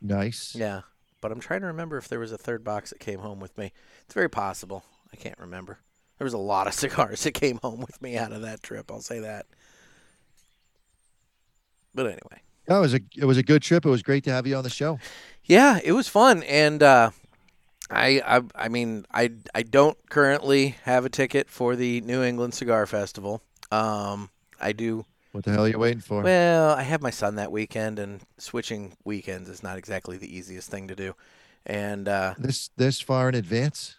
Nice. 0.00 0.56
Yeah, 0.56 0.80
but 1.20 1.30
I'm 1.30 1.38
trying 1.38 1.60
to 1.60 1.68
remember 1.68 1.96
if 1.96 2.08
there 2.08 2.18
was 2.18 2.32
a 2.32 2.38
third 2.38 2.64
box 2.64 2.90
that 2.90 2.98
came 2.98 3.20
home 3.20 3.38
with 3.38 3.56
me. 3.56 3.70
It's 4.04 4.14
very 4.14 4.28
possible. 4.28 4.84
I 5.12 5.16
can't 5.16 5.38
remember. 5.38 5.78
There 6.18 6.24
was 6.24 6.34
a 6.34 6.38
lot 6.38 6.66
of 6.66 6.74
cigars 6.84 7.22
that 7.22 7.34
came 7.34 7.60
home 7.62 7.78
with 7.82 8.02
me 8.02 8.16
out 8.16 8.32
of 8.32 8.42
that 8.42 8.64
trip. 8.64 8.90
I'll 8.90 9.00
say 9.00 9.20
that. 9.20 9.46
But 11.94 12.06
anyway, 12.06 12.42
That 12.66 12.78
was 12.78 12.94
a 12.94 13.00
it 13.16 13.24
was 13.24 13.38
a 13.38 13.42
good 13.42 13.62
trip. 13.62 13.84
It 13.84 13.90
was 13.90 14.02
great 14.02 14.24
to 14.24 14.32
have 14.32 14.46
you 14.46 14.56
on 14.56 14.64
the 14.64 14.70
show. 14.70 14.98
yeah, 15.44 15.80
it 15.82 15.92
was 15.92 16.08
fun, 16.08 16.42
and 16.44 16.82
uh, 16.82 17.10
I, 17.92 18.22
I, 18.24 18.42
I 18.54 18.68
mean, 18.68 19.04
I, 19.12 19.30
I 19.54 19.62
don't 19.62 19.98
currently 20.08 20.76
have 20.84 21.04
a 21.04 21.10
ticket 21.10 21.50
for 21.50 21.76
the 21.76 22.00
New 22.00 22.22
England 22.22 22.54
Cigar 22.54 22.86
Festival. 22.86 23.42
Um, 23.70 24.30
I 24.60 24.72
do. 24.72 25.04
What 25.32 25.44
the 25.44 25.52
hell 25.52 25.64
are 25.64 25.68
you 25.68 25.78
waiting 25.78 26.00
for? 26.00 26.22
Well, 26.22 26.70
I 26.70 26.82
have 26.82 27.02
my 27.02 27.10
son 27.10 27.36
that 27.36 27.52
weekend, 27.52 27.98
and 27.98 28.20
switching 28.38 28.96
weekends 29.04 29.48
is 29.48 29.62
not 29.62 29.78
exactly 29.78 30.16
the 30.16 30.34
easiest 30.34 30.70
thing 30.70 30.88
to 30.88 30.94
do. 30.94 31.14
And 31.66 32.08
uh, 32.08 32.34
this 32.38 32.70
this 32.76 33.00
far 33.00 33.28
in 33.28 33.34
advance? 33.34 33.96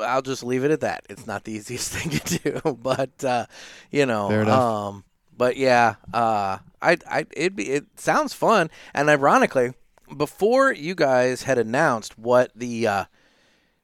I'll 0.00 0.22
just 0.22 0.44
leave 0.44 0.64
it 0.64 0.70
at 0.70 0.80
that. 0.80 1.04
It's 1.08 1.26
not 1.26 1.44
the 1.44 1.52
easiest 1.58 1.92
thing 1.92 2.10
to 2.18 2.38
do, 2.38 2.78
but 2.82 3.24
uh, 3.24 3.46
you 3.90 4.06
know, 4.06 4.30
um, 4.48 5.04
but 5.38 5.56
yeah, 5.56 5.94
uh, 6.12 6.58
I, 6.82 6.98
I, 7.08 7.26
it 7.34 7.56
be, 7.56 7.70
it 7.70 7.86
sounds 7.98 8.34
fun, 8.34 8.70
and 8.92 9.08
ironically, 9.08 9.72
before 10.14 10.72
you 10.72 10.94
guys 10.94 11.44
had 11.44 11.56
announced 11.58 12.18
what 12.18 12.50
the, 12.54 12.86
uh, 12.86 13.04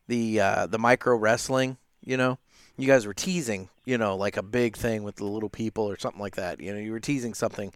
the, 0.08 0.40
uh, 0.40 0.66
the 0.66 0.78
micro 0.78 1.16
wrestling, 1.16 1.78
you 2.04 2.16
know, 2.16 2.38
you 2.76 2.86
guys 2.86 3.06
were 3.06 3.14
teasing, 3.14 3.68
you 3.84 3.96
know, 3.96 4.16
like 4.16 4.36
a 4.36 4.42
big 4.42 4.76
thing 4.76 5.04
with 5.04 5.16
the 5.16 5.24
little 5.24 5.48
people 5.48 5.88
or 5.88 5.98
something 5.98 6.20
like 6.20 6.36
that. 6.36 6.60
You 6.60 6.72
know, 6.74 6.80
you 6.80 6.92
were 6.92 7.00
teasing 7.00 7.34
something, 7.34 7.72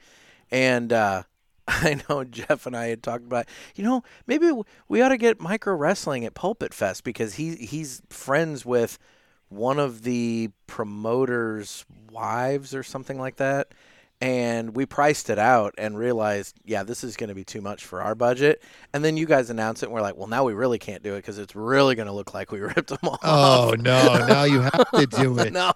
and 0.50 0.92
uh, 0.92 1.22
I 1.68 2.00
know 2.08 2.24
Jeff 2.24 2.66
and 2.66 2.76
I 2.76 2.86
had 2.86 3.02
talked 3.02 3.24
about, 3.24 3.46
you 3.76 3.84
know, 3.84 4.02
maybe 4.26 4.50
we 4.88 5.02
ought 5.02 5.10
to 5.10 5.18
get 5.18 5.40
micro 5.40 5.74
wrestling 5.74 6.24
at 6.24 6.34
Pulpit 6.34 6.74
Fest 6.74 7.04
because 7.04 7.34
he 7.34 7.54
he's 7.56 8.02
friends 8.10 8.66
with 8.66 8.98
one 9.48 9.78
of 9.78 10.02
the 10.02 10.50
promoters' 10.66 11.84
wives 12.10 12.74
or 12.74 12.82
something 12.82 13.18
like 13.18 13.36
that. 13.36 13.68
And 14.20 14.74
we 14.74 14.84
priced 14.84 15.30
it 15.30 15.38
out 15.38 15.74
and 15.78 15.96
realized, 15.96 16.56
yeah, 16.64 16.82
this 16.82 17.04
is 17.04 17.16
going 17.16 17.28
to 17.28 17.36
be 17.36 17.44
too 17.44 17.60
much 17.60 17.84
for 17.84 18.02
our 18.02 18.16
budget. 18.16 18.60
And 18.92 19.04
then 19.04 19.16
you 19.16 19.26
guys 19.26 19.48
announced 19.48 19.84
it, 19.84 19.86
and 19.86 19.94
we're 19.94 20.00
like, 20.00 20.16
well, 20.16 20.26
now 20.26 20.42
we 20.42 20.54
really 20.54 20.80
can't 20.80 21.04
do 21.04 21.14
it 21.14 21.18
because 21.18 21.38
it's 21.38 21.54
really 21.54 21.94
going 21.94 22.08
to 22.08 22.12
look 22.12 22.34
like 22.34 22.50
we 22.50 22.58
ripped 22.74 22.88
them 22.88 22.98
off. 23.04 23.20
Oh 23.22 23.76
no! 23.78 24.26
Now 24.26 24.42
you 24.42 24.60
have 24.62 24.90
to 24.90 25.06
do 25.06 25.38
it. 25.38 25.52
no. 25.52 25.72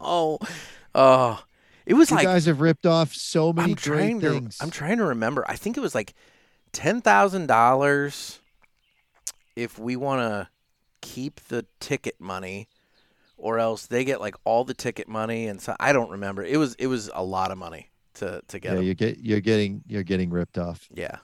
Oh, 0.95 1.41
it 1.87 1.95
was 1.95 2.11
You 2.11 2.17
like 2.17 2.25
you 2.25 2.29
guys 2.31 2.47
have 2.47 2.61
ripped 2.61 2.85
off 2.85 3.15
so 3.15 3.53
many 3.53 3.73
I'm 3.73 3.77
great 3.77 4.21
to. 4.21 4.31
things. 4.33 4.59
I'm 4.61 4.71
trying 4.71 4.99
to 4.99 5.05
remember. 5.05 5.45
I 5.49 5.55
think 5.55 5.77
it 5.77 5.81
was 5.81 5.95
like 5.95 6.13
ten 6.73 7.01
thousand 7.01 7.47
dollars 7.47 8.41
if 9.55 9.79
we 9.79 9.95
want 9.95 10.21
to 10.21 10.49
keep 11.01 11.41
the 11.49 11.65
ticket 11.79 12.17
money, 12.21 12.67
or 13.43 13.59
else 13.59 13.87
they 13.87 14.05
get 14.05 14.21
like 14.21 14.37
all 14.45 14.65
the 14.65 14.73
ticket 14.73 15.09
money 15.09 15.49
and 15.49 15.61
so 15.61 15.75
I 15.79 15.93
don't 15.93 16.11
remember. 16.11 16.43
It 16.45 16.57
was 16.57 16.75
it 16.77 16.87
was 16.87 17.11
a 17.13 17.23
lot 17.23 17.51
of 17.51 17.59
money 17.59 17.91
to 18.15 18.41
to 18.49 18.59
get. 18.59 18.71
yeah, 18.71 18.77
them. 18.77 18.85
you 18.85 18.95
get 18.95 19.19
you're 19.19 19.41
getting 19.41 19.83
you're 19.87 20.03
getting 20.05 20.31
ripped 20.31 20.57
off. 20.57 20.89
yeah. 20.95 21.19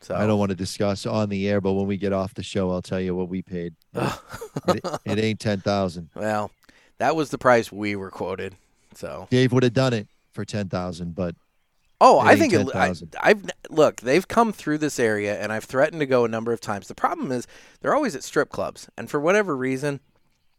So 0.00 0.14
I 0.14 0.26
don't 0.26 0.38
want 0.38 0.50
to 0.50 0.56
discuss 0.56 1.06
on 1.06 1.30
the 1.30 1.48
air, 1.48 1.60
but 1.60 1.72
when 1.72 1.86
we 1.86 1.96
get 1.96 2.12
off 2.12 2.34
the 2.34 2.42
show, 2.42 2.70
I'll 2.70 2.82
tell 2.82 3.00
you 3.00 3.14
what 3.14 3.28
we 3.28 3.42
paid. 3.42 3.74
It, 4.68 4.84
it 5.04 5.18
ain't 5.18 5.38
ten 5.38 5.60
thousand. 5.60 6.08
well, 6.14 6.50
that 6.98 7.14
was 7.14 7.30
the 7.30 7.38
price 7.38 7.70
we 7.70 7.94
were 7.94 8.10
quoted. 8.10 8.56
So 8.94 9.28
Dave 9.30 9.52
would 9.52 9.62
have 9.62 9.74
done 9.74 9.92
it 9.92 10.08
for 10.32 10.44
ten 10.44 10.68
thousand, 10.68 11.14
but 11.14 11.34
Oh, 12.00 12.18
I 12.18 12.36
think 12.36 12.52
it, 12.52 12.60
I, 12.74 12.88
10,000. 12.88 13.16
I've 13.20 13.44
look. 13.70 13.96
They've 14.02 14.26
come 14.26 14.52
through 14.52 14.78
this 14.78 14.98
area, 14.98 15.40
and 15.40 15.52
I've 15.52 15.64
threatened 15.64 16.00
to 16.00 16.06
go 16.06 16.24
a 16.24 16.28
number 16.28 16.52
of 16.52 16.60
times. 16.60 16.88
The 16.88 16.94
problem 16.94 17.32
is 17.32 17.46
they're 17.80 17.94
always 17.94 18.14
at 18.14 18.22
strip 18.22 18.50
clubs, 18.50 18.88
and 18.98 19.10
for 19.10 19.18
whatever 19.18 19.56
reason, 19.56 20.00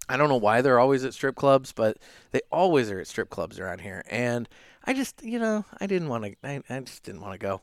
I 0.10 0.18
don't 0.18 0.30
know 0.30 0.38
why 0.38 0.62
they're 0.62 0.80
always 0.80 1.04
at 1.04 1.14
strip 1.14 1.36
clubs, 1.36 1.74
but 1.74 1.98
they 2.32 2.42
always 2.52 2.90
are 2.92 3.00
at 3.00 3.08
strip 3.08 3.30
clubs 3.30 3.60
around 3.60 3.82
here. 3.82 4.04
And 4.10 4.48
I 4.86 4.94
just, 4.94 5.22
you 5.24 5.38
know, 5.38 5.66
I 5.82 5.88
didn't 5.88 6.08
want 6.08 6.24
to. 6.24 6.36
I, 6.44 6.62
I 6.70 6.80
just 6.80 7.04
didn't 7.04 7.22
want 7.22 7.34
to 7.34 7.40
go. 7.40 7.62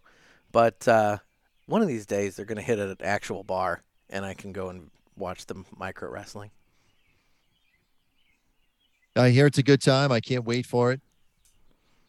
But 0.52 0.86
uh, 0.86 1.18
one 1.66 1.82
of 1.82 1.88
these 1.88 2.06
days, 2.06 2.36
they're 2.36 2.44
going 2.44 2.56
to 2.56 2.62
hit 2.62 2.78
an 2.78 2.96
actual 3.00 3.42
bar, 3.42 3.82
and 4.10 4.24
I 4.24 4.34
can 4.34 4.52
go 4.52 4.68
and 4.68 4.90
watch 5.16 5.46
the 5.46 5.64
micro 5.76 6.10
wrestling. 6.10 6.50
I 9.16 9.30
hear 9.30 9.46
it's 9.46 9.58
a 9.58 9.62
good 9.62 9.80
time. 9.80 10.12
I 10.12 10.20
can't 10.20 10.44
wait 10.44 10.66
for 10.66 10.92
it. 10.92 11.00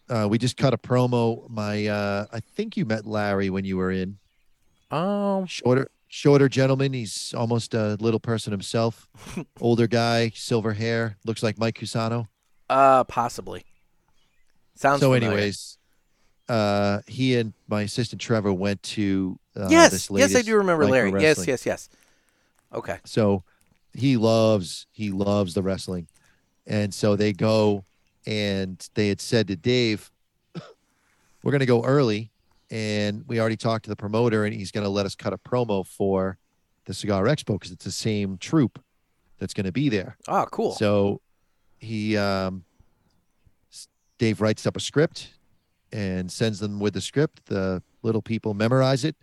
Uh, 0.09 0.27
we 0.29 0.37
just 0.37 0.57
cut 0.57 0.73
a 0.73 0.77
promo. 0.77 1.49
My, 1.49 1.87
uh, 1.87 2.25
I 2.31 2.39
think 2.39 2.77
you 2.77 2.85
met 2.85 3.05
Larry 3.05 3.49
when 3.49 3.63
you 3.63 3.77
were 3.77 3.91
in. 3.91 4.17
Um, 4.91 5.45
Shorter, 5.45 5.89
shorter 6.15 6.47
gentleman. 6.47 6.93
He's 6.93 7.33
almost 7.35 7.73
a 7.73 7.97
little 7.99 8.21
person 8.21 8.51
himself. 8.51 9.09
Older 9.59 9.85
guy, 9.85 10.31
silver 10.33 10.71
hair, 10.71 11.17
looks 11.25 11.43
like 11.43 11.59
Mike 11.59 11.77
Cusano. 11.77 12.27
uh, 12.69 13.03
possibly. 13.03 13.65
Sounds 14.75 15.01
so, 15.01 15.11
familiar. 15.11 15.31
anyways, 15.31 15.77
uh, 16.47 16.99
he 17.07 17.35
and 17.35 17.53
my 17.67 17.81
assistant 17.81 18.21
Trevor 18.21 18.53
went 18.53 18.81
to 18.83 19.37
uh, 19.57 19.67
yes, 19.69 20.09
yes, 20.11 20.35
I 20.35 20.41
do 20.41 20.55
remember 20.55 20.85
Larry. 20.85 21.11
Yes, 21.21 21.45
yes, 21.47 21.65
yes. 21.65 21.89
Okay. 22.73 22.97
So 23.05 23.43
he 23.93 24.17
loves 24.17 24.87
he 24.91 25.11
loves 25.11 25.53
the 25.53 25.61
wrestling. 25.61 26.07
And 26.67 26.93
so 26.93 27.15
they 27.15 27.31
go 27.31 27.85
and 28.25 28.85
they 28.95 29.07
had 29.07 29.21
said 29.21 29.47
to 29.47 29.55
Dave, 29.55 30.11
We're 31.43 31.51
gonna 31.51 31.65
go 31.65 31.83
early. 31.83 32.31
And 32.71 33.23
we 33.27 33.39
already 33.39 33.57
talked 33.57 33.83
to 33.85 33.89
the 33.89 33.95
promoter 33.95 34.45
and 34.45 34.53
he's 34.53 34.71
gonna 34.71 34.89
let 34.89 35.05
us 35.05 35.15
cut 35.15 35.33
a 35.33 35.37
promo 35.37 35.85
for 35.85 36.37
the 36.85 36.93
Cigar 36.93 37.25
Expo 37.25 37.53
because 37.53 37.71
it's 37.71 37.85
the 37.85 37.91
same 37.91 38.37
troupe 38.37 38.79
that's 39.37 39.53
gonna 39.53 39.71
be 39.71 39.89
there. 39.89 40.17
Oh, 40.27 40.45
cool. 40.51 40.71
So 40.73 41.21
he 41.79 42.17
um, 42.17 42.63
Dave 44.17 44.41
writes 44.41 44.65
up 44.65 44.77
a 44.77 44.79
script 44.79 45.33
and 45.91 46.31
sends 46.31 46.59
them 46.59 46.79
with 46.79 46.93
the 46.93 47.01
script. 47.01 47.45
The 47.45 47.83
little 48.01 48.21
people 48.21 48.53
memorize 48.53 49.03
it, 49.05 49.15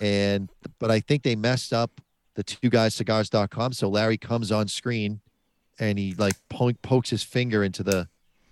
and 0.00 0.50
but 0.78 0.90
I 0.90 1.00
think 1.00 1.22
they 1.22 1.36
messed 1.36 1.72
up 1.72 2.00
the 2.34 2.44
two 2.44 2.70
guys 2.70 2.94
cigars.com. 2.94 3.72
So 3.72 3.88
Larry 3.88 4.18
comes 4.18 4.52
on 4.52 4.68
screen 4.68 5.20
and 5.78 5.98
he 5.98 6.14
like 6.14 6.36
po- 6.48 6.72
pokes 6.82 7.10
his 7.10 7.22
finger 7.22 7.64
into 7.64 7.82
the 7.82 8.08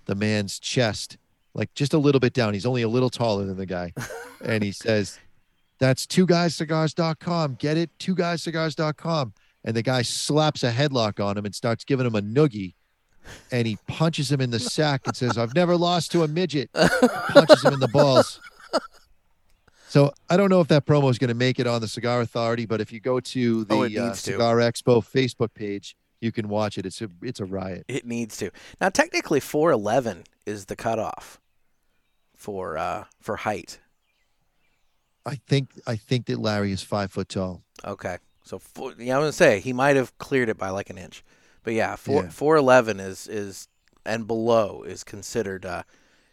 the 0.06 0.14
man's 0.14 0.58
chest, 0.58 1.16
like 1.54 1.72
just 1.74 1.94
a 1.94 1.98
little 1.98 2.20
bit 2.20 2.32
down. 2.32 2.52
He's 2.54 2.66
only 2.66 2.82
a 2.82 2.88
little 2.88 3.10
taller 3.10 3.44
than 3.44 3.56
the 3.56 3.66
guy, 3.66 3.92
and 4.44 4.62
he 4.62 4.72
says, 4.72 5.18
"That's 5.78 6.06
two 6.06 6.26
guys 6.26 6.54
cigars.com. 6.54 7.54
Get 7.56 7.76
it? 7.76 7.90
Two 7.98 8.14
guys 8.14 8.42
cigars.com." 8.42 9.32
And 9.66 9.74
the 9.74 9.82
guy 9.82 10.02
slaps 10.02 10.62
a 10.62 10.70
headlock 10.70 11.24
on 11.24 11.38
him 11.38 11.46
and 11.46 11.54
starts 11.54 11.84
giving 11.84 12.04
him 12.06 12.14
a 12.14 12.20
noogie. 12.20 12.74
And 13.50 13.66
he 13.66 13.78
punches 13.88 14.30
him 14.30 14.42
in 14.42 14.50
the 14.50 14.58
sack 14.60 15.06
and 15.06 15.16
says, 15.16 15.38
I've 15.38 15.54
never 15.54 15.74
lost 15.74 16.12
to 16.12 16.22
a 16.24 16.28
midget. 16.28 16.70
Punches 16.74 17.64
him 17.64 17.72
in 17.72 17.80
the 17.80 17.88
balls. 17.88 18.38
So 19.88 20.12
I 20.28 20.36
don't 20.36 20.50
know 20.50 20.60
if 20.60 20.68
that 20.68 20.84
promo 20.86 21.08
is 21.10 21.18
going 21.18 21.28
to 21.28 21.34
make 21.34 21.58
it 21.60 21.66
on 21.66 21.80
the 21.80 21.88
Cigar 21.88 22.20
Authority, 22.20 22.66
but 22.66 22.80
if 22.80 22.92
you 22.92 23.00
go 23.00 23.20
to 23.20 23.64
the 23.64 23.74
Oh, 23.74 23.84
uh, 23.84 23.88
needs 23.88 24.22
to. 24.24 24.32
Cigar 24.32 24.56
Expo 24.56 25.02
Facebook 25.02 25.54
page, 25.54 25.96
you 26.20 26.32
can 26.32 26.48
watch 26.48 26.76
it. 26.78 26.84
It's 26.84 27.00
a 27.00 27.08
it's 27.22 27.38
a 27.40 27.44
riot. 27.44 27.84
It 27.88 28.04
needs 28.04 28.36
to. 28.38 28.50
Now, 28.80 28.88
technically, 28.90 29.40
4'11 29.40 30.24
is 30.46 30.66
the 30.66 30.76
cutoff 30.76 31.40
for 32.44 32.76
uh, 32.76 33.04
for 33.20 33.36
height. 33.36 33.78
I 35.24 35.36
think 35.36 35.70
I 35.86 35.96
think 35.96 36.26
that 36.26 36.38
Larry 36.38 36.72
is 36.72 36.82
five 36.82 37.10
foot 37.10 37.30
tall. 37.30 37.62
Okay. 37.82 38.18
So, 38.44 38.58
four, 38.58 38.92
yeah, 38.98 39.16
I 39.16 39.18
was 39.18 39.24
gonna 39.24 39.32
say 39.32 39.60
he 39.60 39.72
might 39.72 39.96
have 39.96 40.16
cleared 40.18 40.50
it 40.50 40.58
by 40.58 40.68
like 40.68 40.90
an 40.90 40.98
inch, 40.98 41.24
but 41.62 41.72
yeah, 41.72 41.96
four 41.96 42.24
Yeah. 42.24 42.28
four 42.28 42.56
eleven 42.56 43.00
is 43.00 43.26
is 43.26 43.68
and 44.04 44.26
below 44.26 44.82
is 44.82 45.02
considered, 45.02 45.64
uh, 45.64 45.84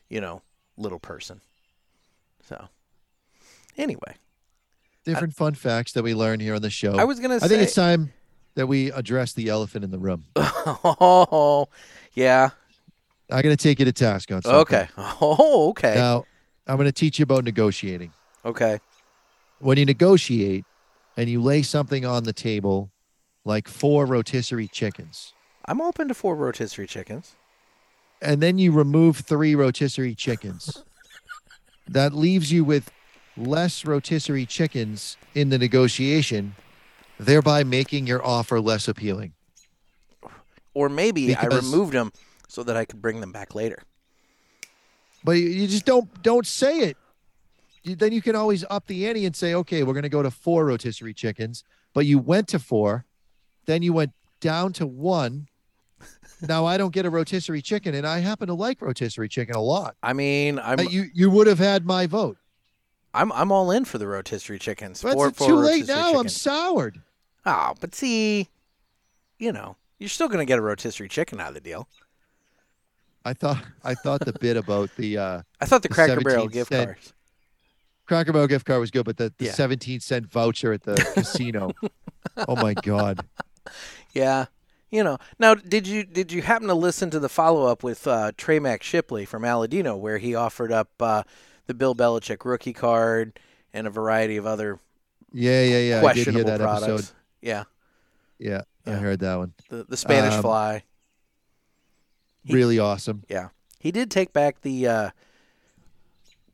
you 0.09 0.19
know, 0.19 0.41
little 0.75 0.99
person. 0.99 1.39
So, 2.43 2.67
anyway, 3.77 4.15
Different 5.05 5.33
fun 5.33 5.53
facts 5.55 5.93
that 5.93 6.03
we 6.03 6.13
learn 6.13 6.41
here 6.41 6.55
on 6.55 6.61
the 6.61 6.69
show. 6.69 6.95
I 6.97 7.05
was 7.05 7.21
gonna 7.21 7.39
say. 7.39 7.45
I 7.45 7.47
think 7.47 7.61
it's 7.61 7.73
time 7.73 8.11
that 8.55 8.67
we 8.67 8.91
address 8.91 9.31
the 9.31 9.47
elephant 9.47 9.85
in 9.85 9.91
the 9.91 9.99
room. 9.99 10.25
oh, 10.35 11.69
yeah. 12.13 12.49
I'm 13.31 13.41
going 13.41 13.55
to 13.55 13.61
take 13.61 13.79
you 13.79 13.85
to 13.85 13.93
task 13.93 14.31
on 14.31 14.41
something. 14.41 14.59
Okay. 14.61 14.87
Oh, 14.97 15.69
okay. 15.69 15.95
Now, 15.95 16.25
I'm 16.67 16.75
going 16.77 16.87
to 16.87 16.91
teach 16.91 17.19
you 17.19 17.23
about 17.23 17.43
negotiating. 17.43 18.11
Okay. 18.45 18.79
When 19.59 19.77
you 19.77 19.85
negotiate 19.85 20.65
and 21.15 21.29
you 21.29 21.41
lay 21.41 21.61
something 21.61 22.05
on 22.05 22.23
the 22.23 22.33
table, 22.33 22.91
like 23.45 23.67
four 23.67 24.05
rotisserie 24.05 24.67
chickens, 24.67 25.33
I'm 25.65 25.79
open 25.81 26.07
to 26.07 26.13
four 26.13 26.35
rotisserie 26.35 26.87
chickens. 26.87 27.35
and 28.21 28.41
then 28.41 28.57
you 28.57 28.71
remove 28.71 29.17
three 29.17 29.55
rotisserie 29.55 30.15
chickens, 30.15 30.83
that 31.87 32.13
leaves 32.13 32.51
you 32.51 32.63
with 32.63 32.91
less 33.37 33.85
rotisserie 33.85 34.45
chickens 34.45 35.17
in 35.35 35.49
the 35.49 35.57
negotiation, 35.57 36.55
thereby 37.19 37.63
making 37.63 38.07
your 38.07 38.25
offer 38.25 38.59
less 38.59 38.87
appealing. 38.87 39.33
Or 40.73 40.89
maybe 40.89 41.35
I 41.35 41.45
removed 41.45 41.93
them 41.93 42.11
so 42.51 42.63
that 42.63 42.75
I 42.75 42.83
could 42.83 43.01
bring 43.01 43.21
them 43.21 43.31
back 43.31 43.55
later. 43.55 43.81
But 45.23 45.33
you- 45.33 45.67
just 45.67 45.85
don't 45.85 46.21
don't 46.21 46.45
say 46.45 46.79
it. 46.79 46.97
You, 47.83 47.95
then 47.95 48.11
you 48.11 48.21
can 48.21 48.35
always 48.35 48.65
up 48.69 48.85
the 48.87 49.07
ante 49.07 49.25
and 49.25 49.35
say, 49.35 49.53
okay, 49.55 49.83
we're 49.83 49.93
going 49.93 50.03
to 50.03 50.09
go 50.09 50.21
to 50.21 50.29
four 50.29 50.65
rotisserie 50.65 51.13
chickens. 51.15 51.63
But 51.93 52.05
you 52.05 52.19
went 52.19 52.47
to 52.49 52.59
four, 52.59 53.05
then 53.65 53.81
you 53.81 53.93
went 53.93 54.11
down 54.39 54.73
to 54.73 54.85
one. 54.85 55.47
Now 56.41 56.65
I 56.65 56.77
don't 56.77 56.91
get 56.93 57.05
a 57.05 57.09
rotisserie 57.09 57.61
chicken, 57.61 57.93
and 57.95 58.05
I 58.05 58.19
happen 58.19 58.47
to 58.47 58.53
like 58.55 58.81
rotisserie 58.81 59.29
chicken 59.29 59.55
a 59.55 59.61
lot. 59.61 59.95
I 60.03 60.13
mean, 60.13 60.59
I'm 60.59 60.79
Uh, 60.79 60.83
you 60.83 61.05
you 61.13 61.29
would 61.29 61.47
have 61.47 61.59
had 61.59 61.85
my 61.85 62.05
vote. 62.07 62.37
I'm 63.13 63.31
I'm 63.31 63.51
all 63.51 63.71
in 63.71 63.85
for 63.85 63.97
the 63.99 64.07
rotisserie 64.07 64.57
chickens. 64.59 65.01
But 65.03 65.15
it's 65.29 65.37
too 65.37 65.55
late 65.55 65.87
now. 65.87 66.15
I'm 66.19 66.27
soured. 66.29 67.01
Oh, 67.45 67.73
but 67.79 67.93
see, 67.95 68.49
you 69.37 69.51
know, 69.51 69.75
you're 69.99 70.09
still 70.09 70.27
gonna 70.29 70.45
get 70.45 70.57
a 70.59 70.61
rotisserie 70.61 71.09
chicken 71.09 71.39
out 71.39 71.49
of 71.49 71.53
the 71.53 71.61
deal. 71.61 71.87
I 73.23 73.33
thought 73.33 73.63
I 73.83 73.93
thought 73.95 74.21
the 74.25 74.33
bit 74.33 74.57
about 74.57 74.89
the 74.97 75.17
uh, 75.17 75.41
I 75.59 75.65
thought 75.65 75.81
the 75.83 75.89
The 75.89 75.93
Cracker 75.93 76.21
Barrel 76.21 76.47
gift 76.47 76.69
cent- 76.69 76.87
cards. 76.89 77.13
Cracker 78.07 78.33
Barrel 78.33 78.47
gift 78.47 78.65
card 78.65 78.79
was 78.79 78.91
good, 78.91 79.05
but 79.05 79.17
the, 79.17 79.31
the 79.37 79.45
Yeah. 79.45 79.51
17 79.53 79.99
cent 80.01 80.25
voucher 80.29 80.73
at 80.73 80.83
the 80.83 80.95
casino. 81.13 81.71
Oh 82.47 82.55
my 82.55 82.73
god. 82.73 83.25
Yeah, 84.13 84.45
you 84.89 85.03
know. 85.03 85.17
Now, 85.39 85.53
did 85.55 85.87
you 85.87 86.03
did 86.03 86.31
you 86.31 86.41
happen 86.41 86.67
to 86.67 86.73
listen 86.73 87.09
to 87.11 87.19
the 87.19 87.29
follow 87.29 87.67
up 87.67 87.83
with 87.83 88.05
uh, 88.07 88.31
Trey 88.37 88.59
Mac 88.59 88.83
Shipley 88.83 89.23
from 89.25 89.43
Aladino, 89.43 89.97
where 89.97 90.17
he 90.17 90.35
offered 90.35 90.71
up 90.71 90.89
uh, 90.99 91.23
the 91.67 91.73
Bill 91.73 91.95
Belichick 91.95 92.43
rookie 92.43 92.73
card 92.73 93.39
and 93.73 93.87
a 93.87 93.89
variety 93.89 94.35
of 94.37 94.45
other 94.45 94.79
Yeah, 95.31 95.63
yeah, 95.63 95.77
yeah. 95.77 95.91
I 95.97 95.99
did 95.99 96.01
questionable 96.01 96.37
hear 96.49 96.57
that 96.57 96.59
products? 96.59 96.87
episode. 96.89 97.15
Yeah, 97.41 97.63
Yeah, 98.39 98.61
I 98.85 98.91
heard 98.91 99.19
that 99.19 99.35
one. 99.37 99.53
the 99.69 99.85
the 99.87 99.95
Spanish 99.97 100.33
Um, 100.33 100.41
Fly. 100.41 100.83
He- 102.43 102.53
Really 102.55 102.79
awesome. 102.79 103.23
Yeah, 103.29 103.49
he 103.79 103.91
did 103.91 104.09
take 104.11 104.33
back 104.33 104.61
the 104.61 104.87
uh, 104.87 105.09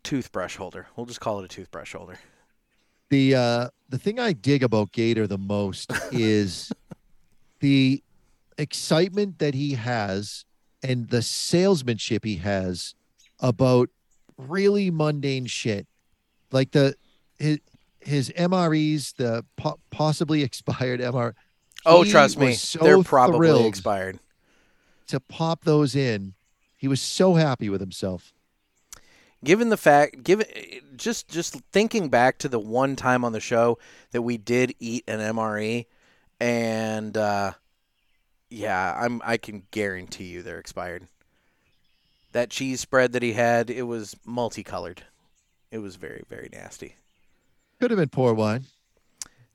toothbrush 0.04 0.56
holder. 0.58 0.88
We'll 0.96 1.06
just 1.06 1.20
call 1.22 1.40
it 1.40 1.46
a 1.46 1.48
toothbrush 1.48 1.94
holder. 1.94 2.18
The 3.10 3.36
uh 3.36 3.70
the 3.90 3.98
thing 3.98 4.20
I 4.20 4.34
dig 4.34 4.64
about 4.64 4.92
Gator 4.92 5.28
the 5.28 5.38
most 5.38 5.92
is 6.12 6.72
the 7.62 8.04
excitement 8.58 9.40
that 9.40 9.54
he 9.54 9.76
has 9.76 10.44
and 10.84 11.08
the 11.10 11.22
salesmanship 11.22 12.26
he 12.26 12.36
has 12.38 12.96
about 13.40 13.90
really 14.38 14.92
mundane 14.92 15.46
shit. 15.46 15.88
Like 16.52 16.72
the 16.72 16.96
his 17.40 17.60
his 18.00 18.30
MREs, 18.32 19.16
the 19.16 19.46
po- 19.56 19.80
possibly 19.90 20.44
expired 20.44 21.00
MR. 21.00 21.34
Oh, 21.86 22.04
trust 22.04 22.38
me, 22.38 22.54
so 22.54 22.80
they're 22.80 23.02
probably 23.04 23.38
thrilled 23.38 23.66
expired. 23.68 24.20
To 25.08 25.20
pop 25.20 25.64
those 25.64 25.96
in. 25.96 26.34
He 26.76 26.88
was 26.88 27.02
so 27.02 27.36
happy 27.36 27.70
with 27.70 27.82
himself. 27.82 28.34
given 29.44 29.70
the 29.70 29.78
fact 29.78 30.24
given 30.24 30.46
just 30.96 31.28
just 31.30 31.56
thinking 31.72 32.10
back 32.10 32.38
to 32.40 32.50
the 32.50 32.60
one 32.60 32.96
time 32.96 33.24
on 33.24 33.32
the 33.34 33.40
show 33.40 33.78
that 34.12 34.22
we 34.24 34.38
did 34.38 34.74
eat 34.80 35.04
an 35.08 35.20
MRE 35.20 35.86
and 36.40 37.16
uh 37.18 37.54
yeah, 38.50 38.98
I'm 39.00 39.22
I 39.26 39.38
can 39.38 39.64
guarantee 39.72 40.26
you 40.26 40.42
they're 40.42 40.60
expired. 40.60 41.08
That 42.32 42.50
cheese 42.50 42.80
spread 42.80 43.12
that 43.14 43.24
he 43.24 43.34
had, 43.34 43.70
it 43.70 43.84
was 43.84 44.16
multicolored. 44.26 45.04
It 45.72 45.80
was 45.80 45.96
very 45.98 46.24
very 46.30 46.50
nasty. 46.52 46.96
Could 47.80 47.92
have 47.92 48.00
been 48.00 48.10
poor 48.10 48.34
wine. 48.34 48.66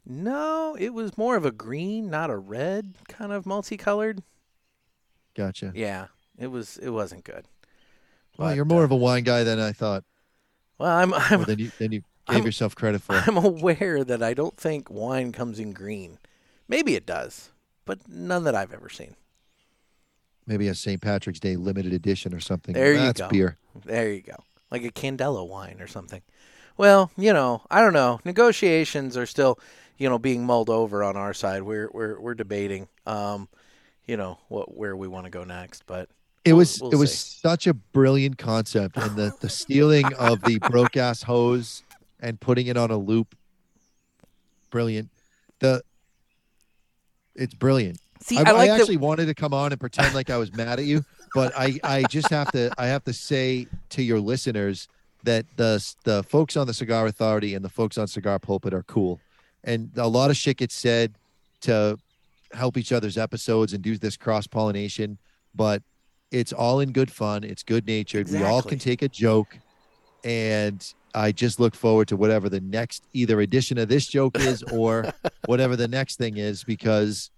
No, 0.05 0.77
it 0.79 0.93
was 0.93 1.17
more 1.17 1.37
of 1.37 1.45
a 1.45 1.53
green, 1.53 2.11
not 2.11 2.31
a 2.31 2.37
red 2.37 2.95
kind 3.09 3.33
of 3.33 3.47
multicolored. 3.47 4.23
Gotcha. 5.35 5.73
Yeah, 5.75 6.07
it 6.39 6.49
was 6.49 6.77
it 6.79 6.91
wasn't 6.91 7.25
good. 7.25 7.45
Well, 8.37 8.49
But, 8.49 8.57
you're 8.57 8.65
more 8.65 8.83
uh, 8.83 8.85
of 8.85 8.91
a 8.91 8.97
wine 8.97 9.25
guy 9.25 9.45
than 9.45 9.59
I 9.61 9.73
thought. 9.73 10.05
Well, 10.79 10.91
I'm 10.91 11.13
I'm 11.15 11.45
than 11.45 11.59
you 11.59 11.71
than 11.79 11.93
you 11.93 12.01
gave 12.29 12.37
I'm- 12.37 12.45
yourself 12.45 12.75
credit 12.75 13.03
for. 13.03 13.15
I'm 13.27 13.37
aware 13.37 14.05
that 14.05 14.23
I 14.23 14.35
don't 14.35 14.57
think 14.57 14.91
wine 14.91 15.33
comes 15.33 15.59
in 15.59 15.73
green. 15.73 16.19
Maybe 16.69 16.95
it 16.95 17.07
does, 17.07 17.51
but 17.85 18.09
none 18.09 18.45
that 18.45 18.55
I've 18.55 18.73
ever 18.73 18.89
seen. 18.89 19.17
Maybe 20.47 20.67
a 20.69 20.75
St. 20.75 21.01
Patrick's 21.01 21.39
Day 21.41 21.57
limited 21.57 21.93
edition 21.93 22.35
or 22.35 22.41
something. 22.41 22.75
There 22.75 22.93
you 22.93 22.99
That's 22.99 23.21
go. 23.21 23.29
beer. 23.29 23.59
There 23.85 24.13
you 24.13 24.23
go. 24.23 24.37
Like 24.71 24.83
a 24.85 24.91
Candela 24.91 25.47
wine 25.47 25.77
or 25.81 25.87
something. 25.87 26.23
Well, 26.77 27.11
you 27.17 27.33
know, 27.33 27.63
I 27.71 27.81
don't 27.81 27.93
know. 27.93 28.21
Negotiations 28.25 29.17
are 29.17 29.27
still, 29.27 29.59
you 29.99 30.09
know, 30.09 30.19
being 30.19 30.45
mulled 30.45 30.71
over 30.71 31.05
on 31.05 31.17
our 31.17 31.33
side. 31.35 31.63
We're 31.63 31.91
we're 31.93 32.19
we're 32.19 32.35
debating 32.35 32.89
um, 33.07 33.49
you 34.07 34.17
know, 34.17 34.39
what 34.49 34.77
where 34.77 34.97
we 34.97 35.09
want 35.09 35.25
to 35.27 35.31
go 35.31 35.45
next, 35.45 35.85
but 35.87 36.09
It 36.45 36.53
We'll- 36.53 36.59
was 36.59 36.81
we'll 36.81 36.91
it 36.93 36.97
was 36.97 37.17
see. 37.17 37.39
such 37.41 37.67
a 37.67 37.75
brilliant 37.75 38.39
concept, 38.39 38.97
and 38.97 39.15
the 39.17 39.33
the 39.41 39.49
stealing 39.49 40.13
of 40.15 40.43
the 40.43 40.59
broke 40.71 40.97
ass 40.97 41.23
hose 41.23 41.83
and 42.21 42.39
putting 42.41 42.67
it 42.67 42.77
on 42.77 42.91
a 42.91 42.97
loop. 42.99 43.35
Brilliant. 44.71 45.11
The 45.61 45.83
it's 47.35 47.55
brilliant. 47.55 47.99
see 48.21 48.37
I, 48.39 48.41
I, 48.41 48.43
like 48.53 48.55
I 48.55 48.67
that 48.69 48.81
actually 48.81 48.97
wanted 48.99 49.27
to 49.27 49.35
come 49.35 49.55
on 49.55 49.73
and 49.73 49.81
pretend 49.81 50.15
like 50.15 50.31
I 50.31 50.37
was 50.37 50.53
mad 50.55 50.79
at 50.79 50.85
you, 50.85 51.05
but 51.35 51.53
I, 51.57 51.79
I 51.83 52.03
just 52.05 52.29
have 52.31 52.51
to 52.53 52.71
I 52.79 52.87
have 52.87 53.05
to 53.05 53.13
say 53.13 53.67
to 53.91 54.03
your 54.03 54.21
listeners 54.21 54.89
that 55.25 55.47
the 55.57 55.95
the 56.05 56.23
folks 56.25 56.57
on 56.57 56.67
the 56.67 56.75
Cigar 56.75 57.07
Authority 57.07 57.55
and 57.55 57.65
the 57.65 57.69
folks 57.69 57.97
on 57.99 58.07
Cigar 58.09 58.39
Pulpit 58.39 58.75
are 58.75 58.83
cool, 58.83 59.21
and 59.65 59.91
a 59.97 60.09
lot 60.09 60.31
of 60.31 60.37
shit 60.37 60.57
gets 60.59 60.75
said 60.75 61.15
to 61.63 61.99
help 62.53 62.77
each 62.77 62.93
other's 62.93 63.19
episodes 63.19 63.73
and 63.73 63.83
do 63.83 63.97
this 63.99 64.17
cross 64.17 64.47
pollination, 64.47 65.19
but 65.55 65.83
it's 66.31 66.53
all 66.53 66.81
in 66.81 66.93
good 66.93 67.11
fun. 67.11 67.45
It's 67.45 67.63
good 67.63 67.87
natured. 67.87 68.31
We 68.31 68.43
all 68.43 68.63
can 68.63 68.79
take 68.79 69.03
a 69.03 69.09
joke, 69.09 69.57
and 70.25 70.83
I 71.15 71.33
just 71.33 71.61
look 71.61 71.75
forward 71.75 72.09
to 72.09 72.17
whatever 72.17 72.49
the 72.49 72.61
next 72.61 73.05
either 73.13 73.41
edition 73.41 73.79
of 73.79 73.89
this 73.89 74.07
joke 74.07 74.39
is 74.39 74.63
or 74.65 75.13
whatever 75.47 75.77
the 75.77 75.89
next 75.89 76.17
thing 76.17 76.39
is 76.39 76.65
because 76.65 77.31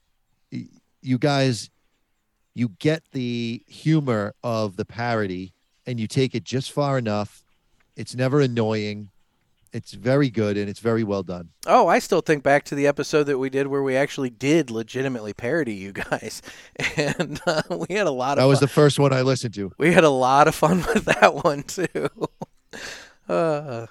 you 0.51 1.19
guys 1.19 1.71
you 2.55 2.69
get 2.79 3.03
the 3.13 3.63
humor 3.67 4.35
of 4.45 4.77
the 4.77 4.85
parody 4.85 5.53
and 5.87 5.99
you 5.99 6.07
take 6.07 6.35
it 6.35 6.45
just 6.45 6.71
far 6.71 6.97
enough. 6.99 7.45
It's 7.97 8.15
never 8.15 8.41
annoying. 8.41 9.11
It's 9.75 9.93
very 9.93 10.31
good 10.31 10.57
and 10.57 10.71
it's 10.71 10.79
very 10.79 11.03
well 11.03 11.25
done. 11.25 11.49
Oh, 11.67 11.89
I 11.89 11.99
still 11.99 12.21
think 12.21 12.45
back 12.45 12.63
to 12.67 12.77
the 12.77 12.87
episode 12.87 13.25
that 13.25 13.39
we 13.39 13.51
did 13.51 13.67
where 13.67 13.83
we 13.83 13.97
actually 13.97 14.31
did 14.31 14.71
legitimately 14.71 15.33
parody 15.33 15.75
you 15.75 15.91
guys, 15.91 16.43
and 16.97 17.41
uh, 17.45 17.63
we 17.89 17.97
had 17.97 18.07
a 18.07 18.13
lot 18.13 18.39
of. 18.39 18.43
That 18.43 18.49
was 18.49 18.61
fun. 18.61 18.67
the 18.67 18.73
first 18.73 19.01
one 19.01 19.13
I 19.13 19.23
listened 19.23 19.53
to. 19.55 19.73
We 19.77 19.93
had 19.93 20.05
a 20.05 20.11
lot 20.11 20.47
of 20.47 20.55
fun 20.55 20.85
with 20.95 21.07
that 21.07 21.35
one 21.43 21.65
too. 21.65 22.09
uh, 23.29 23.87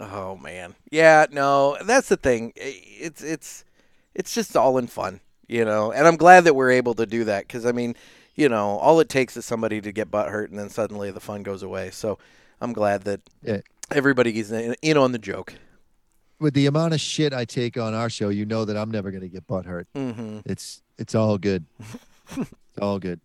oh 0.00 0.36
man, 0.36 0.74
yeah, 0.90 1.26
no, 1.30 1.78
that's 1.86 2.08
the 2.08 2.16
thing. 2.16 2.52
It's 2.56 3.22
it's 3.22 3.64
it's 4.16 4.34
just 4.34 4.56
all 4.56 4.78
in 4.78 4.88
fun, 4.88 5.20
you 5.46 5.64
know. 5.64 5.92
And 5.92 6.08
I'm 6.08 6.16
glad 6.16 6.42
that 6.42 6.56
we're 6.56 6.72
able 6.72 6.94
to 6.94 7.06
do 7.06 7.22
that 7.22 7.46
because 7.46 7.66
I 7.66 7.70
mean, 7.70 7.94
you 8.34 8.48
know, 8.48 8.78
all 8.78 8.98
it 8.98 9.08
takes 9.08 9.36
is 9.36 9.44
somebody 9.44 9.80
to 9.80 9.92
get 9.92 10.10
butt 10.10 10.28
hurt, 10.28 10.50
and 10.50 10.58
then 10.58 10.70
suddenly 10.70 11.12
the 11.12 11.20
fun 11.20 11.44
goes 11.44 11.62
away. 11.62 11.90
So 11.92 12.18
I'm 12.60 12.72
glad 12.72 13.02
that 13.02 13.20
Yeah. 13.44 13.60
Everybody 13.94 14.38
is 14.38 14.50
in, 14.52 14.74
in 14.82 14.96
on 14.96 15.12
the 15.12 15.18
joke. 15.18 15.54
With 16.40 16.54
the 16.54 16.66
amount 16.66 16.92
of 16.94 17.00
shit 17.00 17.32
I 17.32 17.44
take 17.44 17.76
on 17.76 17.94
our 17.94 18.10
show, 18.10 18.28
you 18.28 18.44
know 18.44 18.64
that 18.64 18.76
I'm 18.76 18.90
never 18.90 19.10
going 19.10 19.20
to 19.22 19.28
get 19.28 19.46
butt 19.46 19.64
hurt. 19.64 19.86
Mm-hmm. 19.94 20.40
It's 20.44 20.82
it's 20.98 21.14
all 21.14 21.38
good. 21.38 21.66
it's 22.36 22.78
all 22.80 22.98
good. 22.98 23.20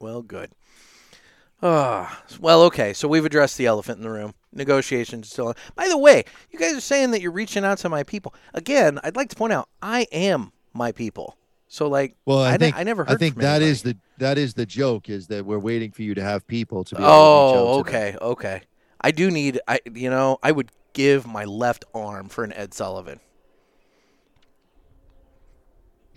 Well, 0.00 0.20
good. 0.22 0.50
Ah, 1.62 2.22
well, 2.38 2.62
okay. 2.64 2.92
So 2.92 3.08
we've 3.08 3.24
addressed 3.24 3.56
the 3.56 3.66
elephant 3.66 3.96
in 3.98 4.02
the 4.04 4.10
room. 4.10 4.34
Negotiations 4.52 5.30
still 5.30 5.48
on. 5.48 5.54
By 5.74 5.88
the 5.88 5.96
way, 5.98 6.24
you 6.50 6.58
guys 6.58 6.74
are 6.76 6.80
saying 6.80 7.12
that 7.12 7.22
you're 7.22 7.32
reaching 7.32 7.64
out 7.64 7.78
to 7.78 7.88
my 7.88 8.02
people. 8.02 8.34
Again, 8.52 9.00
I'd 9.02 9.16
like 9.16 9.30
to 9.30 9.36
point 9.36 9.52
out 9.54 9.68
I 9.80 10.06
am 10.12 10.52
my 10.74 10.92
people. 10.92 11.36
So 11.68 11.88
like, 11.88 12.14
Well, 12.26 12.40
I, 12.40 12.50
I, 12.50 12.52
ne- 12.52 12.58
think 12.58 12.76
I 12.76 12.82
never 12.82 13.04
heard 13.04 13.14
I 13.14 13.16
think 13.16 13.36
that 13.36 13.56
anybody. 13.62 13.70
is 13.70 13.82
the 13.82 13.96
that 14.18 14.38
is 14.38 14.54
the 14.54 14.66
joke 14.66 15.08
is 15.08 15.26
that 15.28 15.44
we're 15.46 15.58
waiting 15.58 15.90
for 15.90 16.02
you 16.02 16.14
to 16.14 16.22
have 16.22 16.46
people 16.46 16.84
to 16.84 16.94
be. 16.94 17.02
able 17.02 17.08
to 17.10 17.12
reach 17.12 17.18
out 17.18 17.56
Oh, 17.56 17.74
to 17.74 17.88
okay, 17.88 18.16
okay. 18.20 18.62
I 19.00 19.10
do 19.10 19.30
need. 19.30 19.60
I 19.66 19.80
you 19.92 20.10
know 20.10 20.38
I 20.42 20.52
would 20.52 20.70
give 20.92 21.26
my 21.26 21.44
left 21.44 21.84
arm 21.94 22.28
for 22.28 22.44
an 22.44 22.52
Ed 22.52 22.74
Sullivan. 22.74 23.20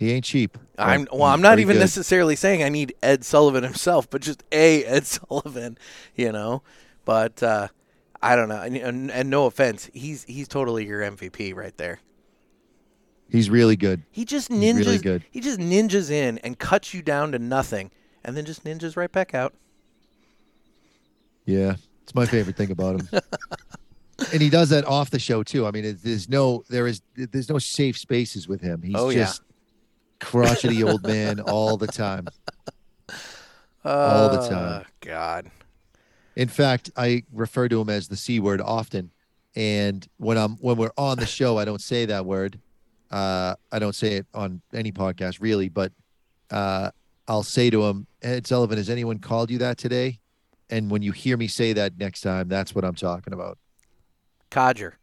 He 0.00 0.12
ain't 0.12 0.24
cheap. 0.24 0.56
I'm 0.78 1.06
well. 1.12 1.28
he's 1.28 1.34
I'm 1.34 1.42
not 1.42 1.58
even 1.58 1.74
good. 1.74 1.80
necessarily 1.80 2.34
saying 2.34 2.62
I 2.62 2.70
need 2.70 2.94
Ed 3.02 3.22
Sullivan 3.22 3.64
himself, 3.64 4.08
but 4.08 4.22
just 4.22 4.42
a 4.50 4.82
Ed 4.84 5.06
Sullivan, 5.06 5.76
you 6.14 6.32
know. 6.32 6.62
But 7.04 7.42
uh, 7.42 7.68
I 8.22 8.34
don't 8.34 8.48
know. 8.48 8.62
And, 8.62 8.76
and, 8.76 9.10
and 9.10 9.28
no 9.28 9.44
offense, 9.44 9.90
he's 9.92 10.24
he's 10.24 10.48
totally 10.48 10.86
your 10.86 11.02
MVP 11.02 11.54
right 11.54 11.76
there. 11.76 12.00
He's 13.28 13.50
really 13.50 13.76
good. 13.76 14.02
He 14.10 14.24
just 14.24 14.50
ninjas. 14.50 14.78
really 14.78 14.98
good. 14.98 15.24
He 15.30 15.40
just 15.40 15.60
ninjas 15.60 16.10
in 16.10 16.38
and 16.38 16.58
cuts 16.58 16.94
you 16.94 17.02
down 17.02 17.32
to 17.32 17.38
nothing, 17.38 17.90
and 18.24 18.34
then 18.34 18.46
just 18.46 18.64
ninjas 18.64 18.96
right 18.96 19.12
back 19.12 19.34
out. 19.34 19.54
Yeah, 21.44 21.76
it's 22.10 22.14
my 22.16 22.26
favorite 22.26 22.56
thing 22.56 22.72
about 22.72 23.00
him. 23.00 23.08
and 24.32 24.42
he 24.42 24.50
does 24.50 24.70
that 24.70 24.84
off 24.84 25.10
the 25.10 25.18
show 25.20 25.44
too. 25.44 25.64
I 25.64 25.70
mean, 25.70 25.84
it, 25.84 26.02
there's 26.02 26.28
no 26.28 26.64
there 26.68 26.88
is 26.88 27.02
there's 27.14 27.48
no 27.48 27.58
safe 27.60 27.96
spaces 27.96 28.48
with 28.48 28.60
him. 28.60 28.82
He's 28.82 28.96
Oh, 28.96 29.10
yeah. 29.10 29.18
just 29.26 29.42
crotchety 30.18 30.82
old 30.82 31.04
man 31.04 31.38
all 31.38 31.76
the 31.76 31.86
time. 31.86 32.26
All 33.84 34.28
the 34.28 34.48
time. 34.48 34.82
Uh, 34.82 34.84
God. 35.00 35.50
In 36.34 36.48
fact, 36.48 36.90
I 36.96 37.22
refer 37.32 37.68
to 37.68 37.80
him 37.80 37.88
as 37.88 38.08
the 38.08 38.16
c 38.16 38.40
word 38.40 38.60
often. 38.60 39.10
And 39.54 40.06
when 40.16 40.36
I'm 40.36 40.56
when 40.56 40.76
we're 40.76 40.90
on 40.98 41.18
the 41.18 41.26
show, 41.26 41.58
I 41.58 41.64
don't 41.64 41.80
say 41.80 42.06
that 42.06 42.26
word. 42.26 42.58
Uh, 43.10 43.54
I 43.70 43.78
don't 43.78 43.94
say 43.94 44.16
it 44.16 44.26
on 44.34 44.62
any 44.74 44.90
podcast 44.92 45.40
really, 45.40 45.68
but 45.68 45.92
uh, 46.50 46.90
I'll 47.28 47.42
say 47.44 47.70
to 47.70 47.84
him, 47.84 48.06
Ed 48.22 48.46
Sullivan, 48.46 48.78
has 48.78 48.90
anyone 48.90 49.18
called 49.18 49.50
you 49.50 49.58
that 49.58 49.78
today? 49.78 50.19
And 50.70 50.90
when 50.90 51.02
you 51.02 51.12
hear 51.12 51.36
me 51.36 51.48
say 51.48 51.72
that 51.72 51.98
next 51.98 52.20
time, 52.20 52.48
that's 52.48 52.74
what 52.74 52.84
I'm 52.84 52.94
talking 52.94 53.32
about. 53.32 53.58
Codger. 54.50 54.94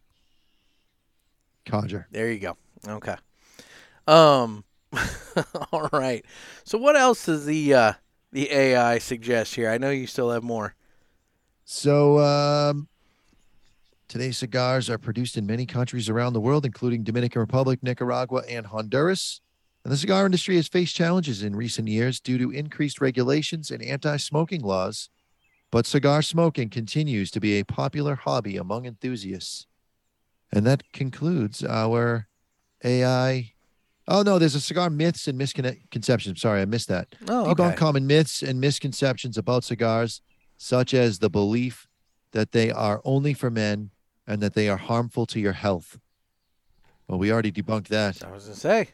Codger. 1.66 2.08
There 2.12 2.32
you 2.32 2.40
go. 2.40 2.58
Okay. 2.88 3.16
Um. 4.08 4.64
all 5.74 5.90
right. 5.92 6.26
So 6.64 6.78
what 6.78 6.96
else 6.96 7.26
does 7.26 7.46
the 7.46 7.74
uh, 7.74 7.94
the 8.32 8.50
AI 8.52 9.00
suggest 9.00 9.56
here? 9.56 9.70
I 9.70 9.78
know 9.78 9.90
you 9.90 10.08
still 10.08 10.32
have 10.32 10.44
more. 10.44 10.76
So 11.66 12.20
um, 12.20 12.88
today's 14.08 14.38
cigars 14.38 14.90
are 14.90 14.98
produced 14.98 15.36
in 15.36 15.46
many 15.46 15.66
countries 15.66 16.08
around 16.08 16.32
the 16.32 16.40
world, 16.40 16.66
including 16.66 17.04
Dominican 17.04 17.42
Republic, 17.42 17.84
Nicaragua, 17.84 18.44
and 18.48 18.68
Honduras. 18.68 19.42
And 19.84 19.92
the 19.92 19.98
cigar 19.98 20.26
industry 20.26 20.56
has 20.56 20.68
faced 20.70 20.96
challenges 20.96 21.44
in 21.44 21.56
recent 21.56 21.90
years 21.90 22.22
due 22.22 22.38
to 22.38 22.52
increased 22.52 23.02
regulations 23.02 23.70
and 23.72 23.84
anti-smoking 23.84 24.62
laws. 24.62 25.10
But 25.72 25.86
cigar 25.86 26.22
smoking 26.22 26.70
continues 26.70 27.30
to 27.32 27.40
be 27.40 27.60
a 27.60 27.66
popular 27.66 28.16
hobby 28.16 28.58
among 28.58 28.86
enthusiasts. 28.86 29.68
And 30.52 30.66
that 30.66 30.92
concludes 30.94 31.64
our 31.64 32.28
AI. 32.84 33.54
Oh 34.08 34.22
no, 34.22 34.40
there's 34.40 34.56
a 34.56 34.62
cigar 34.62 34.90
myths 34.90 35.28
and 35.28 35.38
misconceptions. 35.38 36.42
Sorry, 36.42 36.62
I 36.62 36.66
missed 36.66 36.88
that. 36.88 37.14
Oh, 37.28 37.54
Debunk 37.54 37.72
okay. 37.72 37.76
common 37.76 38.08
myths 38.08 38.42
and 38.42 38.62
misconceptions 38.62 39.38
about 39.38 39.66
cigars, 39.66 40.22
such 40.58 40.94
as 40.94 41.20
the 41.20 41.30
belief 41.30 41.88
that 42.32 42.54
they 42.54 42.72
are 42.72 43.02
only 43.04 43.34
for 43.34 43.50
men 43.50 43.90
and 44.26 44.42
that 44.42 44.54
they 44.54 44.70
are 44.70 44.78
harmful 44.78 45.26
to 45.26 45.40
your 45.40 45.54
health. 45.54 46.00
Well, 47.08 47.20
we 47.20 47.32
already 47.32 47.52
debunked 47.52 47.88
that. 47.88 48.24
I 48.24 48.32
was 48.32 48.46
gonna 48.46 48.56
say, 48.56 48.90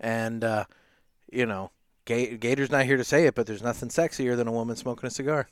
and 0.00 0.42
uh, 0.42 0.64
you 1.32 1.46
know, 1.46 1.70
Gator's 2.04 2.70
not 2.70 2.86
here 2.86 2.96
to 2.96 3.04
say 3.04 3.26
it, 3.26 3.36
but 3.36 3.46
there's 3.46 3.62
nothing 3.62 3.88
sexier 3.88 4.36
than 4.36 4.48
a 4.48 4.52
woman 4.52 4.74
smoking 4.74 5.06
a 5.06 5.10
cigar. 5.10 5.48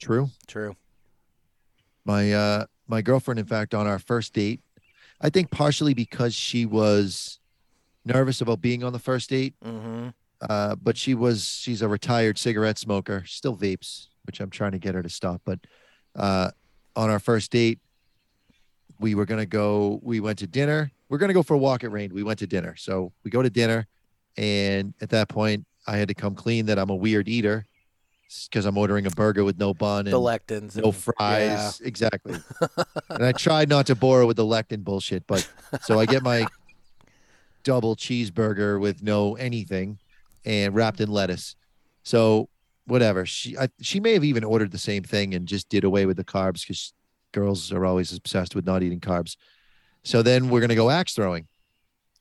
True. 0.00 0.30
True. 0.46 0.76
My 2.04 2.32
uh 2.32 2.66
my 2.88 3.02
girlfriend, 3.02 3.40
in 3.40 3.46
fact, 3.46 3.74
on 3.74 3.86
our 3.86 3.98
first 3.98 4.32
date, 4.32 4.60
I 5.20 5.30
think 5.30 5.50
partially 5.50 5.94
because 5.94 6.34
she 6.34 6.64
was 6.66 7.40
nervous 8.04 8.40
about 8.40 8.60
being 8.60 8.84
on 8.84 8.92
the 8.92 8.98
first 9.00 9.28
date, 9.30 9.54
Mm-hmm. 9.64 10.08
uh, 10.48 10.76
but 10.76 10.96
she 10.96 11.14
was 11.14 11.44
she's 11.44 11.82
a 11.82 11.88
retired 11.88 12.38
cigarette 12.38 12.78
smoker, 12.78 13.24
still 13.26 13.56
vapes, 13.56 14.08
which 14.24 14.40
I'm 14.40 14.50
trying 14.50 14.72
to 14.72 14.78
get 14.78 14.94
her 14.94 15.02
to 15.02 15.08
stop. 15.08 15.42
But 15.44 15.60
uh, 16.14 16.50
on 16.94 17.10
our 17.10 17.18
first 17.18 17.50
date, 17.50 17.80
we 19.00 19.14
were 19.16 19.26
gonna 19.26 19.46
go. 19.46 19.98
We 20.02 20.20
went 20.20 20.38
to 20.40 20.46
dinner. 20.46 20.92
We're 21.08 21.18
gonna 21.18 21.32
go 21.34 21.42
for 21.42 21.54
a 21.54 21.58
walk 21.58 21.82
at 21.82 21.90
Rain. 21.90 22.12
We 22.14 22.22
went 22.22 22.38
to 22.40 22.46
dinner, 22.46 22.76
so 22.76 23.12
we 23.24 23.30
go 23.32 23.42
to 23.42 23.50
dinner, 23.50 23.86
and 24.36 24.94
at 25.00 25.08
that 25.10 25.28
point, 25.28 25.66
I 25.88 25.96
had 25.96 26.06
to 26.08 26.14
come 26.14 26.34
clean 26.36 26.66
that 26.66 26.78
I'm 26.78 26.90
a 26.90 26.94
weird 26.96 27.28
eater 27.28 27.66
because 28.50 28.66
I'm 28.66 28.76
ordering 28.76 29.06
a 29.06 29.10
burger 29.10 29.44
with 29.44 29.58
no 29.58 29.72
bun 29.74 30.06
and 30.06 30.12
The 30.12 30.18
lectins. 30.18 30.76
no 30.76 30.84
and- 30.84 30.94
fries. 30.96 31.80
Exactly. 31.80 32.36
and 33.10 33.24
I 33.24 33.32
tried 33.32 33.68
not 33.68 33.86
to 33.86 33.94
bore 33.94 34.26
with 34.26 34.36
the 34.36 34.44
lectin 34.44 34.82
bullshit, 34.84 35.26
but 35.26 35.48
so 35.82 35.98
I 36.00 36.06
get 36.06 36.22
my 36.22 36.46
double 37.64 37.96
cheeseburger 37.96 38.80
with 38.80 39.02
no 39.02 39.34
anything 39.36 39.98
and 40.44 40.74
wrapped 40.74 41.00
in 41.00 41.10
lettuce. 41.10 41.56
So 42.02 42.48
whatever. 42.86 43.26
She 43.26 43.56
I, 43.58 43.68
she 43.80 44.00
may 44.00 44.12
have 44.14 44.24
even 44.24 44.44
ordered 44.44 44.70
the 44.72 44.78
same 44.78 45.02
thing 45.02 45.34
and 45.34 45.46
just 45.46 45.68
did 45.68 45.84
away 45.84 46.06
with 46.06 46.16
the 46.16 46.24
carbs 46.24 46.62
because 46.62 46.92
girls 47.32 47.72
are 47.72 47.84
always 47.84 48.12
obsessed 48.16 48.54
with 48.54 48.64
not 48.66 48.82
eating 48.82 49.00
carbs. 49.00 49.36
So 50.04 50.22
then 50.22 50.48
we're 50.50 50.60
gonna 50.60 50.74
go 50.76 50.90
axe 50.90 51.14
throwing. 51.14 51.48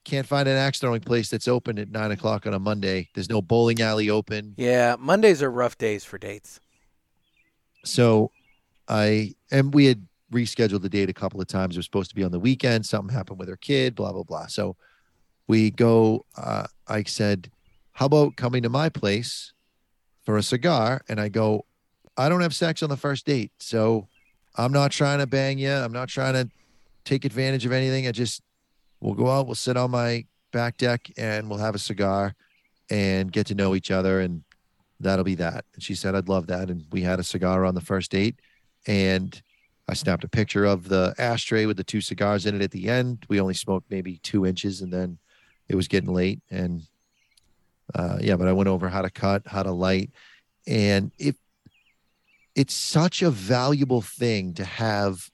Can't 0.06 0.28
find 0.28 0.48
an 0.48 0.56
axe 0.56 0.80
throwing 0.80 1.02
place 1.02 1.30
that's 1.30 1.48
open 1.48 1.80
at 1.80 1.90
nine 1.90 2.12
o'clock 2.12 2.46
on 2.46 2.54
a 2.54 2.60
Monday. 2.60 3.10
There's 3.16 3.30
no 3.30 3.42
bowling 3.42 3.82
alley 3.82 4.10
open. 4.10 4.54
Yeah, 4.56 4.96
Mondays 5.00 5.42
are 5.42 5.52
rough 5.52 5.78
days 5.78 6.06
for 6.06 6.18
dates. 6.18 6.60
So 7.84 8.32
I 8.88 9.34
and 9.52 9.74
we 9.74 9.86
had 9.86 10.06
rescheduled 10.32 10.82
the 10.82 10.90
date 10.90 11.10
a 11.10 11.14
couple 11.14 11.42
of 11.42 11.48
times. 11.48 11.76
It 11.76 11.80
was 11.80 11.86
supposed 11.86 12.10
to 12.10 12.16
be 12.16 12.24
on 12.24 12.32
the 12.32 12.40
weekend. 12.40 12.86
Something 12.86 13.14
happened 13.16 13.40
with 13.40 13.50
her 13.50 13.58
kid, 13.58 13.96
blah, 13.96 14.12
blah, 14.12 14.24
blah. 14.24 14.48
So 14.48 14.76
we 15.48 15.72
go, 15.72 16.26
uh, 16.38 16.68
I 16.88 17.04
said, 17.04 17.50
How 17.94 18.06
about 18.06 18.36
coming 18.36 18.64
to 18.64 18.70
my 18.70 18.90
place 18.90 19.54
for 20.24 20.38
a 20.38 20.44
cigar? 20.44 21.02
And 21.10 21.20
I 21.20 21.30
go, 21.30 21.66
I 22.18 22.30
don't 22.30 22.42
have 22.42 22.56
sex 22.56 22.84
on 22.84 22.90
the 22.90 22.98
first 22.98 23.26
date. 23.26 23.52
So 23.60 24.08
I'm 24.56 24.72
not 24.72 24.92
trying 24.92 25.20
to 25.20 25.28
bang 25.28 25.58
you. 25.58 25.72
I'm 25.72 25.92
not 25.92 26.10
trying 26.10 26.34
to 26.34 26.50
take 27.04 27.26
advantage 27.26 27.66
of 27.66 27.72
anything. 27.72 28.08
I 28.08 28.12
just 28.12 28.42
we'll 29.00 29.14
go 29.14 29.30
out, 29.30 29.46
we'll 29.46 29.56
sit 29.56 29.78
on 29.78 29.92
my 29.92 30.26
back 30.52 30.78
deck 30.78 31.10
and 31.18 31.50
we'll 31.50 31.60
have 31.60 31.76
a 31.76 31.80
cigar 31.80 32.36
and 32.90 33.32
get 33.32 33.48
to 33.48 33.56
know 33.56 33.76
each 33.76 33.92
other 33.92 34.20
and 34.20 34.44
that'll 35.00 35.26
be 35.26 35.36
that. 35.36 35.66
And 35.74 35.84
she 35.84 35.96
said, 35.96 36.16
I'd 36.16 36.30
love 36.30 36.48
that. 36.48 36.70
And 36.70 36.86
we 36.92 37.02
had 37.02 37.20
a 37.20 37.24
cigar 37.24 37.66
on 37.66 37.76
the 37.76 37.82
first 37.82 38.12
date. 38.12 38.40
And 38.88 39.42
I 39.88 39.94
snapped 39.94 40.24
a 40.24 40.30
picture 40.30 40.66
of 40.66 40.88
the 40.88 41.14
ashtray 41.18 41.66
with 41.66 41.78
the 41.78 41.84
two 41.84 42.02
cigars 42.02 42.46
in 42.46 42.56
it 42.56 42.62
at 42.62 42.72
the 42.72 42.90
end. 42.90 43.26
We 43.28 43.40
only 43.40 43.54
smoked 43.54 43.92
maybe 43.92 44.18
two 44.18 44.46
inches 44.46 44.82
and 44.82 44.92
then 44.92 45.18
it 45.68 45.76
was 45.76 45.88
getting 45.88 46.14
late. 46.14 46.42
And 46.50 46.84
uh, 47.94 48.18
yeah, 48.22 48.36
but 48.36 48.48
I 48.48 48.54
went 48.54 48.70
over 48.70 48.90
how 48.90 49.02
to 49.02 49.10
cut, 49.10 49.44
how 49.46 49.64
to 49.64 49.72
light. 49.72 50.12
And 50.68 51.12
it 51.20 51.36
it's 52.56 52.74
such 52.74 53.22
a 53.22 53.30
valuable 53.30 54.02
thing 54.02 54.54
to 54.54 54.64
have 54.64 55.30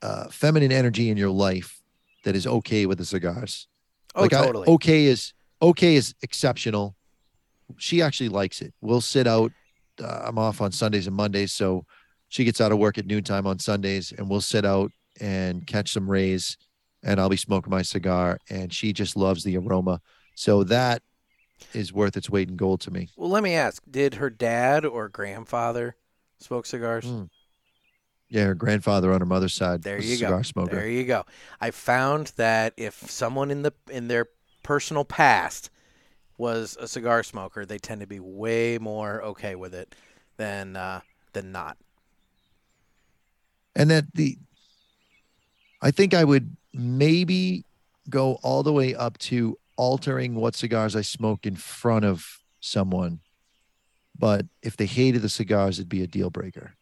uh, 0.00 0.28
feminine 0.28 0.72
energy 0.72 1.10
in 1.10 1.18
your 1.18 1.30
life 1.30 1.77
that 2.24 2.34
is 2.36 2.46
okay 2.46 2.86
with 2.86 2.98
the 2.98 3.04
cigars 3.04 3.68
Oh, 4.14 4.22
like 4.22 4.32
I- 4.32 4.44
totally. 4.46 4.68
okay 4.68 5.04
is 5.06 5.32
okay 5.62 5.96
is 5.96 6.14
exceptional 6.22 6.94
she 7.76 8.00
actually 8.00 8.30
likes 8.30 8.62
it. 8.62 8.72
We'll 8.80 9.02
sit 9.02 9.26
out. 9.26 9.52
Uh, 10.02 10.22
I'm 10.24 10.38
off 10.38 10.62
on 10.62 10.72
Sundays 10.72 11.06
and 11.06 11.14
Mondays, 11.14 11.52
so 11.52 11.84
she 12.30 12.42
gets 12.44 12.62
out 12.62 12.72
of 12.72 12.78
work 12.78 12.96
at 12.96 13.04
noontime 13.04 13.46
on 13.46 13.58
Sundays, 13.58 14.10
and 14.10 14.30
we'll 14.30 14.40
sit 14.40 14.64
out 14.64 14.90
and 15.20 15.66
catch 15.66 15.92
some 15.92 16.10
rays, 16.10 16.56
and 17.02 17.20
I'll 17.20 17.28
be 17.28 17.36
smoking 17.36 17.70
my 17.70 17.82
cigar, 17.82 18.38
and 18.48 18.72
she 18.72 18.94
just 18.94 19.16
loves 19.16 19.44
the 19.44 19.58
aroma. 19.58 20.00
So 20.34 20.64
that 20.64 21.02
is 21.74 21.92
worth 21.92 22.16
its 22.16 22.30
weight 22.30 22.48
in 22.48 22.56
gold 22.56 22.80
to 22.82 22.90
me. 22.90 23.10
Well, 23.18 23.28
let 23.28 23.42
me 23.42 23.52
ask: 23.52 23.82
Did 23.90 24.14
her 24.14 24.30
dad 24.30 24.86
or 24.86 25.10
grandfather 25.10 25.94
smoke 26.40 26.64
cigars? 26.64 27.04
Mm. 27.04 27.28
Yeah, 28.30 28.44
her 28.44 28.54
grandfather 28.54 29.12
on 29.12 29.20
her 29.20 29.26
mother's 29.26 29.54
side. 29.54 29.82
There 29.82 30.00
you 30.00 30.16
cigar 30.16 30.38
go. 30.38 30.42
Smoker. 30.42 30.76
There 30.76 30.88
you 30.88 31.04
go. 31.04 31.24
I 31.60 31.70
found 31.70 32.32
that 32.36 32.74
if 32.76 32.94
someone 33.10 33.50
in 33.50 33.62
the 33.62 33.72
in 33.90 34.08
their 34.08 34.26
personal 34.62 35.04
past 35.04 35.70
was 36.36 36.76
a 36.78 36.86
cigar 36.86 37.22
smoker, 37.22 37.64
they 37.64 37.78
tend 37.78 38.00
to 38.02 38.06
be 38.06 38.20
way 38.20 38.78
more 38.78 39.22
okay 39.22 39.54
with 39.54 39.74
it 39.74 39.94
than 40.36 40.76
uh, 40.76 41.00
than 41.32 41.52
not. 41.52 41.76
and 43.76 43.90
that 43.90 44.04
the 44.14 44.36
i 45.82 45.90
think 45.90 46.14
i 46.14 46.24
would 46.24 46.56
maybe 46.72 47.64
go 48.10 48.38
all 48.42 48.62
the 48.62 48.72
way 48.72 48.94
up 48.94 49.16
to 49.18 49.56
altering 49.76 50.34
what 50.34 50.56
cigars 50.56 50.96
i 50.96 51.02
smoke 51.02 51.46
in 51.46 51.54
front 51.54 52.04
of 52.04 52.40
someone 52.60 53.20
but 54.18 54.46
if 54.62 54.76
they 54.76 54.86
hated 54.86 55.22
the 55.22 55.28
cigars 55.28 55.78
it'd 55.78 55.88
be 55.88 56.02
a 56.02 56.06
deal 56.06 56.30
breaker 56.30 56.72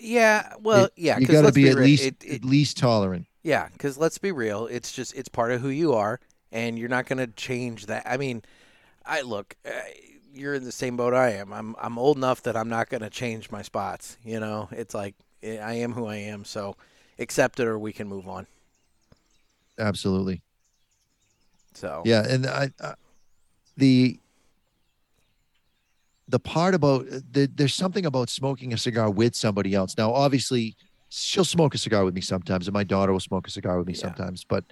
Yeah, 0.00 0.54
well, 0.60 0.86
It- 0.86 0.92
yeah, 0.96 1.18
you 1.18 1.26
got 1.26 1.42
to 1.42 1.52
be, 1.52 1.68
at 1.68 1.76
real, 1.76 1.84
least 1.84 2.04
it, 2.04 2.16
it, 2.24 2.34
at 2.36 2.44
least 2.44 2.76
tolerant 2.78 3.26
yeah, 3.42 3.68
because 3.72 3.96
let's 3.96 4.18
be 4.18 4.32
real, 4.32 4.66
it's 4.66 4.92
just 4.92 5.14
it's 5.14 5.28
part 5.28 5.50
of 5.52 5.60
who 5.60 5.68
you 5.68 5.94
are, 5.94 6.20
and 6.52 6.78
you're 6.78 6.88
not 6.88 7.06
going 7.06 7.18
to 7.18 7.26
change 7.26 7.86
that. 7.86 8.02
I 8.06 8.16
mean, 8.16 8.42
I 9.06 9.22
look, 9.22 9.56
uh, 9.64 9.70
you're 10.34 10.54
in 10.54 10.64
the 10.64 10.72
same 10.72 10.96
boat 10.96 11.14
I 11.14 11.30
am. 11.30 11.52
I'm 11.52 11.74
I'm 11.80 11.98
old 11.98 12.16
enough 12.16 12.42
that 12.42 12.56
I'm 12.56 12.68
not 12.68 12.88
going 12.90 13.02
to 13.02 13.10
change 13.10 13.50
my 13.50 13.62
spots. 13.62 14.16
You 14.24 14.40
know, 14.40 14.68
it's 14.72 14.94
like 14.94 15.14
eh, 15.42 15.58
I 15.58 15.74
am 15.74 15.92
who 15.92 16.06
I 16.06 16.16
am, 16.16 16.44
so 16.44 16.76
accept 17.18 17.60
it 17.60 17.66
or 17.66 17.78
we 17.78 17.92
can 17.92 18.08
move 18.08 18.28
on. 18.28 18.46
absolutely 19.78 20.42
So 21.74 22.02
yeah 22.04 22.26
and 22.28 22.46
i, 22.46 22.70
I 22.82 22.94
the 23.76 24.18
the 26.30 26.38
part 26.38 26.74
about 26.74 27.04
the, 27.32 27.50
there's 27.54 27.74
something 27.74 28.06
about 28.06 28.28
smoking 28.30 28.72
a 28.72 28.78
cigar 28.78 29.10
with 29.10 29.34
somebody 29.34 29.74
else 29.74 29.92
now 29.98 30.12
obviously 30.12 30.76
she'll 31.08 31.44
smoke 31.44 31.74
a 31.74 31.78
cigar 31.78 32.04
with 32.04 32.14
me 32.14 32.20
sometimes 32.20 32.66
and 32.68 32.74
my 32.74 32.84
daughter 32.84 33.12
will 33.12 33.20
smoke 33.30 33.46
a 33.46 33.50
cigar 33.50 33.78
with 33.78 33.86
me 33.86 33.94
Yeah. 33.94 34.00
sometimes 34.06 34.44
but 34.44 34.64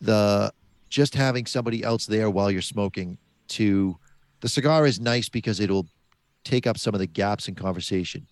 the 0.00 0.52
just 0.90 1.14
having 1.14 1.46
somebody 1.46 1.82
else 1.84 2.06
there 2.06 2.28
while 2.30 2.50
you're 2.50 2.62
smoking 2.76 3.18
to 3.48 3.96
the 4.40 4.48
cigar 4.48 4.86
is 4.86 4.98
nice 5.00 5.28
because 5.28 5.60
it'll 5.60 5.86
take 6.44 6.66
up 6.66 6.78
some 6.78 6.94
of 6.94 7.00
the 7.00 7.06
gaps 7.06 7.48
in 7.48 7.54
conversation 7.54 8.26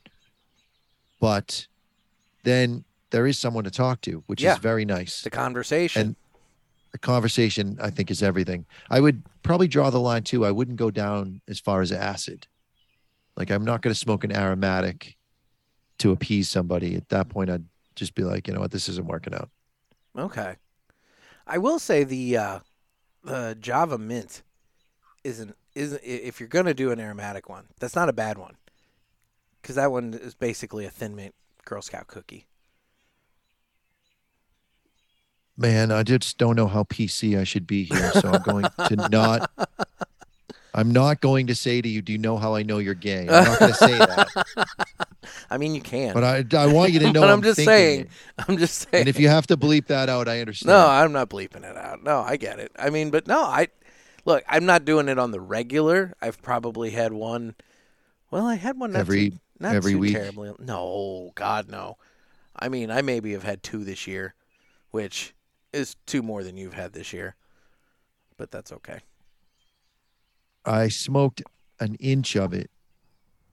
but 1.21 1.67
then 2.45 2.85
there 3.11 3.27
is 3.27 3.39
someone 3.39 3.65
to 3.65 3.71
talk 3.71 4.01
to 4.03 4.23
which 4.27 4.43
Yeah. 4.43 4.53
is 4.55 4.59
very 4.59 4.85
nice 4.85 5.23
the 5.23 5.31
conversation. 5.31 6.01
And- 6.03 6.17
the 6.93 6.99
conversation 7.01 7.77
i 7.83 7.91
think 7.91 8.11
is 8.11 8.23
everything 8.23 8.65
i 8.89 9.01
would 9.01 9.23
probably 9.43 9.69
draw 9.69 9.91
the 9.91 10.01
line 10.01 10.23
too 10.23 10.47
i 10.47 10.51
wouldn't 10.51 10.79
go 10.79 10.91
down 10.91 11.43
as 11.47 11.61
far 11.61 11.83
as 11.83 11.93
acid 11.93 12.47
like 13.37 13.51
i'm 13.51 13.65
not 13.65 13.83
going 13.83 13.93
to 13.93 13.99
smoke 13.99 14.25
an 14.25 14.35
aromatic 14.35 15.17
to 15.99 16.13
appease 16.13 16.49
somebody 16.49 16.95
at 16.95 17.09
that 17.09 17.29
point 17.29 17.51
i'd 17.51 17.65
just 17.95 18.15
be 18.15 18.23
like 18.23 18.47
you 18.47 18.55
know 18.55 18.61
what 18.61 18.71
this 18.71 18.89
isn't 18.89 19.07
working 19.07 19.35
out 19.35 19.51
Okay. 20.19 20.57
I 21.47 21.59
will 21.59 21.79
say 21.79 22.05
the 22.05 22.37
uh, 22.37 22.59
the 23.23 23.57
Java 23.61 23.99
Mint 23.99 24.43
isn't 25.25 25.55
isn't 25.75 26.01
if 26.03 26.41
you're 26.41 26.49
gonna 26.49 26.75
do 26.75 26.91
an 26.91 26.99
aromatic 26.99 27.49
one, 27.49 27.67
that's 27.79 27.95
not 27.95 28.09
a 28.09 28.13
bad 28.13 28.39
one, 28.39 28.57
because 29.61 29.77
that 29.77 29.93
one 29.93 30.15
is 30.15 30.35
basically 30.35 30.87
a 30.87 30.91
thin 30.91 31.15
mint 31.15 31.35
Girl 31.65 31.83
Scout 31.83 32.07
cookie. 32.07 32.47
man 35.59 35.91
i 35.91 36.03
just 36.03 36.37
don't 36.37 36.55
know 36.55 36.67
how 36.67 36.83
pc 36.83 37.39
i 37.39 37.43
should 37.43 37.67
be 37.67 37.85
here 37.85 38.13
so 38.13 38.29
i'm 38.29 38.43
going 38.43 38.67
to 38.89 39.09
not 39.09 39.51
i'm 40.77 40.91
not 40.93 41.21
going 41.21 41.47
to 41.49 41.55
say 41.55 41.81
to 41.83 41.89
you 41.89 42.01
do 42.03 42.13
you 42.13 42.19
know 42.19 42.37
how 42.37 42.55
i 42.55 42.63
know 42.63 42.79
you're 42.79 42.95
gay 42.95 43.23
i'm 43.29 43.45
not 43.45 43.59
going 43.59 43.73
to 43.73 43.79
say 43.79 43.99
that 43.99 44.29
I 45.51 45.59
mean, 45.59 45.75
you 45.75 45.81
can, 45.81 46.15
but 46.15 46.23
i, 46.23 46.45
I 46.57 46.67
want 46.69 46.93
you 46.93 47.01
to 47.01 47.07
know 47.13 47.21
But 47.23 47.31
I'm 47.31 47.39
I'm 47.39 47.43
just 47.43 47.63
saying. 47.65 48.01
it. 48.03 48.09
I'm 48.49 48.59
just 48.59 48.89
saying. 48.89 49.03
and 49.03 49.09
if 49.09 49.19
you 49.19 49.29
have 49.29 49.47
to 49.49 49.57
bleep 49.57 49.87
that 49.89 50.09
out 50.09 50.29
i 50.29 50.39
understand 50.41 50.69
no, 50.69 50.87
I'm 50.89 51.11
not 51.13 51.29
bleeping 51.31 51.65
it 51.69 51.77
out. 51.77 52.03
No, 52.05 52.21
I 52.21 52.37
get 52.37 52.61
it. 52.61 52.71
I 52.79 52.91
mean, 52.91 53.11
but 53.11 53.27
no, 53.27 53.43
I 53.43 53.69
look. 54.25 54.45
I'm 54.49 54.65
not 54.67 54.85
doing 54.85 55.09
it 55.09 55.19
on 55.19 55.33
the 55.33 55.41
regular. 55.41 56.15
I've 56.23 56.41
probably 56.43 56.91
had 56.91 57.13
one. 57.13 57.57
Well, 58.31 58.47
I 58.47 58.55
had 58.55 58.79
one 58.79 58.93
not 58.93 59.01
Every- 59.01 59.31
too, 59.31 59.37
not 59.59 59.75
every 59.75 59.93
too 59.93 59.99
week? 59.99 60.15
terribly. 60.15 60.53
No, 60.61 61.33
God, 61.35 61.69
no. 61.69 61.97
I 62.55 62.69
mean, 62.69 62.91
I 62.93 63.03
maybe 63.03 63.33
have 63.33 63.43
had 63.43 63.63
two 63.65 63.83
this 63.85 64.07
year, 64.07 64.35
which 64.93 65.35
is 65.73 65.97
two 66.07 66.23
more 66.23 66.45
than 66.45 66.57
you've 66.57 66.75
had 66.75 66.93
this 66.93 67.13
year. 67.13 67.35
But 68.37 68.51
that's 68.53 68.71
okay. 68.73 69.01
I 70.67 70.89
smoked 70.89 71.43
an 71.81 71.95
inch 71.97 72.37
of 72.37 72.53
it 72.53 72.71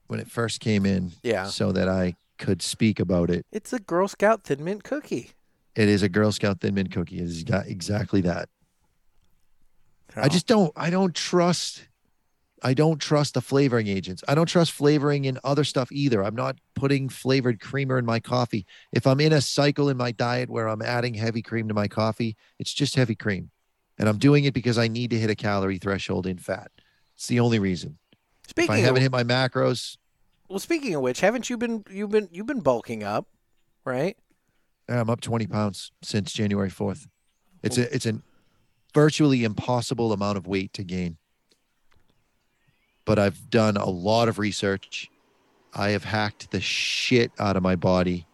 when 0.07 0.19
it 0.19 0.29
first 0.29 0.59
came 0.59 0.85
in 0.85 1.11
Yeah, 1.23 1.45
so 1.45 1.71
that 1.71 1.87
I 1.87 2.15
could 2.37 2.61
speak 2.61 2.99
about 2.99 3.29
it. 3.29 3.45
it's 3.51 3.71
a 3.73 3.79
Girl 3.79 4.07
Scout 4.07 4.43
Thin 4.43 4.63
Mint 4.63 4.83
cookie. 4.83 5.31
It 5.75 5.87
is 5.89 6.03
a 6.03 6.09
Girl 6.09 6.31
Scout 6.31 6.61
Thin 6.61 6.75
Mint 6.75 6.91
cookie. 6.91 7.17
It 7.19 7.23
is 7.23 7.43
got 7.43 7.67
exactly 7.67 8.21
that. 8.21 8.49
I 10.15 10.25
Oh, 10.25 10.29
just 10.29 10.45
don't 10.47 10.71
I 10.75 10.89
don't 10.89 11.15
trust 11.15 11.87
I 12.65 12.73
don't 12.73 12.99
trust 12.99 13.33
the 13.33 13.41
flavoring 13.41 13.87
agents. 13.87 14.23
I 14.27 14.35
don't 14.35 14.45
trust 14.45 14.71
flavoring 14.71 15.25
in 15.25 15.37
other 15.43 15.63
stuff 15.65 15.91
either. 15.91 16.23
I'm 16.23 16.35
not 16.35 16.57
putting 16.75 17.09
flavored 17.09 17.59
creamer 17.59 17.97
in 17.97 18.05
my 18.05 18.19
coffee. 18.21 18.65
If 18.93 19.05
I'm 19.05 19.19
in 19.19 19.33
a 19.33 19.41
cycle 19.41 19.89
in 19.89 19.97
my 19.97 20.11
diet 20.11 20.49
where 20.49 20.69
I'm 20.69 20.81
adding 20.81 21.15
heavy 21.15 21.41
cream 21.41 21.67
to 21.67 21.73
my 21.73 21.87
coffee, 21.89 22.37
it's 22.59 22.73
just 22.73 22.95
heavy 22.95 23.15
cream. 23.15 23.49
And 23.99 24.07
I'm 24.07 24.17
doing 24.17 24.45
it 24.45 24.53
because 24.53 24.77
I 24.77 24.87
need 24.87 25.09
to 25.09 25.19
hit 25.19 25.29
a 25.29 25.35
calorie 25.35 25.77
threshold 25.77 26.25
in 26.25 26.37
fat. 26.37 26.71
It's 27.15 27.27
the 27.27 27.39
only 27.39 27.59
reason. 27.59 27.97
If 28.45 28.49
I 28.57 28.63
speaking 28.63 28.75
of, 28.75 28.85
haven't 28.85 29.01
hit 29.01 29.11
my 29.11 29.23
macros, 29.23 29.97
well, 30.49 30.59
speaking 30.59 30.93
of 30.95 31.01
which, 31.01 31.21
haven't 31.21 31.49
you 31.49 31.57
been 31.57 31.83
you've 31.89 32.11
been 32.11 32.29
you've 32.31 32.45
been 32.45 32.61
bulking 32.61 33.03
up, 33.03 33.27
right? 33.85 34.17
I'm 34.89 35.09
up 35.09 35.21
20 35.21 35.47
pounds 35.47 35.91
since 36.01 36.33
January 36.33 36.69
4th. 36.69 37.07
It's 37.63 37.77
a 37.77 37.93
it's 37.93 38.05
an 38.05 38.21
virtually 38.93 39.43
impossible 39.43 40.11
amount 40.11 40.37
of 40.37 40.45
weight 40.45 40.73
to 40.73 40.83
gain. 40.83 41.17
But 43.05 43.19
I've 43.19 43.49
done 43.49 43.77
a 43.77 43.89
lot 43.89 44.27
of 44.27 44.37
research. 44.39 45.09
I 45.73 45.89
have 45.89 46.03
hacked 46.03 46.51
the 46.51 46.61
shit 46.61 47.31
out 47.39 47.57
of 47.57 47.63
my 47.63 47.75
body. 47.75 48.27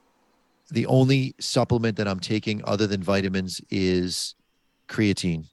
The 0.69 0.85
only 0.85 1.35
supplement 1.39 1.97
that 1.97 2.07
I'm 2.07 2.19
taking 2.19 2.61
other 2.65 2.85
than 2.85 3.01
vitamins 3.01 3.61
is 3.69 4.35
creatine. 4.88 5.45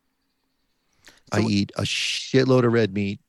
I 1.33 1.41
eat 1.41 1.73
a 1.77 1.83
shitload 1.83 2.65
of 2.65 2.73
red 2.73 2.95
meat 2.95 3.21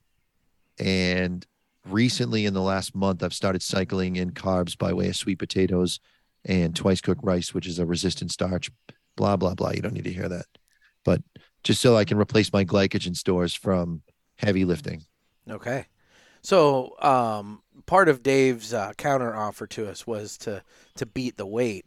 and 0.80 1.46
recently 1.86 2.46
in 2.46 2.54
the 2.54 2.62
last 2.62 2.96
month 2.96 3.24
I've 3.24 3.34
started 3.34 3.62
cycling 3.62 4.16
in 4.16 4.32
carbs 4.32 4.78
by 4.78 4.94
way 4.94 5.08
of 5.08 5.16
sweet 5.16 5.40
potatoes 5.40 6.00
and 6.46 6.76
twice 6.76 7.02
cooked 7.02 7.24
rice, 7.24 7.54
which 7.54 7.68
is 7.68 7.80
a 7.80 7.86
resistant 7.86 8.32
starch, 8.32 8.70
blah, 9.16 9.36
blah, 9.36 9.56
blah. 9.56 9.72
You 9.72 9.82
don't 9.82 9.94
need 9.94 10.06
to 10.06 10.14
hear 10.14 10.30
that. 10.30 10.46
But 11.04 11.22
just 11.64 11.82
so 11.82 11.96
I 11.96 12.06
can 12.06 12.18
replace 12.18 12.52
my 12.54 12.64
glycogen 12.64 13.16
stores 13.16 13.54
from 13.54 14.02
heavy 14.38 14.66
lifting. 14.66 15.04
Okay. 15.50 15.86
So, 16.42 16.96
um, 17.02 17.62
part 17.86 18.10
of 18.10 18.24
Dave's 18.24 18.74
uh, 18.74 18.94
counter 18.98 19.36
offer 19.36 19.68
to 19.68 19.90
us 19.90 20.06
was 20.06 20.38
to 20.40 20.64
to 20.96 21.06
beat 21.06 21.38
the 21.38 21.46
weight. 21.46 21.86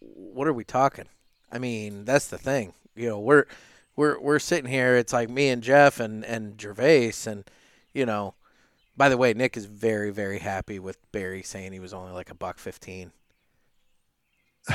What 0.00 0.48
are 0.48 0.52
we 0.52 0.64
talking? 0.64 1.06
I 1.52 1.58
mean, 1.58 2.04
that's 2.04 2.28
the 2.28 2.38
thing. 2.38 2.72
You 2.96 3.10
know, 3.10 3.20
we're 3.20 3.44
we're 3.96 4.18
we're 4.20 4.38
sitting 4.38 4.70
here. 4.70 4.96
It's 4.96 5.12
like 5.12 5.28
me 5.28 5.48
and 5.48 5.62
Jeff 5.62 6.00
and 6.00 6.24
and 6.24 6.60
Gervais, 6.60 7.12
and 7.26 7.44
you 7.92 8.06
know. 8.06 8.34
By 8.96 9.08
the 9.08 9.16
way, 9.16 9.34
Nick 9.34 9.56
is 9.56 9.66
very 9.66 10.10
very 10.10 10.38
happy 10.38 10.78
with 10.78 10.98
Barry 11.10 11.42
saying 11.42 11.72
he 11.72 11.80
was 11.80 11.92
only 11.92 12.12
like 12.12 12.30
a 12.30 12.34
buck 12.34 12.58
fifteen. 12.58 13.10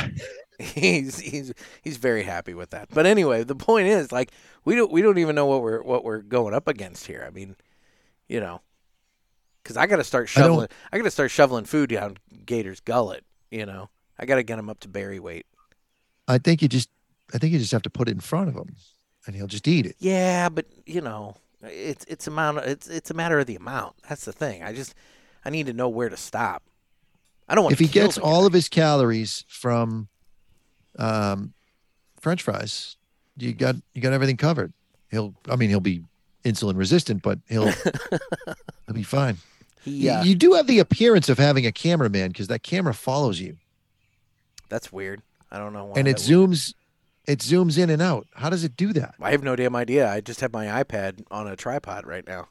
he's 0.59 1.19
he's 1.19 1.53
he's 1.81 1.97
very 1.97 2.23
happy 2.23 2.53
with 2.53 2.71
that. 2.71 2.89
But 2.93 3.05
anyway, 3.05 3.43
the 3.43 3.55
point 3.55 3.87
is 3.87 4.11
like 4.11 4.31
we 4.65 4.75
don't 4.75 4.91
we 4.91 5.01
don't 5.01 5.17
even 5.17 5.35
know 5.35 5.45
what 5.45 5.61
we're 5.61 5.81
what 5.81 6.03
we're 6.03 6.21
going 6.21 6.53
up 6.53 6.67
against 6.67 7.07
here. 7.07 7.23
I 7.25 7.29
mean, 7.29 7.55
you 8.27 8.41
know, 8.41 8.61
because 9.63 9.77
I 9.77 9.87
got 9.87 9.97
to 9.97 10.03
start 10.03 10.25
I 10.35 10.41
shoveling. 10.41 10.67
I, 10.91 10.97
got 10.97 11.05
to 11.05 11.11
start 11.11 11.31
shoveling 11.31 11.63
food 11.63 11.89
down 11.89 12.17
Gator's 12.45 12.81
gullet. 12.81 13.23
You 13.49 13.65
know, 13.65 13.89
I 14.19 14.25
got 14.25 14.35
to 14.35 14.43
get 14.43 14.59
him 14.59 14.69
up 14.69 14.81
to 14.81 14.89
berry 14.89 15.19
weight. 15.19 15.45
I 16.27 16.39
think 16.39 16.61
you 16.61 16.67
just, 16.67 16.89
I 17.33 17.37
think 17.37 17.53
you 17.53 17.59
just 17.59 17.71
have 17.71 17.81
to 17.83 17.89
put 17.89 18.09
it 18.09 18.11
in 18.11 18.19
front 18.19 18.49
of 18.49 18.55
him 18.55 18.75
and 19.25 19.35
he'll 19.35 19.47
just 19.47 19.67
eat 19.67 19.85
it. 19.85 19.95
Yeah, 19.99 20.49
but 20.49 20.65
you 20.85 21.01
know, 21.01 21.35
it's 21.63 22.05
it's 22.05 22.27
amount. 22.27 22.59
It's 22.59 22.87
it's 22.87 23.11
a 23.11 23.13
matter 23.13 23.39
of 23.39 23.47
the 23.47 23.55
amount. 23.55 23.95
That's 24.07 24.25
the 24.25 24.33
thing. 24.33 24.63
I 24.63 24.73
just 24.73 24.95
I 25.45 25.49
need 25.49 25.65
to 25.67 25.73
know 25.73 25.89
where 25.89 26.09
to 26.09 26.17
stop. 26.17 26.63
I 27.47 27.55
don't 27.55 27.63
want. 27.63 27.73
If 27.73 27.79
he 27.79 27.87
gets 27.87 28.17
all 28.17 28.45
of 28.45 28.53
his 28.53 28.69
calories 28.69 29.43
from 29.47 30.07
um, 30.97 31.53
French 32.19 32.43
fries, 32.43 32.97
you 33.37 33.53
got 33.53 33.75
you 33.93 34.01
got 34.01 34.13
everything 34.13 34.37
covered. 34.37 34.73
He'll, 35.11 35.33
I 35.49 35.55
mean, 35.55 35.69
he'll 35.69 35.79
be 35.79 36.03
insulin 36.45 36.77
resistant, 36.77 37.23
but 37.23 37.39
he'll 37.49 37.71
he'll 38.85 38.93
be 38.93 39.03
fine. 39.03 39.37
He, 39.81 40.09
uh, 40.09 40.23
You 40.23 40.35
do 40.35 40.53
have 40.53 40.67
the 40.67 40.79
appearance 40.79 41.29
of 41.29 41.37
having 41.39 41.65
a 41.65 41.71
cameraman 41.71 42.29
because 42.29 42.47
that 42.49 42.63
camera 42.63 42.93
follows 42.93 43.39
you, 43.39 43.57
that's 44.67 44.91
weird. 44.91 45.21
I 45.51 45.57
don't 45.57 45.73
know 45.73 45.85
why. 45.85 45.93
and 45.97 46.07
it 46.07 46.11
would- 46.11 46.19
zooms, 46.51 46.73
it 47.29 47.39
zooms 47.39 47.77
in 47.77 47.89
and 47.89 48.01
out. 48.01 48.27
How 48.35 48.49
does 48.49 48.63
it 48.63 48.75
do 48.75 48.91
that? 48.93 49.15
I 49.21 49.31
have 49.31 49.43
no 49.43 49.55
damn 49.55 49.75
idea. 49.75 50.09
I 50.11 50.19
just 50.21 50.41
have 50.41 50.51
my 50.53 50.65
iPad 50.83 51.23
on 51.29 51.47
a 51.47 51.55
tripod 51.55 52.05
right 52.05 52.25
now. 52.27 52.47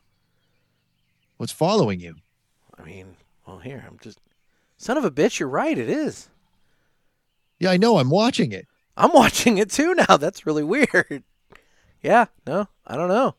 What's 1.37 1.53
following 1.53 2.01
you? 2.01 2.17
I 2.79 2.83
mean, 2.83 3.17
well, 3.47 3.59
here 3.59 3.85
I'm 3.87 3.99
just. 4.01 4.21
Son 4.77 4.97
of 4.97 5.05
a 5.05 5.11
bitch, 5.11 5.39
you're 5.41 5.49
right. 5.49 5.77
It 5.77 5.89
is. 5.89 6.29
Yeah, 7.59 7.71
I 7.71 7.77
know. 7.77 7.99
I'm 7.99 8.11
watching 8.11 8.53
it. 8.53 8.67
I'm 8.97 9.13
watching 9.15 9.59
it 9.59 9.71
too 9.71 9.95
now. 9.95 10.17
That's 10.17 10.47
really 10.47 10.65
weird. 10.65 11.23
Yeah, 12.03 12.27
no, 12.47 12.69
I 12.87 12.97
don't 12.97 13.09
know. 13.09 13.35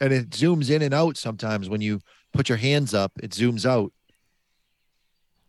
and 0.00 0.12
it 0.12 0.30
zooms 0.30 0.70
in 0.70 0.82
and 0.82 0.92
out 0.92 1.16
sometimes 1.16 1.68
when 1.70 1.80
you 1.80 2.00
put 2.32 2.48
your 2.50 2.58
hands 2.58 2.92
up 2.94 3.12
it 3.22 3.30
zooms 3.30 3.64
out 3.64 3.92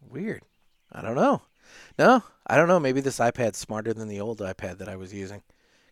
Weird. 0.09 0.41
I 0.91 1.01
don't 1.01 1.15
know. 1.15 1.41
No, 2.01 2.23
I 2.47 2.57
don't 2.57 2.67
know. 2.67 2.79
Maybe 2.79 2.99
this 2.99 3.19
iPad's 3.19 3.59
smarter 3.59 3.93
than 3.93 4.07
the 4.07 4.19
old 4.19 4.39
iPad 4.39 4.79
that 4.79 4.89
I 4.89 4.95
was 4.95 5.13
using. 5.13 5.43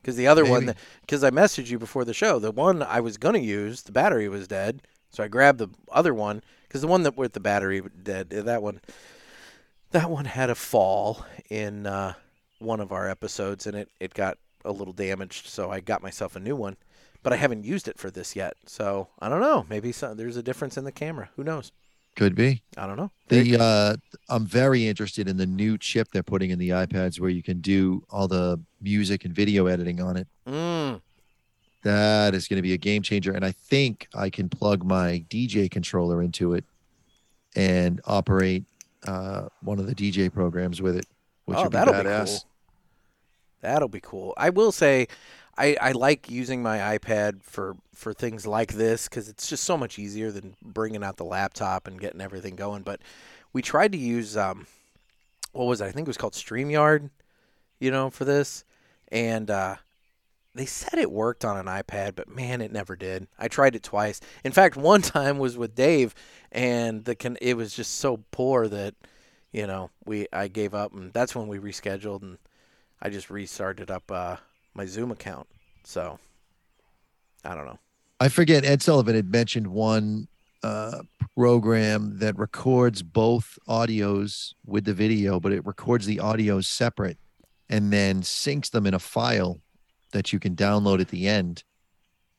Because 0.01 0.15
the 0.15 0.25
other 0.25 0.43
one, 0.43 0.73
because 1.01 1.23
I 1.23 1.29
messaged 1.29 1.69
you 1.69 1.77
before 1.77 2.03
the 2.03 2.15
show, 2.15 2.39
the 2.39 2.49
one 2.49 2.81
I 2.81 2.99
was 2.99 3.17
going 3.17 3.35
to 3.35 3.39
use, 3.39 3.83
the 3.83 3.91
battery 3.91 4.27
was 4.27 4.47
dead. 4.47 4.81
So 5.11 5.23
I 5.23 5.27
grabbed 5.27 5.59
the 5.59 5.67
other 5.91 6.11
one 6.11 6.41
because 6.67 6.81
the 6.81 6.87
one 6.87 7.03
that 7.03 7.15
with 7.15 7.33
the 7.33 7.39
battery 7.39 7.83
dead, 8.01 8.33
uh, 8.35 8.41
that 8.41 8.63
one, 8.63 8.81
that 9.91 10.09
one 10.09 10.25
had 10.25 10.49
a 10.49 10.55
fall 10.55 11.27
in 11.47 11.85
uh, 11.85 12.13
one 12.57 12.79
of 12.79 12.91
our 12.91 13.07
episodes, 13.07 13.67
and 13.67 13.77
it 13.77 13.89
it 13.99 14.15
got 14.15 14.39
a 14.65 14.71
little 14.71 14.93
damaged. 14.93 15.45
So 15.45 15.69
I 15.69 15.79
got 15.79 16.01
myself 16.01 16.35
a 16.35 16.39
new 16.39 16.55
one, 16.55 16.77
but 17.21 17.33
I 17.33 17.35
haven't 17.35 17.65
used 17.65 17.87
it 17.87 17.99
for 17.99 18.09
this 18.09 18.35
yet. 18.35 18.55
So 18.65 19.09
I 19.19 19.29
don't 19.29 19.41
know. 19.41 19.67
Maybe 19.69 19.91
some, 19.91 20.17
there's 20.17 20.37
a 20.37 20.43
difference 20.43 20.75
in 20.75 20.85
the 20.85 20.91
camera. 20.91 21.29
Who 21.35 21.43
knows? 21.43 21.71
Could 22.19 22.35
be 22.35 22.61
I 22.77 22.85
don't 22.85 22.97
know. 22.97 23.09
the 23.29 23.57
uh 23.59 23.95
i'm 24.29 24.45
very 24.45 24.87
interested 24.87 25.27
in 25.29 25.37
the 25.37 25.45
new 25.45 25.77
chip 25.77 26.09
they're 26.11 26.21
putting 26.21 26.49
in 26.51 26.59
the 26.59 26.69
ipads 26.69 27.19
where 27.19 27.29
you 27.29 27.41
can 27.41 27.61
do 27.61 28.03
all 28.09 28.27
the 28.27 28.59
music 28.81 29.23
and 29.25 29.33
video 29.33 29.65
editing 29.67 30.01
on 30.01 30.17
it 30.17 30.27
Mm. 30.45 31.01
that 31.83 32.35
is 32.35 32.47
going 32.47 32.57
to 32.57 32.61
be 32.61 32.73
a 32.73 32.77
game 32.77 33.01
changer 33.01 33.31
and 33.31 33.45
i 33.45 33.51
think 33.51 34.07
i 34.13 34.29
can 34.29 34.49
plug 34.49 34.83
my 34.83 35.23
dj 35.29 35.71
controller 35.71 36.21
into 36.21 36.53
it 36.53 36.65
and 37.55 38.01
operate 38.05 38.65
uh 39.07 39.47
one 39.61 39.79
of 39.79 39.87
the 39.87 39.95
dj 39.95 40.31
programs 40.31 40.81
with 40.81 40.97
it 40.97 41.05
which 41.45 41.57
oh, 41.57 41.63
would 41.63 41.71
be 41.71 41.77
that'll 41.77 41.93
badass 41.93 42.25
be 42.25 42.39
cool. 42.41 42.45
That'll 43.61 43.89
be 43.89 43.99
cool. 44.01 44.33
I 44.37 44.51
will 44.51 44.71
say, 44.71 45.07
I, 45.59 45.75
I 45.81 45.91
like 45.91 46.31
using 46.31 46.63
my 46.63 46.97
iPad 46.97 47.43
for 47.43 47.75
for 47.93 48.13
things 48.13 48.47
like 48.47 48.73
this 48.75 49.09
because 49.09 49.27
it's 49.27 49.47
just 49.47 49.65
so 49.65 49.77
much 49.77 49.99
easier 49.99 50.31
than 50.31 50.55
bringing 50.61 51.03
out 51.03 51.17
the 51.17 51.25
laptop 51.25 51.85
and 51.85 51.99
getting 51.99 52.21
everything 52.21 52.55
going. 52.55 52.83
But 52.83 53.01
we 53.51 53.61
tried 53.61 53.91
to 53.91 53.97
use 53.97 54.37
um, 54.37 54.67
what 55.51 55.65
was 55.65 55.81
it? 55.81 55.85
I 55.85 55.91
think 55.91 56.07
it 56.07 56.09
was 56.09 56.17
called 56.17 56.33
Streamyard, 56.33 57.09
you 57.77 57.91
know, 57.91 58.09
for 58.09 58.23
this, 58.23 58.63
and 59.11 59.51
uh, 59.51 59.75
they 60.55 60.65
said 60.65 60.97
it 60.97 61.11
worked 61.11 61.43
on 61.43 61.57
an 61.57 61.65
iPad, 61.65 62.15
but 62.15 62.29
man, 62.29 62.61
it 62.61 62.71
never 62.71 62.95
did. 62.95 63.27
I 63.37 63.49
tried 63.49 63.75
it 63.75 63.83
twice. 63.83 64.21
In 64.45 64.53
fact, 64.53 64.77
one 64.77 65.01
time 65.01 65.39
was 65.39 65.57
with 65.57 65.75
Dave, 65.75 66.15
and 66.53 67.03
the 67.03 67.15
con- 67.15 67.37
it 67.41 67.57
was 67.57 67.75
just 67.75 67.95
so 67.95 68.23
poor 68.31 68.69
that 68.69 68.95
you 69.51 69.67
know 69.67 69.89
we 70.05 70.25
I 70.31 70.47
gave 70.47 70.73
up, 70.73 70.93
and 70.93 71.11
that's 71.11 71.35
when 71.35 71.49
we 71.49 71.59
rescheduled, 71.59 72.21
and 72.21 72.37
I 73.01 73.09
just 73.09 73.29
restarted 73.29 73.91
up 73.91 74.09
uh, 74.09 74.37
my 74.73 74.85
Zoom 74.85 75.11
account. 75.11 75.47
So 75.83 76.19
I 77.43 77.55
don't 77.55 77.65
know. 77.65 77.79
I 78.19 78.27
forget 78.27 78.65
Ed 78.65 78.81
Sullivan 78.81 79.15
had 79.15 79.31
mentioned 79.31 79.67
one 79.67 80.27
uh, 80.61 80.99
program 81.35 82.19
that 82.19 82.37
records 82.37 83.01
both 83.01 83.57
audios 83.67 84.53
with 84.65 84.85
the 84.85 84.93
video, 84.93 85.39
but 85.39 85.53
it 85.53 85.65
records 85.65 86.05
the 86.05 86.17
audios 86.17 86.65
separate 86.65 87.17
and 87.69 87.93
then 87.93 88.21
syncs 88.21 88.71
them 88.71 88.85
in 88.85 88.93
a 88.93 88.99
file 88.99 89.59
that 90.11 90.33
you 90.33 90.39
can 90.39 90.55
download 90.55 90.99
at 90.99 91.09
the 91.09 91.27
end 91.27 91.63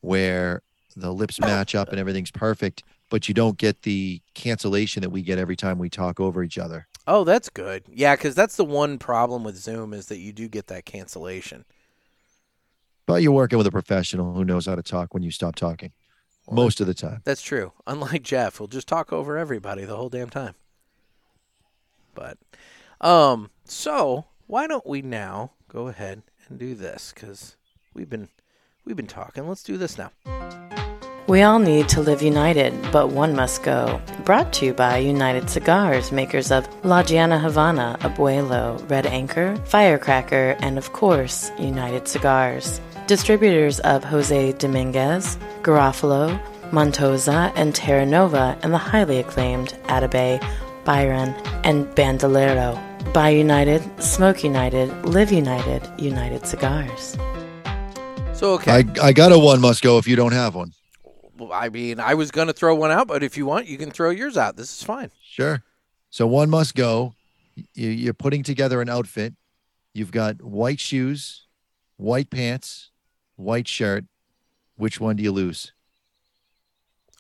where 0.01 0.63
the 0.97 1.13
lips 1.13 1.41
match 1.41 1.75
up 1.75 1.91
and 1.91 1.99
everything's 1.99 2.31
perfect, 2.31 2.83
but 3.11 3.29
you 3.29 3.35
don't 3.35 3.57
get 3.57 3.83
the 3.83 4.21
cancellation 4.35 5.03
that 5.03 5.11
we 5.11 5.23
get 5.23 5.39
every 5.39 5.57
time 5.57 5.79
we 5.79 5.89
talk 5.89 6.19
over 6.21 6.43
each 6.43 6.59
other. 6.59 6.89
Oh, 7.07 7.25
that's 7.25 7.49
good. 7.49 7.85
Yeah, 7.89 8.17
because 8.17 8.35
that's 8.35 8.57
the 8.57 8.65
one 8.65 8.99
problem 8.99 9.45
with 9.45 9.57
Zoom 9.57 9.95
is 9.95 10.07
that 10.07 10.19
you 10.19 10.33
do 10.33 10.49
get 10.49 10.67
that 10.67 10.85
cancellation. 10.85 11.65
But 13.11 13.25
you're 13.25 13.33
working 13.33 13.59
with 13.59 13.67
a 13.67 13.73
professional 13.73 14.35
who 14.35 14.45
knows 14.45 14.67
how 14.67 14.77
to 14.77 14.85
talk 14.85 15.15
when 15.15 15.25
you 15.25 15.33
stop 15.33 15.57
talking 15.57 15.91
Well, 16.47 16.55
most 16.55 16.81
of 16.81 16.87
the 16.87 16.95
time. 16.95 17.23
That's 17.25 17.43
true. 17.43 17.73
Unlike 17.85 18.23
Jeff, 18.23 18.55
who'll 18.55 18.69
just 18.69 18.87
talk 18.87 19.13
over 19.13 19.37
everybody 19.37 19.85
the 19.85 19.97
whole 19.97 20.09
damn 20.09 20.31
time. 20.31 20.55
But, 22.15 22.39
um, 23.01 23.51
so 23.65 24.27
why 24.47 24.69
don't 24.69 24.87
we 24.87 25.03
now 25.03 25.51
go 25.67 25.89
ahead 25.89 26.23
and 26.49 26.57
do 26.57 26.77
this? 26.77 27.11
Because 27.13 27.57
we've 27.95 28.09
been 28.09 28.29
we've 28.85 28.95
been 28.95 29.09
talking. 29.09 29.49
Let's 29.49 29.65
do 29.65 29.77
this 29.77 29.99
now. 29.99 30.13
We 31.27 31.43
all 31.43 31.59
need 31.59 31.89
to 31.91 32.01
live 32.01 32.23
united, 32.23 32.73
but 32.93 33.11
one 33.11 33.35
must 33.35 33.65
go. 33.65 34.01
Brought 34.25 34.53
to 34.55 34.67
you 34.67 34.73
by 34.73 34.99
United 34.99 35.51
Cigars, 35.51 36.13
makers 36.13 36.53
of 36.53 36.69
La 36.85 37.03
Gianna 37.03 37.41
Havana, 37.41 37.97
Abuelo, 38.03 38.89
Red 38.89 39.07
Anchor, 39.07 39.57
Firecracker, 39.65 40.57
and 40.61 40.79
of 40.79 40.93
course, 40.93 41.51
United 41.59 42.07
Cigars. 42.07 42.81
Distributors 43.11 43.81
of 43.81 44.05
Jose 44.05 44.53
Dominguez, 44.53 45.37
Garofalo, 45.63 46.41
Montosa, 46.71 47.53
and 47.57 47.75
Terra 47.75 48.07
Nova, 48.07 48.57
and 48.63 48.73
the 48.73 48.79
highly 48.79 49.19
acclaimed 49.19 49.77
Atabey, 49.87 50.41
Byron, 50.85 51.31
and 51.65 51.93
Bandolero. 51.97 52.81
Buy 53.13 53.31
United, 53.31 53.83
Smoke 54.01 54.45
United, 54.45 54.93
Live 55.05 55.33
United, 55.33 55.83
United 56.01 56.47
Cigars. 56.47 57.17
So 58.33 58.53
okay. 58.53 58.71
I, 58.71 59.09
I 59.09 59.13
got 59.13 59.33
a 59.33 59.39
one 59.41 59.61
must 59.61 59.83
go 59.83 59.99
if 59.99 60.07
you 60.07 60.15
don't 60.15 60.31
have 60.31 60.55
one. 60.55 60.71
I 61.51 61.69
mean, 61.69 61.99
I 61.99 62.15
was 62.15 62.31
gonna 62.31 62.53
throw 62.53 62.77
one 62.77 62.93
out, 62.93 63.09
but 63.09 63.25
if 63.25 63.37
you 63.37 63.45
want, 63.45 63.67
you 63.67 63.77
can 63.77 63.91
throw 63.91 64.11
yours 64.11 64.37
out. 64.37 64.55
This 64.55 64.71
is 64.71 64.85
fine. 64.85 65.11
Sure. 65.21 65.65
So 66.11 66.29
one 66.29 66.49
must 66.49 66.77
go. 66.77 67.15
You're 67.75 68.15
putting 68.15 68.45
together 68.45 68.81
an 68.81 68.89
outfit. 68.89 69.35
You've 69.95 70.13
got 70.13 70.41
white 70.41 70.79
shoes, 70.79 71.49
white 71.97 72.31
pants, 72.31 72.90
white 73.41 73.67
shirt. 73.69 74.05
Which 74.77 75.01
one 75.01 75.17
do 75.17 75.23
you 75.23 75.33
lose? 75.33 75.73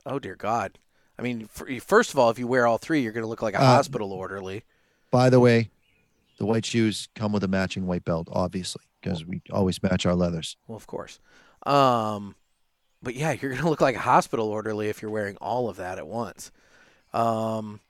Oh 0.06 0.18
dear 0.18 0.36
God. 0.36 0.78
I 1.18 1.22
mean, 1.22 1.46
first 1.48 2.12
of 2.12 2.18
all, 2.18 2.30
if 2.30 2.38
you 2.38 2.46
wear 2.46 2.66
all 2.66 2.78
three, 2.78 3.02
you're 3.02 3.12
gonna 3.12 3.26
look 3.26 3.42
like 3.42 3.54
a 3.54 3.60
Uh, 3.60 3.64
hospital 3.66 4.12
orderly. 4.12 4.64
By 5.10 5.28
the 5.28 5.40
way, 5.40 5.70
the 6.38 6.46
white 6.46 6.64
shoes 6.64 7.08
come 7.14 7.32
with 7.32 7.44
a 7.44 7.48
matching 7.48 7.86
white 7.86 8.04
belt, 8.04 8.28
obviously, 8.32 8.82
because 9.00 9.24
we 9.26 9.42
always 9.50 9.82
match 9.82 10.06
our 10.06 10.14
leathers. 10.14 10.56
Well, 10.66 10.76
of 10.76 10.86
course. 10.86 11.18
Um, 11.66 12.36
but 13.02 13.14
yeah, 13.14 13.32
you're 13.32 13.54
gonna 13.54 13.68
look 13.68 13.82
like 13.82 13.96
a 13.96 14.00
hospital 14.00 14.48
orderly 14.48 14.88
if 14.88 15.02
you're 15.02 15.10
wearing 15.10 15.36
all 15.38 15.68
of 15.68 15.76
that 15.76 15.98
at 15.98 16.06
once. 16.06 16.50
Um, 17.12 17.80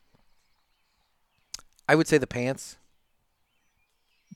I 1.88 1.94
would 1.94 2.08
say 2.08 2.18
the 2.18 2.26
pants. 2.26 2.76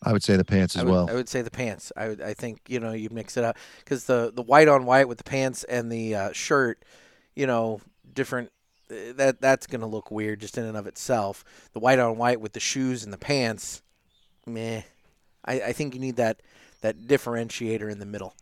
I 0.05 0.13
would 0.13 0.23
say 0.23 0.37
the 0.37 0.45
pants 0.45 0.77
as 0.77 0.83
I 0.83 0.85
would, 0.85 0.93
well. 0.93 1.11
I 1.11 1.15
would 1.15 1.29
say 1.29 1.43
the 1.43 1.51
pants. 1.51 1.93
I 1.97 2.09
would. 2.09 2.21
I 2.21 2.35
think 2.35 2.61
you 2.69 2.81
know 2.81 2.93
you 2.93 3.09
mix 3.11 3.37
it 3.37 3.45
up 3.45 3.57
because 3.79 4.05
the 4.05 4.33
the 4.35 4.43
white 4.43 4.69
on 4.69 4.85
white 4.87 5.09
with 5.09 5.19
the 5.19 5.25
pants 5.25 5.65
and 5.65 5.91
the 5.91 6.15
uh, 6.15 6.33
shirt, 6.33 6.85
you 7.35 7.47
know, 7.47 7.81
different. 8.13 8.51
uh, 8.91 9.13
That 9.17 9.41
that's 9.41 9.67
gonna 9.67 9.87
look 9.87 10.11
weird 10.11 10.41
just 10.41 10.59
in 10.59 10.65
and 10.65 10.77
of 10.77 10.87
itself. 10.87 11.45
The 11.73 11.81
white 11.81 11.99
on 11.99 12.19
white 12.19 12.41
with 12.41 12.53
the 12.53 12.61
shoes 12.61 13.05
and 13.05 13.13
the 13.13 13.19
pants, 13.19 13.83
meh. 14.47 14.83
I, 15.45 15.61
I 15.61 15.73
think 15.73 15.95
you 15.95 16.01
need 16.01 16.17
that 16.17 16.41
that 16.81 17.07
differentiator 17.07 17.91
in 17.91 17.99
the 17.99 18.07
middle. 18.07 18.35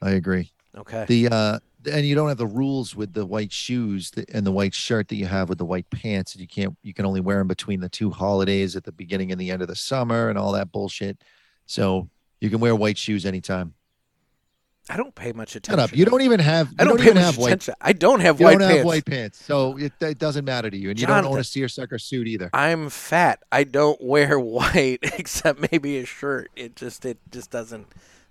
I 0.00 0.10
agree. 0.10 0.52
Okay. 0.76 1.04
The 1.08 1.28
uh, 1.28 1.58
and 1.90 2.04
you 2.04 2.14
don't 2.14 2.28
have 2.28 2.38
the 2.38 2.46
rules 2.46 2.94
with 2.94 3.12
the 3.14 3.24
white 3.24 3.52
shoes 3.52 4.12
and 4.32 4.46
the 4.46 4.52
white 4.52 4.74
shirt 4.74 5.08
that 5.08 5.16
you 5.16 5.26
have 5.26 5.48
with 5.48 5.58
the 5.58 5.64
white 5.64 5.88
pants. 5.90 6.36
You 6.36 6.46
can't. 6.48 6.76
You 6.82 6.92
can 6.94 7.06
only 7.06 7.20
wear 7.20 7.38
them 7.38 7.48
between 7.48 7.80
the 7.80 7.88
two 7.88 8.10
holidays 8.10 8.76
at 8.76 8.84
the 8.84 8.92
beginning 8.92 9.32
and 9.32 9.40
the 9.40 9.50
end 9.50 9.62
of 9.62 9.68
the 9.68 9.76
summer 9.76 10.28
and 10.28 10.38
all 10.38 10.52
that 10.52 10.70
bullshit. 10.72 11.22
So 11.66 12.08
you 12.40 12.50
can 12.50 12.60
wear 12.60 12.74
white 12.74 12.98
shoes 12.98 13.24
anytime. 13.26 13.74
I 14.90 14.96
don't 14.96 15.14
pay 15.14 15.32
much 15.32 15.50
Shut 15.50 15.66
attention. 15.68 15.80
up. 15.80 15.94
You 15.94 16.06
don't 16.06 16.22
even 16.22 16.40
have. 16.40 16.68
I 16.78 16.84
don't, 16.84 16.96
don't, 16.96 16.98
pay 16.98 17.10
even 17.10 17.16
much 17.16 17.24
have 17.24 17.38
white. 17.38 17.46
attention. 17.48 17.74
I 17.80 17.92
don't 17.92 18.20
have 18.20 18.40
You 18.40 18.46
white 18.46 18.52
don't 18.52 18.60
pants. 18.68 18.76
have 18.78 18.86
white 18.86 19.04
pants, 19.04 19.44
so 19.44 19.76
it, 19.76 19.92
it 20.00 20.18
doesn't 20.18 20.46
matter 20.46 20.70
to 20.70 20.76
you, 20.76 20.88
and 20.90 20.98
you 20.98 21.06
don't 21.06 21.26
own 21.26 21.38
a 21.38 21.44
seersucker 21.44 21.98
suit 21.98 22.26
either. 22.26 22.48
I'm 22.54 22.88
fat. 22.88 23.42
I 23.52 23.64
don't 23.64 24.00
wear 24.02 24.40
white 24.40 25.00
except 25.02 25.70
maybe 25.70 25.98
a 25.98 26.06
shirt. 26.06 26.50
It 26.56 26.74
just 26.74 27.04
it 27.04 27.18
just 27.30 27.50
doesn't 27.50 27.86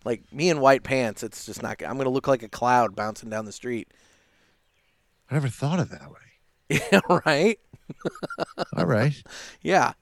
like 0.08 0.24
me 0.34 0.50
in 0.50 0.62
white 0.62 0.84
pants. 0.84 1.22
It's 1.22 1.46
just 1.46 1.62
not. 1.62 1.84
I'm 1.84 1.98
gonna 1.98 2.10
look 2.10 2.28
like 2.28 2.42
a 2.42 2.48
cloud 2.50 2.96
bouncing 2.96 3.30
down 3.30 3.44
the 3.46 3.52
street. 3.52 3.90
I 5.30 5.34
never 5.36 5.50
thought 5.50 5.80
of 5.80 5.90
that 5.90 6.10
way. 6.10 6.80
Yeah, 6.92 7.02
right. 7.26 7.60
All 8.76 8.86
right, 8.86 9.14
Yeah. 9.62 9.94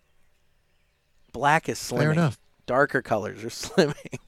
Black 1.33 1.67
is 1.67 1.77
slimming. 1.79 1.97
fair 1.99 2.11
enough. 2.11 2.37
Darker 2.65 3.01
colors 3.01 3.43
are 3.43 3.47
slimming. 3.49 4.19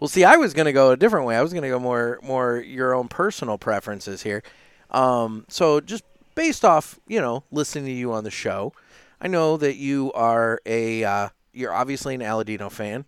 Well, 0.00 0.08
see, 0.08 0.24
I 0.24 0.36
was 0.36 0.54
going 0.54 0.66
to 0.66 0.72
go 0.72 0.90
a 0.90 0.96
different 0.96 1.26
way. 1.26 1.36
I 1.36 1.42
was 1.42 1.52
going 1.52 1.62
to 1.62 1.68
go 1.68 1.78
more 1.78 2.18
more 2.22 2.58
your 2.58 2.94
own 2.94 3.08
personal 3.08 3.58
preferences 3.58 4.22
here. 4.22 4.42
Um, 4.90 5.44
so 5.48 5.80
just 5.80 6.04
based 6.34 6.64
off, 6.64 6.98
you 7.06 7.20
know, 7.20 7.44
listening 7.52 7.84
to 7.86 7.92
you 7.92 8.12
on 8.12 8.24
the 8.24 8.30
show, 8.30 8.72
I 9.20 9.28
know 9.28 9.56
that 9.56 9.76
you 9.76 10.12
are 10.14 10.60
a 10.66 11.04
uh, 11.04 11.28
you're 11.52 11.72
obviously 11.72 12.14
an 12.14 12.20
Aladino 12.22 12.70
fan. 12.70 13.04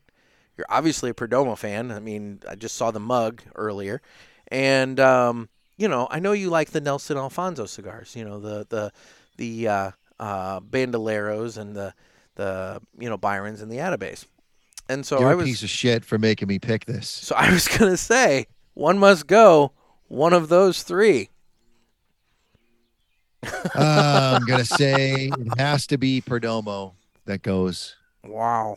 You're 0.62 0.76
obviously 0.76 1.10
a 1.10 1.14
Perdomo 1.14 1.58
fan. 1.58 1.90
I 1.90 1.98
mean, 1.98 2.40
I 2.48 2.54
just 2.54 2.76
saw 2.76 2.92
the 2.92 3.00
mug 3.00 3.42
earlier, 3.56 4.00
and 4.46 5.00
um, 5.00 5.48
you 5.76 5.88
know, 5.88 6.06
I 6.08 6.20
know 6.20 6.30
you 6.30 6.50
like 6.50 6.70
the 6.70 6.80
Nelson 6.80 7.16
Alfonso 7.16 7.66
cigars. 7.66 8.14
You 8.14 8.24
know, 8.24 8.38
the 8.38 8.64
the 8.68 8.92
the 9.38 9.68
uh, 9.68 9.90
uh, 10.20 10.60
Bandoleros 10.60 11.58
and 11.58 11.74
the 11.74 11.94
the 12.36 12.80
you 12.96 13.08
know 13.08 13.16
Byrons 13.16 13.60
and 13.60 13.72
the 13.72 13.78
Atabeys. 13.78 14.26
And 14.88 15.04
so 15.04 15.18
You're 15.18 15.30
I 15.30 15.32
a 15.32 15.36
was 15.36 15.46
piece 15.46 15.62
of 15.64 15.70
shit 15.70 16.04
for 16.04 16.16
making 16.16 16.46
me 16.46 16.60
pick 16.60 16.84
this. 16.84 17.08
so 17.26 17.34
I 17.34 17.50
was 17.50 17.66
gonna 17.66 17.96
say 17.96 18.46
one 18.74 18.98
must 18.98 19.26
go. 19.26 19.72
One 20.06 20.32
of 20.32 20.48
those 20.48 20.84
three. 20.84 21.30
Uh, 23.42 24.38
I'm 24.40 24.46
gonna 24.46 24.64
say 24.64 25.28
it 25.36 25.58
has 25.58 25.88
to 25.88 25.98
be 25.98 26.20
Perdomo 26.20 26.92
that 27.24 27.42
goes. 27.42 27.96
Wow. 28.24 28.76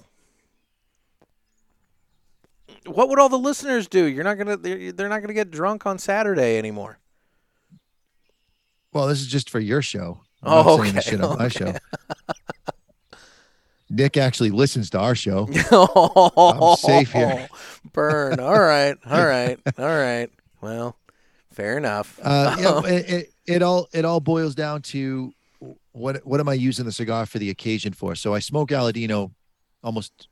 What 2.86 3.10
would 3.10 3.20
all 3.20 3.30
the 3.30 3.40
listeners 3.40 3.88
do? 3.88 4.06
You're 4.06 4.24
not 4.24 4.38
gonna. 4.38 4.57
They're, 4.57 4.91
they're 4.91 5.10
not 5.10 5.22
gonna 5.22 5.34
get 5.34 5.52
drunk 5.52 5.86
on 5.86 5.98
Saturday 5.98 6.57
anymore. 6.57 6.99
Well, 8.94 9.07
this 9.07 9.20
is 9.20 9.28
just 9.28 9.49
for 9.49 9.60
your 9.60 9.82
show. 9.82 10.22
I'm 10.41 10.68
Oh, 10.68 10.80
okay, 10.80 10.99
shit 11.02 11.22
on 11.22 11.38
my 11.38 11.48
show. 11.48 11.74
Nick 13.90 14.18
actually 14.18 14.49
listens 14.49 14.90
to 14.91 14.99
our 14.99 15.16
show. 15.16 15.48
I'm 15.72 16.76
safe 16.78 17.12
here. 17.12 17.48
Burn. 17.94 18.40
All 18.40 18.60
right. 18.60 18.95
All 19.06 19.26
right. 19.26 19.60
All 19.78 19.86
right. 19.86 20.30
Well, 20.62 20.98
fair 21.52 21.78
enough. 21.78 22.20
Uh, 22.22 22.56
yeah, 22.60 22.82
it, 22.86 23.10
it, 23.10 23.34
it 23.45 23.62
all 23.62 23.88
it 23.94 24.06
all 24.06 24.20
boils 24.20 24.56
down 24.56 24.82
to 24.84 25.34
what 25.91 26.26
what 26.26 26.40
am 26.40 26.49
I 26.49 26.53
using 26.53 26.86
the 26.86 26.91
cigar 26.91 27.26
for 27.26 27.40
the 27.40 27.49
occasion 27.49 27.94
for? 27.94 28.16
So 28.16 28.34
I 28.34 28.40
smoke 28.40 28.70
Aladino 28.70 29.32
almost. 29.84 30.28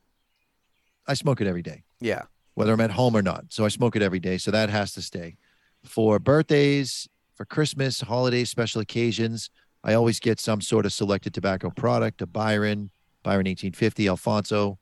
I 1.06 1.14
smoke 1.14 1.40
it 1.40 1.46
every 1.46 1.62
day, 1.62 1.84
yeah. 2.00 2.22
Whether 2.54 2.72
I'm 2.72 2.80
at 2.80 2.92
home 2.92 3.16
or 3.16 3.22
not. 3.22 3.46
So 3.50 3.64
I 3.64 3.68
smoke 3.68 3.96
it 3.96 4.02
every 4.02 4.20
day. 4.20 4.38
So 4.38 4.50
that 4.50 4.70
has 4.70 4.92
to 4.92 5.02
stay. 5.02 5.36
For 5.84 6.18
birthdays, 6.18 7.08
for 7.34 7.44
Christmas, 7.44 8.00
holidays, 8.00 8.50
special 8.50 8.80
occasions, 8.80 9.50
I 9.82 9.94
always 9.94 10.18
get 10.20 10.40
some 10.40 10.60
sort 10.60 10.86
of 10.86 10.92
selected 10.92 11.34
tobacco 11.34 11.70
product, 11.70 12.22
a 12.22 12.26
Byron, 12.26 12.90
Byron 13.22 13.46
1850, 13.46 14.08
Alfonso, 14.08 14.78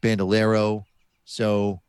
Bandolero. 0.00 0.84
So, 1.24 1.80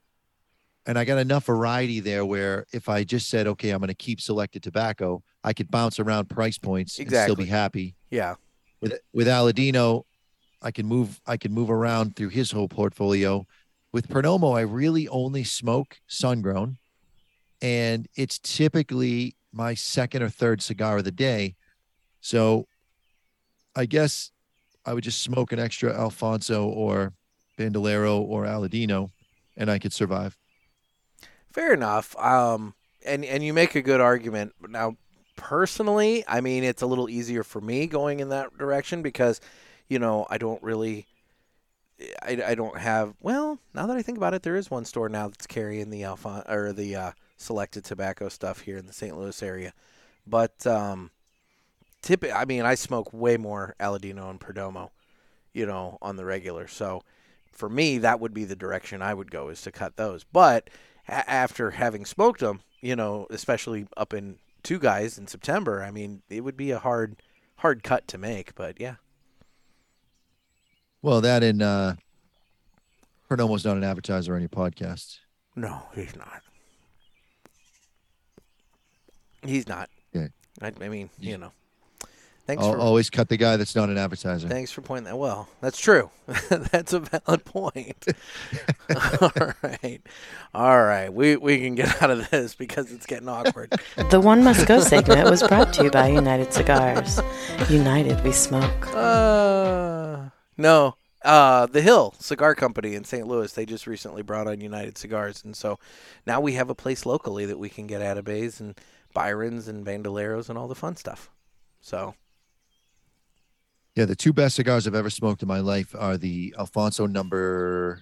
and 0.86 0.98
I 0.98 1.06
got 1.06 1.20
enough 1.20 1.46
variety 1.46 2.00
there 2.00 2.26
where 2.26 2.66
if 2.74 2.90
I 2.90 3.04
just 3.04 3.30
said, 3.30 3.46
okay, 3.48 3.70
I'm 3.70 3.80
going 3.80 3.90
to 3.90 3.94
keep 3.94 4.20
selected 4.20 4.64
tobacco, 4.64 5.22
I 5.44 5.54
could 5.54 5.70
bounce 5.70 6.00
around 6.00 6.30
price 6.30 6.58
points 6.58 6.98
and 6.98 7.08
still 7.08 7.20
Exactly. 7.22 7.46
be 7.46 7.50
happy. 7.50 7.96
Yeah. 8.10 8.36
With 8.82 9.00
with 9.14 9.28
Aladino, 9.28 10.04
I 10.62 10.72
can 10.72 10.86
move 10.86 11.22
I 11.28 11.38
can 11.38 11.54
move 11.54 11.70
around 11.70 12.16
through 12.16 12.30
his 12.30 12.52
whole 12.52 12.68
portfolio. 12.68 13.46
With 13.92 14.08
Perdomo, 14.08 14.56
I 14.56 14.62
really 14.62 15.08
only 15.08 15.44
smoke 15.44 16.00
sun 16.08 16.42
grown, 16.42 16.78
and 17.62 18.08
it's 18.16 18.40
typically 18.40 19.36
my 19.52 19.74
second 19.74 20.22
or 20.22 20.30
third 20.30 20.62
cigar 20.62 20.98
of 20.98 21.06
the 21.06 21.12
day. 21.12 21.56
So, 22.22 22.68
I 23.76 23.86
guess 23.86 24.32
I 24.86 24.94
would 24.94 25.04
just 25.04 25.22
smoke 25.22 25.52
an 25.52 25.60
extra 25.60 25.98
Alfonso 25.98 26.68
or 26.68 27.14
Bandolero 27.58 28.20
or 28.20 28.46
Aladino, 28.46 29.12
and 29.58 29.72
I 29.72 29.80
could 29.80 29.94
survive. 29.94 30.38
Fair 31.52 31.74
enough. 31.74 32.16
Um, 32.18 32.76
and 33.06 33.26
and 33.26 33.44
you 33.44 33.54
make 33.54 33.76
a 33.76 33.82
good 33.82 34.02
argument. 34.02 34.54
Now, 34.68 34.98
personally, 35.36 36.24
I 36.28 36.42
mean, 36.42 36.64
it's 36.64 36.82
a 36.82 36.86
little 36.86 37.10
easier 37.10 37.44
for 37.44 37.62
me 37.62 37.88
going 37.88 38.20
in 38.20 38.30
that 38.30 38.58
direction 38.58 39.02
because, 39.02 39.42
you 39.88 39.98
know, 39.98 40.28
I 40.30 40.38
don't 40.38 40.62
really, 40.62 41.08
I, 42.22 42.42
I 42.48 42.56
don't 42.56 42.78
have. 42.78 43.16
Well, 43.22 43.60
now 43.74 43.88
that 43.88 43.98
I 43.98 44.02
think 44.02 44.18
about 44.18 44.34
it, 44.34 44.44
there 44.44 44.56
is 44.56 44.72
one 44.72 44.86
store 44.86 45.10
now 45.10 45.28
that's 45.28 45.48
carrying 45.48 45.90
the 45.90 46.04
alpha 46.04 46.46
or 46.48 46.72
the 46.72 46.96
uh, 46.96 47.12
selected 47.38 47.84
tobacco 47.84 48.30
stuff 48.30 48.62
here 48.62 48.78
in 48.78 48.86
the 48.86 48.94
St. 48.94 49.18
Louis 49.18 49.44
area, 49.44 49.74
but 50.26 50.66
um, 50.66 51.12
tip. 52.02 52.24
I 52.34 52.46
mean, 52.46 52.64
I 52.64 52.76
smoke 52.76 53.12
way 53.12 53.38
more 53.38 53.76
Aladino 53.80 54.30
and 54.30 54.40
Perdomo, 54.40 54.92
you 55.54 55.66
know, 55.66 55.98
on 56.02 56.16
the 56.16 56.26
regular. 56.26 56.68
So, 56.68 57.04
for 57.52 57.70
me, 57.70 57.98
that 57.98 58.20
would 58.20 58.34
be 58.34 58.46
the 58.46 58.56
direction 58.56 59.02
I 59.02 59.14
would 59.14 59.32
go 59.32 59.50
is 59.50 59.62
to 59.64 59.72
cut 59.72 59.98
those. 59.98 60.24
But 60.24 60.70
a- 61.08 61.30
after 61.30 61.72
having 61.72 62.06
smoked 62.06 62.40
them, 62.40 62.62
you 62.82 62.96
know, 62.96 63.28
especially 63.30 63.88
up 63.98 64.14
in 64.14 64.38
two 64.64 64.80
guys 64.80 65.18
in 65.18 65.28
September, 65.28 65.84
I 65.84 65.92
mean, 65.92 66.22
it 66.30 66.42
would 66.46 66.58
be 66.58 66.72
a 66.72 66.80
hard, 66.80 67.18
hard 67.58 67.84
cut 67.84 68.08
to 68.10 68.18
make. 68.18 68.56
But 68.56 68.80
yeah, 68.80 68.96
Well, 71.02 71.22
that 71.22 71.44
and 71.44 71.62
uh, 71.62 71.94
Perdomo's 73.30 73.64
not 73.66 73.78
an 73.78 73.84
advertiser 73.84 74.36
on 74.36 74.42
your 74.42 74.50
podcast. 74.50 75.20
no, 75.56 75.82
he's 75.96 76.16
not. 76.16 76.42
He's 79.42 79.68
not. 79.68 79.90
Yeah. 80.14 80.28
I, 80.62 80.74
I 80.82 80.90
mean, 80.90 81.10
you 81.20 81.38
know. 81.38 81.52
Thanks 82.46 82.64
I'll 82.64 82.74
for 82.74 82.80
always 82.80 83.12
cut 83.12 83.30
the 83.30 83.38
guy 83.38 83.58
that's 83.58 83.76
not 83.76 83.90
an 83.90 83.98
advertiser. 84.00 84.48
thanks 84.50 84.72
for 84.72 84.82
pointing 84.82 85.06
that. 85.06 85.18
Well, 85.20 85.48
that's 85.62 85.80
true. 85.80 86.10
that's 86.50 86.94
a 86.94 87.00
valid 87.00 87.46
point. 87.46 88.06
All 89.22 89.54
right, 89.62 90.02
all 90.56 90.84
right. 90.84 91.14
We 91.14 91.36
we 91.36 91.60
can 91.60 91.76
get 91.76 92.02
out 92.02 92.10
of 92.10 92.28
this 92.32 92.56
because 92.56 92.92
it's 92.92 93.06
getting 93.06 93.30
awkward. 93.30 93.80
The 94.10 94.20
One 94.20 94.44
Must 94.44 94.66
Go 94.66 94.80
segment 94.80 95.30
was 95.30 95.44
brought 95.44 95.72
to 95.74 95.84
you 95.84 95.92
by 95.92 96.08
United 96.08 96.52
Cigars. 96.52 97.22
United, 97.70 98.24
we 98.24 98.32
smoke. 98.32 98.88
Uh, 98.96 100.30
no. 100.60 100.96
Uh, 101.24 101.66
the 101.66 101.82
Hill 101.82 102.14
Cigar 102.20 102.56
Company 102.56 102.96
in 102.96 103.04
St. 103.04 103.28
Louis. 103.28 103.52
They 103.52 103.66
just 103.66 103.88
recently 103.88 104.22
brought 104.22 104.48
on 104.48 104.62
United 104.62 104.98
Cigars, 104.98 105.44
and 105.44 105.56
so 105.56 105.78
now 106.26 106.40
we 106.40 106.54
have 106.54 106.70
a 106.70 106.76
place 106.76 107.06
locally 107.06 107.46
that 107.46 107.60
we 107.60 107.68
can 107.68 107.88
get 107.88 108.02
Atabeys 108.02 108.62
and 108.62 108.80
Byrons 109.14 109.68
and 109.68 109.86
Bandoleros 109.86 110.50
and 110.50 110.58
all 110.58 110.68
the 110.68 110.76
fun 110.76 110.96
stuff. 110.96 111.30
So 111.82 112.16
Yeah, 113.96 114.06
the 114.06 114.16
two 114.16 114.32
best 114.32 114.56
cigars 114.56 114.88
I've 114.88 114.96
ever 114.96 115.10
smoked 115.10 115.42
in 115.42 115.48
my 115.48 115.60
life 115.60 115.94
are 115.98 116.18
the 116.18 116.56
Alfonso 116.58 117.06
number 117.06 118.02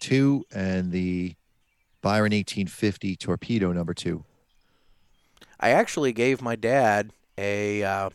two 0.00 0.44
and 0.52 0.92
the 0.92 1.34
Byron 2.02 2.32
1850 2.32 3.16
Torpedo 3.16 3.72
number 3.72 3.94
two. 3.94 4.24
I 5.60 5.70
actually 5.70 6.12
gave 6.12 6.42
my 6.42 6.54
dad 6.54 7.12
a. 7.36 7.82
Uh, 7.82 8.10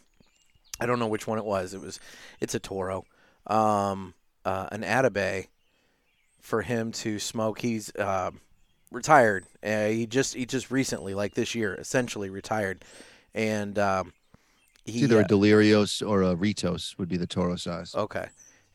I 0.79 0.85
don't 0.85 0.99
know 0.99 1.07
which 1.07 1.27
one 1.27 1.37
it 1.37 1.45
was. 1.45 1.73
It 1.73 1.81
was. 1.81 1.99
It's 2.39 2.55
a 2.55 2.59
Toro. 2.59 3.05
Um, 3.47 4.13
uh, 4.45 4.67
an 4.71 4.81
Atabey 4.81 5.47
for 6.39 6.61
him 6.61 6.91
to 6.91 7.19
smoke. 7.19 7.59
He's 7.61 7.93
uh, 7.95 8.31
retired. 8.91 9.45
Uh, 9.63 9.87
he 9.87 10.05
just 10.05 10.35
he 10.35 10.45
just 10.45 10.71
recently, 10.71 11.13
like 11.13 11.33
this 11.33 11.55
year, 11.55 11.73
essentially 11.75 12.29
retired, 12.29 12.83
and 13.33 13.77
um, 13.79 14.13
It's 14.85 14.95
he 14.95 15.03
either 15.03 15.17
uh, 15.17 15.21
a 15.21 15.25
Delirios 15.25 16.07
or 16.07 16.23
a 16.23 16.35
Ritos 16.35 16.97
would 16.97 17.09
be 17.09 17.17
the 17.17 17.27
Toro 17.27 17.55
size. 17.55 17.95
Okay. 17.95 18.27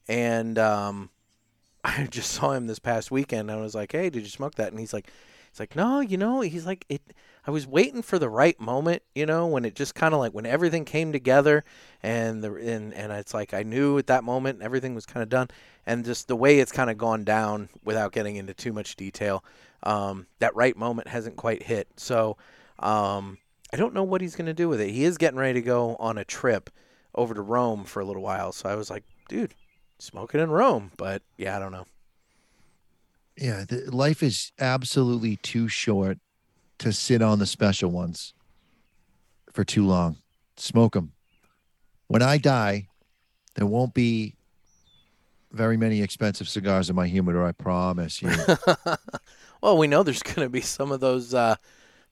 And 0.08 0.58
um, 0.58 1.10
I 1.84 2.06
just 2.10 2.32
saw 2.32 2.52
him 2.52 2.66
this 2.66 2.78
past 2.78 3.10
weekend. 3.10 3.50
And 3.50 3.58
I 3.58 3.62
was 3.62 3.74
like, 3.74 3.92
"Hey, 3.92 4.10
did 4.10 4.22
you 4.22 4.28
smoke 4.28 4.56
that?" 4.56 4.70
And 4.70 4.80
he's 4.80 4.92
like, 4.92 5.10
"He's 5.50 5.60
like, 5.60 5.76
no, 5.76 6.00
you 6.00 6.16
know." 6.16 6.40
He's 6.40 6.66
like, 6.66 6.84
"It." 6.88 7.02
I 7.48 7.50
was 7.50 7.66
waiting 7.66 8.02
for 8.02 8.18
the 8.18 8.28
right 8.28 8.60
moment, 8.60 9.02
you 9.14 9.24
know, 9.24 9.46
when 9.46 9.64
it 9.64 9.74
just 9.74 9.94
kind 9.94 10.12
of 10.12 10.20
like 10.20 10.32
when 10.34 10.44
everything 10.44 10.84
came 10.84 11.12
together, 11.12 11.64
and 12.02 12.44
the 12.44 12.54
and 12.54 12.92
and 12.92 13.10
it's 13.10 13.32
like 13.32 13.54
I 13.54 13.62
knew 13.62 13.96
at 13.96 14.08
that 14.08 14.22
moment 14.22 14.60
everything 14.60 14.94
was 14.94 15.06
kind 15.06 15.22
of 15.22 15.30
done, 15.30 15.48
and 15.86 16.04
just 16.04 16.28
the 16.28 16.36
way 16.36 16.58
it's 16.58 16.70
kind 16.70 16.90
of 16.90 16.98
gone 16.98 17.24
down 17.24 17.70
without 17.82 18.12
getting 18.12 18.36
into 18.36 18.52
too 18.52 18.74
much 18.74 18.96
detail, 18.96 19.42
um, 19.82 20.26
that 20.40 20.54
right 20.54 20.76
moment 20.76 21.08
hasn't 21.08 21.36
quite 21.36 21.62
hit. 21.62 21.88
So. 21.96 22.36
Um, 22.80 23.38
I 23.70 23.76
don't 23.76 23.92
know 23.92 24.04
what 24.04 24.22
he's 24.22 24.34
going 24.34 24.46
to 24.46 24.54
do 24.54 24.66
with 24.66 24.80
it. 24.80 24.88
He 24.88 25.04
is 25.04 25.18
getting 25.18 25.38
ready 25.38 25.60
to 25.60 25.66
go 25.66 25.94
on 25.96 26.16
a 26.16 26.24
trip 26.24 26.70
over 27.14 27.34
to 27.34 27.42
Rome 27.42 27.84
for 27.84 28.00
a 28.00 28.04
little 28.04 28.22
while. 28.22 28.52
So 28.52 28.66
I 28.66 28.74
was 28.76 28.88
like, 28.88 29.04
dude, 29.28 29.52
smoke 29.98 30.34
it 30.34 30.40
in 30.40 30.50
Rome. 30.50 30.92
But 30.96 31.20
yeah, 31.36 31.54
I 31.54 31.58
don't 31.58 31.72
know. 31.72 31.84
Yeah, 33.36 33.66
the, 33.68 33.90
life 33.94 34.22
is 34.22 34.52
absolutely 34.58 35.36
too 35.36 35.68
short 35.68 36.18
to 36.78 36.92
sit 36.92 37.22
on 37.22 37.38
the 37.38 37.46
special 37.46 37.90
ones 37.90 38.34
for 39.52 39.64
too 39.64 39.86
long. 39.86 40.16
Smoke 40.56 40.94
them. 40.94 41.12
When 42.06 42.22
I 42.22 42.38
die, 42.38 42.88
there 43.54 43.66
won't 43.66 43.94
be 43.94 44.36
very 45.52 45.76
many 45.76 46.02
expensive 46.02 46.48
cigars 46.48 46.90
in 46.90 46.96
my 46.96 47.06
humidor. 47.06 47.46
I 47.46 47.52
promise 47.52 48.22
you. 48.22 48.30
well, 49.62 49.78
we 49.78 49.86
know 49.86 50.02
there's 50.02 50.22
going 50.22 50.46
to 50.46 50.48
be 50.48 50.60
some 50.60 50.92
of 50.92 51.00
those 51.00 51.34
uh, 51.34 51.56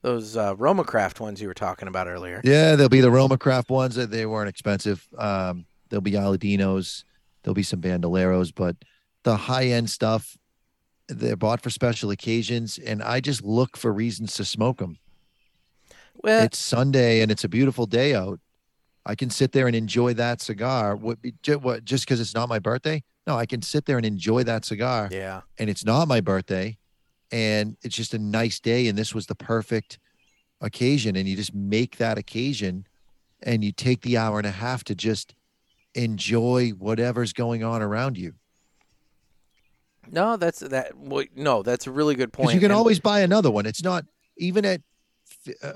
those 0.02 0.36
uh, 0.36 0.54
Roma 0.56 0.84
Craft 0.84 1.20
ones 1.20 1.40
you 1.40 1.48
were 1.48 1.54
talking 1.54 1.88
about 1.88 2.06
earlier. 2.06 2.40
Yeah, 2.44 2.76
there'll 2.76 2.88
be 2.88 3.00
the 3.00 3.10
Roma 3.10 3.38
Craft 3.38 3.70
ones 3.70 3.94
that 3.96 4.10
they 4.10 4.26
weren't 4.26 4.48
expensive. 4.48 5.06
Um, 5.18 5.66
there'll 5.88 6.02
be 6.02 6.12
Aladinos, 6.12 7.04
there'll 7.42 7.54
be 7.54 7.62
some 7.62 7.80
Bandoleros, 7.80 8.52
but 8.54 8.76
the 9.24 9.36
high 9.36 9.66
end 9.66 9.90
stuff, 9.90 10.36
they're 11.08 11.36
bought 11.36 11.62
for 11.62 11.70
special 11.70 12.10
occasions, 12.10 12.78
and 12.78 13.02
I 13.02 13.20
just 13.20 13.42
look 13.42 13.76
for 13.76 13.92
reasons 13.92 14.34
to 14.34 14.44
smoke 14.44 14.78
them. 14.78 14.98
Well, 16.22 16.44
it's 16.44 16.58
Sunday 16.58 17.20
and 17.20 17.30
it's 17.30 17.44
a 17.44 17.48
beautiful 17.48 17.86
day 17.86 18.14
out. 18.14 18.40
I 19.04 19.14
can 19.14 19.30
sit 19.30 19.52
there 19.52 19.66
and 19.68 19.76
enjoy 19.76 20.14
that 20.14 20.40
cigar. 20.40 20.96
What, 20.96 21.18
what 21.60 21.84
just 21.84 22.04
because 22.04 22.20
it's 22.20 22.34
not 22.34 22.48
my 22.48 22.58
birthday? 22.58 23.04
No, 23.26 23.36
I 23.36 23.46
can 23.46 23.62
sit 23.62 23.86
there 23.86 23.96
and 23.96 24.06
enjoy 24.06 24.42
that 24.44 24.64
cigar. 24.64 25.08
yeah. 25.12 25.42
And 25.58 25.70
it's 25.70 25.84
not 25.84 26.08
my 26.08 26.20
birthday, 26.20 26.76
and 27.30 27.76
it's 27.82 27.94
just 27.94 28.14
a 28.14 28.18
nice 28.18 28.58
day. 28.58 28.88
And 28.88 28.98
this 28.98 29.14
was 29.14 29.26
the 29.26 29.34
perfect 29.34 29.98
occasion. 30.60 31.16
And 31.16 31.28
you 31.28 31.36
just 31.36 31.54
make 31.54 31.98
that 31.98 32.18
occasion, 32.18 32.86
and 33.42 33.62
you 33.62 33.72
take 33.72 34.02
the 34.02 34.16
hour 34.16 34.38
and 34.38 34.46
a 34.46 34.52
half 34.52 34.82
to 34.84 34.94
just 34.94 35.34
enjoy 35.94 36.70
whatever's 36.70 37.32
going 37.32 37.62
on 37.62 37.82
around 37.82 38.18
you. 38.18 38.34
No, 40.10 40.36
that's 40.36 40.60
that. 40.60 40.96
Well, 40.96 41.24
no, 41.34 41.62
that's 41.62 41.86
a 41.86 41.90
really 41.90 42.14
good 42.14 42.32
point. 42.32 42.48
Because 42.48 42.54
you 42.54 42.60
can 42.60 42.70
and- 42.70 42.78
always 42.78 43.00
buy 43.00 43.20
another 43.20 43.50
one. 43.50 43.66
It's 43.66 43.82
not 43.82 44.04
even 44.36 44.64
at. 44.64 44.80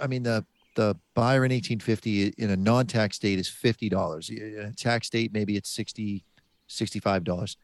I 0.00 0.06
mean 0.06 0.22
the 0.22 0.44
the 0.76 0.96
Byron 1.14 1.50
1850 1.52 2.34
in 2.38 2.50
a 2.50 2.56
non-tax 2.56 3.16
state 3.16 3.38
is 3.38 3.48
fifty 3.48 3.88
dollars. 3.88 4.30
In 4.30 4.58
a 4.58 4.72
tax 4.72 5.08
state, 5.08 5.32
maybe 5.32 5.56
it's 5.56 5.70
60 5.70 6.24
65 6.66 7.24
dollars. 7.24 7.56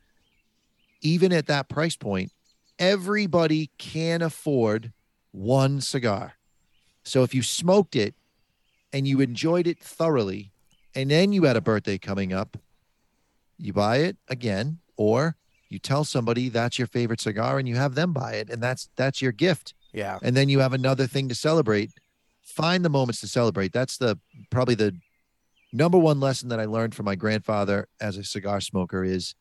Even 1.00 1.32
at 1.32 1.46
that 1.46 1.68
price 1.68 1.96
point, 1.96 2.32
everybody 2.78 3.70
can 3.78 4.22
afford 4.22 4.92
one 5.30 5.80
cigar. 5.80 6.34
So 7.04 7.22
if 7.22 7.34
you 7.34 7.42
smoked 7.42 7.94
it 7.94 8.14
and 8.92 9.06
you 9.06 9.20
enjoyed 9.20 9.66
it 9.66 9.78
thoroughly, 9.78 10.52
and 10.94 11.10
then 11.10 11.32
you 11.32 11.44
had 11.44 11.56
a 11.56 11.60
birthday 11.60 11.98
coming 11.98 12.32
up, 12.32 12.56
you 13.58 13.72
buy 13.72 13.98
it 13.98 14.16
again, 14.28 14.78
or 14.96 15.36
you 15.68 15.78
tell 15.78 16.04
somebody 16.04 16.48
that's 16.48 16.78
your 16.78 16.86
favorite 16.88 17.20
cigar 17.20 17.58
and 17.58 17.68
you 17.68 17.76
have 17.76 17.94
them 17.94 18.12
buy 18.12 18.34
it 18.34 18.50
and 18.50 18.62
that's 18.62 18.88
that's 18.96 19.20
your 19.20 19.32
gift. 19.32 19.74
Yeah. 19.92 20.18
and 20.22 20.36
then 20.36 20.48
you 20.50 20.58
have 20.60 20.74
another 20.74 21.06
thing 21.06 21.28
to 21.30 21.34
celebrate. 21.34 21.90
Find 22.42 22.84
the 22.84 22.90
moments 22.90 23.20
to 23.20 23.28
celebrate. 23.28 23.72
That's 23.72 23.96
the 23.96 24.18
probably 24.50 24.74
the 24.74 24.94
number 25.72 25.98
one 25.98 26.20
lesson 26.20 26.48
that 26.48 26.60
i 26.60 26.64
learned 26.64 26.94
from 26.94 27.04
my 27.04 27.16
grandfather 27.16 27.88
as 28.00 28.16
a 28.16 28.24
cigar 28.24 28.60
smoker 28.60 29.04
is 29.04 29.34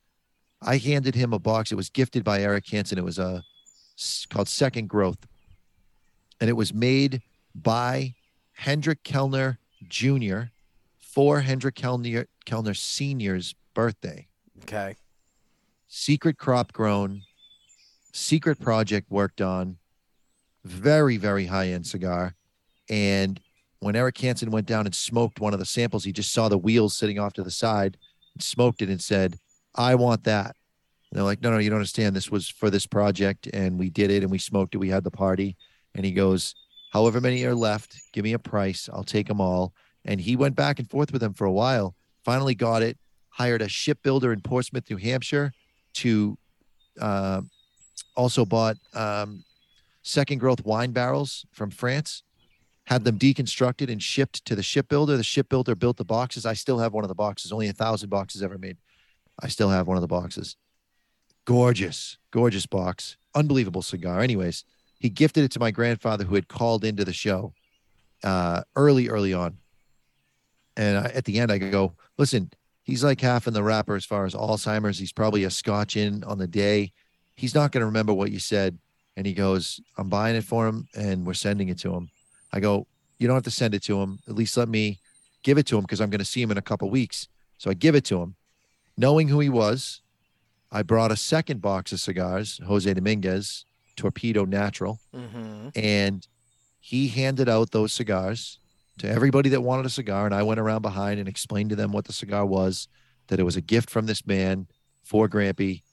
i 0.62 0.78
handed 0.78 1.16
him 1.16 1.34
a 1.34 1.40
box. 1.40 1.72
It 1.72 1.76
was 1.76 1.90
gifted 1.90 2.24
by 2.24 2.42
eric 2.42 2.68
hanson. 2.70 2.98
It 2.98 3.04
was 3.04 3.20
a 3.20 3.44
called 4.30 4.50
second 4.50 4.90
growth. 4.90 5.20
And 6.42 6.50
it 6.50 6.54
was 6.54 6.74
made 6.74 7.22
by 7.54 8.16
hendrik 8.54 9.04
kelner 9.04 9.58
jr 9.88 10.44
for 10.98 11.42
hendrik 11.42 11.76
kelner 11.76 12.26
kelner 12.46 12.76
senior's 12.76 13.54
birthday. 13.74 14.28
Okay. 14.64 14.96
Secret 15.98 16.38
crop 16.38 16.74
grown, 16.74 17.22
secret 18.12 18.60
project 18.60 19.10
worked 19.10 19.40
on, 19.40 19.78
very, 20.66 21.16
very 21.16 21.46
high 21.46 21.70
end 21.70 21.88
cigar. 21.88 22.36
And 22.90 23.40
when 23.80 23.96
Eric 23.96 24.18
Hanson 24.18 24.52
went 24.52 24.68
down 24.68 24.86
and 24.86 24.94
smoked 24.94 25.40
one 25.40 25.54
of 25.54 25.60
the 25.60 25.66
samples, 25.66 26.04
he 26.04 26.12
just 26.12 26.34
saw 26.34 26.50
the 26.50 26.58
wheels 26.58 26.98
sitting 26.98 27.18
off 27.18 27.32
to 27.36 27.44
the 27.44 27.50
side 27.50 27.96
and 28.34 28.44
smoked 28.44 28.82
it 28.82 28.90
and 28.90 29.02
said, 29.02 29.40
I 29.74 29.96
want 29.96 30.26
that. 30.26 30.58
And 31.10 31.18
they're 31.18 31.24
like, 31.24 31.42
no, 31.42 31.50
no, 31.50 31.60
you 31.60 31.70
don't 31.70 31.80
understand. 31.80 32.14
This 32.14 32.30
was 32.30 32.50
for 32.50 32.70
this 32.70 32.86
project 32.86 33.48
and 33.54 33.80
we 33.80 33.90
did 33.90 34.12
it 34.12 34.22
and 34.22 34.30
we 34.30 34.38
smoked 34.38 34.76
it. 34.76 34.80
We 34.80 34.90
had 34.90 35.06
the 35.06 35.12
party. 35.12 35.56
And 35.96 36.06
he 36.06 36.12
goes, 36.12 36.56
however 36.92 37.22
many 37.22 37.46
are 37.46 37.56
left, 37.56 37.96
give 38.12 38.26
me 38.26 38.34
a 38.34 38.40
price. 38.40 38.90
I'll 38.92 39.06
take 39.06 39.30
them 39.30 39.40
all. 39.40 39.74
And 40.04 40.20
he 40.20 40.36
went 40.36 40.58
back 40.58 40.78
and 40.78 40.90
forth 40.90 41.14
with 41.14 41.22
them 41.22 41.34
for 41.34 41.46
a 41.46 41.54
while, 41.54 41.96
finally 42.26 42.54
got 42.54 42.84
it, 42.84 42.98
hired 43.30 43.62
a 43.62 43.70
shipbuilder 43.70 44.34
in 44.34 44.42
Portsmouth, 44.42 44.90
New 44.90 44.98
Hampshire 44.98 45.54
to 45.96 46.38
uh, 47.00 47.42
also 48.16 48.46
bought 48.46 48.78
um, 48.94 49.44
second 50.04 50.40
growth 50.40 50.64
wine 50.66 50.92
barrels 50.92 51.46
from 51.52 51.72
France, 51.72 52.24
had 52.86 53.04
them 53.04 53.18
deconstructed 53.18 53.92
and 53.92 54.02
shipped 54.02 54.46
to 54.46 54.56
the 54.56 54.64
shipbuilder. 54.64 55.18
The 55.18 55.24
shipbuilder 55.24 55.76
built 55.76 55.98
the 55.98 56.06
boxes. 56.06 56.46
I 56.46 56.54
still 56.54 56.80
have 56.80 56.94
one 56.94 57.04
of 57.04 57.08
the 57.08 57.16
boxes, 57.16 57.52
only 57.52 57.68
a 57.68 57.74
thousand 57.74 58.10
boxes 58.10 58.44
ever 58.44 58.58
made. 58.58 58.78
I 59.40 59.48
still 59.48 59.70
have 59.70 59.88
one 59.88 59.98
of 59.98 60.02
the 60.02 60.08
boxes. 60.08 60.56
Gorgeous, 61.46 62.18
gorgeous 62.32 62.66
box. 62.66 63.18
Unbelievable 63.34 63.82
cigar. 63.82 64.22
Anyways, 64.22 64.64
he 65.00 65.10
gifted 65.10 65.44
it 65.44 65.52
to 65.52 65.60
my 65.60 65.72
grandfather 65.72 66.24
who 66.24 66.36
had 66.36 66.48
called 66.48 66.86
into 66.86 67.04
the 67.04 67.14
show 67.14 67.54
uh, 68.24 68.62
early, 68.76 69.10
early 69.10 69.34
on. 69.34 69.58
And 70.78 70.98
I, 70.98 71.06
at 71.10 71.26
the 71.26 71.40
end, 71.40 71.52
I 71.52 71.58
go, 71.58 71.94
listen, 72.18 72.52
he's 72.86 73.04
like 73.04 73.20
half 73.20 73.48
in 73.48 73.54
the 73.54 73.62
wrapper 73.64 73.96
as 73.96 74.06
far 74.06 74.26
as 74.26 74.34
Alzheimer's. 74.34 74.98
He's 74.98 75.12
probably 75.12 75.44
a 75.44 75.50
scotch 75.50 75.98
in 75.98 76.24
on 76.24 76.38
the 76.38 76.48
day. 76.48 76.94
He's 77.36 77.54
not 77.54 77.72
going 77.74 77.82
to 77.82 77.86
remember 77.88 78.14
what 78.14 78.32
you 78.32 78.40
said. 78.40 78.78
And 79.18 79.26
he 79.28 79.34
goes, 79.34 79.82
I'm 79.98 80.08
buying 80.10 80.36
it 80.38 80.44
for 80.46 80.68
him 80.68 80.88
and 80.96 81.26
we're 81.26 81.34
sending 81.34 81.68
it 81.70 81.78
to 81.80 81.94
him. 81.94 82.10
I 82.54 82.60
go, 82.62 82.86
You 83.20 83.28
don't 83.28 83.36
have 83.36 83.44
to 83.44 83.52
send 83.52 83.74
it 83.76 83.84
to 83.84 84.00
him. 84.02 84.20
At 84.30 84.36
least 84.36 84.56
let 84.56 84.70
me 84.70 85.00
give 85.44 85.58
it 85.58 85.66
to 85.68 85.76
him 85.78 85.82
because 85.84 86.00
I'm 86.02 86.10
going 86.10 86.20
to 86.20 86.26
see 86.26 86.42
him 86.42 86.52
in 86.52 86.58
a 86.58 86.62
couple 86.62 86.90
weeks. 86.90 87.28
So 87.58 87.70
I 87.70 87.74
give 87.74 87.96
it 87.96 88.06
to 88.06 88.22
him. 88.22 88.36
Knowing 88.98 89.28
who 89.30 89.40
he 89.42 89.50
was, 89.50 90.02
I 90.72 90.82
brought 90.84 91.12
a 91.12 91.16
second 91.18 91.62
box 91.62 91.92
of 91.92 92.00
cigars, 92.00 92.60
Jose 92.66 92.94
Dominguez, 92.94 93.66
Torpedo 93.96 94.46
Natural, 94.46 95.00
Mm-hmm. 95.14 95.70
and 95.76 96.28
he 96.82 97.08
handed 97.08 97.48
out 97.50 97.72
those 97.72 97.94
cigars 97.94 98.60
to 99.00 99.10
everybody 99.10 99.50
that 99.50 99.62
wanted 99.62 99.86
a 99.86 99.90
cigar. 99.90 100.26
And 100.26 100.34
I 100.34 100.44
went 100.44 100.60
around 100.60 100.82
behind 100.82 101.20
and 101.20 101.28
explained 101.28 101.70
to 101.72 101.76
them 101.76 101.92
what 101.92 102.06
the 102.06 102.14
cigar 102.14 102.46
was, 102.46 102.88
that 103.28 103.40
it 103.40 103.44
was 103.44 103.56
a 103.56 103.62
gift 103.62 103.90
from 103.90 104.06
this 104.06 104.26
man 104.26 104.68
for 105.04 105.28
Grampy. 105.28 105.84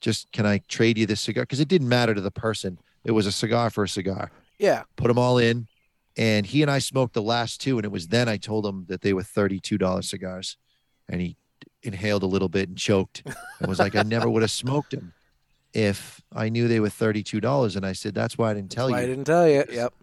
Just 0.00 0.30
can 0.32 0.46
I 0.46 0.58
trade 0.68 0.98
you 0.98 1.06
this 1.06 1.20
cigar? 1.20 1.44
Because 1.44 1.60
it 1.60 1.68
didn't 1.68 1.88
matter 1.88 2.14
to 2.14 2.20
the 2.20 2.30
person. 2.30 2.78
It 3.04 3.12
was 3.12 3.26
a 3.26 3.32
cigar 3.32 3.70
for 3.70 3.84
a 3.84 3.88
cigar. 3.88 4.30
Yeah. 4.58 4.82
Put 4.96 5.08
them 5.08 5.18
all 5.18 5.38
in. 5.38 5.66
And 6.16 6.46
he 6.46 6.62
and 6.62 6.70
I 6.70 6.78
smoked 6.78 7.14
the 7.14 7.22
last 7.22 7.60
two. 7.60 7.78
And 7.78 7.84
it 7.84 7.92
was 7.92 8.08
then 8.08 8.28
I 8.28 8.36
told 8.36 8.66
him 8.66 8.86
that 8.88 9.02
they 9.02 9.12
were 9.12 9.22
$32 9.22 10.04
cigars. 10.04 10.56
And 11.08 11.20
he 11.20 11.36
inhaled 11.82 12.22
a 12.22 12.26
little 12.26 12.48
bit 12.48 12.68
and 12.68 12.76
choked 12.76 13.22
and 13.60 13.68
was 13.68 13.78
like, 13.78 13.96
I 13.96 14.02
never 14.02 14.28
would 14.28 14.42
have 14.42 14.50
smoked 14.50 14.90
them 14.90 15.14
if 15.72 16.20
I 16.34 16.48
knew 16.48 16.68
they 16.68 16.80
were 16.80 16.88
$32. 16.88 17.76
And 17.76 17.86
I 17.86 17.92
said, 17.92 18.14
That's 18.14 18.36
why 18.36 18.50
I 18.50 18.54
didn't 18.54 18.70
tell 18.70 18.90
why 18.90 19.02
I 19.02 19.06
didn't 19.06 19.24
tell 19.24 19.48
you. 19.48 19.64
Yep. 19.70 19.94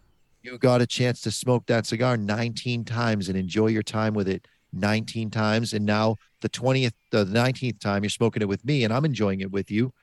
You 0.46 0.58
got 0.58 0.82
a 0.82 0.88
chance 0.88 1.22
to 1.22 1.32
smoke 1.32 1.66
that 1.68 1.86
cigar 1.86 2.18
19 2.18 2.84
times 2.86 3.30
and 3.30 3.38
enjoy 3.38 3.68
your 3.68 3.84
time 3.84 4.14
with 4.14 4.28
it 4.28 4.48
19 4.74 5.30
times 5.30 5.74
and 5.74 5.86
now 5.86 6.16
the 6.42 6.50
20th 6.50 6.94
the 7.12 7.26
19th 7.26 7.80
time 7.80 8.04
you're 8.04 8.10
smoking 8.10 8.42
it 8.42 8.48
with 8.48 8.64
me 8.66 8.84
and 8.84 8.94
i'm 8.94 9.06
enjoying 9.06 9.40
it 9.40 9.52
with 9.52 9.72
you 9.72 9.94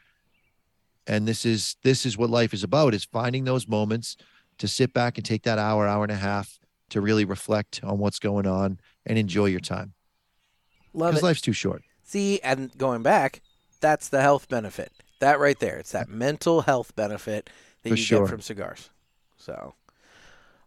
and 1.07 1.29
this 1.29 1.45
is 1.45 1.77
this 1.83 2.07
is 2.07 2.17
what 2.17 2.31
life 2.31 2.55
is 2.55 2.65
about 2.65 2.95
is 2.95 3.05
finding 3.05 3.45
those 3.45 3.69
moments 3.69 4.17
to 4.59 4.67
sit 4.67 4.93
back 4.95 5.19
and 5.19 5.25
take 5.25 5.43
that 5.43 5.59
hour 5.59 5.87
hour 5.87 6.05
and 6.05 6.13
a 6.13 6.17
half 6.17 6.59
to 6.89 7.01
really 7.01 7.25
reflect 7.25 7.81
on 7.83 7.99
what's 7.99 8.19
going 8.19 8.47
on 8.47 8.79
and 9.07 9.19
enjoy 9.19 9.47
your 9.47 9.61
time 9.61 9.93
Love 10.95 11.11
because 11.11 11.23
it. 11.23 11.27
life's 11.27 11.41
too 11.41 11.53
short 11.53 11.83
See, 12.13 12.41
and 12.41 12.77
going 12.77 13.03
back, 13.03 13.41
that's 13.81 14.11
the 14.11 14.21
health 14.21 14.47
benefit. 14.51 14.93
That 15.21 15.41
right 15.41 15.59
there. 15.59 15.79
It's 15.79 15.93
that 15.93 16.09
mm. 16.09 16.13
mental 16.13 16.61
health 16.61 16.95
benefit 16.95 17.49
that 17.83 17.89
For 17.89 17.95
you 17.95 18.03
sure. 18.03 18.21
get 18.21 18.29
from 18.29 18.43
cigars. 18.43 18.91
So, 19.39 19.75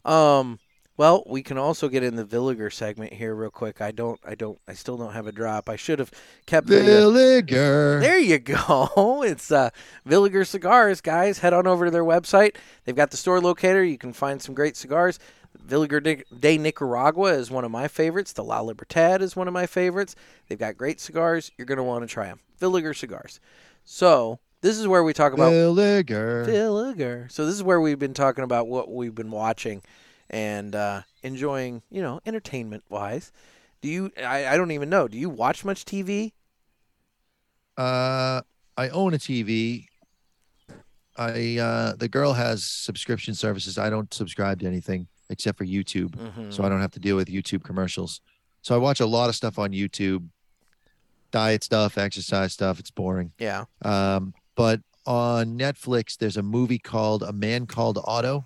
um, 0.06 0.60
well, 0.98 1.24
we 1.28 1.44
can 1.44 1.58
also 1.58 1.90
get 1.90 2.04
in 2.04 2.16
the 2.16 2.24
Villiger 2.24 2.72
segment 2.72 3.12
here 3.14 3.36
real 3.36 3.50
quick. 3.50 3.82
I 3.82 3.92
don't, 3.92 4.20
I 4.26 4.34
don't, 4.36 4.60
I 4.66 4.74
still 4.74 4.96
don't 4.96 5.12
have 5.12 5.28
a 5.28 5.32
drop. 5.34 5.68
I 5.68 5.76
should 5.76 6.00
have 6.00 6.12
kept 6.46 6.68
the. 6.68 6.80
uh, 6.80 6.86
Villiger. 6.86 8.00
There 8.00 8.20
you 8.20 8.40
go. 8.40 9.22
It's 9.26 9.52
uh, 9.52 9.72
Villiger 10.08 10.46
Cigars, 10.48 11.02
guys. 11.02 11.40
Head 11.40 11.52
on 11.54 11.68
over 11.68 11.86
to 11.86 11.92
their 11.92 12.04
website. 12.04 12.56
They've 12.86 12.96
got 12.96 13.12
the 13.12 13.18
store 13.18 13.42
locator. 13.42 13.84
You 13.84 13.98
can 13.98 14.14
find 14.14 14.42
some 14.42 14.56
great 14.56 14.78
cigars. 14.78 15.20
Villiger 15.68 16.02
de, 16.02 16.24
de 16.38 16.58
Nicaragua 16.58 17.34
is 17.34 17.50
one 17.52 17.66
of 17.66 17.72
my 17.72 17.88
favorites. 17.88 18.32
The 18.34 18.44
La 18.44 18.62
Libertad 18.62 19.22
is 19.22 19.36
one 19.36 19.48
of 19.48 19.54
my 19.54 19.66
favorites. 19.66 20.16
They've 20.48 20.60
got 20.60 20.78
great 20.78 21.00
cigars. 21.02 21.52
You're 21.58 21.66
going 21.66 21.78
to 21.78 21.84
want 21.84 22.04
to 22.08 22.14
try 22.14 22.28
them. 22.28 22.40
Villiger 22.60 22.96
Cigars. 22.96 23.40
So, 23.84 24.40
this 24.62 24.78
is 24.78 24.88
where 24.88 25.04
we 25.04 25.14
talk 25.14 25.34
about 25.34 25.52
Villiger. 25.54 26.46
Villiger. 26.48 27.32
So, 27.32 27.46
this 27.46 27.56
is 27.56 27.64
where 27.64 27.80
we've 27.82 28.00
been 28.00 28.14
talking 28.14 28.44
about 28.44 28.68
what 28.68 28.92
we've 28.92 29.14
been 29.16 29.32
watching 29.32 29.82
and 30.30 30.74
uh, 30.76 31.02
enjoying, 31.24 31.82
you 31.92 32.02
know, 32.02 32.20
entertainment 32.26 32.84
wise. 32.90 33.32
Do 33.82 33.90
you, 33.90 34.12
I, 34.18 34.48
I 34.48 34.58
don't 34.58 34.72
even 34.72 34.90
know, 34.90 35.08
do 35.08 35.18
you 35.18 35.30
watch 35.30 35.64
much 35.64 35.86
TV? 35.86 36.32
Uh, 37.78 38.42
I 38.78 38.90
own 38.90 39.14
a 39.14 39.18
TV. 39.18 39.86
I 41.18 41.58
uh, 41.60 41.94
the 41.96 42.08
girl 42.10 42.34
has 42.34 42.64
subscription 42.64 43.34
services. 43.36 43.78
I 43.78 43.90
don't 43.90 44.14
subscribe 44.14 44.60
to 44.62 44.66
anything 44.68 45.08
except 45.30 45.58
for 45.58 45.66
YouTube, 45.66 46.10
Mm-hmm. 46.16 46.52
so 46.52 46.64
I 46.64 46.70
don't 46.70 46.82
have 46.82 46.92
to 46.92 47.00
deal 47.00 47.16
with 47.16 47.28
YouTube 47.30 47.64
commercials. 47.64 48.22
So 48.62 48.76
I 48.76 48.78
watch 48.78 49.00
a 49.00 49.06
lot 49.06 49.30
of 49.30 49.36
stuff 49.36 49.58
on 49.60 49.72
YouTube, 49.72 50.28
diet 51.32 51.64
stuff, 51.64 51.98
exercise 51.98 52.54
stuff. 52.54 52.80
It's 52.80 52.92
boring. 52.92 53.32
yeah. 53.40 53.66
Um, 53.84 54.34
but 54.56 54.82
on 55.06 55.58
Netflix, 55.58 56.18
there's 56.18 56.38
a 56.38 56.42
movie 56.44 56.80
called 56.80 57.22
A 57.24 57.32
Man 57.34 57.66
Called 57.68 58.00
Otto. 58.04 58.46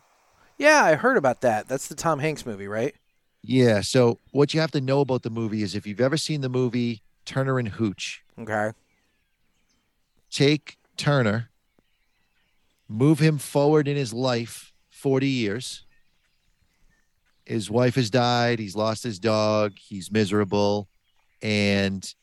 Yeah, 0.58 0.84
I 0.84 0.96
heard 0.96 1.16
about 1.18 1.42
that. 1.42 1.68
That's 1.70 1.88
the 1.88 1.96
Tom 1.96 2.20
Hanks 2.20 2.46
movie, 2.46 2.68
right? 2.68 2.94
Yeah. 3.42 3.80
So 3.82 4.20
what 4.32 4.54
you 4.54 4.60
have 4.60 4.72
to 4.72 4.82
know 4.82 5.00
about 5.00 5.22
the 5.24 5.30
movie 5.30 5.64
is 5.64 5.74
if 5.76 5.88
you've 5.88 6.02
ever 6.02 6.18
seen 6.18 6.42
the 6.42 6.50
movie 6.50 7.02
Turner 7.26 7.58
and 7.60 7.70
Hooch, 7.70 8.24
Okay. 8.38 8.72
take 10.30 10.78
Turner 10.98 11.50
move 12.90 13.20
him 13.20 13.38
forward 13.38 13.88
in 13.88 13.96
his 13.96 14.12
life 14.14 14.74
40 14.90 15.28
years. 15.28 15.86
His 17.46 17.70
wife 17.72 17.96
has 17.96 18.10
died. 18.10 18.60
He's 18.60 18.76
lost 18.76 19.04
his 19.04 19.18
dog. 19.20 19.74
He's 19.80 20.12
miserable 20.12 20.88
and 21.42 22.14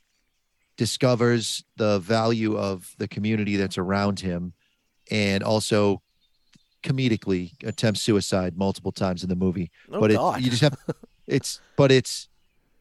discovers 0.77 1.65
the 1.77 1.99
value 1.99 2.57
of 2.57 2.95
the 2.99 3.09
community 3.09 3.57
that's 3.57 3.79
around 3.79 4.21
him 4.21 4.53
and 5.11 5.43
also 5.43 6.03
comedically 6.83 7.53
attempts 7.65 8.03
suicide 8.03 8.57
multiple 8.57 8.93
times 8.93 9.23
in 9.23 9.29
the 9.29 9.37
movie. 9.37 9.71
Oh, 9.91 10.01
but 10.01 10.11
it, 10.11 10.21
you 10.43 10.51
just 10.51 10.63
have 10.63 10.77
it's 11.27 11.61
but 11.77 11.91
it's 11.91 12.29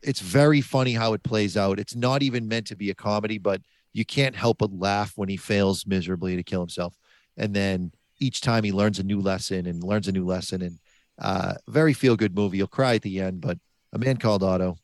it's 0.02 0.20
very 0.20 0.62
funny 0.62 0.94
how 0.94 1.14
it 1.14 1.24
plays 1.24 1.58
out. 1.58 1.80
It's 1.80 1.96
not 1.96 2.22
even 2.22 2.48
meant 2.48 2.68
to 2.68 2.76
be 2.76 2.90
a 2.92 2.96
comedy, 2.96 3.38
but 3.38 3.62
you 3.94 4.06
can't 4.06 4.36
help 4.36 4.60
but 4.60 4.72
laugh 4.72 5.14
when 5.16 5.30
he 5.30 5.38
fails 5.38 5.88
miserably 5.88 6.36
to 6.36 6.44
kill 6.44 6.60
himself. 6.60 6.96
And 7.38 7.54
then 7.54 7.92
each 8.20 8.42
time 8.42 8.64
he 8.64 8.72
learns 8.72 9.00
a 9.00 9.04
new 9.04 9.20
lesson 9.20 9.66
and 9.66 9.84
learns 9.84 10.08
a 10.08 10.12
new 10.12 10.26
lesson 10.26 10.62
and 10.62 10.80
uh 11.20 11.56
very 11.68 11.94
feel 11.94 12.16
good 12.16 12.36
movie. 12.36 12.58
You'll 12.58 12.68
cry 12.68 12.96
at 12.96 13.02
the 13.02 13.22
end, 13.22 13.42
but 13.42 13.58
a 13.94 13.98
man 13.98 14.18
called 14.18 14.44
Otto, 14.44 14.78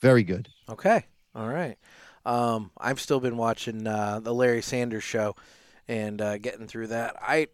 very 0.00 0.24
good. 0.24 0.48
Okay. 0.68 1.04
All 1.34 1.48
right. 1.48 1.76
Um, 2.26 2.72
I've 2.76 3.00
still 3.00 3.20
been 3.20 3.36
watching 3.36 3.86
uh, 3.86 4.20
the 4.20 4.34
Larry 4.34 4.60
Sanders 4.60 5.04
Show 5.04 5.36
and 5.86 6.20
uh, 6.20 6.38
getting 6.38 6.66
through 6.66 6.88
that. 6.88 7.14
I, 7.22 7.46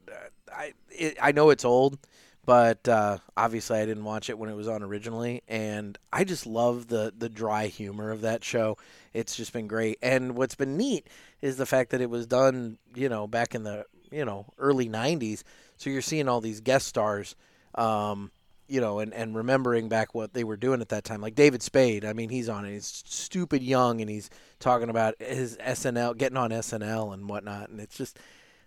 I, 0.51 0.73
it, 0.89 1.19
I 1.21 1.33
know 1.33 1.51
it's 1.51 1.67
old, 1.67 1.99
but 2.47 2.89
uh, 2.89 3.19
obviously 3.37 3.79
I 3.79 3.85
didn't 3.85 4.05
watch 4.05 4.31
it 4.31 4.39
when 4.39 4.49
it 4.49 4.57
was 4.57 4.69
on 4.69 4.83
originally, 4.83 5.43
and 5.47 5.99
I 6.11 6.25
just 6.25 6.47
love 6.47 6.89
the 6.89 7.13
the 7.17 7.29
dry 7.29 7.67
humor 7.67 8.11
of 8.11 8.23
that 8.23 8.43
show. 8.43 8.79
It's 9.13 9.37
just 9.37 9.53
been 9.53 9.67
great. 9.69 9.99
And 10.01 10.37
what's 10.37 10.55
been 10.55 10.79
neat 10.79 11.07
is 11.43 11.59
the 11.59 11.67
fact 11.67 11.91
that 11.91 12.01
it 12.01 12.09
was 12.09 12.27
done, 12.27 12.79
you 12.95 13.11
know, 13.11 13.27
back 13.27 13.55
in 13.55 13.65
the 13.65 13.85
you 14.11 14.25
know 14.25 14.47
early 14.59 14.89
'90s. 14.89 15.43
So 15.77 15.91
you're 15.91 16.01
seeing 16.01 16.29
all 16.29 16.41
these 16.41 16.63
guest 16.63 16.87
stars. 16.87 17.37
Um, 17.75 18.31
you 18.69 18.81
know, 18.81 19.01
and, 19.01 19.13
and 19.13 19.37
remembering 19.37 19.89
back 19.89 20.15
what 20.15 20.35
they 20.35 20.45
were 20.45 20.57
doing 20.57 20.81
at 20.81 20.89
that 20.91 21.05
time. 21.05 21.21
Like 21.21 21.35
David 21.35 21.63
Spade, 21.63 22.05
I 22.05 22.13
mean, 22.13 22.31
he's 22.31 22.49
on 22.49 22.65
it. 22.65 22.73
He's 22.73 23.03
stupid 23.07 23.63
young 23.63 24.01
and 24.01 24.09
he's 24.09 24.31
talking 24.61 24.89
about 24.89 25.15
his 25.21 25.57
SNL, 25.59 26.17
getting 26.17 26.37
on 26.37 26.51
SNL 26.51 27.13
and 27.15 27.29
whatnot. 27.29 27.69
And 27.69 27.81
it's 27.81 27.97
just, 27.97 28.19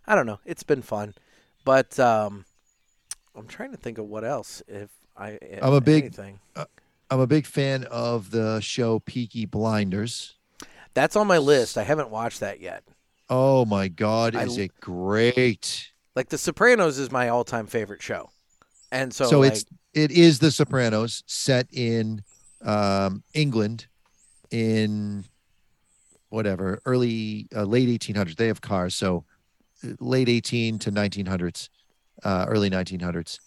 I 0.06 0.16
don't 0.16 0.26
know, 0.26 0.40
it's 0.46 0.64
been 0.64 0.82
fun. 0.82 1.14
But 1.64 2.00
um, 2.00 2.46
I'm 3.36 3.48
trying 3.48 3.72
to 3.72 3.78
think 3.78 3.98
of 3.98 4.06
what 4.06 4.24
else. 4.24 4.62
If 4.68 4.90
I, 5.18 5.40
I'm 5.62 5.74
a 5.74 5.82
big- 5.82 6.04
anything. 6.04 6.40
I'm 7.12 7.20
a 7.20 7.28
big 7.28 7.46
fan 7.46 7.84
of 7.86 8.32
the 8.32 8.60
show 8.62 9.00
Peaky 9.00 9.46
Blinders. 9.46 10.36
That's 10.96 11.16
on 11.16 11.28
my 11.28 11.38
list. 11.38 11.78
I 11.78 11.84
haven't 11.84 12.10
watched 12.10 12.40
that 12.40 12.60
yet. 12.60 12.84
Oh 13.30 13.66
my 13.66 13.88
God, 13.88 14.36
is 14.36 14.58
it 14.58 14.80
great? 14.80 15.92
Like 16.16 16.30
The 16.30 16.38
Sopranos 16.38 16.98
is 16.98 17.12
my 17.12 17.30
all-time 17.30 17.68
favorite 17.68 18.02
show, 18.02 18.30
and 18.92 19.14
so, 19.14 19.26
So, 19.26 19.40
like, 19.40 19.54
it's 19.54 19.66
it 19.96 20.12
is 20.12 20.40
The 20.40 20.52
Sopranos 20.52 21.24
set 21.26 21.68
in 21.72 22.22
um, 22.64 23.24
England 23.34 23.88
in 24.52 25.24
whatever 26.30 26.82
early 26.86 27.48
uh, 27.56 27.64
late 27.64 27.88
1800s. 27.90 28.36
They 28.36 28.48
have 28.48 28.62
cars, 28.62 28.94
so 28.94 29.24
uh, 29.84 29.94
late 30.00 30.28
18 30.28 30.80
to 30.80 30.92
1900s, 30.92 31.70
uh, 32.24 32.46
early 32.50 32.70
1900s. 32.70 33.40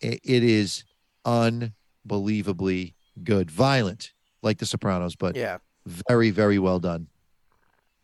It, 0.00 0.20
it 0.24 0.42
is 0.42 0.82
unbelievably 1.26 2.94
good, 3.22 3.50
violent 3.50 4.12
like 4.40 4.58
The 4.58 4.66
Sopranos, 4.66 5.14
but 5.14 5.36
yeah, 5.36 5.58
very 5.86 6.30
very 6.30 6.58
well 6.58 6.80
done. 6.80 7.06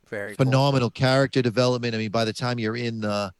very 0.08 0.36
cool. 0.36 0.44
phenomenal 0.44 0.90
character 0.90 1.40
development. 1.40 1.94
I 1.94 1.98
mean, 1.98 2.10
by 2.10 2.26
the 2.26 2.34
time 2.34 2.58
you're 2.58 2.76
in 2.76 3.00
the 3.00 3.32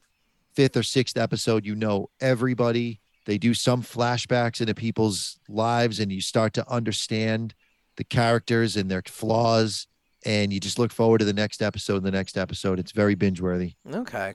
fifth 0.55 0.77
or 0.77 0.83
sixth 0.83 1.19
episode, 1.19 1.67
you 1.67 1.77
know 1.77 2.09
everybody. 2.21 3.01
They 3.29 3.37
do 3.37 3.53
some 3.53 3.83
flashbacks 3.83 4.63
into 4.63 4.75
people's 4.75 5.39
lives, 5.51 6.01
and 6.01 6.11
you 6.11 6.23
start 6.23 6.55
to 6.55 6.67
understand 6.67 7.55
the 7.99 8.05
characters 8.05 8.75
and 8.75 8.91
their 8.91 9.03
flaws. 9.07 9.87
And 10.25 10.51
you 10.51 10.59
just 10.59 10.79
look 10.79 10.91
forward 10.91 11.19
to 11.19 11.27
the 11.27 11.35
next 11.35 11.61
episode. 11.61 11.97
and 11.97 12.07
The 12.07 12.11
next 12.11 12.39
episode, 12.39 12.79
it's 12.79 12.93
very 12.93 13.15
binge 13.15 13.43
worthy. 13.43 13.75
Okay. 13.87 14.35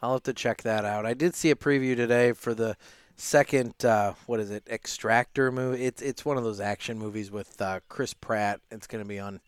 I'll 0.00 0.12
have 0.12 0.22
to 0.22 0.32
check 0.32 0.62
that 0.62 0.84
out. 0.84 1.06
I 1.06 1.14
did 1.14 1.34
see 1.34 1.50
a 1.50 1.56
preview 1.56 1.96
today 1.96 2.30
for 2.30 2.54
the 2.54 2.76
second 3.16 3.84
uh, 3.84 4.14
what 4.26 4.38
is 4.38 4.52
it? 4.52 4.62
Extractor 4.70 5.50
movie. 5.50 5.84
It's 5.84 6.00
it's 6.00 6.24
one 6.24 6.36
of 6.36 6.44
those 6.44 6.60
action 6.60 7.00
movies 7.00 7.32
with 7.32 7.60
uh, 7.60 7.80
Chris 7.88 8.14
Pratt. 8.14 8.60
It's 8.70 8.86
going 8.86 9.02
to 9.02 9.08
be 9.08 9.18
on 9.18 9.40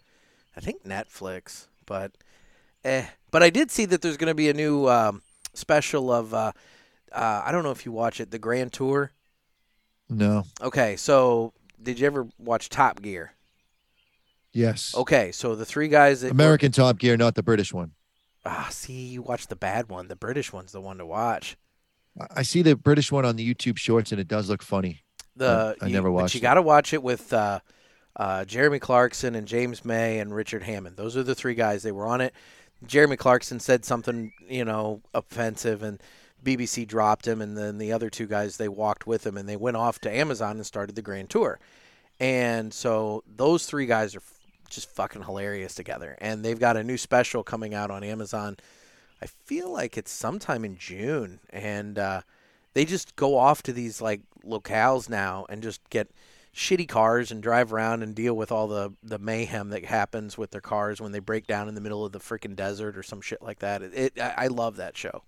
I 0.57 0.61
think 0.61 0.83
Netflix, 0.83 1.69
but 1.87 2.11
eh. 2.85 3.07
But 3.31 3.45
I 3.45 3.51
did 3.51 3.71
see 3.71 3.85
that 3.85 4.03
there's 4.03 4.17
going 4.17 4.27
to 4.27 4.35
be 4.35 4.51
a 4.51 4.55
new 4.55 4.89
um, 4.89 5.23
special 5.55 6.13
of 6.13 6.35
uh, 6.35 6.51
uh, 7.15 7.43
I 7.45 7.53
don't 7.53 7.63
know 7.63 7.71
if 7.71 7.85
you 7.87 7.93
watch 7.93 8.21
it, 8.21 8.31
The 8.31 8.39
Grand 8.39 8.73
Tour. 8.73 9.13
No. 10.09 10.45
Okay, 10.61 10.97
so 10.97 11.53
did 11.83 11.99
you 11.99 12.07
ever 12.07 12.29
watch 12.39 12.69
Top 12.69 13.01
Gear? 13.03 13.33
Yes. 14.53 14.95
Okay, 14.95 15.33
so 15.33 15.55
the 15.55 15.65
three 15.65 15.89
guys 15.89 16.21
that 16.21 16.29
were- 16.29 16.33
American 16.33 16.73
Top 16.73 16.99
Gear, 16.99 17.17
not 17.17 17.35
the 17.35 17.43
British 17.43 17.73
one. 17.73 17.93
ah, 18.45 18.67
see, 18.71 19.07
you 19.07 19.23
watch 19.23 19.47
the 19.47 19.55
bad 19.57 19.89
one. 19.89 20.09
The 20.09 20.17
British 20.17 20.53
one's 20.53 20.73
the 20.73 20.81
one 20.81 20.99
to 20.99 21.07
watch. 21.07 21.57
I- 22.21 22.27
I 22.39 22.43
see 22.43 22.61
the 22.63 22.75
British 22.77 23.11
one 23.13 23.25
on 23.25 23.37
the 23.37 23.55
YouTube 23.55 23.79
Shorts, 23.79 24.11
and 24.13 24.21
it 24.21 24.29
does 24.29 24.49
look 24.51 24.63
funny. 24.63 25.03
The 25.37 25.77
I 25.81 25.87
you- 25.87 25.93
never 25.95 26.09
but 26.09 26.13
watched 26.15 26.35
you 26.35 26.41
got 26.41 26.55
to 26.55 26.63
watch 26.63 26.93
it 26.93 27.03
with 27.03 27.33
uh, 27.33 27.61
uh, 28.17 28.45
Jeremy 28.45 28.79
Clarkson 28.81 29.35
and 29.35 29.47
James 29.49 29.85
May 29.85 30.19
and 30.19 30.35
Richard 30.35 30.65
Hammond. 30.65 30.97
Those 30.97 31.17
are 31.17 31.23
the 31.23 31.35
three 31.35 31.55
guys. 31.55 31.83
They 31.83 31.93
were 31.93 32.07
on 32.07 32.21
it. 32.21 32.35
Jeremy 32.85 33.17
Clarkson 33.17 33.61
said 33.61 33.85
something, 33.85 34.33
you 34.49 34.65
know, 34.65 35.01
offensive, 35.15 35.83
and 35.85 36.03
BBC 36.43 36.87
dropped 36.87 37.27
him. 37.27 37.41
And 37.41 37.57
then 37.57 37.79
the 37.79 37.93
other 37.93 38.11
two 38.11 38.27
guys, 38.27 38.57
they 38.57 38.69
walked 38.69 39.07
with 39.07 39.27
him, 39.27 39.37
and 39.37 39.49
they 39.49 39.57
went 39.57 39.77
off 39.77 39.99
to 40.01 40.15
Amazon 40.15 40.57
and 40.57 40.67
started 40.67 40.97
the 40.97 41.03
Grand 41.03 41.31
Tour. 41.31 41.59
And 42.21 42.73
so 42.73 43.25
those 43.27 43.67
three 43.67 43.87
guys 43.87 44.15
are 44.15 44.23
just 44.71 44.89
fucking 44.91 45.23
hilarious 45.23 45.75
together. 45.75 46.17
And 46.21 46.45
they've 46.45 46.59
got 46.59 46.77
a 46.77 46.85
new 46.85 46.97
special 46.97 47.43
coming 47.43 47.75
out 47.75 47.91
on 47.91 48.03
Amazon. 48.05 48.57
I 49.21 49.27
feel 49.27 49.71
like 49.71 49.97
it's 49.97 50.11
sometime 50.11 50.65
in 50.65 50.77
June, 50.77 51.41
and 51.51 51.99
uh, 51.99 52.23
they 52.75 52.85
just 52.85 53.15
go 53.17 53.37
off 53.37 53.63
to 53.65 53.73
these 53.73 54.01
like 54.01 54.23
locales 54.45 55.09
now 55.09 55.47
and 55.49 55.63
just 55.63 55.89
get 55.91 56.11
shitty 56.55 56.89
cars 56.89 57.31
and 57.31 57.43
drive 57.43 57.73
around 57.73 58.03
and 58.03 58.15
deal 58.15 58.35
with 58.35 58.53
all 58.53 58.67
the 58.67 58.93
the 59.03 59.19
mayhem 59.19 59.71
that 59.71 59.85
happens 59.85 60.37
with 60.37 60.51
their 60.51 60.61
cars 60.61 61.01
when 61.01 61.13
they 61.13 61.19
break 61.19 61.47
down 61.47 61.69
in 61.69 61.75
the 61.75 61.81
middle 61.81 62.05
of 62.05 62.13
the 62.13 62.19
freaking 62.19 62.55
desert 62.55 62.97
or 62.97 63.03
some 63.03 63.21
shit 63.21 63.41
like 63.43 63.61
that. 63.61 63.83
It, 63.83 63.95
it 64.17 64.21
I 64.21 64.49
love 64.49 64.77
that 64.77 64.97
show. 64.97 65.23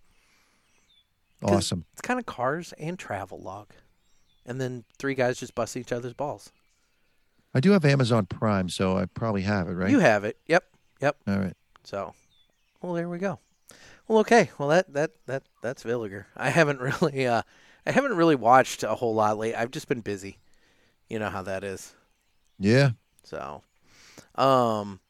Awesome. 1.44 1.84
It's 1.92 2.02
kind 2.02 2.18
of 2.18 2.26
cars 2.26 2.72
and 2.78 2.98
travel 2.98 3.40
log, 3.40 3.68
and 4.46 4.60
then 4.60 4.84
three 4.98 5.14
guys 5.14 5.38
just 5.38 5.54
bust 5.54 5.76
each 5.76 5.92
other's 5.92 6.14
balls. 6.14 6.52
I 7.54 7.60
do 7.60 7.70
have 7.72 7.84
Amazon 7.84 8.26
Prime, 8.26 8.68
so 8.68 8.96
I 8.96 9.06
probably 9.06 9.42
have 9.42 9.68
it, 9.68 9.72
right? 9.72 9.90
You 9.90 10.00
have 10.00 10.24
it. 10.24 10.38
Yep. 10.46 10.64
Yep. 11.00 11.16
All 11.28 11.38
right. 11.38 11.56
So, 11.84 12.14
well, 12.82 12.94
there 12.94 13.08
we 13.08 13.18
go. 13.18 13.38
Well, 14.08 14.18
okay. 14.20 14.50
Well, 14.58 14.68
that 14.68 14.92
that 14.92 15.12
that 15.26 15.44
that's 15.62 15.84
Villiger. 15.84 16.24
I 16.36 16.50
haven't 16.50 16.80
really 17.02 17.26
uh, 17.26 17.42
I 17.86 17.92
haven't 17.92 18.16
really 18.16 18.36
watched 18.36 18.82
a 18.82 18.94
whole 18.94 19.14
lot 19.14 19.38
lately. 19.38 19.54
I've 19.54 19.70
just 19.70 19.88
been 19.88 20.00
busy. 20.00 20.38
You 21.08 21.18
know 21.18 21.30
how 21.30 21.42
that 21.42 21.64
is. 21.64 21.94
Yeah. 22.58 22.90
So, 23.22 23.62
um. 24.34 25.00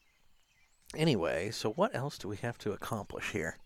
Anyway, 0.96 1.50
so 1.50 1.72
what 1.72 1.92
else 1.92 2.18
do 2.18 2.28
we 2.28 2.36
have 2.36 2.56
to 2.58 2.70
accomplish 2.70 3.32
here? 3.32 3.58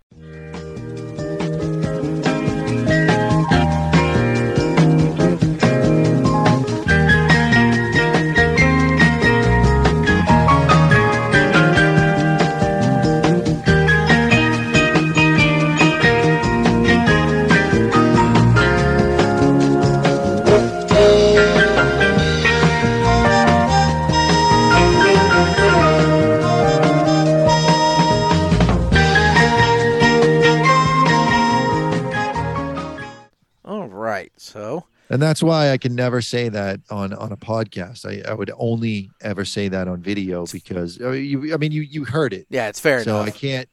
And 35.10 35.22
that's 35.22 35.43
why 35.43 35.70
I 35.70 35.78
can 35.78 35.94
never 35.94 36.20
say 36.20 36.48
that 36.51 36.80
on 36.90 37.14
on 37.14 37.32
a 37.32 37.36
podcast. 37.36 38.05
I, 38.05 38.28
I 38.30 38.35
would 38.35 38.51
only 38.59 39.10
ever 39.22 39.44
say 39.44 39.68
that 39.68 39.89
on 39.89 40.02
video 40.02 40.44
because 40.47 41.01
uh, 41.01 41.10
you. 41.10 41.55
I 41.55 41.56
mean, 41.56 41.72
you 41.72 41.82
you 41.82 42.05
heard 42.05 42.32
it, 42.32 42.47
yeah, 42.51 42.68
it's 42.68 42.80
fair 42.80 43.02
so 43.02 43.16
enough. 43.16 43.28
I 43.28 43.30
can't 43.30 43.68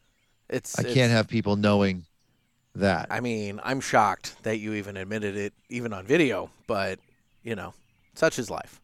it's 0.50 0.78
I 0.80 0.82
it's- 0.82 0.94
can't 0.94 1.12
have 1.12 1.28
people 1.28 1.56
knowing 1.58 2.06
that. 2.76 3.08
I 3.10 3.20
mean, 3.20 3.60
I'm 3.64 3.82
shocked 3.82 4.42
that 4.44 4.60
you 4.60 4.74
even 4.76 4.96
admitted 4.98 5.36
it, 5.36 5.54
even 5.70 5.92
on 5.94 6.06
video. 6.06 6.50
But 6.68 7.00
you 7.44 7.56
know, 7.56 7.74
such 8.14 8.40
is 8.40 8.50
life. 8.50 8.80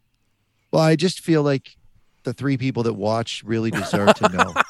Well, 0.72 0.84
I 0.84 0.96
just 0.96 1.22
feel 1.22 1.44
like 1.44 1.76
the 2.24 2.34
three 2.34 2.58
people 2.58 2.84
that 2.84 2.94
watch 2.94 3.44
really 3.46 3.72
deserve 3.72 4.14
to 4.16 4.30
know. 4.30 4.54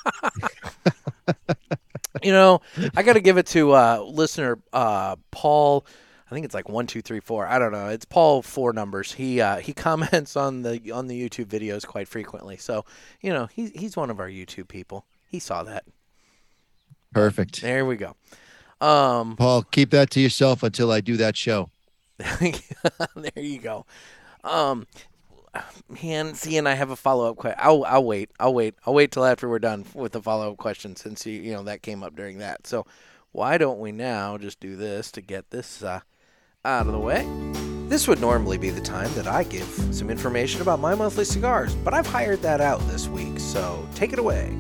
You 2.23 2.33
know, 2.33 2.61
I 2.95 3.01
got 3.03 3.13
to 3.13 3.19
give 3.21 3.37
it 3.37 3.47
to 3.47 3.71
uh, 3.71 4.03
listener 4.05 4.59
uh, 4.73 5.15
Paul. 5.31 5.85
I 6.31 6.33
think 6.33 6.45
it's 6.45 6.55
like 6.55 6.69
one, 6.69 6.87
two, 6.87 7.01
three, 7.01 7.19
four. 7.19 7.45
I 7.45 7.59
don't 7.59 7.73
know. 7.73 7.89
It's 7.89 8.05
Paul 8.05 8.41
four 8.41 8.71
numbers. 8.71 9.11
He 9.11 9.41
uh, 9.41 9.57
he 9.57 9.73
comments 9.87 10.37
on 10.37 10.61
the 10.61 10.91
on 10.91 11.07
the 11.07 11.29
YouTube 11.29 11.45
videos 11.45 11.85
quite 11.85 12.07
frequently. 12.07 12.55
So 12.55 12.85
you 13.19 13.33
know 13.33 13.47
he's 13.47 13.71
he's 13.71 13.97
one 13.97 14.09
of 14.09 14.19
our 14.19 14.29
YouTube 14.29 14.69
people. 14.69 15.05
He 15.29 15.39
saw 15.39 15.63
that. 15.63 15.83
Perfect. 17.11 17.61
There 17.61 17.85
we 17.85 17.97
go. 17.97 18.15
Um, 18.79 19.35
Paul, 19.35 19.63
keep 19.63 19.89
that 19.91 20.09
to 20.11 20.21
yourself 20.21 20.63
until 20.63 20.91
I 20.91 21.01
do 21.01 21.17
that 21.17 21.35
show. 21.35 21.69
there 22.17 23.31
you 23.35 23.59
go. 23.59 23.85
Um, 24.45 24.87
man, 26.01 26.33
see, 26.33 26.57
and 26.57 26.67
I 26.67 26.75
have 26.75 26.91
a 26.91 26.95
follow 26.95 27.29
up 27.29 27.35
question. 27.35 27.59
I'll 27.61 27.83
I'll 27.83 28.05
wait. 28.05 28.29
I'll 28.39 28.53
wait. 28.53 28.75
I'll 28.85 28.93
wait 28.93 29.11
till 29.11 29.25
after 29.25 29.49
we're 29.49 29.59
done 29.59 29.85
with 29.93 30.13
the 30.13 30.21
follow 30.21 30.51
up 30.51 30.57
question 30.57 30.95
since 30.95 31.25
you 31.25 31.41
you 31.41 31.51
know 31.51 31.63
that 31.63 31.81
came 31.81 32.03
up 32.03 32.15
during 32.15 32.37
that. 32.37 32.67
So 32.67 32.85
why 33.33 33.57
don't 33.57 33.79
we 33.79 33.91
now 33.91 34.37
just 34.37 34.61
do 34.61 34.77
this 34.77 35.11
to 35.11 35.21
get 35.21 35.49
this 35.51 35.83
uh, 35.83 35.99
out 36.65 36.85
of 36.85 36.93
the 36.93 36.99
way? 36.99 37.27
This 37.88 38.07
would 38.07 38.21
normally 38.21 38.57
be 38.57 38.69
the 38.69 38.81
time 38.81 39.13
that 39.15 39.27
I 39.27 39.43
give 39.43 39.67
some 39.91 40.09
information 40.09 40.61
about 40.61 40.79
my 40.79 40.95
monthly 40.95 41.25
cigars, 41.25 41.75
but 41.75 41.93
I've 41.93 42.07
hired 42.07 42.41
that 42.43 42.61
out 42.61 42.79
this 42.88 43.07
week. 43.07 43.39
So 43.39 43.85
take 43.95 44.13
it 44.13 44.19
away. 44.19 44.57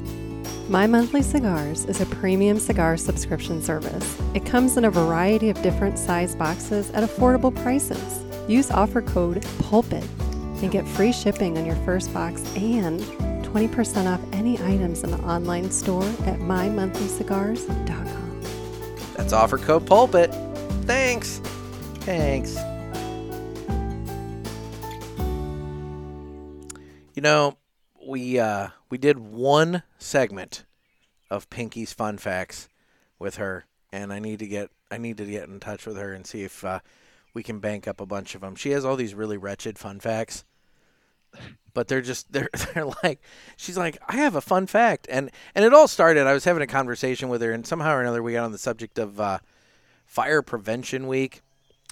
My 0.67 0.87
Monthly 0.87 1.21
Cigars 1.21 1.85
is 1.85 1.99
a 1.99 2.05
premium 2.05 2.57
cigar 2.57 2.95
subscription 2.95 3.61
service. 3.61 4.21
It 4.33 4.45
comes 4.45 4.77
in 4.77 4.85
a 4.85 4.91
variety 4.91 5.49
of 5.49 5.61
different 5.61 5.99
size 5.99 6.33
boxes 6.33 6.89
at 6.91 7.03
affordable 7.03 7.53
prices. 7.61 8.23
Use 8.47 8.71
offer 8.71 9.01
code 9.01 9.45
PULPIT 9.59 10.05
and 10.61 10.71
get 10.71 10.87
free 10.87 11.11
shipping 11.11 11.57
on 11.57 11.65
your 11.65 11.75
first 11.77 12.13
box 12.13 12.41
and 12.55 13.01
20% 13.43 14.11
off 14.11 14.21
any 14.33 14.53
items 14.63 15.03
in 15.03 15.11
the 15.11 15.19
online 15.19 15.69
store 15.71 16.05
at 16.25 16.39
mymonthlycigars.com. 16.39 18.41
That's 19.17 19.33
offer 19.33 19.57
code 19.57 19.85
pulpit. 19.85 20.33
Thanks. 20.85 21.41
Thanks. 22.01 22.55
You 27.13 27.21
know, 27.21 27.57
we 28.07 28.39
uh 28.39 28.69
we 28.89 28.97
did 28.97 29.19
one 29.19 29.83
segment 29.99 30.65
of 31.29 31.49
Pinky's 31.49 31.93
fun 31.93 32.17
facts 32.17 32.67
with 33.19 33.35
her 33.35 33.65
and 33.91 34.11
I 34.11 34.19
need 34.19 34.39
to 34.39 34.47
get 34.47 34.71
I 34.89 34.97
need 34.97 35.17
to 35.17 35.25
get 35.25 35.47
in 35.47 35.59
touch 35.59 35.85
with 35.85 35.97
her 35.97 36.13
and 36.13 36.25
see 36.25 36.43
if 36.43 36.63
uh, 36.63 36.79
we 37.33 37.43
can 37.43 37.59
bank 37.59 37.87
up 37.87 38.01
a 38.01 38.05
bunch 38.05 38.35
of 38.35 38.41
them. 38.41 38.55
She 38.55 38.71
has 38.71 38.83
all 38.83 38.95
these 38.95 39.13
really 39.13 39.37
wretched 39.37 39.77
fun 39.77 39.99
facts. 39.99 40.43
But 41.73 41.87
they're 41.87 42.01
just 42.01 42.33
they're 42.33 42.49
they're 42.73 42.91
like 43.03 43.21
she's 43.55 43.77
like 43.77 43.97
I 44.07 44.17
have 44.17 44.35
a 44.35 44.41
fun 44.41 44.67
fact 44.67 45.07
and 45.09 45.31
and 45.55 45.63
it 45.63 45.73
all 45.73 45.87
started 45.87 46.27
I 46.27 46.33
was 46.33 46.43
having 46.43 46.63
a 46.63 46.67
conversation 46.67 47.29
with 47.29 47.41
her 47.41 47.51
and 47.51 47.65
somehow 47.65 47.93
or 47.93 48.01
another 48.01 48.21
we 48.21 48.33
got 48.33 48.43
on 48.43 48.51
the 48.51 48.57
subject 48.57 48.99
of 48.99 49.19
uh, 49.19 49.39
fire 50.05 50.41
prevention 50.41 51.07
week 51.07 51.41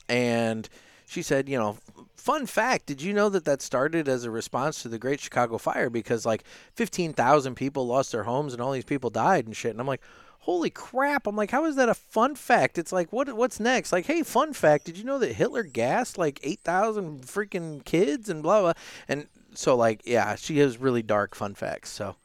and 0.09 0.67
she 1.05 1.21
said 1.21 1.47
you 1.47 1.57
know 1.57 1.77
fun 2.15 2.45
fact 2.45 2.85
did 2.85 3.01
you 3.01 3.13
know 3.13 3.29
that 3.29 3.45
that 3.45 3.61
started 3.61 4.07
as 4.07 4.25
a 4.25 4.31
response 4.31 4.81
to 4.81 4.89
the 4.89 4.99
great 4.99 5.19
chicago 5.19 5.57
fire? 5.57 5.89
Because 5.89 6.25
like 6.25 6.43
15,000 6.75 7.55
people 7.55 7.87
lost 7.87 8.11
their 8.11 8.23
homes 8.23 8.53
and 8.53 8.61
all 8.61 8.71
these 8.71 8.83
people 8.83 9.09
died 9.09 9.45
and 9.45 9.55
shit. 9.55 9.71
And 9.71 9.79
i'm 9.79 9.87
like 9.87 10.01
holy 10.39 10.69
crap. 10.69 11.27
I'm 11.27 11.35
like 11.35 11.51
how 11.51 11.65
is 11.65 11.75
that 11.77 11.89
a 11.89 11.93
fun 11.93 12.35
fact? 12.35 12.77
It's 12.77 12.91
like 12.91 13.13
what 13.13 13.31
what's 13.35 13.59
next? 13.59 13.91
Like 13.91 14.05
hey 14.05 14.23
fun 14.23 14.53
fact 14.53 14.85
did 14.85 14.97
you 14.97 15.03
know 15.03 15.19
that 15.19 15.33
hitler 15.33 15.63
gassed 15.63 16.17
like 16.17 16.39
8,000 16.43 17.21
freaking 17.21 17.83
kids 17.85 18.29
and 18.29 18.43
blah 18.43 18.61
blah? 18.61 18.73
And 19.07 19.27
so 19.53 19.75
like 19.75 20.01
yeah 20.05 20.35
she 20.35 20.57
has 20.59 20.77
really 20.77 21.01
dark 21.01 21.35
fun 21.35 21.55
facts. 21.55 21.89
So 21.89 22.15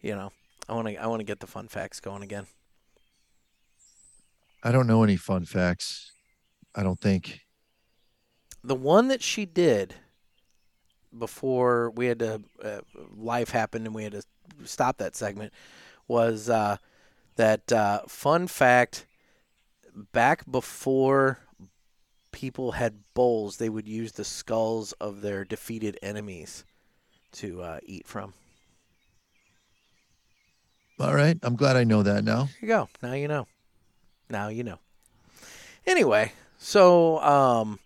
you 0.00 0.14
know 0.14 0.32
i 0.68 0.74
want 0.74 0.88
to 0.88 0.96
i 0.96 1.06
want 1.06 1.20
to 1.20 1.24
get 1.24 1.40
the 1.40 1.46
fun 1.46 1.68
facts 1.68 2.00
going 2.00 2.22
again. 2.22 2.46
I 4.62 4.72
don't 4.72 4.86
know 4.86 5.02
any 5.02 5.16
fun 5.16 5.44
facts. 5.44 6.13
I 6.74 6.82
don't 6.82 7.00
think. 7.00 7.40
the 8.62 8.74
one 8.74 9.08
that 9.08 9.22
she 9.22 9.44
did 9.46 9.94
before 11.16 11.90
we 11.90 12.06
had 12.06 12.18
to 12.18 12.42
uh, 12.62 12.80
life 13.16 13.50
happened 13.50 13.86
and 13.86 13.94
we 13.94 14.02
had 14.02 14.12
to 14.12 14.22
stop 14.64 14.98
that 14.98 15.14
segment 15.14 15.52
was 16.08 16.50
uh, 16.50 16.76
that 17.36 17.70
uh, 17.72 18.00
fun 18.08 18.46
fact 18.48 19.06
back 20.12 20.42
before 20.50 21.38
people 22.32 22.72
had 22.72 22.94
bowls 23.14 23.58
they 23.58 23.68
would 23.68 23.86
use 23.86 24.12
the 24.12 24.24
skulls 24.24 24.92
of 24.94 25.20
their 25.20 25.44
defeated 25.44 25.96
enemies 26.02 26.64
to 27.30 27.62
uh, 27.62 27.78
eat 27.84 28.06
from 28.08 28.32
All 30.98 31.14
right. 31.14 31.36
I'm 31.42 31.56
glad 31.56 31.76
I 31.76 31.84
know 31.84 32.02
that 32.02 32.24
now. 32.24 32.44
There 32.44 32.62
you 32.62 32.68
go. 32.68 32.88
Now 33.02 33.12
you 33.14 33.28
know. 33.28 33.46
Now 34.30 34.48
you 34.48 34.64
know. 34.64 34.78
Anyway, 35.86 36.32
so 36.64 37.20
um, 37.20 37.78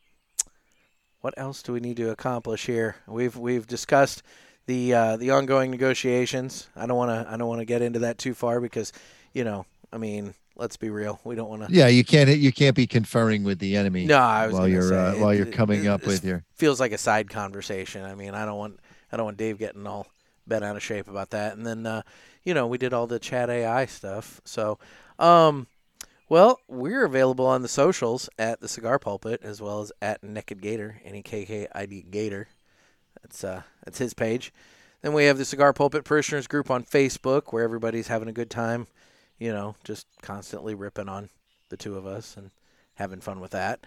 what 1.20 1.34
else 1.36 1.62
do 1.64 1.72
we 1.72 1.80
need 1.80 1.96
to 1.96 2.10
accomplish 2.10 2.66
here? 2.66 2.94
We've 3.08 3.36
we've 3.36 3.66
discussed 3.66 4.22
the 4.66 4.94
uh, 4.94 5.16
the 5.16 5.32
ongoing 5.32 5.72
negotiations. 5.72 6.68
I 6.76 6.86
don't 6.86 6.96
want 6.96 7.10
to 7.10 7.32
I 7.32 7.36
don't 7.36 7.48
want 7.48 7.60
to 7.60 7.64
get 7.64 7.82
into 7.82 7.98
that 8.00 8.18
too 8.18 8.34
far 8.34 8.60
because 8.60 8.92
you 9.32 9.42
know 9.42 9.66
I 9.92 9.98
mean 9.98 10.32
let's 10.54 10.76
be 10.76 10.90
real. 10.90 11.20
We 11.24 11.34
don't 11.34 11.48
want 11.48 11.66
to. 11.66 11.72
Yeah, 11.72 11.88
you 11.88 12.04
can't 12.04 12.30
you 12.30 12.52
can't 12.52 12.76
be 12.76 12.86
conferring 12.86 13.42
with 13.42 13.58
the 13.58 13.76
enemy 13.76 14.04
No, 14.04 14.18
I 14.18 14.46
was 14.46 14.54
while 14.54 14.68
you're 14.68 14.82
say, 14.82 14.96
uh, 14.96 15.16
while 15.16 15.34
you're 15.34 15.46
coming 15.46 15.84
it- 15.84 15.88
up 15.88 16.06
with 16.06 16.24
your. 16.24 16.44
feels 16.54 16.78
like 16.78 16.92
a 16.92 16.98
side 16.98 17.28
conversation. 17.28 18.04
I 18.04 18.14
mean, 18.14 18.34
I 18.34 18.44
don't 18.44 18.58
want 18.58 18.78
I 19.10 19.16
don't 19.16 19.26
want 19.26 19.38
Dave 19.38 19.58
getting 19.58 19.88
all 19.88 20.06
bent 20.46 20.62
out 20.62 20.76
of 20.76 20.84
shape 20.84 21.08
about 21.08 21.30
that. 21.30 21.56
And 21.56 21.66
then 21.66 21.84
uh, 21.84 22.02
you 22.44 22.54
know, 22.54 22.68
we 22.68 22.78
did 22.78 22.92
all 22.92 23.08
the 23.08 23.18
chat 23.18 23.50
AI 23.50 23.86
stuff. 23.86 24.40
So, 24.44 24.78
um 25.18 25.66
well, 26.28 26.60
we're 26.68 27.04
available 27.04 27.46
on 27.46 27.62
the 27.62 27.68
socials 27.68 28.28
at 28.38 28.60
the 28.60 28.68
Cigar 28.68 28.98
Pulpit 28.98 29.40
as 29.42 29.60
well 29.60 29.80
as 29.80 29.92
at 30.02 30.22
Naked 30.22 30.60
Gator, 30.60 31.00
N 31.04 31.16
E 31.16 31.22
K 31.22 31.44
K 31.44 31.68
I 31.74 31.86
D 31.86 32.04
Gator. 32.08 32.48
That's 33.22 33.44
uh 33.44 33.62
that's 33.84 33.98
his 33.98 34.14
page. 34.14 34.52
Then 35.02 35.12
we 35.12 35.24
have 35.26 35.38
the 35.38 35.44
Cigar 35.44 35.72
Pulpit 35.72 36.04
Parishioners 36.04 36.46
group 36.46 36.70
on 36.70 36.84
Facebook 36.84 37.52
where 37.52 37.64
everybody's 37.64 38.08
having 38.08 38.28
a 38.28 38.32
good 38.32 38.50
time, 38.50 38.86
you 39.38 39.52
know, 39.52 39.76
just 39.84 40.06
constantly 40.22 40.74
ripping 40.74 41.08
on 41.08 41.30
the 41.68 41.76
two 41.76 41.96
of 41.96 42.06
us 42.06 42.36
and 42.36 42.50
having 42.94 43.20
fun 43.20 43.40
with 43.40 43.52
that. 43.52 43.86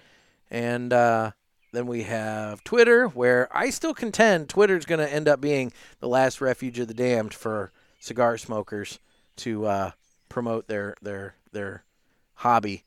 And 0.49 0.93
uh 0.93 1.31
then 1.72 1.88
we 1.88 2.03
have 2.03 2.63
Twitter, 2.63 3.07
where 3.07 3.47
I 3.55 3.69
still 3.69 3.93
contend 3.93 4.49
Twitter's 4.49 4.85
going 4.85 4.99
to 4.99 5.11
end 5.11 5.27
up 5.27 5.39
being 5.39 5.72
the 5.99 6.07
last 6.07 6.41
refuge 6.41 6.80
of 6.80 6.88
the 6.88 6.93
damned 6.93 7.34
for 7.34 7.72
cigar 7.99 8.38
smokers 8.38 8.99
to 9.38 9.65
uh, 9.65 9.91
promote 10.27 10.68
their 10.68 10.95
their 11.01 11.35
their 11.51 11.84
hobby. 12.41 12.84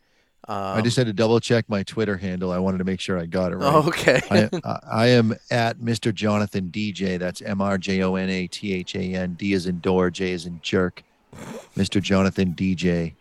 Um, 0.46 0.56
I 0.76 0.80
just 0.82 0.96
had 0.96 1.06
to 1.06 1.12
double 1.14 1.40
check 1.40 1.64
my 1.70 1.82
Twitter 1.84 2.18
handle. 2.18 2.52
I 2.52 2.58
wanted 2.58 2.78
to 2.78 2.84
make 2.84 3.00
sure 3.00 3.18
I 3.18 3.24
got 3.24 3.52
it 3.52 3.56
right. 3.56 3.74
okay. 3.86 4.20
I, 4.30 4.50
I- 4.64 4.80
I 5.04 5.06
am 5.08 5.34
at 5.50 5.78
Mr. 5.78 6.12
Jonathan 6.12 6.68
DJ. 6.70 7.18
That's 7.18 7.40
M 7.40 7.62
R 7.62 7.78
J 7.78 8.02
O 8.02 8.14
N 8.16 8.28
A 8.28 8.46
T 8.46 8.74
H 8.74 8.94
A 8.94 9.00
N. 9.00 9.34
D 9.34 9.54
is 9.54 9.66
in 9.66 9.80
door, 9.80 10.10
J 10.10 10.32
is 10.32 10.44
in 10.46 10.60
jerk. 10.62 11.02
Mr. 11.76 12.00
Jonathan 12.02 12.52
DJ 12.54 13.14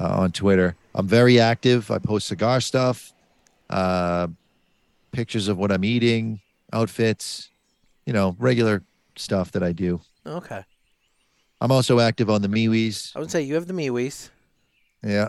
uh, 0.00 0.08
on 0.20 0.32
Twitter. 0.32 0.74
I'm 0.94 1.06
very 1.06 1.38
active. 1.38 1.90
I 1.90 1.98
post 1.98 2.26
cigar 2.26 2.60
stuff, 2.60 3.12
uh, 3.70 4.28
pictures 5.12 5.48
of 5.48 5.58
what 5.58 5.70
I'm 5.70 5.84
eating, 5.84 6.40
outfits, 6.72 7.50
you 8.06 8.12
know, 8.12 8.34
regular 8.38 8.82
stuff 9.16 9.52
that 9.52 9.62
I 9.62 9.72
do. 9.72 10.00
okay. 10.26 10.64
I'm 11.60 11.70
also 11.70 12.00
active 12.00 12.28
on 12.30 12.42
the 12.42 12.48
MeWe's. 12.48 13.12
I 13.14 13.20
would 13.20 13.30
say 13.30 13.42
you 13.42 13.54
have 13.54 13.66
the 13.68 13.72
MeWe's. 13.74 14.30
Yeah. 15.04 15.28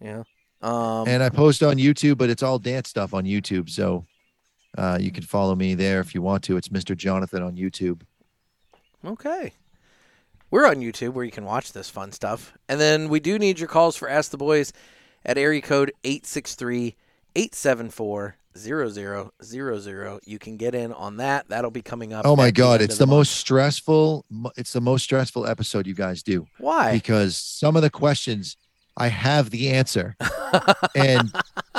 Yeah. 0.00 0.22
Um, 0.62 1.06
and 1.06 1.22
I 1.22 1.28
post 1.28 1.62
on 1.62 1.76
YouTube, 1.76 2.18
but 2.18 2.30
it's 2.30 2.42
all 2.42 2.58
dance 2.58 2.88
stuff 2.88 3.14
on 3.14 3.24
YouTube. 3.24 3.70
So 3.70 4.06
uh, 4.76 4.98
you 5.00 5.10
can 5.10 5.22
follow 5.22 5.54
me 5.54 5.74
there 5.74 6.00
if 6.00 6.14
you 6.14 6.22
want 6.22 6.42
to. 6.44 6.56
It's 6.56 6.68
Mr. 6.68 6.96
Jonathan 6.96 7.42
on 7.42 7.56
YouTube. 7.56 8.02
Okay. 9.04 9.52
We're 10.50 10.66
on 10.66 10.76
YouTube 10.76 11.12
where 11.12 11.24
you 11.24 11.30
can 11.30 11.44
watch 11.44 11.72
this 11.72 11.90
fun 11.90 12.12
stuff. 12.12 12.56
And 12.68 12.80
then 12.80 13.08
we 13.08 13.20
do 13.20 13.38
need 13.38 13.58
your 13.58 13.68
calls 13.68 13.96
for 13.96 14.08
Ask 14.08 14.30
the 14.30 14.36
Boys 14.36 14.72
at 15.24 15.38
area 15.38 15.60
code 15.60 15.92
863 16.04 16.96
874 17.34 18.36
0000. 18.56 20.20
You 20.24 20.38
can 20.38 20.56
get 20.56 20.74
in 20.74 20.92
on 20.92 21.18
that. 21.18 21.48
That'll 21.48 21.70
be 21.70 21.82
coming 21.82 22.12
up. 22.12 22.24
Oh 22.24 22.36
my 22.36 22.50
God, 22.50 22.80
end 22.80 22.84
it's 22.84 22.94
of 22.94 23.00
the 23.00 23.06
most 23.06 23.32
stressful. 23.32 24.24
It's 24.56 24.72
the 24.72 24.80
most 24.80 25.02
stressful 25.02 25.46
episode 25.46 25.86
you 25.86 25.94
guys 25.94 26.22
do 26.22 26.46
Why? 26.58 26.92
because 26.92 27.36
some 27.36 27.76
of 27.76 27.82
the 27.82 27.90
questions 27.90 28.56
I 28.96 29.08
have 29.08 29.50
the 29.50 29.70
answer, 29.70 30.16
and 30.94 31.30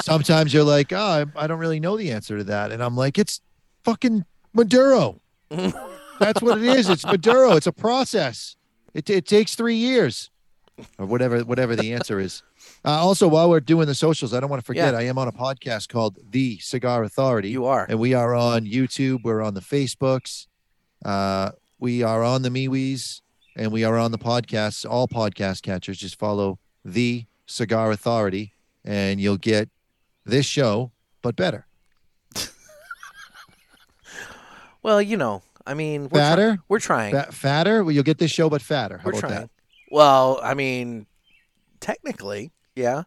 sometimes 0.02 0.53
you're 0.53 0.64
like, 0.64 0.94
oh, 0.94 0.98
I, 0.98 1.26
I 1.35 1.48
don't 1.48 1.60
really 1.60 1.80
know 1.80 1.98
the 1.98 2.11
answer 2.11 2.38
to 2.38 2.44
that, 2.45 2.72
and 2.72 2.84
I'm 2.84 2.95
like, 2.95 3.18
it's 3.18 3.41
fucking 3.84 4.23
Maduro. 4.53 5.19
That's 6.19 6.41
what 6.41 6.57
it 6.60 6.64
is. 6.64 6.89
It's 6.89 7.06
Maduro. 7.06 7.56
It's 7.56 7.68
a 7.68 7.72
process. 7.72 8.56
It, 8.94 9.10
it 9.10 9.26
takes 9.26 9.56
three 9.56 9.76
years, 9.76 10.30
or 10.98 11.06
whatever 11.06 11.39
whatever 11.41 11.76
the 11.76 11.94
answer 11.94 12.19
is. 12.19 12.44
Uh, 12.85 12.89
also, 12.91 13.27
while 13.27 13.49
we're 13.49 13.60
doing 13.60 13.88
the 13.88 13.95
socials, 13.95 14.34
I 14.34 14.39
don't 14.39 14.49
want 14.49 14.61
to 14.61 14.65
forget 14.65 14.94
Yeah. 14.94 14.99
I 14.99 15.03
am 15.03 15.18
on 15.18 15.27
a 15.27 15.31
podcast 15.31 15.89
called 15.89 16.18
The 16.30 16.60
Cigar 16.60 17.03
Authority. 17.03 17.49
You 17.49 17.65
are. 17.65 17.85
and 17.89 17.99
we 17.99 18.14
are 18.14 18.35
on 18.35 18.65
YouTube. 18.65 19.19
We're 19.23 19.41
on 19.41 19.53
the 19.53 19.61
Facebooks. 19.61 20.48
Uh, 21.06 21.52
we 21.80 22.03
are 22.03 22.23
on 22.23 22.41
the 22.41 22.49
MeWe's, 22.49 23.22
and 23.56 23.72
we 23.72 23.84
are 23.84 23.98
on 23.98 24.11
the 24.11 24.18
podcasts, 24.18 24.88
all 24.89 25.07
podcast 25.07 25.61
catchers. 25.61 25.98
Just 25.98 26.18
follow 26.19 26.60
the 26.88 27.26
Cigar 27.45 27.91
Authority, 27.91 28.53
and 28.85 29.19
you'll 29.19 29.38
get 29.38 29.69
this 30.26 30.45
show, 30.45 30.91
but 31.22 31.35
better. 31.35 31.68
Well, 34.84 35.01
you 35.01 35.18
know, 35.18 35.41
I 35.65 35.73
mean, 35.73 36.03
we're, 36.03 36.07
try- 36.09 36.19
Fatter? 36.19 36.57
we're 36.69 36.80
trying. 36.80 37.11
Fa- 37.14 37.31
fatter? 37.31 37.84
Well, 37.84 37.91
you'll 37.91 38.05
get 38.05 38.19
this 38.19 38.31
show, 38.31 38.49
but 38.49 38.61
fatter. 38.61 38.99
How 38.99 39.05
we're 39.05 39.11
about 39.11 39.19
trying. 39.19 39.34
that? 39.41 39.49
Well, 39.91 40.39
I 40.41 40.53
mean, 40.53 41.07
technically, 41.81 42.51
yeah. 42.73 43.03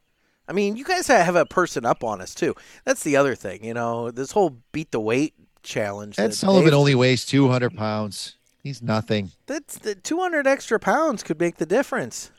I 0.46 0.52
mean, 0.52 0.76
you 0.76 0.84
guys 0.84 1.06
have 1.06 1.36
a 1.36 1.46
person 1.46 1.86
up 1.86 2.04
on 2.04 2.20
us 2.20 2.34
too. 2.34 2.54
That's 2.84 3.02
the 3.02 3.16
other 3.16 3.34
thing, 3.34 3.64
you 3.64 3.72
know. 3.72 4.10
This 4.10 4.32
whole 4.32 4.58
beat 4.72 4.90
the 4.90 5.00
weight 5.00 5.32
challenge. 5.62 6.18
Ed 6.18 6.32
that 6.32 6.34
Sullivan 6.34 6.74
only 6.74 6.94
weighs 6.94 7.24
200 7.24 7.74
pounds. 7.74 8.36
He's 8.62 8.82
nothing. 8.82 9.30
That's 9.46 9.78
the 9.78 9.94
200 9.94 10.46
extra 10.46 10.78
pounds 10.78 11.22
could 11.22 11.40
make 11.40 11.56
the 11.56 11.66
difference. 11.66 12.30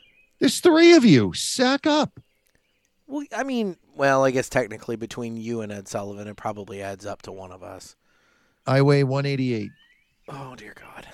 There's 0.42 0.58
three 0.58 0.94
of 0.94 1.04
you. 1.04 1.32
Sack 1.34 1.86
up. 1.86 2.18
Well, 3.06 3.24
I 3.32 3.44
mean, 3.44 3.76
well, 3.94 4.24
I 4.24 4.32
guess 4.32 4.48
technically 4.48 4.96
between 4.96 5.36
you 5.36 5.60
and 5.60 5.70
Ed 5.70 5.86
Sullivan, 5.86 6.26
it 6.26 6.36
probably 6.36 6.82
adds 6.82 7.06
up 7.06 7.22
to 7.22 7.32
one 7.32 7.52
of 7.52 7.62
us. 7.62 7.94
I 8.66 8.82
weigh 8.82 9.04
188. 9.04 9.70
Oh 10.28 10.56
dear 10.56 10.74
God. 10.74 11.06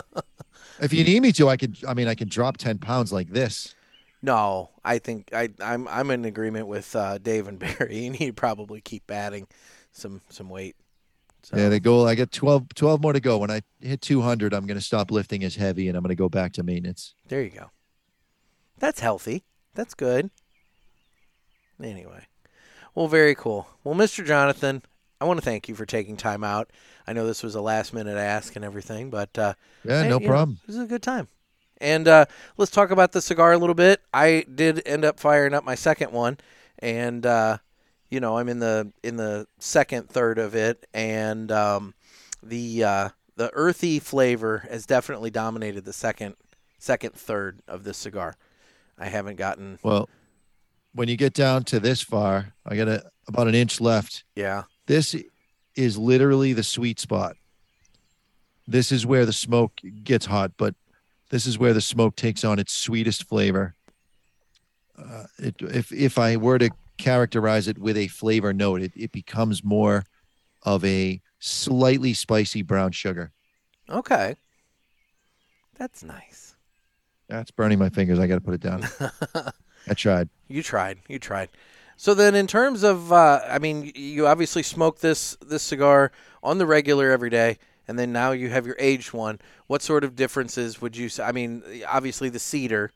If 0.80 0.92
you 0.92 1.04
need 1.04 1.20
me 1.20 1.30
to, 1.32 1.48
I 1.48 1.56
could. 1.56 1.76
I 1.86 1.94
mean, 1.94 2.08
I 2.08 2.14
can 2.14 2.28
drop 2.28 2.56
10 2.56 2.78
pounds 2.78 3.12
like 3.12 3.28
this. 3.28 3.74
No, 4.22 4.70
I 4.84 4.98
think 4.98 5.32
I, 5.32 5.50
I'm 5.60 5.86
I'm 5.86 6.10
in 6.10 6.24
agreement 6.24 6.66
with 6.66 6.96
uh, 6.96 7.18
Dave 7.18 7.46
and 7.46 7.58
Barry. 7.78 7.98
You 7.98 8.10
need 8.10 8.26
to 8.26 8.32
probably 8.32 8.80
keep 8.80 9.08
adding 9.10 9.46
some 9.92 10.22
some 10.30 10.48
weight. 10.48 10.74
So, 11.44 11.56
Yeah, 11.58 11.68
the 11.68 11.78
goal. 11.78 12.08
I 12.08 12.14
got 12.14 12.32
12, 12.32 12.74
12 12.74 13.02
more 13.02 13.12
to 13.12 13.20
go. 13.20 13.36
When 13.38 13.50
I 13.50 13.60
hit 13.80 14.00
200, 14.00 14.54
I'm 14.54 14.66
going 14.66 14.78
to 14.78 14.84
stop 14.84 15.10
lifting 15.10 15.44
as 15.44 15.54
heavy, 15.54 15.88
and 15.88 15.96
I'm 15.96 16.02
going 16.02 16.08
to 16.08 16.14
go 16.16 16.30
back 16.30 16.54
to 16.54 16.62
maintenance. 16.62 17.14
There 17.28 17.42
you 17.42 17.50
go. 17.50 17.70
That's 18.78 19.00
healthy. 19.00 19.44
That's 19.74 19.94
good. 19.94 20.30
Anyway, 21.82 22.26
well, 22.94 23.08
very 23.08 23.34
cool. 23.34 23.66
Well, 23.82 23.94
Mr. 23.94 24.24
Jonathan, 24.24 24.82
I 25.20 25.24
want 25.24 25.38
to 25.40 25.44
thank 25.44 25.68
you 25.68 25.74
for 25.74 25.84
taking 25.84 26.16
time 26.16 26.44
out. 26.44 26.70
I 27.06 27.12
know 27.12 27.26
this 27.26 27.42
was 27.42 27.54
a 27.54 27.60
last 27.60 27.92
minute 27.92 28.16
ask 28.16 28.54
and 28.56 28.64
everything, 28.64 29.10
but 29.10 29.36
uh, 29.36 29.54
Yeah, 29.84 30.02
hey, 30.02 30.08
no 30.08 30.18
you 30.20 30.26
know, 30.26 30.28
problem. 30.28 30.60
this 30.66 30.76
is 30.76 30.82
a 30.82 30.86
good 30.86 31.02
time. 31.02 31.28
And 31.78 32.06
uh, 32.06 32.26
let's 32.56 32.70
talk 32.70 32.90
about 32.92 33.12
the 33.12 33.20
cigar 33.20 33.52
a 33.52 33.58
little 33.58 33.74
bit. 33.74 34.00
I 34.12 34.44
did 34.54 34.82
end 34.86 35.04
up 35.04 35.18
firing 35.18 35.52
up 35.54 35.64
my 35.64 35.74
second 35.74 36.12
one, 36.12 36.38
and 36.78 37.26
uh, 37.26 37.58
you 38.08 38.20
know 38.20 38.38
I'm 38.38 38.48
in 38.48 38.60
the 38.60 38.92
in 39.02 39.16
the 39.16 39.48
second 39.58 40.08
third 40.08 40.38
of 40.38 40.54
it, 40.54 40.86
and 40.94 41.50
um, 41.50 41.94
the 42.42 42.84
uh, 42.84 43.08
the 43.36 43.50
earthy 43.54 43.98
flavor 43.98 44.58
has 44.70 44.86
definitely 44.86 45.30
dominated 45.30 45.84
the 45.84 45.92
second 45.92 46.36
second 46.78 47.14
third 47.14 47.60
of 47.66 47.82
this 47.82 47.98
cigar. 47.98 48.36
I 48.98 49.08
haven't 49.08 49.36
gotten 49.36 49.78
Well, 49.82 50.08
when 50.92 51.08
you 51.08 51.16
get 51.16 51.34
down 51.34 51.64
to 51.64 51.80
this 51.80 52.00
far, 52.00 52.54
I 52.64 52.76
got 52.76 52.88
a, 52.88 53.10
about 53.26 53.48
an 53.48 53.54
inch 53.54 53.80
left. 53.80 54.24
yeah 54.34 54.64
This 54.86 55.16
is 55.74 55.98
literally 55.98 56.52
the 56.52 56.62
sweet 56.62 57.00
spot. 57.00 57.36
This 58.66 58.92
is 58.92 59.04
where 59.04 59.26
the 59.26 59.32
smoke 59.32 59.80
gets 60.04 60.26
hot, 60.26 60.52
but 60.56 60.74
this 61.30 61.46
is 61.46 61.58
where 61.58 61.74
the 61.74 61.80
smoke 61.80 62.16
takes 62.16 62.44
on 62.44 62.58
its 62.58 62.72
sweetest 62.72 63.24
flavor. 63.24 63.74
Uh, 64.96 65.24
it, 65.38 65.56
if 65.60 65.90
if 65.92 66.18
I 66.18 66.36
were 66.36 66.58
to 66.58 66.70
characterize 66.96 67.66
it 67.66 67.78
with 67.78 67.96
a 67.96 68.06
flavor 68.06 68.52
note, 68.52 68.80
it, 68.80 68.92
it 68.94 69.10
becomes 69.12 69.64
more 69.64 70.04
of 70.62 70.84
a 70.84 71.20
slightly 71.40 72.14
spicy 72.14 72.62
brown 72.62 72.92
sugar. 72.92 73.32
okay. 73.90 74.36
That's 75.76 76.04
nice. 76.04 76.53
That's 77.28 77.50
burning 77.50 77.78
my 77.78 77.88
fingers. 77.88 78.18
I 78.18 78.26
got 78.26 78.34
to 78.36 78.40
put 78.40 78.54
it 78.54 78.60
down. 78.60 78.86
I 79.88 79.94
tried. 79.94 80.28
You 80.48 80.62
tried. 80.62 80.98
You 81.08 81.18
tried. 81.18 81.48
So 81.96 82.12
then, 82.14 82.34
in 82.34 82.46
terms 82.46 82.82
of, 82.82 83.12
uh, 83.12 83.40
I 83.48 83.58
mean, 83.58 83.92
you 83.94 84.26
obviously 84.26 84.62
smoke 84.62 84.98
this 85.00 85.36
this 85.46 85.62
cigar 85.62 86.10
on 86.42 86.58
the 86.58 86.66
regular 86.66 87.10
every 87.10 87.30
day, 87.30 87.58
and 87.86 87.98
then 87.98 88.12
now 88.12 88.32
you 88.32 88.50
have 88.50 88.66
your 88.66 88.76
aged 88.78 89.12
one. 89.12 89.38
What 89.68 89.80
sort 89.82 90.04
of 90.04 90.16
differences 90.16 90.80
would 90.80 90.96
you? 90.96 91.08
say? 91.08 91.22
I 91.22 91.32
mean, 91.32 91.62
obviously 91.88 92.28
the 92.30 92.40
cedar, 92.40 92.90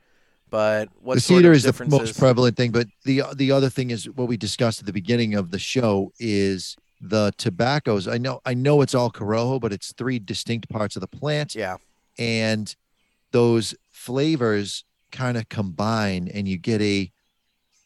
but 0.50 0.88
what 1.00 1.14
the 1.14 1.20
sort 1.20 1.38
cedar 1.38 1.50
of 1.50 1.56
is 1.56 1.62
the 1.62 1.86
most 1.86 2.18
prevalent 2.18 2.56
thing, 2.56 2.72
but 2.72 2.88
the 3.04 3.22
the 3.34 3.52
other 3.52 3.70
thing 3.70 3.90
is 3.90 4.10
what 4.10 4.26
we 4.28 4.36
discussed 4.36 4.80
at 4.80 4.86
the 4.86 4.92
beginning 4.92 5.34
of 5.34 5.52
the 5.52 5.58
show 5.60 6.12
is 6.18 6.76
the 7.00 7.32
tobaccos. 7.38 8.08
I 8.08 8.18
know 8.18 8.40
I 8.44 8.54
know 8.54 8.82
it's 8.82 8.94
all 8.94 9.10
corojo, 9.12 9.60
but 9.60 9.72
it's 9.72 9.92
three 9.92 10.18
distinct 10.18 10.68
parts 10.68 10.96
of 10.96 11.00
the 11.00 11.06
plant, 11.08 11.54
Yeah. 11.54 11.76
and 12.18 12.74
those 13.30 13.74
flavors 14.08 14.84
kind 15.12 15.36
of 15.36 15.50
combine, 15.50 16.28
and 16.32 16.48
you 16.48 16.56
get 16.56 16.80
a 16.80 17.12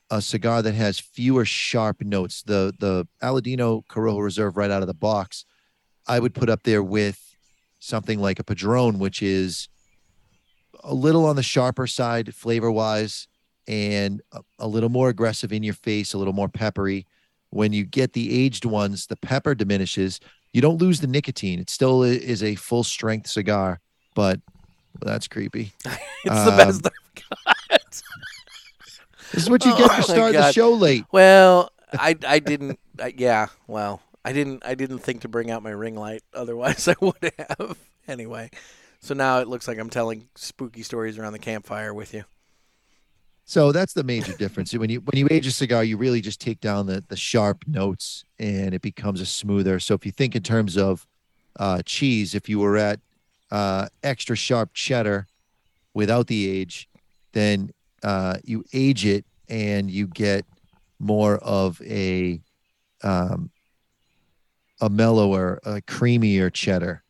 a 0.08 0.22
cigar 0.22 0.62
that 0.62 0.74
has 0.74 1.00
fewer 1.00 1.44
sharp 1.44 2.00
notes. 2.00 2.44
The 2.44 2.72
the 2.78 3.08
Aladino 3.20 3.84
Corojo 3.88 4.22
Reserve 4.22 4.56
right 4.56 4.70
out 4.70 4.82
of 4.82 4.86
the 4.86 4.94
box, 4.94 5.44
I 6.06 6.20
would 6.20 6.32
put 6.32 6.48
up 6.48 6.62
there 6.62 6.82
with 6.82 7.34
something 7.80 8.20
like 8.20 8.38
a 8.38 8.44
Padron, 8.44 9.00
which 9.00 9.20
is 9.20 9.68
a 10.84 10.94
little 10.94 11.26
on 11.26 11.34
the 11.34 11.42
sharper 11.42 11.88
side 11.88 12.36
flavor 12.36 12.70
wise 12.70 13.26
and 13.66 14.22
a, 14.30 14.42
a 14.60 14.68
little 14.68 14.90
more 14.90 15.08
aggressive 15.08 15.52
in 15.52 15.64
your 15.64 15.74
face, 15.74 16.14
a 16.14 16.18
little 16.18 16.32
more 16.32 16.48
peppery. 16.48 17.04
When 17.50 17.72
you 17.72 17.84
get 17.84 18.12
the 18.12 18.44
aged 18.44 18.64
ones, 18.64 19.06
the 19.06 19.16
pepper 19.16 19.56
diminishes. 19.56 20.20
You 20.52 20.60
don't 20.60 20.80
lose 20.80 21.00
the 21.00 21.08
nicotine. 21.08 21.58
It 21.58 21.68
still 21.68 22.04
is 22.04 22.44
a 22.44 22.54
full 22.54 22.84
strength 22.84 23.26
cigar, 23.26 23.80
but 24.14 24.40
well, 25.00 25.12
that's 25.12 25.28
creepy. 25.28 25.72
It's 26.24 26.44
the 26.44 26.52
Um, 26.52 26.56
best 26.56 26.86
I've 26.86 27.24
got. 27.46 28.02
This 29.32 29.42
is 29.44 29.50
what 29.50 29.64
you 29.64 29.72
Oh 29.74 29.78
get 29.78 29.96
for 29.96 30.02
starting 30.02 30.40
the 30.40 30.52
show 30.52 30.72
late. 30.72 31.04
Well, 31.10 31.70
I 31.92 32.16
I 32.26 32.38
didn't. 32.38 32.78
I, 33.00 33.12
yeah. 33.16 33.48
Well, 33.66 34.00
I 34.24 34.32
didn't. 34.32 34.64
I 34.64 34.74
didn't 34.74 34.98
think 35.00 35.22
to 35.22 35.28
bring 35.28 35.50
out 35.50 35.62
my 35.62 35.70
ring 35.70 35.96
light. 35.96 36.22
Otherwise, 36.34 36.86
I 36.92 36.94
would 37.00 37.32
have. 37.38 37.76
Anyway, 38.06 38.50
so 39.00 39.14
now 39.14 39.40
it 39.40 39.48
looks 39.48 39.66
like 39.66 39.78
I'm 39.78 39.90
telling 39.90 40.28
spooky 40.36 40.82
stories 40.82 41.18
around 41.18 41.32
the 41.32 41.38
campfire 41.38 41.92
with 41.94 42.14
you. 42.14 42.24
So 43.44 43.72
that's 43.72 43.92
the 43.94 44.04
major 44.04 44.32
difference. 44.34 44.72
When 44.72 44.90
you 44.90 45.00
when 45.00 45.18
you 45.18 45.26
age 45.30 45.46
a 45.46 45.50
cigar, 45.50 45.82
you 45.82 45.96
really 45.96 46.20
just 46.20 46.40
take 46.40 46.60
down 46.60 46.86
the 46.86 47.02
the 47.08 47.16
sharp 47.16 47.64
notes, 47.66 48.24
and 48.38 48.74
it 48.74 48.82
becomes 48.82 49.20
a 49.20 49.26
smoother. 49.26 49.80
So 49.80 49.94
if 49.94 50.06
you 50.06 50.12
think 50.12 50.36
in 50.36 50.42
terms 50.42 50.76
of 50.76 51.06
uh, 51.58 51.82
cheese, 51.84 52.34
if 52.34 52.48
you 52.48 52.60
were 52.60 52.76
at 52.76 53.00
uh, 53.52 53.86
extra 54.02 54.34
sharp 54.34 54.70
cheddar 54.74 55.26
without 55.94 56.26
the 56.26 56.48
age, 56.50 56.88
then 57.32 57.70
uh, 58.02 58.38
you 58.42 58.64
age 58.72 59.04
it 59.06 59.24
and 59.48 59.88
you 59.90 60.06
get 60.08 60.44
more 60.98 61.36
of 61.38 61.80
a 61.82 62.40
um, 63.04 63.50
a 64.80 64.88
mellower, 64.90 65.60
a 65.64 65.80
creamier 65.82 66.52
cheddar. 66.52 67.04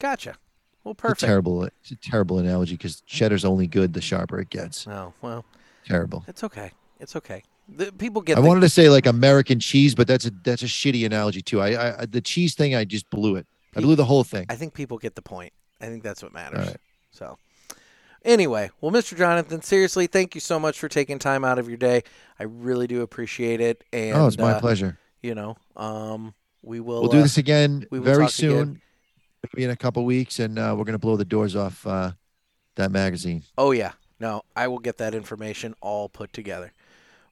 Gotcha. 0.00 0.36
Well, 0.84 0.92
It's 0.92 1.00
perfect. 1.00 1.20
terrible, 1.20 1.64
it's 1.64 1.90
a 1.90 1.96
terrible 1.96 2.38
analogy 2.38 2.74
because 2.74 3.00
cheddar's 3.06 3.44
only 3.44 3.66
good 3.66 3.92
the 3.92 4.00
sharper 4.00 4.38
it 4.40 4.50
gets. 4.50 4.86
Oh 4.86 5.12
well, 5.22 5.44
Terrible. 5.84 6.24
it's 6.28 6.44
okay. 6.44 6.70
It's 7.00 7.16
okay. 7.16 7.42
The, 7.68 7.90
people 7.92 8.22
get. 8.22 8.38
I 8.38 8.40
the- 8.40 8.46
wanted 8.46 8.60
to 8.60 8.68
say 8.68 8.88
like 8.88 9.06
American 9.06 9.58
cheese, 9.58 9.94
but 9.96 10.06
that's 10.06 10.26
a 10.26 10.30
that's 10.44 10.62
a 10.62 10.66
shitty 10.66 11.04
analogy 11.06 11.42
too. 11.42 11.60
I, 11.60 12.02
I 12.02 12.06
the 12.06 12.20
cheese 12.20 12.54
thing, 12.54 12.74
I 12.76 12.84
just 12.84 13.08
blew 13.10 13.34
it. 13.36 13.46
I 13.76 13.80
blew 13.80 13.94
the 13.94 14.04
whole 14.04 14.24
thing. 14.24 14.46
I 14.48 14.56
think 14.56 14.74
people 14.74 14.98
get 14.98 15.14
the 15.14 15.22
point. 15.22 15.52
I 15.80 15.86
think 15.86 16.02
that's 16.02 16.22
what 16.22 16.32
matters. 16.32 16.68
Right. 16.68 16.76
So, 17.10 17.38
anyway, 18.24 18.70
well, 18.80 18.90
Mr. 18.90 19.16
Jonathan, 19.16 19.62
seriously, 19.62 20.06
thank 20.06 20.34
you 20.34 20.40
so 20.40 20.58
much 20.58 20.78
for 20.78 20.88
taking 20.88 21.18
time 21.18 21.44
out 21.44 21.58
of 21.58 21.68
your 21.68 21.76
day. 21.76 22.02
I 22.38 22.44
really 22.44 22.86
do 22.86 23.02
appreciate 23.02 23.60
it. 23.60 23.84
And 23.92 24.16
oh, 24.16 24.26
it's 24.26 24.38
my 24.38 24.52
uh, 24.52 24.60
pleasure. 24.60 24.98
You 25.22 25.34
know, 25.34 25.56
um, 25.76 26.34
we 26.62 26.80
will. 26.80 27.02
We'll 27.02 27.10
do 27.10 27.18
uh, 27.18 27.22
this 27.22 27.38
again 27.38 27.86
very 27.90 28.28
soon, 28.28 28.50
again. 28.50 28.80
maybe 29.52 29.64
in 29.64 29.70
a 29.70 29.76
couple 29.76 30.04
weeks, 30.04 30.38
and 30.38 30.58
uh, 30.58 30.74
we're 30.76 30.84
gonna 30.84 30.98
blow 30.98 31.16
the 31.16 31.24
doors 31.24 31.54
off 31.56 31.86
uh, 31.86 32.12
that 32.76 32.90
magazine. 32.90 33.42
Oh 33.58 33.72
yeah, 33.72 33.92
no, 34.20 34.42
I 34.54 34.68
will 34.68 34.78
get 34.78 34.98
that 34.98 35.14
information 35.14 35.74
all 35.80 36.08
put 36.08 36.32
together. 36.32 36.72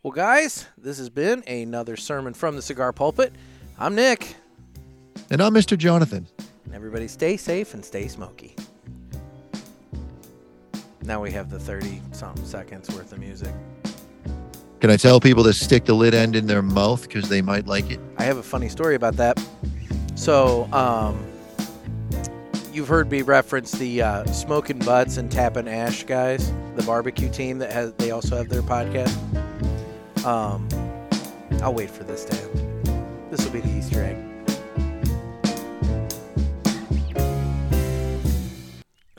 Well, 0.03 0.12
guys, 0.12 0.66
this 0.77 0.99
has 0.99 1.09
been 1.09 1.43
another 1.47 1.97
sermon 1.97 2.35
from 2.35 2.57
the 2.57 2.62
Cigar 2.62 2.93
Pulpit. 2.93 3.33
I'm 3.79 3.95
Nick, 3.95 4.37
And 5.31 5.41
I'm 5.43 5.55
Mr. 5.55 5.77
Jonathan. 5.77 6.27
and 6.67 6.75
everybody 6.75 7.09
stay 7.09 7.37
safe 7.37 7.75
and 7.75 7.85
stay 7.85 8.09
smoky. 8.09 8.55
Now 11.03 11.21
we 11.21 11.31
have 11.33 11.51
the 11.51 11.59
30 11.59 12.01
something 12.13 12.45
seconds 12.45 12.89
worth 12.95 13.13
of 13.13 13.19
music. 13.19 13.55
Can 14.81 14.91
I 14.91 14.97
tell 14.97 15.21
people 15.21 15.45
to 15.45 15.53
stick 15.53 15.85
the 15.87 15.95
lid 15.95 16.15
end 16.15 16.37
in 16.37 16.47
their 16.47 16.63
mouth 16.63 17.03
because 17.03 17.29
they 17.29 17.43
might 17.43 17.67
like 17.67 17.91
it? 17.91 18.01
I 18.19 18.25
have 18.25 18.37
a 18.37 18.43
funny 18.43 18.69
story 18.69 18.95
about 18.97 19.17
that. 19.17 19.43
So, 20.15 20.65
um, 20.73 21.25
you've 22.73 22.89
heard 22.89 23.11
me 23.11 23.23
reference 23.23 23.73
the 23.73 24.03
uh, 24.03 24.25
Smoking 24.27 24.79
Butts 24.79 25.17
and 25.17 25.31
Tapping 25.31 25.69
Ash 25.69 26.05
guys, 26.05 26.53
the 26.77 26.83
barbecue 26.83 27.31
team 27.31 27.59
that 27.59 27.73
has. 27.73 27.93
They 27.95 28.11
also 28.11 28.37
have 28.37 28.49
their 28.49 28.63
podcast. 28.63 29.15
Um, 30.25 30.69
I'll 31.63 31.75
wait 31.75 31.91
for 31.91 32.05
this 32.05 32.25
to 32.27 32.41
end. 32.41 33.31
This 33.31 33.45
will 33.45 33.53
be 33.53 33.61
the 33.61 33.79
Easter 33.79 34.03
egg. 34.03 34.17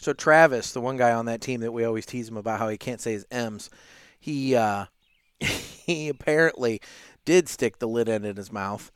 So 0.06 0.14
Travis, 0.14 0.72
the 0.72 0.82
one 0.82 0.98
guy 0.98 1.14
on 1.14 1.26
that 1.26 1.42
team 1.42 1.62
that 1.62 1.72
we 1.72 1.84
always 1.84 2.06
tease 2.06 2.30
him 2.30 2.38
about 2.38 2.60
how 2.60 2.70
he 2.70 2.78
can't 2.78 3.02
say 3.02 3.14
his 3.14 3.26
M's, 3.32 3.72
he 4.20 4.56
uh, 4.56 4.86
he 5.40 6.10
apparently 6.10 6.80
did 7.26 7.50
stick 7.50 7.80
the 7.80 7.88
lid 7.88 8.08
end 8.08 8.24
in 8.24 8.36
his 8.36 8.52
mouth 8.52 8.92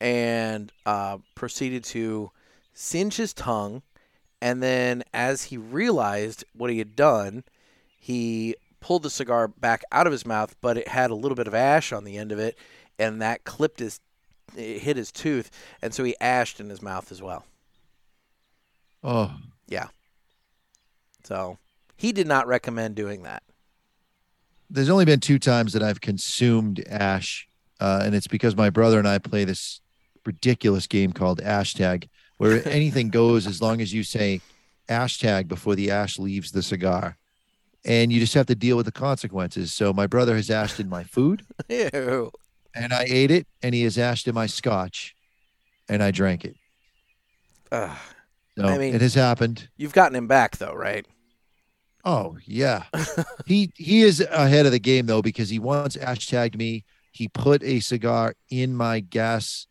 and 0.00 0.72
uh, 0.84 1.18
proceeded 1.36 1.84
to 1.84 2.32
singe 2.74 3.16
his 3.16 3.32
tongue. 3.32 3.82
And 4.42 4.60
then, 4.60 5.04
as 5.14 5.44
he 5.44 5.56
realized 5.56 6.44
what 6.52 6.70
he 6.70 6.78
had 6.78 6.96
done, 6.96 7.44
he 7.96 8.56
pulled 8.80 9.04
the 9.04 9.10
cigar 9.10 9.46
back 9.46 9.84
out 9.92 10.06
of 10.06 10.12
his 10.12 10.26
mouth, 10.26 10.56
but 10.60 10.76
it 10.76 10.88
had 10.88 11.12
a 11.12 11.16
little 11.16 11.36
bit 11.36 11.46
of 11.46 11.54
ash 11.54 11.92
on 11.92 12.02
the 12.02 12.16
end 12.16 12.32
of 12.32 12.40
it, 12.40 12.58
and 12.98 13.22
that 13.22 13.44
clipped 13.44 13.78
his, 13.78 14.00
it 14.56 14.80
hit 14.82 14.96
his 14.96 15.10
tooth, 15.12 15.50
and 15.82 15.94
so 15.94 16.02
he 16.02 16.16
ashed 16.20 16.58
in 16.60 16.68
his 16.68 16.82
mouth 16.82 17.12
as 17.12 17.22
well. 17.22 17.44
Oh, 19.04 19.32
Yeah. 19.68 19.88
So 21.28 21.58
he 21.96 22.12
did 22.12 22.26
not 22.26 22.46
recommend 22.46 22.94
doing 22.94 23.22
that. 23.24 23.42
there's 24.70 24.88
only 24.88 25.04
been 25.04 25.20
two 25.20 25.38
times 25.38 25.74
that 25.74 25.82
I've 25.82 26.00
consumed 26.00 26.82
ash, 26.88 27.46
uh, 27.80 28.00
and 28.02 28.14
it's 28.14 28.26
because 28.26 28.56
my 28.56 28.70
brother 28.70 28.98
and 28.98 29.06
I 29.06 29.18
play 29.18 29.44
this 29.44 29.82
ridiculous 30.24 30.86
game 30.86 31.12
called 31.12 31.40
Ashtag, 31.42 32.08
where 32.38 32.66
anything 32.80 33.10
goes 33.10 33.46
as 33.46 33.60
long 33.60 33.82
as 33.82 33.92
you 33.92 34.02
say 34.04 34.40
hashtag 34.88 35.48
before 35.48 35.74
the 35.74 35.90
ash 35.90 36.18
leaves 36.18 36.52
the 36.52 36.62
cigar, 36.62 37.18
and 37.84 38.10
you 38.10 38.20
just 38.20 38.32
have 38.32 38.46
to 38.46 38.54
deal 38.54 38.78
with 38.78 38.86
the 38.86 38.92
consequences. 38.92 39.70
So 39.72 39.92
my 39.92 40.06
brother 40.06 40.34
has 40.34 40.48
ashed 40.50 40.80
in 40.80 40.88
my 40.88 41.04
food, 41.04 41.44
Ew. 41.68 42.30
and 42.74 42.92
I 42.94 43.04
ate 43.06 43.30
it, 43.30 43.46
and 43.62 43.74
he 43.74 43.82
has 43.82 43.98
ashed 43.98 44.26
in 44.28 44.34
my 44.34 44.46
scotch, 44.46 45.14
and 45.90 46.02
I 46.02 46.10
drank 46.10 46.46
it. 46.46 46.56
Ugh. 47.70 47.98
So 48.56 48.64
I 48.64 48.78
mean- 48.78 48.94
it 48.94 49.02
has 49.02 49.12
happened. 49.14 49.68
You've 49.76 49.92
gotten 49.92 50.16
him 50.16 50.26
back 50.26 50.56
though, 50.56 50.74
right? 50.74 51.06
Oh 52.04 52.36
yeah, 52.44 52.84
he 53.46 53.70
he 53.76 54.02
is 54.02 54.20
ahead 54.20 54.66
of 54.66 54.72
the 54.72 54.78
game 54.78 55.06
though 55.06 55.22
because 55.22 55.48
he 55.50 55.58
once 55.58 55.96
hashtagged 55.96 56.56
me. 56.56 56.84
He 57.12 57.28
put 57.28 57.62
a 57.62 57.80
cigar 57.80 58.34
in 58.50 58.74
my 58.74 59.00
gas 59.00 59.66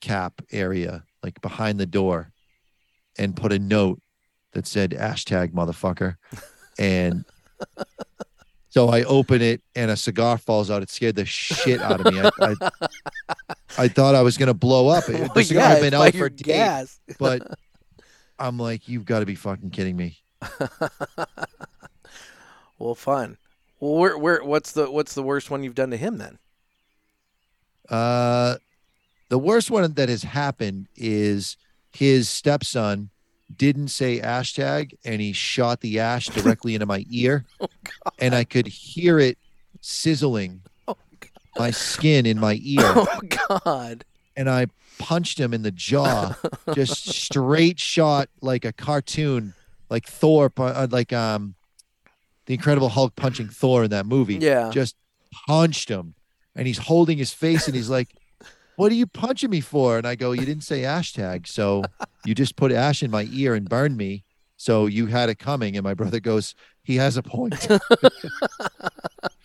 cap 0.00 0.42
area, 0.50 1.04
like 1.22 1.40
behind 1.40 1.78
the 1.78 1.86
door, 1.86 2.32
and 3.16 3.36
put 3.36 3.52
a 3.52 3.58
note 3.58 4.00
that 4.52 4.66
said 4.66 4.90
hashtag 4.90 5.52
motherfucker, 5.52 6.16
and 6.78 7.24
so 8.68 8.88
I 8.88 9.04
open 9.04 9.40
it 9.40 9.62
and 9.74 9.90
a 9.90 9.96
cigar 9.96 10.38
falls 10.38 10.70
out. 10.70 10.82
It 10.82 10.90
scared 10.90 11.16
the 11.16 11.24
shit 11.24 11.80
out 11.80 12.04
of 12.04 12.12
me. 12.12 12.20
I 12.20 12.30
I, 12.40 12.70
I 13.78 13.88
thought 13.88 14.14
I 14.14 14.22
was 14.22 14.36
gonna 14.36 14.54
blow 14.54 14.88
up. 14.88 15.04
The 15.06 15.30
Well, 15.34 15.44
cigar 15.44 15.62
yeah, 15.62 15.68
had 15.68 15.80
been 15.80 15.94
out 15.94 16.14
for 16.14 16.28
days, 16.28 17.00
but 17.18 17.42
I'm 18.38 18.58
like, 18.58 18.88
you've 18.88 19.04
got 19.04 19.20
to 19.20 19.26
be 19.26 19.34
fucking 19.34 19.70
kidding 19.70 19.96
me. 19.96 20.18
Well, 22.78 22.94
fun. 22.94 23.38
Well, 23.80 23.94
where, 23.94 24.18
where, 24.18 24.44
what's 24.44 24.72
the, 24.72 24.90
what's 24.90 25.14
the 25.14 25.22
worst 25.22 25.50
one 25.50 25.62
you've 25.62 25.74
done 25.74 25.90
to 25.90 25.96
him 25.96 26.18
then? 26.18 26.38
Uh, 27.88 28.56
the 29.28 29.38
worst 29.38 29.70
one 29.70 29.90
that 29.94 30.08
has 30.08 30.22
happened 30.24 30.88
is 30.94 31.56
his 31.92 32.28
stepson 32.28 33.10
didn't 33.56 33.88
say 33.88 34.20
hashtag 34.20 34.92
and 35.04 35.20
he 35.20 35.32
shot 35.32 35.80
the 35.80 36.00
ash 36.00 36.26
directly 36.26 36.74
into 36.74 36.84
my 36.86 37.06
ear 37.10 37.44
and 38.18 38.34
I 38.34 38.44
could 38.44 38.66
hear 38.66 39.18
it 39.20 39.38
sizzling 39.80 40.62
Oh, 40.88 40.96
my 41.56 41.70
skin 41.70 42.26
in 42.26 42.40
my 42.40 42.58
ear 42.60 42.80
Oh 42.82 43.20
God. 43.64 44.04
and 44.36 44.50
I 44.50 44.66
punched 44.98 45.38
him 45.38 45.54
in 45.54 45.62
the 45.62 45.70
jaw 45.70 46.34
just 46.74 47.06
straight 47.06 47.78
shot 47.78 48.28
like 48.40 48.64
a 48.64 48.72
cartoon 48.72 49.54
like 49.90 50.06
Thor 50.06 50.52
uh, 50.56 50.86
like 50.90 51.12
um 51.12 51.54
the 52.46 52.54
incredible 52.54 52.88
Hulk 52.88 53.16
punching 53.16 53.48
Thor 53.48 53.84
in 53.84 53.90
that 53.90 54.06
movie. 54.06 54.36
Yeah. 54.36 54.70
just 54.72 54.96
punched 55.46 55.88
him 55.88 56.14
and 56.54 56.66
he's 56.66 56.78
holding 56.78 57.18
his 57.18 57.32
face 57.32 57.66
and 57.66 57.74
he's 57.76 57.90
like 57.90 58.08
what 58.76 58.92
are 58.92 58.94
you 58.94 59.06
punching 59.06 59.48
me 59.50 59.60
for? 59.60 59.96
And 59.98 60.06
i 60.06 60.14
go 60.14 60.32
you 60.32 60.44
didn't 60.44 60.64
say 60.64 60.82
hashtag 60.82 61.46
so 61.46 61.82
you 62.24 62.34
just 62.34 62.56
put 62.56 62.72
ash 62.72 63.02
in 63.02 63.10
my 63.10 63.26
ear 63.32 63.54
and 63.54 63.68
burned 63.68 63.96
me 63.96 64.24
so 64.56 64.86
you 64.86 65.06
had 65.06 65.28
it 65.28 65.38
coming. 65.38 65.76
And 65.76 65.84
my 65.84 65.94
brother 65.94 66.20
goes 66.20 66.54
he 66.82 66.96
has 66.96 67.16
a 67.16 67.22
point 67.22 67.66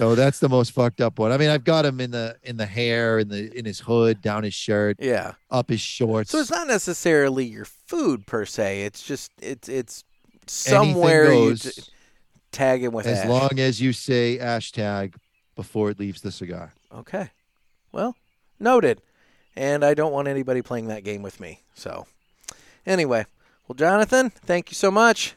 so 0.00 0.14
that's 0.14 0.38
the 0.40 0.48
most 0.48 0.72
fucked 0.72 1.00
up 1.00 1.18
one 1.18 1.30
i 1.32 1.36
mean 1.36 1.48
i've 1.50 1.62
got 1.64 1.84
him 1.84 2.00
in 2.00 2.10
the 2.10 2.34
in 2.42 2.56
the 2.56 2.66
hair 2.66 3.18
in 3.18 3.28
the 3.28 3.56
in 3.58 3.64
his 3.64 3.78
hood 3.80 4.20
down 4.22 4.42
his 4.42 4.54
shirt 4.54 4.96
Yeah. 4.98 5.34
up 5.50 5.68
his 5.68 5.80
shorts 5.80 6.30
So 6.30 6.38
it's 6.38 6.50
not 6.50 6.66
necessarily 6.66 7.44
your 7.44 7.64
food 7.66 8.26
per 8.26 8.44
se. 8.46 8.84
It's 8.84 9.02
just 9.02 9.30
it's 9.40 9.68
it's 9.68 10.04
somewhere 10.46 11.32
you 11.32 11.54
t- 11.56 11.70
tag 12.52 12.82
him 12.82 12.92
with 12.92 13.06
as 13.06 13.18
ash. 13.20 13.28
long 13.28 13.58
as 13.58 13.80
you 13.80 13.92
say 13.92 14.38
hashtag 14.40 15.14
before 15.56 15.90
it 15.90 15.98
leaves 16.00 16.20
the 16.22 16.32
cigar 16.32 16.72
Okay. 16.92 17.30
Well, 17.92 18.16
noted. 18.58 19.00
And 19.56 19.84
I 19.84 19.94
don't 19.94 20.12
want 20.12 20.26
anybody 20.28 20.62
playing 20.62 20.88
that 20.88 21.04
game 21.04 21.22
with 21.22 21.38
me. 21.40 21.62
So, 21.74 22.06
anyway, 22.86 23.26
well, 23.68 23.74
Jonathan, 23.76 24.30
thank 24.30 24.70
you 24.70 24.74
so 24.74 24.90
much. 24.90 25.34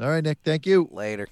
all 0.00 0.08
right 0.10 0.22
nick 0.24 0.38
thank 0.44 0.66
you 0.66 0.88
Later. 0.92 1.26